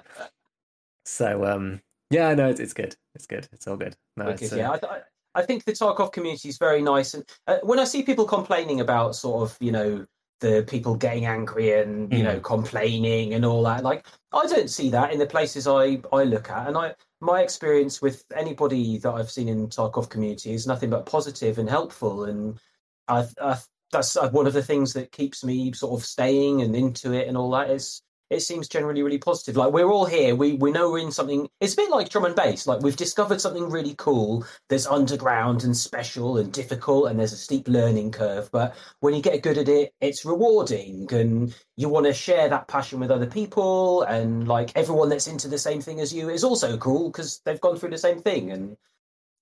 So 1.04 1.44
um, 1.44 1.80
yeah, 2.14 2.34
no, 2.34 2.48
it's, 2.48 2.60
it's 2.60 2.72
good. 2.72 2.96
It's 3.14 3.26
good. 3.26 3.48
It's 3.52 3.66
all 3.66 3.76
good. 3.76 3.96
No, 4.16 4.28
it's, 4.28 4.52
uh, 4.52 4.56
yeah, 4.56 4.70
I, 4.72 4.74
I- 4.86 5.00
I 5.36 5.42
think 5.42 5.64
the 5.64 5.72
Tarkov 5.72 6.12
community 6.12 6.48
is 6.48 6.58
very 6.58 6.80
nice, 6.80 7.12
and 7.14 7.24
uh, 7.48 7.58
when 7.64 7.80
I 7.80 7.84
see 7.84 8.04
people 8.04 8.24
complaining 8.24 8.80
about 8.80 9.16
sort 9.16 9.42
of 9.42 9.56
you 9.60 9.72
know 9.72 10.06
the 10.40 10.64
people 10.68 10.94
getting 10.94 11.26
angry 11.26 11.72
and 11.72 12.12
you 12.12 12.18
Hmm. 12.20 12.24
know 12.24 12.40
complaining 12.40 13.34
and 13.34 13.44
all 13.44 13.64
that, 13.64 13.82
like 13.82 14.06
I 14.32 14.46
don't 14.46 14.70
see 14.70 14.90
that 14.90 15.12
in 15.12 15.18
the 15.18 15.26
places 15.26 15.66
I 15.66 16.00
I 16.12 16.22
look 16.22 16.50
at, 16.50 16.68
and 16.68 16.76
I 16.78 16.94
my 17.20 17.40
experience 17.42 18.00
with 18.00 18.24
anybody 18.36 18.98
that 18.98 19.10
I've 19.12 19.30
seen 19.30 19.48
in 19.48 19.66
Tarkov 19.66 20.08
community 20.08 20.52
is 20.54 20.68
nothing 20.68 20.90
but 20.90 21.04
positive 21.04 21.58
and 21.58 21.68
helpful, 21.68 22.24
and 22.26 22.60
I, 23.08 23.26
I 23.40 23.58
that's 23.90 24.16
uh, 24.16 24.30
one 24.30 24.46
of 24.46 24.52
the 24.52 24.62
things 24.62 24.92
that 24.92 25.10
keeps 25.10 25.42
me 25.44 25.72
sort 25.72 26.00
of 26.00 26.06
staying 26.06 26.62
and 26.62 26.76
into 26.76 27.12
it 27.12 27.26
and 27.26 27.36
all 27.36 27.50
that 27.50 27.70
is 27.70 28.02
it 28.30 28.40
seems 28.40 28.68
generally 28.68 29.02
really 29.02 29.18
positive. 29.18 29.56
Like 29.56 29.72
we're 29.72 29.90
all 29.90 30.06
here, 30.06 30.34
we 30.34 30.54
we 30.54 30.72
know 30.72 30.90
we're 30.90 30.98
in 31.00 31.12
something. 31.12 31.48
It's 31.60 31.74
a 31.74 31.76
bit 31.76 31.90
like 31.90 32.08
drum 32.08 32.24
and 32.24 32.34
bass. 32.34 32.66
Like 32.66 32.80
we've 32.80 32.96
discovered 32.96 33.40
something 33.40 33.68
really 33.70 33.94
cool 33.96 34.44
that's 34.68 34.86
underground 34.86 35.64
and 35.64 35.76
special 35.76 36.38
and 36.38 36.52
difficult, 36.52 37.10
and 37.10 37.18
there's 37.18 37.32
a 37.32 37.36
steep 37.36 37.68
learning 37.68 38.12
curve. 38.12 38.50
But 38.50 38.74
when 39.00 39.14
you 39.14 39.22
get 39.22 39.42
good 39.42 39.58
at 39.58 39.68
it, 39.68 39.92
it's 40.00 40.24
rewarding, 40.24 41.12
and 41.12 41.54
you 41.76 41.88
want 41.88 42.06
to 42.06 42.14
share 42.14 42.48
that 42.48 42.68
passion 42.68 43.00
with 43.00 43.10
other 43.10 43.26
people. 43.26 44.02
And 44.02 44.48
like 44.48 44.72
everyone 44.74 45.08
that's 45.10 45.26
into 45.26 45.48
the 45.48 45.58
same 45.58 45.80
thing 45.80 46.00
as 46.00 46.12
you 46.12 46.30
is 46.30 46.44
also 46.44 46.76
cool 46.78 47.10
because 47.10 47.40
they've 47.44 47.60
gone 47.60 47.76
through 47.76 47.90
the 47.90 47.98
same 47.98 48.20
thing, 48.20 48.50
and 48.52 48.76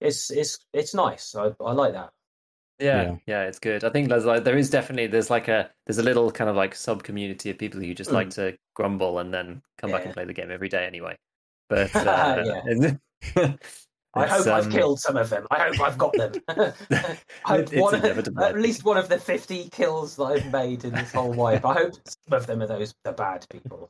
it's 0.01 0.31
it's 0.31 0.59
it's 0.73 0.95
nice. 0.95 1.35
I, 1.35 1.53
I 1.61 1.73
like 1.73 1.93
that. 1.95 2.13
Yeah, 2.79 3.03
Yeah. 3.03 3.17
yeah, 3.27 3.43
it's 3.45 3.59
good. 3.59 3.85
I 3.85 3.91
think 3.91 4.09
there's 4.09 4.25
like 4.25 4.45
there 4.45 4.57
is 4.57 4.71
definitely 4.71 5.07
there's 5.07 5.31
like 5.31 5.49
a 5.49 5.71
there's 5.87 5.99
a 5.99 6.03
little 6.03 6.31
kind 6.31 6.51
of 6.51 6.57
like 6.57 6.75
sub 6.75 7.03
community 7.03 7.51
of 7.51 7.59
people 7.59 7.81
who 7.81 7.95
just 7.95 8.11
like 8.11 8.31
to 8.31 8.57
grumble 8.75 9.19
and 9.19 9.33
then 9.33 9.63
come 9.79 9.91
back 9.91 10.05
and 10.05 10.15
play 10.15 10.25
the 10.25 10.33
game 10.33 10.51
every 10.51 10.69
day 10.69 10.87
anyway. 10.87 11.17
But 11.69 11.95
uh, 11.97 12.45
I 14.15 14.27
hope 14.27 14.47
I've 14.47 14.67
um, 14.67 14.71
killed 14.73 15.01
some 15.01 15.17
of 15.17 15.31
them. 15.31 15.47
I 15.51 15.61
hope 15.61 15.81
I've 15.81 15.97
got 15.97 16.13
them. 16.13 16.33
I 16.49 17.17
hope 17.45 17.73
one, 17.73 17.95
at 17.95 18.59
least 18.59 18.85
one 18.85 18.99
of 18.99 19.09
the 19.09 19.19
50 19.19 19.71
kills 19.71 20.17
that 20.17 20.25
I've 20.25 20.53
made 20.53 20.85
in 20.85 20.93
this 20.93 21.13
whole 21.13 21.33
wipe. 21.33 21.65
I 21.65 21.73
hope 21.73 21.95
some 22.07 22.37
of 22.37 22.47
them 22.47 22.61
are 22.61 22.67
those 22.67 22.95
the 23.05 23.13
bad 23.13 23.47
people. 23.49 23.89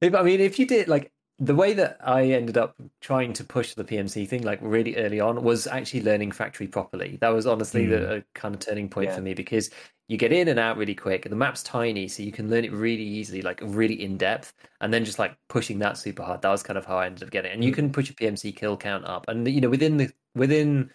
If, 0.00 0.14
I 0.14 0.22
mean, 0.22 0.40
if 0.40 0.60
you 0.60 0.66
did 0.66 0.86
like 0.86 1.10
the 1.38 1.54
way 1.54 1.72
that 1.72 1.98
I 2.00 2.30
ended 2.30 2.56
up 2.56 2.76
trying 3.00 3.32
to 3.34 3.44
push 3.44 3.74
the 3.74 3.84
PMC 3.84 4.28
thing, 4.28 4.42
like 4.42 4.60
really 4.62 4.96
early 4.96 5.18
on, 5.18 5.42
was 5.42 5.66
actually 5.66 6.02
learning 6.02 6.30
factory 6.30 6.68
properly. 6.68 7.18
That 7.20 7.30
was 7.30 7.46
honestly 7.46 7.86
the 7.86 7.96
mm. 7.96 8.10
uh, 8.10 8.14
a 8.16 8.22
kind 8.34 8.54
of 8.54 8.60
turning 8.60 8.88
point 8.88 9.10
Yeah. 9.10 9.16
for 9.16 9.22
me 9.22 9.34
because 9.34 9.70
you 10.06 10.16
get 10.16 10.32
in 10.32 10.48
and 10.48 10.60
out 10.60 10.76
really 10.76 10.94
quick. 10.94 11.28
The 11.28 11.34
map's 11.34 11.62
tiny, 11.62 12.06
so 12.06 12.22
you 12.22 12.30
can 12.30 12.50
learn 12.50 12.64
it 12.64 12.72
really 12.72 13.02
easily, 13.02 13.42
like 13.42 13.58
really 13.62 14.00
in 14.00 14.16
depth, 14.16 14.52
and 14.80 14.94
then 14.94 15.04
just 15.04 15.18
like 15.18 15.36
pushing 15.48 15.80
that 15.80 15.98
super 15.98 16.22
hard. 16.22 16.42
That 16.42 16.50
was 16.50 16.62
kind 16.62 16.78
of 16.78 16.84
how 16.84 16.98
I 16.98 17.06
ended 17.06 17.24
up 17.24 17.30
getting. 17.30 17.50
it. 17.50 17.54
And 17.54 17.64
you 17.64 17.72
mm. 17.72 17.76
can 17.76 17.92
push 17.92 18.08
your 18.08 18.14
PMC 18.14 18.54
kill 18.54 18.76
count 18.76 19.04
up, 19.04 19.24
and 19.28 19.48
you 19.48 19.60
know 19.60 19.70
within 19.70 19.96
the 19.96 20.12
within. 20.34 20.90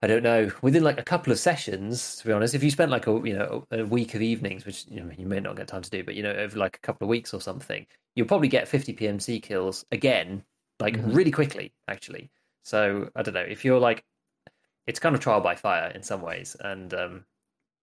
I 0.00 0.06
don't 0.06 0.22
know. 0.22 0.50
Within 0.62 0.84
like 0.84 0.98
a 1.00 1.02
couple 1.04 1.32
of 1.32 1.38
sessions, 1.40 2.16
to 2.16 2.26
be 2.26 2.32
honest, 2.32 2.54
if 2.54 2.62
you 2.62 2.70
spent 2.70 2.90
like 2.90 3.06
a 3.08 3.12
you 3.24 3.36
know 3.36 3.66
a 3.72 3.84
week 3.84 4.14
of 4.14 4.22
evenings, 4.22 4.64
which 4.64 4.86
you 4.88 5.00
know 5.00 5.10
you 5.16 5.26
may 5.26 5.40
not 5.40 5.56
get 5.56 5.66
time 5.68 5.82
to 5.82 5.90
do, 5.90 6.04
but 6.04 6.14
you 6.14 6.22
know 6.22 6.32
over 6.32 6.56
like 6.56 6.76
a 6.76 6.80
couple 6.80 7.04
of 7.04 7.08
weeks 7.08 7.34
or 7.34 7.40
something, 7.40 7.84
you'll 8.14 8.28
probably 8.28 8.48
get 8.48 8.68
50 8.68 8.94
PMC 8.94 9.42
kills 9.42 9.84
again, 9.90 10.44
like 10.78 10.94
Mhm. 10.96 11.14
really 11.14 11.32
quickly, 11.32 11.72
actually. 11.88 12.30
So 12.64 13.10
I 13.16 13.22
don't 13.22 13.34
know 13.34 13.40
if 13.40 13.64
you're 13.64 13.80
like, 13.80 14.04
it's 14.86 15.00
kind 15.00 15.14
of 15.16 15.20
trial 15.20 15.40
by 15.40 15.56
fire 15.56 15.90
in 15.94 16.02
some 16.02 16.22
ways, 16.22 16.56
and 16.60 16.94
um, 16.94 17.24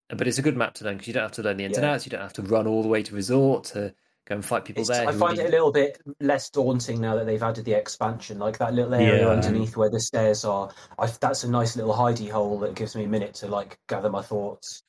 but 0.09 0.27
it's 0.27 0.37
a 0.37 0.41
good 0.41 0.55
map 0.55 0.75
to 0.75 0.85
learn 0.85 0.95
because 0.95 1.07
you 1.07 1.13
don't 1.13 1.23
have 1.23 1.31
to 1.33 1.43
learn 1.43 1.57
the 1.57 1.65
ins 1.65 1.77
and 1.77 1.85
outs. 1.85 2.05
You 2.05 2.11
don't 2.11 2.21
have 2.21 2.33
to 2.33 2.41
run 2.41 2.67
all 2.67 2.83
the 2.83 2.87
way 2.87 3.03
to 3.03 3.15
resort 3.15 3.65
to 3.65 3.93
go 4.27 4.35
and 4.35 4.45
fight 4.45 4.65
people 4.65 4.81
It's- 4.83 4.97
there. 4.97 5.07
I 5.07 5.11
find 5.13 5.37
really- 5.37 5.45
it 5.45 5.47
a 5.47 5.51
little 5.51 5.71
bit 5.71 6.01
less 6.19 6.49
daunting 6.49 6.99
now 6.99 7.15
that 7.15 7.25
they've 7.25 7.41
added 7.41 7.65
the 7.65 7.73
expansion. 7.73 8.39
Like 8.39 8.57
that 8.57 8.73
little 8.73 8.93
area 8.93 9.23
Yeah. 9.25 9.27
underneath 9.29 9.77
where 9.77 9.89
the 9.89 9.99
stairs 10.01 10.43
are. 10.43 10.69
I, 10.99 11.07
that's 11.07 11.43
a 11.43 11.49
nice 11.49 11.75
little 11.75 11.93
hidey 11.93 12.29
hole 12.29 12.59
that 12.59 12.75
gives 12.75 12.95
me 12.95 13.05
a 13.05 13.07
minute 13.07 13.33
to 13.35 13.47
like 13.47 13.79
gather 13.87 14.09
my 14.09 14.21
thoughts. 14.21 14.83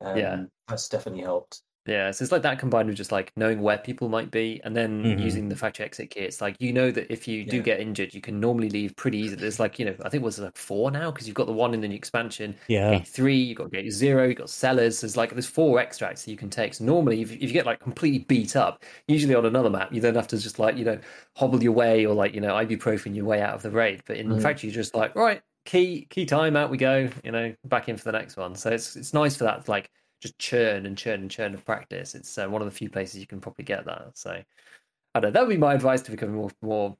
Um, 0.00 0.16
Yeah. 0.16 0.44
that's 0.68 0.88
definitely 0.88 1.22
helped. 1.22 1.62
Yeah, 1.86 2.12
so 2.12 2.22
it's 2.22 2.32
like 2.32 2.40
that 2.42 2.58
combined 2.58 2.88
with 2.88 2.96
just 2.96 3.12
like 3.12 3.30
knowing 3.36 3.60
where 3.60 3.76
people 3.76 4.08
might 4.08 4.30
be, 4.30 4.58
and 4.64 4.74
then 4.74 5.18
Mhm. 5.18 5.18
using 5.18 5.50
the 5.50 5.56
factory 5.56 5.84
exit 5.84 6.08
key. 6.10 6.20
It's 6.20 6.40
like 6.40 6.56
you 6.58 6.72
know 6.72 6.90
that 6.90 7.12
if 7.12 7.28
you 7.28 7.44
do 7.44 7.60
Yeah. 7.60 7.62
get 7.62 7.78
injured, 7.78 8.14
you 8.14 8.22
can 8.22 8.40
normally 8.40 8.70
leave 8.70 8.96
pretty 8.96 9.18
easily. 9.18 9.42
There's 9.42 9.60
like 9.60 9.78
you 9.78 9.84
know, 9.84 9.94
I 10.02 10.08
think 10.08 10.22
it 10.22 10.24
was 10.24 10.38
like 10.38 10.56
four 10.56 10.90
now 10.90 11.10
because 11.10 11.26
you've 11.26 11.34
got 11.36 11.46
the 11.46 11.52
one 11.52 11.74
in 11.74 11.82
the 11.82 11.88
new 11.88 11.94
expansion, 11.94 12.56
Yeah. 12.66 13.04
three, 13.04 13.36
you've 13.36 13.58
got 13.58 13.70
gate 13.70 13.90
zero, 13.92 14.26
you've 14.26 14.38
got 14.38 14.48
cellars. 14.48 15.02
There's 15.02 15.18
like 15.18 15.32
there's 15.32 15.46
four 15.46 15.78
extracts 15.78 16.24
that 16.24 16.30
you 16.30 16.38
can 16.38 16.48
take. 16.48 16.72
So 16.72 16.84
normally, 16.84 17.20
if, 17.20 17.32
if 17.32 17.42
you 17.42 17.52
get 17.52 17.66
like 17.66 17.80
completely 17.80 18.20
beat 18.20 18.56
up, 18.56 18.82
usually 19.06 19.34
on 19.34 19.44
another 19.44 19.68
map, 19.68 19.92
you 19.92 20.00
then 20.00 20.14
have 20.14 20.28
to 20.28 20.38
just 20.38 20.58
like 20.58 20.78
you 20.78 20.86
know 20.86 20.98
hobble 21.36 21.62
your 21.62 21.72
way 21.72 22.06
or 22.06 22.14
like 22.14 22.34
you 22.34 22.40
know 22.40 22.54
ibuprofen 22.54 23.14
your 23.14 23.26
way 23.26 23.42
out 23.42 23.54
of 23.54 23.62
the 23.62 23.70
raid. 23.70 24.02
But 24.06 24.16
in 24.16 24.30
Mm. 24.30 24.40
factory, 24.40 24.70
you're 24.70 24.74
just 24.74 24.94
like 24.94 25.14
right, 25.14 25.42
key 25.66 26.06
key 26.08 26.24
time, 26.24 26.56
out 26.56 26.70
we 26.70 26.78
go. 26.78 27.10
You 27.22 27.32
know, 27.32 27.54
back 27.64 27.90
in 27.90 27.98
for 27.98 28.04
the 28.04 28.12
next 28.12 28.38
one. 28.38 28.54
So 28.54 28.70
it's 28.70 28.96
it's 28.96 29.12
nice 29.12 29.36
for 29.36 29.44
that 29.44 29.68
like 29.68 29.90
just 30.24 30.38
churn 30.38 30.86
and 30.86 30.96
churn 30.96 31.20
and 31.20 31.30
churn 31.30 31.54
of 31.54 31.64
practice. 31.66 32.14
It's 32.14 32.38
uh, 32.38 32.48
one 32.48 32.62
of 32.62 32.66
the 32.66 32.72
few 32.74 32.88
places 32.88 33.20
you 33.20 33.26
can 33.26 33.40
probably 33.40 33.64
get 33.64 33.84
that. 33.84 34.16
So 34.16 34.30
I 34.30 35.20
don't 35.20 35.24
know. 35.24 35.30
That 35.32 35.42
would 35.46 35.52
be 35.54 35.58
my 35.58 35.74
advice 35.74 36.00
to 36.02 36.10
become 36.10 36.32
more 36.34 36.50
more 36.62 36.96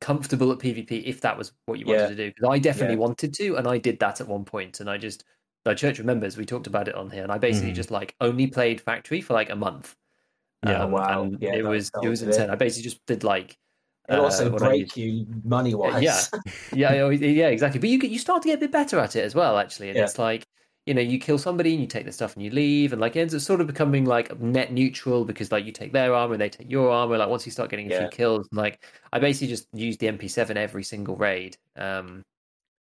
comfortable 0.00 0.52
at 0.52 0.58
PvP 0.58 1.04
if 1.04 1.20
that 1.22 1.36
was 1.38 1.52
what 1.66 1.78
you 1.78 1.86
wanted 1.86 2.02
Yeah. 2.02 2.08
to 2.08 2.14
do. 2.16 2.28
Because 2.30 2.48
I 2.50 2.58
definitely 2.58 2.96
Yeah. 2.96 3.00
wanted 3.00 3.34
to, 3.34 3.56
and 3.56 3.66
I 3.68 3.78
did 3.78 3.98
that 4.00 4.20
at 4.20 4.28
one 4.28 4.44
point, 4.44 4.80
and 4.80 4.88
I 4.90 4.98
just 4.98 5.24
the 5.64 5.74
church 5.74 5.98
remembers 5.98 6.36
we 6.36 6.46
talked 6.46 6.66
about 6.66 6.88
it 6.88 6.94
on 6.94 7.10
here, 7.10 7.22
and 7.24 7.32
I 7.32 7.38
basically 7.38 7.72
Mhm. 7.72 7.76
just 7.76 7.90
like 7.90 8.14
only 8.20 8.46
played 8.46 8.80
factory 8.80 9.20
for 9.20 9.34
like 9.34 9.50
a 9.50 9.56
month. 9.56 9.96
Yeah. 10.64 10.82
Um, 10.84 10.92
Wow. 10.92 11.22
and 11.24 11.42
Yeah, 11.42 11.54
it 11.54 11.62
was 11.64 11.90
it 12.02 12.08
was 12.08 12.22
insane. 12.22 12.50
I 12.50 12.54
basically 12.56 12.84
just 12.84 13.04
did 13.06 13.22
like 13.24 13.58
It'll 14.08 14.24
also 14.24 14.54
uh, 14.54 14.58
break 14.58 14.96
you 14.96 15.26
money 15.44 15.74
wise. 15.74 16.02
yeah, 16.02 16.22
yeah, 16.72 16.94
yeah, 16.94 17.10
yeah, 17.10 17.48
exactly. 17.48 17.80
But 17.80 17.90
you 17.90 17.98
get- 17.98 18.10
you 18.12 18.18
start 18.20 18.42
to 18.42 18.48
get 18.48 18.54
a 18.58 18.60
bit 18.60 18.70
better 18.72 18.98
at 19.00 19.16
it 19.16 19.24
as 19.24 19.34
well, 19.34 19.58
actually. 19.58 19.88
And 19.90 19.98
Yeah. 19.98 20.04
it's 20.04 20.18
like 20.18 20.46
you 20.86 20.94
know 20.94 21.00
you 21.00 21.18
kill 21.18 21.38
somebody 21.38 21.72
and 21.72 21.80
you 21.80 21.86
take 21.86 22.04
their 22.04 22.12
stuff 22.12 22.34
and 22.34 22.44
you 22.44 22.50
leave 22.50 22.92
and 22.92 23.00
like 23.00 23.16
it 23.16 23.20
ends 23.20 23.34
up 23.34 23.40
sort 23.40 23.60
of 23.60 23.66
becoming 23.66 24.04
like 24.04 24.38
net 24.40 24.72
neutral 24.72 25.24
because 25.24 25.50
like 25.52 25.64
you 25.64 25.72
take 25.72 25.92
their 25.92 26.14
armor 26.14 26.34
and 26.34 26.40
they 26.40 26.48
take 26.48 26.70
your 26.70 26.90
armor 26.90 27.18
like 27.18 27.28
once 27.28 27.44
you 27.46 27.52
start 27.52 27.70
getting 27.70 27.88
a 27.88 27.90
Yeah. 27.90 27.98
few 27.98 28.08
kills 28.08 28.48
like 28.52 28.84
i 29.12 29.18
basically 29.18 29.48
just 29.48 29.66
used 29.72 30.00
the 30.00 30.06
mp7 30.06 30.56
every 30.56 30.84
single 30.84 31.16
raid 31.16 31.56
um 31.76 32.22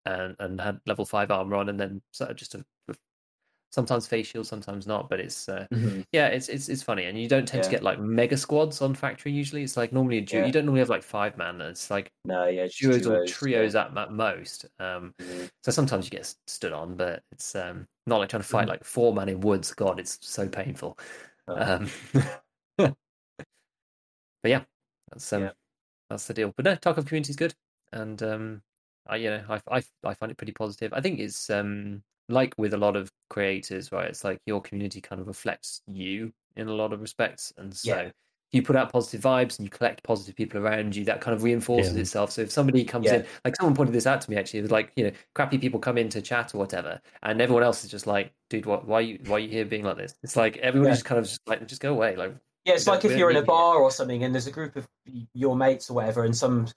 and 0.07 0.37
and 0.41 0.61
had 0.61 0.81
level 0.87 1.05
5 1.07 1.31
armor 1.31 1.57
on 1.57 1.69
and 1.69 1.81
then 1.81 2.03
sort 2.13 2.31
of 2.31 2.37
just 2.37 2.55
a, 2.55 2.65
sometimes 3.71 4.07
face 4.07 4.27
shield 4.29 4.47
sometimes 4.47 4.87
not 4.87 5.09
but 5.11 5.21
it's 5.21 5.49
uh, 5.49 5.67
Mhm. 5.73 6.05
yeah 6.13 6.29
it's 6.29 6.49
it's 6.49 6.69
it's 6.69 6.83
funny 6.83 7.05
and 7.05 7.21
you 7.21 7.29
don't 7.29 7.47
tend 7.47 7.63
to 7.63 7.71
get 7.71 7.83
like 7.83 7.99
mega 8.01 8.37
squads 8.37 8.81
on 8.81 8.95
factory 8.95 9.31
usually 9.31 9.63
it's 9.63 9.77
like 9.77 9.93
normally 9.93 10.19
a 10.19 10.21
duo 10.23 10.41
Yeah. 10.41 10.47
you 10.47 10.53
don't 10.53 10.65
normally 10.65 10.81
have 10.81 10.89
like 10.89 11.03
five 11.03 11.37
man 11.37 11.61
it's 11.61 11.91
like 11.91 12.11
No, 12.25 12.47
yeah, 12.47 12.67
just 12.67 12.81
duos 12.81 13.07
or 13.07 13.27
trios 13.27 13.75
yeah. 13.75 13.85
at, 13.87 13.97
at 13.99 14.13
most 14.13 14.67
um 14.79 15.15
Mhm. 15.21 15.51
so 15.65 15.73
sometimes 15.73 16.07
you 16.07 16.11
get 16.11 16.35
stood 16.47 16.73
on, 16.73 16.97
but 16.97 17.23
it's 17.33 17.55
um, 17.55 17.87
not 18.07 18.19
like 18.19 18.29
trying 18.31 18.43
to 18.43 18.49
fight 18.49 18.67
Mhm. 18.67 18.71
like 18.71 18.85
four 18.85 19.13
man 19.13 19.29
in 19.29 19.41
woods. 19.41 19.75
God, 19.75 20.01
it's 20.01 20.19
so 20.27 20.49
painful. 20.49 20.99
Oh. 21.47 21.57
Um, 21.57 21.91
but 22.79 22.95
yeah, 24.45 24.65
that's 25.11 25.33
um, 25.33 25.43
Yeah. 25.43 25.53
that's 26.11 26.27
the 26.27 26.35
deal. 26.35 26.53
But 26.57 26.65
no, 26.65 26.77
Tarkov 26.77 27.07
community 27.07 27.31
is 27.31 27.37
good, 27.37 27.55
and 27.93 28.23
um, 28.23 28.63
I 29.07 29.17
you 29.17 29.31
know 29.31 29.45
I, 29.49 29.61
I 29.79 29.83
I 30.05 30.15
find 30.15 30.33
it 30.33 30.39
pretty 30.39 30.53
positive. 30.53 30.93
I 30.95 31.01
think 31.01 31.21
it's 31.21 31.51
um 31.51 32.03
like 32.29 32.55
with 32.59 32.75
a 32.75 32.79
lot 32.79 32.97
of 32.97 33.11
creators, 33.31 33.93
right? 33.93 34.09
It's 34.09 34.25
like 34.25 34.39
your 34.47 34.61
community 34.61 35.01
kind 35.01 35.21
of 35.21 35.27
reflects 35.27 35.83
you 35.87 36.33
in 36.57 36.69
a 36.69 36.75
lot 36.75 36.93
of 36.93 37.01
respects, 37.01 37.53
and 37.57 37.75
so. 37.75 37.95
Yeah. 37.95 38.11
You 38.51 38.63
put 38.63 38.77
out 38.77 38.91
positive 38.91 39.21
vibes 39.21 39.59
and 39.59 39.67
you 39.67 39.71
collect 39.71 40.03
positive 40.03 40.35
people 40.35 40.59
around 40.59 40.97
you, 40.97 41.05
that 41.05 41.21
kind 41.21 41.35
of 41.35 41.43
reinforces 41.43 41.93
Yeah. 41.95 42.01
itself. 42.01 42.31
So 42.33 42.41
if 42.41 42.51
somebody 42.51 42.83
comes 42.83 43.05
Yeah. 43.05 43.17
in, 43.17 43.27
like 43.45 43.55
someone 43.57 43.77
pointed 43.77 43.95
this 43.95 44.07
out 44.07 44.23
to 44.23 44.31
me 44.31 44.39
actually, 44.39 44.61
it 44.61 44.63
was 44.63 44.71
like, 44.71 44.91
you 44.97 45.05
know, 45.05 45.11
crappy 45.35 45.59
people 45.59 45.79
come 45.79 45.99
in 45.99 46.09
to 46.09 46.23
chat 46.23 46.55
or 46.55 46.59
whatever, 46.59 46.99
and 47.25 47.43
everyone 47.43 47.63
else 47.63 47.85
is 47.85 47.91
just 47.91 48.07
like, 48.07 48.33
dude, 48.49 48.65
what, 48.65 48.87
why 48.89 48.97
are 48.97 49.03
you, 49.03 49.19
why 49.27 49.37
are 49.37 49.39
you 49.41 49.51
here 49.51 49.67
being 49.67 49.85
like 49.85 49.99
this? 49.99 50.15
It's 50.23 50.35
like 50.35 50.57
everybody 50.57 50.89
Yeah. 50.89 50.95
just 50.95 51.05
kind 51.05 51.19
of 51.19 51.27
just 51.27 51.47
like, 51.47 51.69
just 51.69 51.83
go 51.83 51.93
away. 51.93 52.17
Like, 52.17 52.35
Yeah, 52.65 52.73
it's 52.73 52.87
like 52.87 53.05
if 53.05 53.19
you're 53.19 53.31
in 53.31 53.37
a 53.37 53.43
bar 53.43 53.77
or 53.77 53.91
something 53.91 54.25
and 54.25 54.35
there's 54.35 54.47
a 54.47 54.51
group 54.51 54.77
of 54.77 54.89
your 55.35 55.55
mates 55.55 55.91
or 55.91 55.95
whatever, 55.97 56.25
and 56.25 56.35
some 56.35 56.69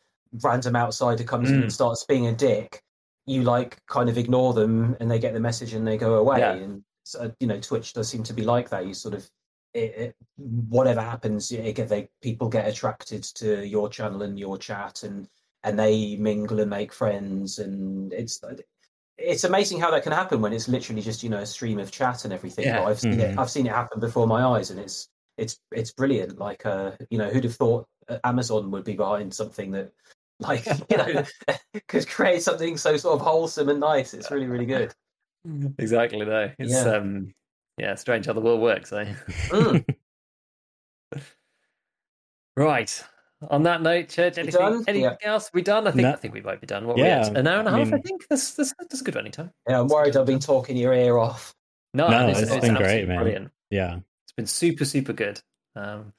random 0.43 0.75
outsider 0.75 1.23
comes 1.23 1.49
in 1.51 1.59
Mm. 1.59 1.61
and 1.63 1.71
starts 1.73 2.03
being 2.03 2.27
a 2.27 2.33
dick, 2.33 2.83
you 3.25 3.43
like 3.43 3.77
kind 3.87 4.09
of 4.09 4.17
ignore 4.17 4.53
them 4.53 4.95
and 4.99 5.09
they 5.09 5.19
get 5.19 5.33
the 5.33 5.39
message 5.39 5.73
and 5.73 5.87
they 5.87 5.97
go 5.97 6.15
away. 6.15 6.39
Yeah. 6.39 6.53
And 6.53 6.83
so, 7.03 7.33
you 7.39 7.47
know, 7.47 7.59
Twitch 7.59 7.93
does 7.93 8.09
seem 8.09 8.23
to 8.23 8.33
be 8.33 8.43
like 8.43 8.69
that. 8.69 8.85
You 8.85 8.93
sort 8.93 9.13
of, 9.13 9.29
it, 9.73 9.79
it, 9.79 10.15
whatever 10.37 11.01
happens, 11.01 11.51
it 11.51 11.75
they 11.87 12.09
people 12.21 12.49
get 12.49 12.67
attracted 12.67 13.23
to 13.35 13.65
your 13.65 13.89
channel 13.89 14.23
and 14.23 14.37
your 14.37 14.57
chat, 14.57 15.03
and 15.03 15.27
and 15.63 15.79
they 15.79 16.17
mingle 16.17 16.59
and 16.59 16.69
make 16.69 16.91
friends, 16.91 17.59
and 17.59 18.11
it's 18.11 18.41
it's 19.17 19.43
amazing 19.43 19.79
how 19.79 19.91
that 19.91 20.03
can 20.03 20.11
happen 20.11 20.41
when 20.41 20.51
it's 20.51 20.67
literally 20.67 21.01
just 21.01 21.23
you 21.23 21.29
know 21.29 21.37
a 21.37 21.45
stream 21.45 21.79
of 21.79 21.91
chat 21.91 22.25
and 22.25 22.33
everything. 22.33 22.65
Yeah. 22.65 22.79
But 22.79 22.87
I've 22.87 22.99
seen 22.99 23.19
it. 23.19 23.35
Mhm. 23.35 23.37
I've 23.37 23.49
seen 23.49 23.65
it 23.65 23.71
happen 23.71 23.99
before 23.99 24.27
my 24.27 24.43
eyes, 24.43 24.71
and 24.71 24.79
it's 24.79 25.07
it's 25.37 25.57
it's 25.71 25.93
brilliant. 25.93 26.37
Like, 26.37 26.65
uh, 26.65 26.91
you 27.09 27.17
know, 27.17 27.29
who'd 27.29 27.43
have 27.43 27.55
thought 27.55 27.87
uh, 28.09 28.17
Amazon 28.23 28.71
would 28.71 28.83
be 28.83 28.95
behind 28.95 29.33
something 29.33 29.71
that, 29.71 29.91
like, 30.41 30.65
you 30.89 30.97
know, 30.97 31.23
could 31.87 32.07
create 32.09 32.41
something 32.43 32.77
so 32.77 32.97
sort 32.97 33.19
of 33.19 33.25
wholesome 33.25 33.69
and 33.69 33.79
nice. 33.79 34.13
It's 34.13 34.29
really 34.31 34.47
really 34.47 34.65
good. 34.65 34.93
exactly 35.77 36.23
though. 36.25 36.51
It's, 36.59 36.71
Yeah. 36.73 36.95
um, 36.95 37.33
yeah, 37.77 37.95
strange 37.95 38.25
how 38.25 38.33
the 38.33 38.41
world 38.41 38.61
works, 38.61 38.91
eh? 38.93 39.13
Mm. 39.49 39.85
Right. 42.57 43.03
On 43.49 43.63
that 43.63 43.81
note, 43.81 44.09
Church, 44.09 44.35
We 44.35 44.43
anything, 44.43 44.61
done? 44.61 44.83
anything 44.87 45.17
else? 45.23 45.49
We 45.53 45.63
done? 45.63 45.87
I 45.87 45.91
think 45.91 46.03
No. 46.03 46.11
I 46.11 46.15
think 46.15 46.33
we 46.35 46.41
might 46.41 46.61
be 46.61 46.67
done. 46.67 46.85
What 46.85 46.97
we 46.97 47.03
Yeah, 47.03 47.21
at? 47.25 47.35
An 47.37 47.47
hour 47.47 47.59
and 47.59 47.67
a 47.67 47.71
half, 47.71 47.87
I 47.87 47.91
mean- 47.91 48.01
think. 48.03 48.27
That's, 48.29 48.53
that's 48.53 48.73
that's 48.77 49.01
a 49.01 49.03
good 49.03 49.15
running 49.15 49.31
time. 49.31 49.51
Yeah, 49.67 49.79
I'm 49.79 49.87
That's 49.87 49.93
worried 49.95 50.15
I've 50.17 50.27
been 50.27 50.39
talking 50.39 50.77
your 50.77 50.93
ear 50.93 51.17
off. 51.17 51.55
No, 51.95 52.07
No, 52.09 52.27
it's, 52.27 52.39
it's 52.41 52.51
it's 52.51 52.65
been 52.65 52.75
great, 52.75 53.07
man. 53.07 53.17
Brilliant. 53.17 53.51
yeah. 53.71 53.95
It's 54.25 54.33
been 54.33 54.45
super, 54.45 54.85
super 54.85 55.13
good. 55.13 55.41
Um, 55.75 56.13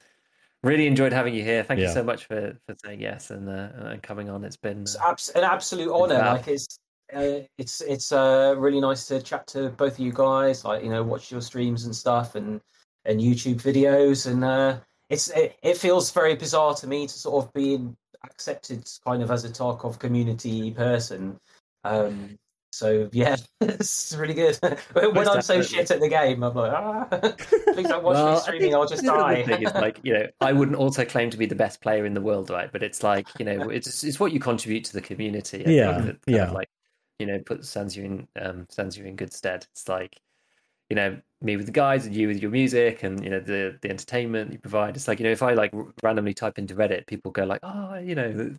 really 0.63 0.87
enjoyed 0.87 1.13
having 1.13 1.33
you 1.35 1.43
here. 1.43 1.63
Thank 1.63 1.79
you 1.81 1.89
so 1.89 2.03
much 2.03 2.25
for, 2.25 2.57
for 2.65 2.75
saying 2.83 3.01
yes 3.01 3.29
and 3.29 3.49
uh, 3.49 3.69
and 3.75 4.01
coming 4.01 4.29
on. 4.29 4.43
It's 4.43 4.57
been 4.57 4.81
It's 4.81 4.95
uh, 4.95 5.09
abs- 5.09 5.29
an 5.29 5.43
absolute 5.43 5.93
honor. 5.93 6.15
fab. 6.15 6.37
Like 6.37 6.47
it's. 6.47 6.79
Uh, 7.13 7.41
it's 7.59 7.81
it's 7.81 8.11
uh, 8.11 8.55
really 8.57 8.81
nice 8.81 9.05
to 9.05 9.21
chat 9.21 9.45
to 9.45 9.69
both 9.69 9.93
of 9.93 9.99
you 9.99 10.11
guys. 10.11 10.65
Like 10.65 10.83
you 10.83 10.89
know, 10.89 11.03
watch 11.03 11.31
your 11.31 11.41
streams 11.41 11.85
and 11.85 11.95
stuff, 11.95 12.33
and 12.33 12.59
and 13.05 13.19
YouTube 13.19 13.61
videos, 13.61 14.25
and 14.25 14.43
uh, 14.43 14.79
it's 15.09 15.29
it, 15.29 15.55
it 15.61 15.77
feels 15.77 16.09
very 16.11 16.35
bizarre 16.35 16.73
to 16.75 16.87
me 16.87 17.05
to 17.05 17.13
sort 17.13 17.45
of 17.45 17.53
be 17.53 17.87
accepted 18.23 18.89
kind 19.05 19.21
of 19.21 19.29
as 19.29 19.45
a 19.45 19.49
Tarkov 19.49 19.99
community 19.99 20.71
person. 20.71 21.37
Um, 21.83 22.39
so 22.73 23.07
yeah, 23.11 23.35
it's 23.61 24.15
really 24.15 24.33
good. 24.33 24.57
when 24.93 25.13
Most 25.13 25.29
I'm 25.29 25.41
so 25.41 25.61
definitely. 25.61 25.61
shit 25.61 25.91
at 25.91 25.99
the 25.99 26.09
game, 26.09 26.43
I'm 26.43 26.55
like, 26.55 26.71
ah, 26.73 27.05
please 27.71 27.87
don't 27.89 28.03
watch 28.03 28.23
me 28.25 28.35
Well, 28.35 28.43
I 28.47 28.51
streaming. 28.51 28.73
I'll 28.75 28.87
just 28.87 29.05
the 29.29 29.37
die. 29.37 29.43
thing 29.43 29.61
is 29.61 29.73
like 29.77 29.99
you 30.03 30.13
know, 30.13 30.27
I 30.41 30.53
wouldn't 30.53 30.77
also 30.77 31.05
claim 31.05 31.29
to 31.31 31.37
be 31.37 31.45
the 31.45 31.55
best 31.55 31.81
player 31.81 32.05
in 32.05 32.13
the 32.13 32.21
world, 32.21 32.49
right? 32.49 32.71
But 32.71 32.83
it's 32.83 33.03
like 33.03 33.29
you 33.39 33.45
know, 33.45 33.69
it's 33.69 34.03
it's 34.03 34.19
what 34.19 34.31
you 34.33 34.39
contribute 34.39 34.85
to 34.85 34.93
the 34.93 35.01
community. 35.01 35.67
I 35.67 35.73
think 35.73 36.01
Yeah, 36.01 36.03
that 36.03 36.17
yeah. 36.27 36.43
Of 36.43 36.51
like 36.51 36.69
you 37.19 37.25
know, 37.27 37.39
puts 37.39 37.69
stands 37.69 37.95
you 37.95 38.03
in 38.05 38.27
um 38.41 38.67
stands 38.69 38.97
you 38.97 39.05
in 39.05 39.15
good 39.15 39.33
stead. 39.33 39.65
It's 39.71 39.87
like 39.87 40.19
you 40.89 40.95
know 40.95 41.21
me 41.41 41.57
with 41.57 41.67
the 41.67 41.71
guys 41.73 42.05
and 42.05 42.15
you 42.15 42.27
with 42.27 42.41
your 42.41 42.51
music 42.51 43.03
and 43.03 43.23
you 43.23 43.29
know 43.31 43.39
the 43.39 43.77
the 43.81 43.89
entertainment 43.89 44.53
you 44.53 44.59
provide. 44.59 44.95
It's 44.97 45.07
like 45.07 45.19
you 45.19 45.25
know 45.25 45.31
if 45.31 45.43
I 45.43 45.53
like 45.53 45.73
randomly 46.03 46.33
type 46.33 46.59
into 46.59 46.75
Reddit, 46.75 47.07
people 47.07 47.31
go 47.31 47.45
like, 47.45 47.61
oh, 47.63 47.95
you 47.97 48.15
know. 48.15 48.55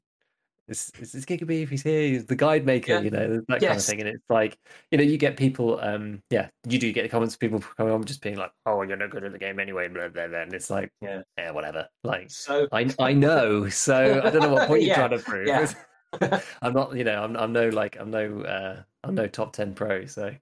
This 0.67 0.91
this 0.93 1.15
is 1.15 1.27
Gigabeef. 1.27 1.69
He's 1.69 1.83
here. 1.83 2.09
He's 2.09 2.25
the 2.25 2.37
guide 2.37 2.65
maker. 2.65 2.93
Yeah. 2.95 3.01
You 3.01 3.11
know 3.11 3.43
that 3.49 3.61
kind 3.61 3.79
of 3.79 3.85
thing. 3.85 4.01
And 4.01 4.09
it's 4.09 4.25
like 4.31 4.57
you 4.91 4.97
know, 4.99 5.05
you 5.05 5.19
get 5.19 5.37
people. 5.37 5.79
Um, 5.81 6.23
yeah, 6.31 6.49
you 6.67 6.79
do 6.79 6.91
get 6.93 7.03
the 7.03 7.09
comments. 7.11 7.35
of 7.35 7.41
People 7.41 7.61
coming 7.77 7.93
on 7.93 8.03
just 8.05 8.23
being 8.23 8.37
like, 8.37 8.51
"Oh, 8.65 8.81
you're 8.83 8.97
no 8.97 9.09
good 9.09 9.25
at 9.25 9.33
the 9.33 9.39
game 9.39 9.61
anyway." 9.61 9.89
Blah 9.89 10.09
blah 10.09 10.27
blah. 10.29 10.41
And 10.41 10.55
it's 10.55 10.71
like, 10.71 10.91
Yeah. 11.03 11.23
yeah, 11.37 11.51
whatever. 11.51 11.87
Like, 12.03 12.31
So 12.31 12.67
I 12.73 12.89
I 12.99 13.13
know. 13.13 13.69
So 13.69 14.23
I 14.25 14.31
don't 14.31 14.41
know 14.43 14.55
what 14.55 14.67
point 14.69 14.83
you're 14.83 14.97
Yeah, 14.97 15.07
trying 15.07 15.19
to 15.19 15.25
prove. 15.25 15.47
yeah. 15.49 16.41
I'm 16.63 16.73
not. 16.73 16.97
You 16.97 17.05
know, 17.05 17.23
I'm 17.23 17.37
I'm 17.37 17.53
no 17.53 17.69
like 17.69 17.99
I'm 18.01 18.11
no 18.11 18.41
uh 18.43 18.83
I'm 19.03 19.15
no 19.15 19.27
top 19.27 19.53
ten 19.53 19.75
pro. 19.75 20.07
So. 20.07 20.35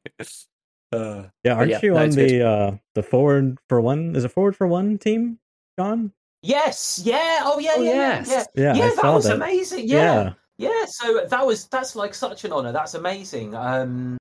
Uh, 0.93 1.25
Yeah, 1.43 1.55
aren't 1.55 1.71
yeah, 1.71 1.81
you 1.83 1.95
no, 1.95 2.01
on 2.01 2.07
it's 2.07 2.17
good. 2.17 2.29
the 2.31 2.47
uh 2.47 2.77
the 2.95 3.03
forward 3.03 3.59
for 3.69 3.81
one? 3.81 4.15
Is 4.15 4.25
it 4.25 4.31
forward 4.31 4.55
for 4.55 4.67
one 4.69 4.99
team, 4.99 5.39
John? 5.79 6.13
Yes, 6.43 7.01
yeah, 7.05 7.41
oh 7.45 7.59
yeah, 7.59 7.75
Oh, 7.77 7.83
yeah, 7.83 7.93
yes. 7.93 8.29
yeah, 8.31 8.45
Yeah, 8.55 8.75
yeah. 8.75 8.91
That 9.01 9.11
was 9.15 9.25
that. 9.25 9.37
amazing. 9.37 9.89
Yeah. 9.89 10.35
Yeah, 10.59 10.85
so 10.87 11.27
that 11.27 11.47
was 11.47 11.67
that's 11.69 11.97
like 11.97 12.15
such 12.15 12.45
an 12.45 12.53
honor. 12.53 12.73
That's 12.73 12.95
amazing. 12.95 13.55
Um, 13.55 14.17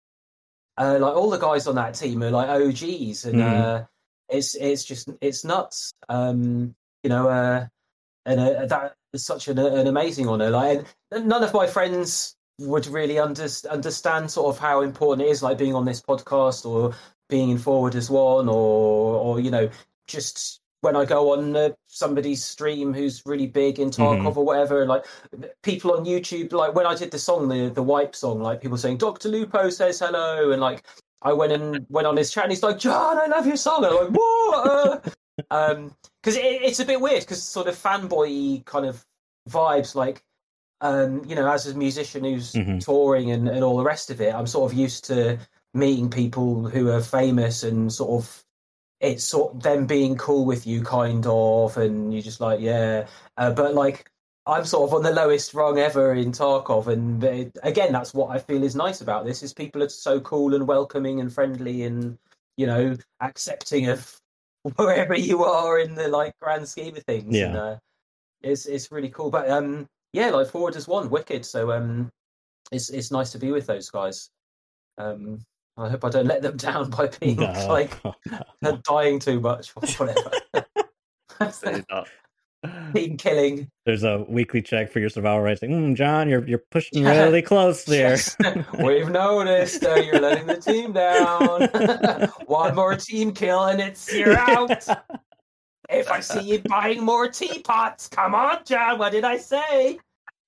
uh, 0.77 0.97
like 0.99 1.15
all 1.15 1.29
the 1.29 1.37
guys 1.37 1.67
on 1.67 1.75
that 1.75 1.93
team 1.93 2.23
are 2.23 2.31
like 2.31 2.49
OGs, 2.49 3.25
and 3.25 3.35
Mhm. 3.35 3.61
uh, 3.61 3.83
it's 4.29 4.55
it's 4.55 4.83
just 4.83 5.09
it's 5.19 5.43
nuts. 5.43 5.91
Um, 6.09 6.73
you 7.03 7.09
know, 7.09 7.27
uh, 7.27 7.67
and 8.25 8.39
uh, 8.39 8.65
that 8.65 8.95
is 9.13 9.25
such 9.25 9.49
an, 9.49 9.59
an 9.59 9.87
amazing 9.87 10.27
honor. 10.29 10.49
Like, 10.49 10.85
none 11.11 11.43
of 11.43 11.53
my 11.53 11.67
friends 11.67 12.35
would 12.59 12.87
really 12.87 13.19
under, 13.19 13.47
understand 13.69 14.31
sort 14.31 14.55
of 14.55 14.59
how 14.59 14.81
important 14.81 15.27
it 15.27 15.31
is, 15.31 15.43
like 15.43 15.57
being 15.57 15.75
on 15.75 15.85
this 15.85 16.01
podcast 16.01 16.65
or 16.65 16.93
being 17.29 17.49
in 17.49 17.57
Forward 17.57 17.93
as 17.95 18.09
One, 18.09 18.47
or 18.47 19.15
or 19.15 19.39
you 19.41 19.51
know, 19.51 19.69
just 20.07 20.60
when 20.81 20.95
I 20.95 21.05
go 21.05 21.33
on 21.33 21.55
uh, 21.55 21.69
somebody's 21.87 22.43
stream 22.43 22.93
who's 22.93 23.21
really 23.25 23.47
big 23.47 23.79
in 23.79 23.89
Tarkov 23.91 24.35
or 24.37 24.43
whatever, 24.45 24.85
like 24.85 25.05
people 25.63 25.93
on 25.93 26.05
YouTube, 26.05 26.51
like 26.53 26.75
when 26.75 26.85
I 26.85 26.95
did 26.95 27.11
the 27.11 27.19
song, 27.19 27.47
the 27.47 27.69
the 27.69 27.83
wipe 27.83 28.15
song, 28.15 28.41
like 28.41 28.61
people 28.61 28.77
saying 28.77 28.97
Doctor 28.97 29.29
Lupo 29.29 29.69
says 29.69 29.99
hello, 29.99 30.51
and 30.51 30.61
like 30.61 30.83
I 31.21 31.33
went 31.33 31.53
and 31.53 31.85
went 31.89 32.07
on 32.07 32.17
his 32.17 32.31
chat, 32.31 32.45
and 32.45 32.51
he's 32.51 32.63
like, 32.63 32.79
John, 32.79 33.17
I 33.19 33.27
love 33.27 33.45
your 33.45 33.57
song. 33.57 33.85
And 33.85 33.93
I'm 33.95 34.05
like, 34.05 34.13
what? 34.13 35.13
Um, 35.49 35.95
because 36.21 36.37
it, 36.37 36.43
it's 36.61 36.79
a 36.79 36.85
bit 36.85 37.01
weird, 37.01 37.21
because 37.21 37.41
sort 37.41 37.67
of 37.67 37.75
fanboy 37.75 38.63
kind 38.65 38.85
of 38.85 39.03
vibes, 39.49 39.95
like, 39.95 40.21
um, 40.81 41.23
you 41.25 41.35
know, 41.35 41.51
as 41.51 41.65
a 41.67 41.73
musician 41.75 42.23
who's 42.23 42.53
Mhm. 42.53 42.83
touring 42.83 43.31
and, 43.31 43.47
and 43.47 43.63
all 43.63 43.77
the 43.77 43.83
rest 43.83 44.11
of 44.11 44.21
it, 44.21 44.35
I'm 44.35 44.45
sort 44.45 44.71
of 44.71 44.77
used 44.77 45.05
to 45.05 45.39
meeting 45.73 46.09
people 46.09 46.67
who 46.69 46.89
are 46.91 47.01
famous 47.01 47.63
and 47.63 47.91
sort 47.91 48.23
of 48.23 48.43
it's 49.01 49.23
sort 49.23 49.55
of 49.55 49.63
them 49.63 49.87
being 49.87 50.15
cool 50.15 50.45
with 50.45 50.67
you, 50.67 50.83
kind 50.83 51.25
of, 51.27 51.75
and 51.77 52.13
you're 52.13 52.21
just 52.21 52.39
like, 52.39 52.59
yeah. 52.59 53.07
Uh, 53.35 53.51
but 53.51 53.73
like, 53.73 54.09
I'm 54.45 54.63
sort 54.65 54.89
of 54.89 54.93
on 54.93 55.03
the 55.03 55.11
lowest 55.11 55.53
rung 55.53 55.79
ever 55.79 56.13
in 56.13 56.31
Tarkov, 56.31 56.87
and 56.87 57.23
it, 57.23 57.57
again, 57.63 57.91
that's 57.91 58.13
what 58.13 58.29
I 58.29 58.39
feel 58.39 58.63
is 58.63 58.75
nice 58.75 59.01
about 59.01 59.25
this: 59.25 59.41
is 59.41 59.53
people 59.53 59.81
are 59.81 59.89
so 59.89 60.19
cool 60.21 60.53
and 60.53 60.67
welcoming 60.67 61.19
and 61.19 61.33
friendly, 61.33 61.83
and 61.83 62.17
you 62.57 62.67
know, 62.67 62.95
accepting 63.19 63.89
of 63.89 64.19
wherever 64.75 65.15
you 65.15 65.43
are 65.43 65.79
in 65.79 65.95
the 65.95 66.07
like 66.07 66.37
grand 66.39 66.67
scheme 66.67 66.95
of 66.95 67.03
things. 67.03 67.35
Yeah. 67.35 67.45
And, 67.47 67.57
uh, 67.57 67.77
it's 68.43 68.65
it's 68.67 68.91
really 68.91 69.09
cool. 69.09 69.31
But 69.31 69.49
um, 69.49 69.87
yeah, 70.13 70.29
like 70.29 70.47
forward 70.47 70.75
as 70.75 70.87
one, 70.87 71.09
wicked. 71.09 71.45
So 71.45 71.71
um, 71.71 72.11
it's 72.71 72.89
it's 72.89 73.11
nice 73.11 73.31
to 73.31 73.39
be 73.39 73.51
with 73.51 73.65
those 73.65 73.89
guys. 73.89 74.29
Um, 74.97 75.39
I 75.77 75.89
hope 75.89 76.03
I 76.05 76.09
don't 76.09 76.27
let 76.27 76.41
them 76.41 76.57
down 76.57 76.89
by 76.89 77.09
being 77.19 77.37
No. 77.37 77.51
like 77.69 77.91
dying 78.83 79.19
too 79.19 79.39
much 79.39 79.71
or 79.75 79.87
whatever. 80.05 80.31
Say 81.51 81.83
that. 81.89 82.07
team 82.93 83.17
killing. 83.17 83.67
There's 83.85 84.03
a 84.03 84.23
weekly 84.29 84.61
check 84.61 84.91
for 84.91 84.99
your 84.99 85.09
survival 85.09 85.41
rating. 85.41 85.71
Mm, 85.71 85.95
John, 85.95 86.29
you're 86.29 86.47
you're 86.47 86.61
pushing 86.69 87.03
really 87.03 87.41
close 87.41 87.83
there. 87.85 88.17
We've 88.79 89.09
noticed 89.09 89.83
uh, 89.83 89.95
you're 89.95 90.19
letting 90.19 90.45
the 90.45 90.57
team 90.57 90.93
down. 90.93 92.29
One 92.45 92.75
more 92.75 92.95
team 92.95 93.33
kill 93.33 93.63
and 93.65 93.81
it's 93.81 94.13
you're 94.13 94.37
out. 94.37 94.85
If 95.89 96.11
I 96.11 96.19
see 96.19 96.41
you 96.41 96.59
buying 96.59 97.03
more 97.03 97.27
teapots, 97.27 98.07
come 98.07 98.35
on, 98.35 98.59
John. 98.63 98.99
What 98.99 99.11
did 99.11 99.23
I 99.25 99.37
say? 99.37 99.99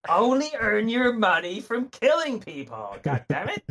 Only 0.07 0.49
earn 0.59 0.89
your 0.89 1.13
money 1.13 1.61
from 1.61 1.87
killing 1.89 2.39
people. 2.39 2.95
God 3.01 3.25
damn 3.29 3.49
it! 3.49 3.63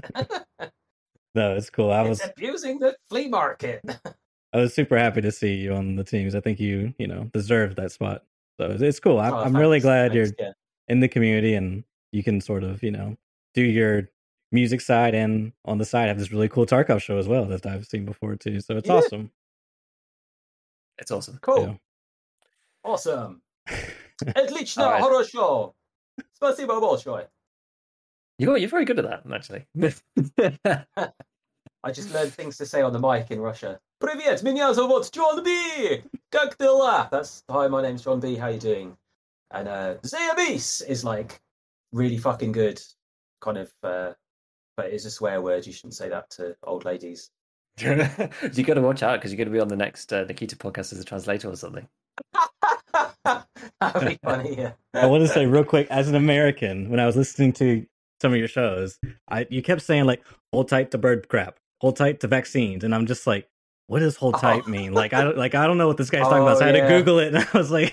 no, 1.36 1.56
it's 1.56 1.70
cool. 1.70 1.92
I 1.92 2.02
was 2.02 2.20
it's 2.20 2.30
abusing 2.30 2.80
the 2.80 2.96
flea 3.10 3.28
market. 3.28 3.82
I 4.54 4.58
was 4.58 4.74
super 4.74 4.98
happy 4.98 5.22
to 5.22 5.32
see 5.32 5.56
you 5.56 5.74
on 5.74 5.96
the 5.96 6.04
teams. 6.04 6.34
I 6.36 6.40
think 6.40 6.60
you 6.60 6.94
you 6.98 7.08
know 7.08 7.26
deserve 7.34 7.76
that 7.76 7.92
spot. 7.92 8.24
So 8.60 8.76
it's 8.80 9.00
cool. 9.00 9.20
I'm, 9.20 9.34
Oh, 9.34 9.38
I'm 9.38 9.56
really 9.56 9.78
thanks, 9.78 9.86
glad 9.86 10.12
thanks, 10.14 10.34
you're 10.40 10.48
yeah. 10.48 10.54
in 10.88 11.00
the 11.00 11.08
community 11.08 11.54
and 11.54 11.84
you 12.12 12.24
can 12.24 12.42
sort 12.42 12.64
of 12.64 12.82
you 12.82 12.92
know 12.92 13.18
do 13.54 13.62
your 13.62 14.10
music 14.52 14.80
side 14.82 15.14
and 15.14 15.52
on 15.66 15.78
the 15.78 15.86
side 15.86 16.08
have 16.08 16.18
this 16.18 16.32
really 16.32 16.48
cool 16.50 16.66
Tarkov 16.66 17.02
show 17.02 17.18
as 17.18 17.28
well 17.28 17.46
that 17.46 17.66
I've 17.66 17.86
seen 17.86 18.06
before 18.06 18.36
too. 18.36 18.60
So 18.62 18.78
it's 18.78 18.88
Yeah. 18.88 18.96
awesome. 18.96 19.32
It's 20.98 21.12
awesome. 21.12 21.38
Cool. 21.42 21.62
Yeah. 21.64 21.76
Awesome. 22.84 23.42
Отлично, 24.36 24.84
Alright. 24.84 25.04
хорошо. 25.04 25.76
Спасибо 26.34 26.80
большое. 26.80 27.30
You're 28.40 28.58
you're 28.58 28.70
very 28.70 28.86
good 28.86 29.00
at 29.00 29.06
that, 29.06 29.24
actually. 29.34 29.66
I 31.84 31.92
just 31.92 32.14
learned 32.14 32.34
things 32.34 32.58
to 32.58 32.66
say 32.66 32.82
on 32.82 32.94
the 32.94 33.00
mic 33.00 33.32
in 33.32 33.40
Russia. 33.40 33.80
Привет, 34.00 34.44
меня 34.44 34.74
зовут 34.74 35.12
John 35.12 35.44
B. 35.44 36.04
Как 36.32 36.58
дела? 36.58 37.10
That's 37.10 37.44
hi, 37.50 37.68
my 37.68 37.82
name's 37.82 38.04
John 38.04 38.20
B. 38.20 38.36
How 38.36 38.48
you 38.48 38.60
doing? 38.60 38.98
And 39.52 39.68
uh, 39.68 39.96
Zayamis 40.06 40.88
is 40.88 41.04
like 41.04 41.42
really 41.92 42.18
fucking 42.18 42.52
good, 42.52 42.80
kind 43.42 43.58
of. 43.58 43.74
Uh, 43.82 44.14
but 44.76 44.88
it 44.88 44.94
is 44.94 45.06
a 45.06 45.12
swear 45.12 45.42
word. 45.42 45.66
You 45.66 45.74
shouldn't 45.74 45.96
say 45.96 46.10
that 46.10 46.30
to 46.32 46.56
old 46.64 46.86
ladies. 46.86 47.32
you 47.80 47.96
got 48.64 48.74
to 48.76 48.82
watch 48.82 49.02
out 49.04 49.20
because 49.20 49.32
you're 49.32 49.38
going 49.38 49.48
to 49.48 49.54
be 49.54 49.60
on 49.60 49.68
the 49.68 49.76
next 49.76 50.14
uh, 50.14 50.24
Nikita 50.26 50.56
podcast 50.58 50.94
as 50.94 51.00
a 51.00 51.04
translator 51.04 51.50
or 51.50 51.56
something. 51.56 51.88
That'd 53.24 54.08
be 54.08 54.20
funny. 54.24 54.58
Yeah. 54.58 54.72
I 54.94 55.06
want 55.08 55.22
to 55.24 55.28
say 55.28 55.46
real 55.46 55.64
quick, 55.64 55.88
as 55.90 56.08
an 56.08 56.16
American, 56.16 56.90
when 56.90 57.00
I 57.00 57.06
was 57.06 57.16
listening 57.16 57.54
to 57.54 57.86
some 58.23 58.33
of 58.33 58.39
your 58.39 58.49
shows, 58.49 58.99
I 59.29 59.47
you 59.51 59.61
kept 59.63 59.83
saying 59.83 60.05
like 60.05 60.23
"hold 60.53 60.69
tight 60.69 60.91
to 60.93 60.99
bird 60.99 61.29
crap," 61.29 61.59
"hold 61.83 61.97
tight 61.97 62.21
to 62.21 62.29
vaccines," 62.29 62.85
and 62.85 62.95
I'm 62.95 63.07
just 63.07 63.27
like, 63.27 63.49
what 63.89 63.99
does 64.01 64.17
"hold 64.17 64.39
tight" 64.39 64.63
Oh. 64.67 64.71
mean? 64.71 64.95
Like 64.95 65.13
I 65.13 65.23
don't 65.23 65.37
like 65.37 65.55
I 65.55 65.67
don't 65.67 65.77
know 65.77 65.89
what 65.89 65.99
this 65.99 66.09
guy's 66.09 66.23
talking 66.23 66.39
about. 66.43 66.57
Oh, 66.57 66.61
So 66.61 66.65
I 66.65 66.69
had 66.69 66.77
yeah. 66.77 66.89
to 66.89 66.97
Google 66.99 67.19
it, 67.19 67.35
and 67.35 67.47
I 67.53 67.59
was 67.59 67.71
like, 67.71 67.93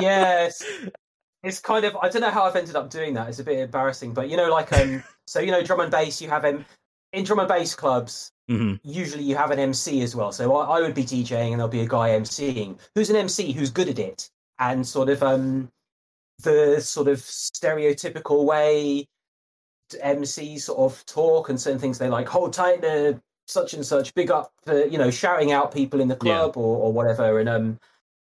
yes 0.00 0.62
it's 1.44 1.60
kind 1.60 1.84
of 1.84 1.94
i 2.02 2.08
don't 2.08 2.22
know 2.22 2.30
how 2.30 2.42
i've 2.44 2.56
ended 2.56 2.74
up 2.74 2.88
doing 2.90 3.14
that 3.14 3.28
it's 3.28 3.38
a 3.38 3.44
bit 3.44 3.58
embarrassing 3.58 4.12
but 4.14 4.28
you 4.30 4.36
know 4.36 4.50
like 4.50 4.72
um 4.72 5.02
so 5.26 5.40
you 5.40 5.52
know 5.52 5.62
drum 5.62 5.78
and 5.80 5.90
bass 5.90 6.20
you 6.20 6.28
have 6.28 6.44
um 6.44 6.64
in 7.12 7.22
drum 7.22 7.38
and 7.38 7.48
bass 7.48 7.74
clubs 7.74 8.30
Mhm. 8.50 8.80
usually 8.82 9.22
you 9.22 9.36
have 9.36 9.50
an 9.50 9.58
mc 9.58 10.02
as 10.02 10.14
well 10.16 10.32
so 10.32 10.54
I, 10.56 10.78
I 10.78 10.80
would 10.80 10.94
be 10.94 11.04
djing 11.04 11.50
and 11.52 11.60
there'll 11.60 11.68
be 11.68 11.80
a 11.80 11.86
guy 11.88 12.10
MCing 12.10 12.78
who's 12.94 13.08
an 13.10 13.16
mc 13.16 13.52
who's 13.52 13.70
good 13.70 13.88
at 13.88 13.98
it 13.98 14.28
and 14.58 14.86
sort 14.86 15.08
of 15.08 15.22
um 15.22 15.70
the 16.42 16.80
sort 16.80 17.08
of 17.08 17.18
stereotypical 17.20 18.44
way 18.44 19.06
MCs 19.90 20.60
sort 20.62 20.78
of 20.92 21.04
talk 21.06 21.48
and 21.48 21.60
certain 21.60 21.78
things 21.78 21.98
they 21.98 22.08
like 22.08 22.28
hold 22.28 22.52
tight 22.52 22.82
to 22.82 23.20
such 23.46 23.74
and 23.74 23.84
such 23.84 24.14
big 24.14 24.30
up 24.30 24.52
for 24.64 24.84
you 24.86 24.98
know 24.98 25.10
shouting 25.10 25.52
out 25.52 25.72
people 25.72 26.00
in 26.00 26.08
the 26.08 26.14
Yeah. 26.14 26.38
club 26.38 26.56
or, 26.56 26.78
or 26.78 26.92
whatever 26.92 27.38
and 27.38 27.48
um 27.48 27.78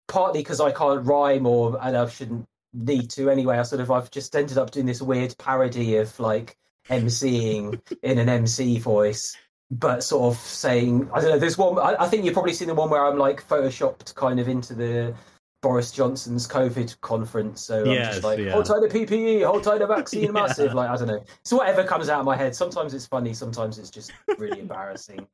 partly 0.07 0.41
because 0.41 0.61
I 0.61 0.73
can't 0.73 1.05
rhyme 1.07 1.47
or 1.47 1.79
and 1.81 1.97
I 1.97 2.09
shouldn't 2.09 2.47
need 2.75 3.11
to 3.11 3.31
anyway 3.31 3.59
I 3.59 3.63
sort 3.63 3.81
of 3.81 3.91
I've 3.91 4.11
just 4.11 4.37
ended 4.37 4.59
up 4.59 4.71
doing 4.71 4.87
this 4.87 5.01
weird 5.03 5.35
parody 5.39 5.97
of 5.97 6.19
like 6.21 6.57
MCing 6.91 7.81
in 8.03 8.19
an 8.19 8.29
MC 8.29 8.79
voice 8.79 9.37
but 9.71 10.03
sort 10.03 10.35
of 10.35 10.41
saying 10.41 11.11
I 11.13 11.21
don't 11.21 11.31
know 11.31 11.39
there's 11.39 11.59
one 11.59 11.79
I, 11.79 12.05
I 12.05 12.09
think 12.09 12.25
you've 12.25 12.35
probably 12.35 12.55
seen 12.55 12.69
the 12.69 12.75
one 12.75 12.91
where 12.91 13.05
I'm 13.05 13.19
like 13.19 13.47
photoshopped 13.47 14.15
kind 14.15 14.41
of 14.41 14.49
into 14.49 14.75
the 14.75 15.15
Boris 15.61 15.91
Johnson's 15.91 16.47
COVID 16.47 17.01
conference. 17.01 17.61
So 17.63 17.81
I'm 17.81 17.87
Yes, 17.95 18.15
just 18.15 18.25
like, 18.25 18.39
yeah. 18.39 18.53
hold 18.53 18.67
tight 18.67 18.81
the 18.81 18.89
PPE, 18.89 19.45
hold 19.45 19.65
tight 19.65 19.79
the 19.79 19.87
vaccine 19.97 20.25
Yeah. 20.27 20.31
massive. 20.33 20.75
Like, 20.75 20.89
I 20.91 20.97
don't 20.97 21.09
know. 21.09 21.25
So 21.45 21.57
whatever 21.57 21.85
comes 21.85 22.09
out 22.09 22.21
of 22.21 22.27
my 22.27 22.37
head. 22.37 22.55
Sometimes 22.55 22.95
it's 22.95 23.07
funny, 23.07 23.35
sometimes 23.35 23.79
it's 23.79 23.91
just 23.91 24.13
really 24.39 24.61
embarrassing. 24.61 25.27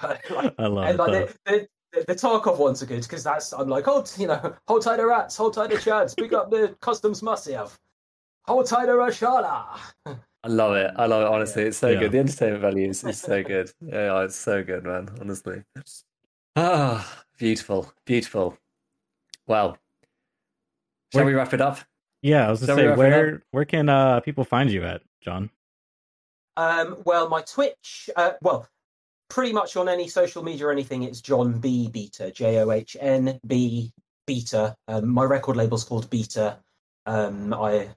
But, 0.00 0.22
like, 0.30 0.54
I 0.58 0.66
love 0.66 0.86
and 0.88 0.94
it. 0.94 0.98
like 0.98 1.12
though. 1.12 1.28
the, 1.52 1.68
the, 1.92 2.04
the 2.08 2.14
Tarkov 2.14 2.58
ones 2.58 2.82
are 2.82 2.86
good 2.86 3.02
because 3.02 3.24
that's, 3.24 3.52
I'm 3.52 3.68
like, 3.68 3.84
hold, 3.84 4.10
you 4.18 4.26
know, 4.26 4.54
hold 4.66 4.82
tight 4.82 4.96
the 4.98 5.06
rats, 5.06 5.36
hold 5.36 5.54
tight 5.54 5.70
the 5.70 5.76
chads, 5.76 6.16
pick 6.16 6.32
up 6.32 6.50
the 6.50 6.74
customs 6.80 7.22
massive, 7.22 7.78
hold 8.46 8.66
tight 8.66 8.86
the 8.86 8.92
Reshala. 8.92 9.78
I 10.44 10.48
love 10.48 10.76
it. 10.76 10.92
I 10.96 11.06
love 11.06 11.22
it. 11.22 11.28
Honestly, 11.28 11.64
it's 11.64 11.76
so 11.78 11.90
Yeah. 11.90 11.98
good. 12.00 12.12
The 12.12 12.18
entertainment 12.20 12.62
value 12.62 12.88
is, 12.88 13.02
is 13.04 13.20
so 13.20 13.42
good. 13.42 13.70
Yeah, 13.80 14.22
it's 14.22 14.36
so 14.36 14.62
good, 14.62 14.84
man. 14.84 15.08
Honestly. 15.20 15.62
Ah, 16.56 17.24
beautiful, 17.38 17.92
beautiful. 18.04 18.56
Well, 19.48 19.76
shall 21.12 21.20
Where- 21.20 21.26
we 21.26 21.34
wrap 21.34 21.52
it 21.54 21.60
up? 21.60 21.78
Yeah, 22.22 22.46
I 22.46 22.50
was 22.50 22.60
gonna 22.64 22.74
say 22.74 22.96
where 22.96 23.42
where 23.52 23.64
can 23.64 23.88
uh 23.88 24.20
people 24.20 24.44
find 24.44 24.70
you 24.70 24.84
at, 24.84 25.02
John? 25.22 25.50
Um, 26.56 26.96
well, 27.04 27.28
my 27.28 27.42
Twitch, 27.42 28.10
uh, 28.16 28.32
well, 28.42 28.68
pretty 29.30 29.52
much 29.52 29.76
on 29.76 29.88
any 29.88 30.08
social 30.08 30.42
media 30.42 30.66
or 30.66 30.72
anything, 30.72 31.04
it's 31.04 31.20
John 31.20 31.60
B 31.60 31.88
Beta, 31.88 32.32
J 32.32 32.58
O 32.58 32.70
H 32.72 32.96
N 32.98 33.38
B 33.46 33.92
Beta. 34.26 34.74
Um, 34.88 35.08
my 35.08 35.22
record 35.22 35.56
label's 35.56 35.84
called 35.84 36.10
Beta. 36.10 36.58
Um, 37.06 37.54
I 37.54 37.88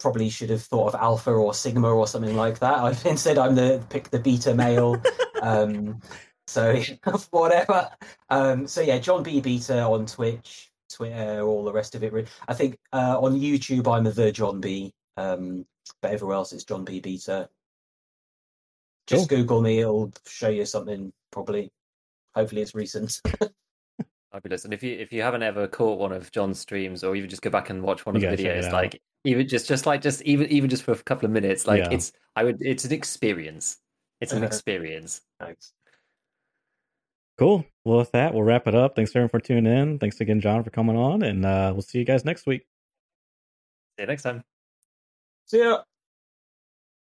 probably 0.00 0.28
should 0.30 0.50
have 0.50 0.62
thought 0.62 0.88
of 0.88 1.00
Alpha 1.00 1.30
or 1.30 1.54
Sigma 1.54 1.92
or 1.94 2.08
something 2.08 2.34
like 2.34 2.58
that. 2.58 2.78
I've 2.78 3.06
instead 3.06 3.38
I'm 3.38 3.54
the 3.54 3.80
pick 3.88 4.10
the 4.10 4.18
Beta 4.18 4.52
male. 4.52 5.00
um, 5.42 6.00
so 6.48 6.82
whatever. 7.30 7.88
Um, 8.28 8.66
so 8.66 8.80
yeah, 8.80 8.98
John 8.98 9.22
B 9.22 9.40
Beta 9.40 9.82
on 9.82 10.06
Twitch, 10.06 10.69
Twitter, 10.90 11.42
all 11.42 11.64
the 11.64 11.72
rest 11.72 11.94
of 11.94 12.02
it. 12.02 12.28
I 12.48 12.54
think 12.54 12.78
uh, 12.92 13.18
on 13.20 13.38
YouTube 13.38 13.86
I'm 13.92 14.04
the 14.04 14.32
John 14.32 14.60
B. 14.60 14.92
Um, 15.16 15.64
but 16.02 16.12
everywhere 16.12 16.36
else 16.36 16.52
it's 16.52 16.64
John 16.64 16.84
B 16.84 17.00
Beta. 17.00 17.48
Just 19.06 19.28
Google 19.28 19.60
me; 19.60 19.80
it'll 19.80 20.12
show 20.26 20.48
you 20.48 20.64
something. 20.64 21.12
Probably, 21.32 21.70
hopefully, 22.34 22.62
it's 22.62 22.74
recent. 22.74 23.20
Fabulous. 24.32 24.64
And 24.64 24.72
if 24.72 24.82
you 24.84 24.92
if 24.96 25.12
you 25.12 25.22
haven't 25.22 25.42
ever 25.42 25.66
caught 25.66 25.98
one 25.98 26.12
of 26.12 26.30
John's 26.30 26.60
streams, 26.60 27.02
or 27.02 27.16
even 27.16 27.28
just 27.28 27.42
go 27.42 27.50
back 27.50 27.70
and 27.70 27.82
watch 27.82 28.06
one 28.06 28.14
You 28.14 28.18
of 28.28 28.36
the 28.36 28.36
gotta 28.36 28.42
check 28.42 28.64
it 28.64 28.64
videos, 28.68 28.72
like 28.72 29.02
even 29.24 29.48
just 29.48 29.66
just 29.66 29.86
like 29.86 30.00
just 30.00 30.22
even 30.22 30.46
even 30.48 30.70
just 30.70 30.84
for 30.84 30.92
a 30.92 30.96
couple 30.96 31.26
of 31.26 31.32
minutes, 31.32 31.66
like 31.66 31.80
Yeah. 31.80 31.90
it's 31.90 32.12
I 32.36 32.44
would 32.44 32.58
it's 32.60 32.84
an 32.84 32.92
experience. 32.92 33.78
It's 34.20 34.32
an 34.32 34.38
Uh-huh. 34.38 34.46
experience. 34.46 35.22
Thanks. 35.40 35.72
Cool. 37.40 37.64
Well, 37.86 38.00
with 38.00 38.12
that, 38.12 38.34
we'll 38.34 38.42
wrap 38.42 38.66
it 38.66 38.74
up. 38.74 38.94
Thanks 38.94 39.12
everyone 39.12 39.30
for 39.30 39.40
tuning 39.40 39.64
in. 39.64 39.98
Thanks 39.98 40.20
again, 40.20 40.42
John, 40.42 40.62
for 40.62 40.68
coming 40.68 40.94
on, 40.94 41.22
and 41.22 41.46
uh, 41.46 41.70
we'll 41.72 41.80
see 41.80 41.98
you 41.98 42.04
guys 42.04 42.22
next 42.22 42.44
week. 42.44 42.66
See 43.96 44.02
you 44.02 44.06
next 44.08 44.24
time. 44.24 44.44
See 45.46 45.60
ya. 45.60 45.78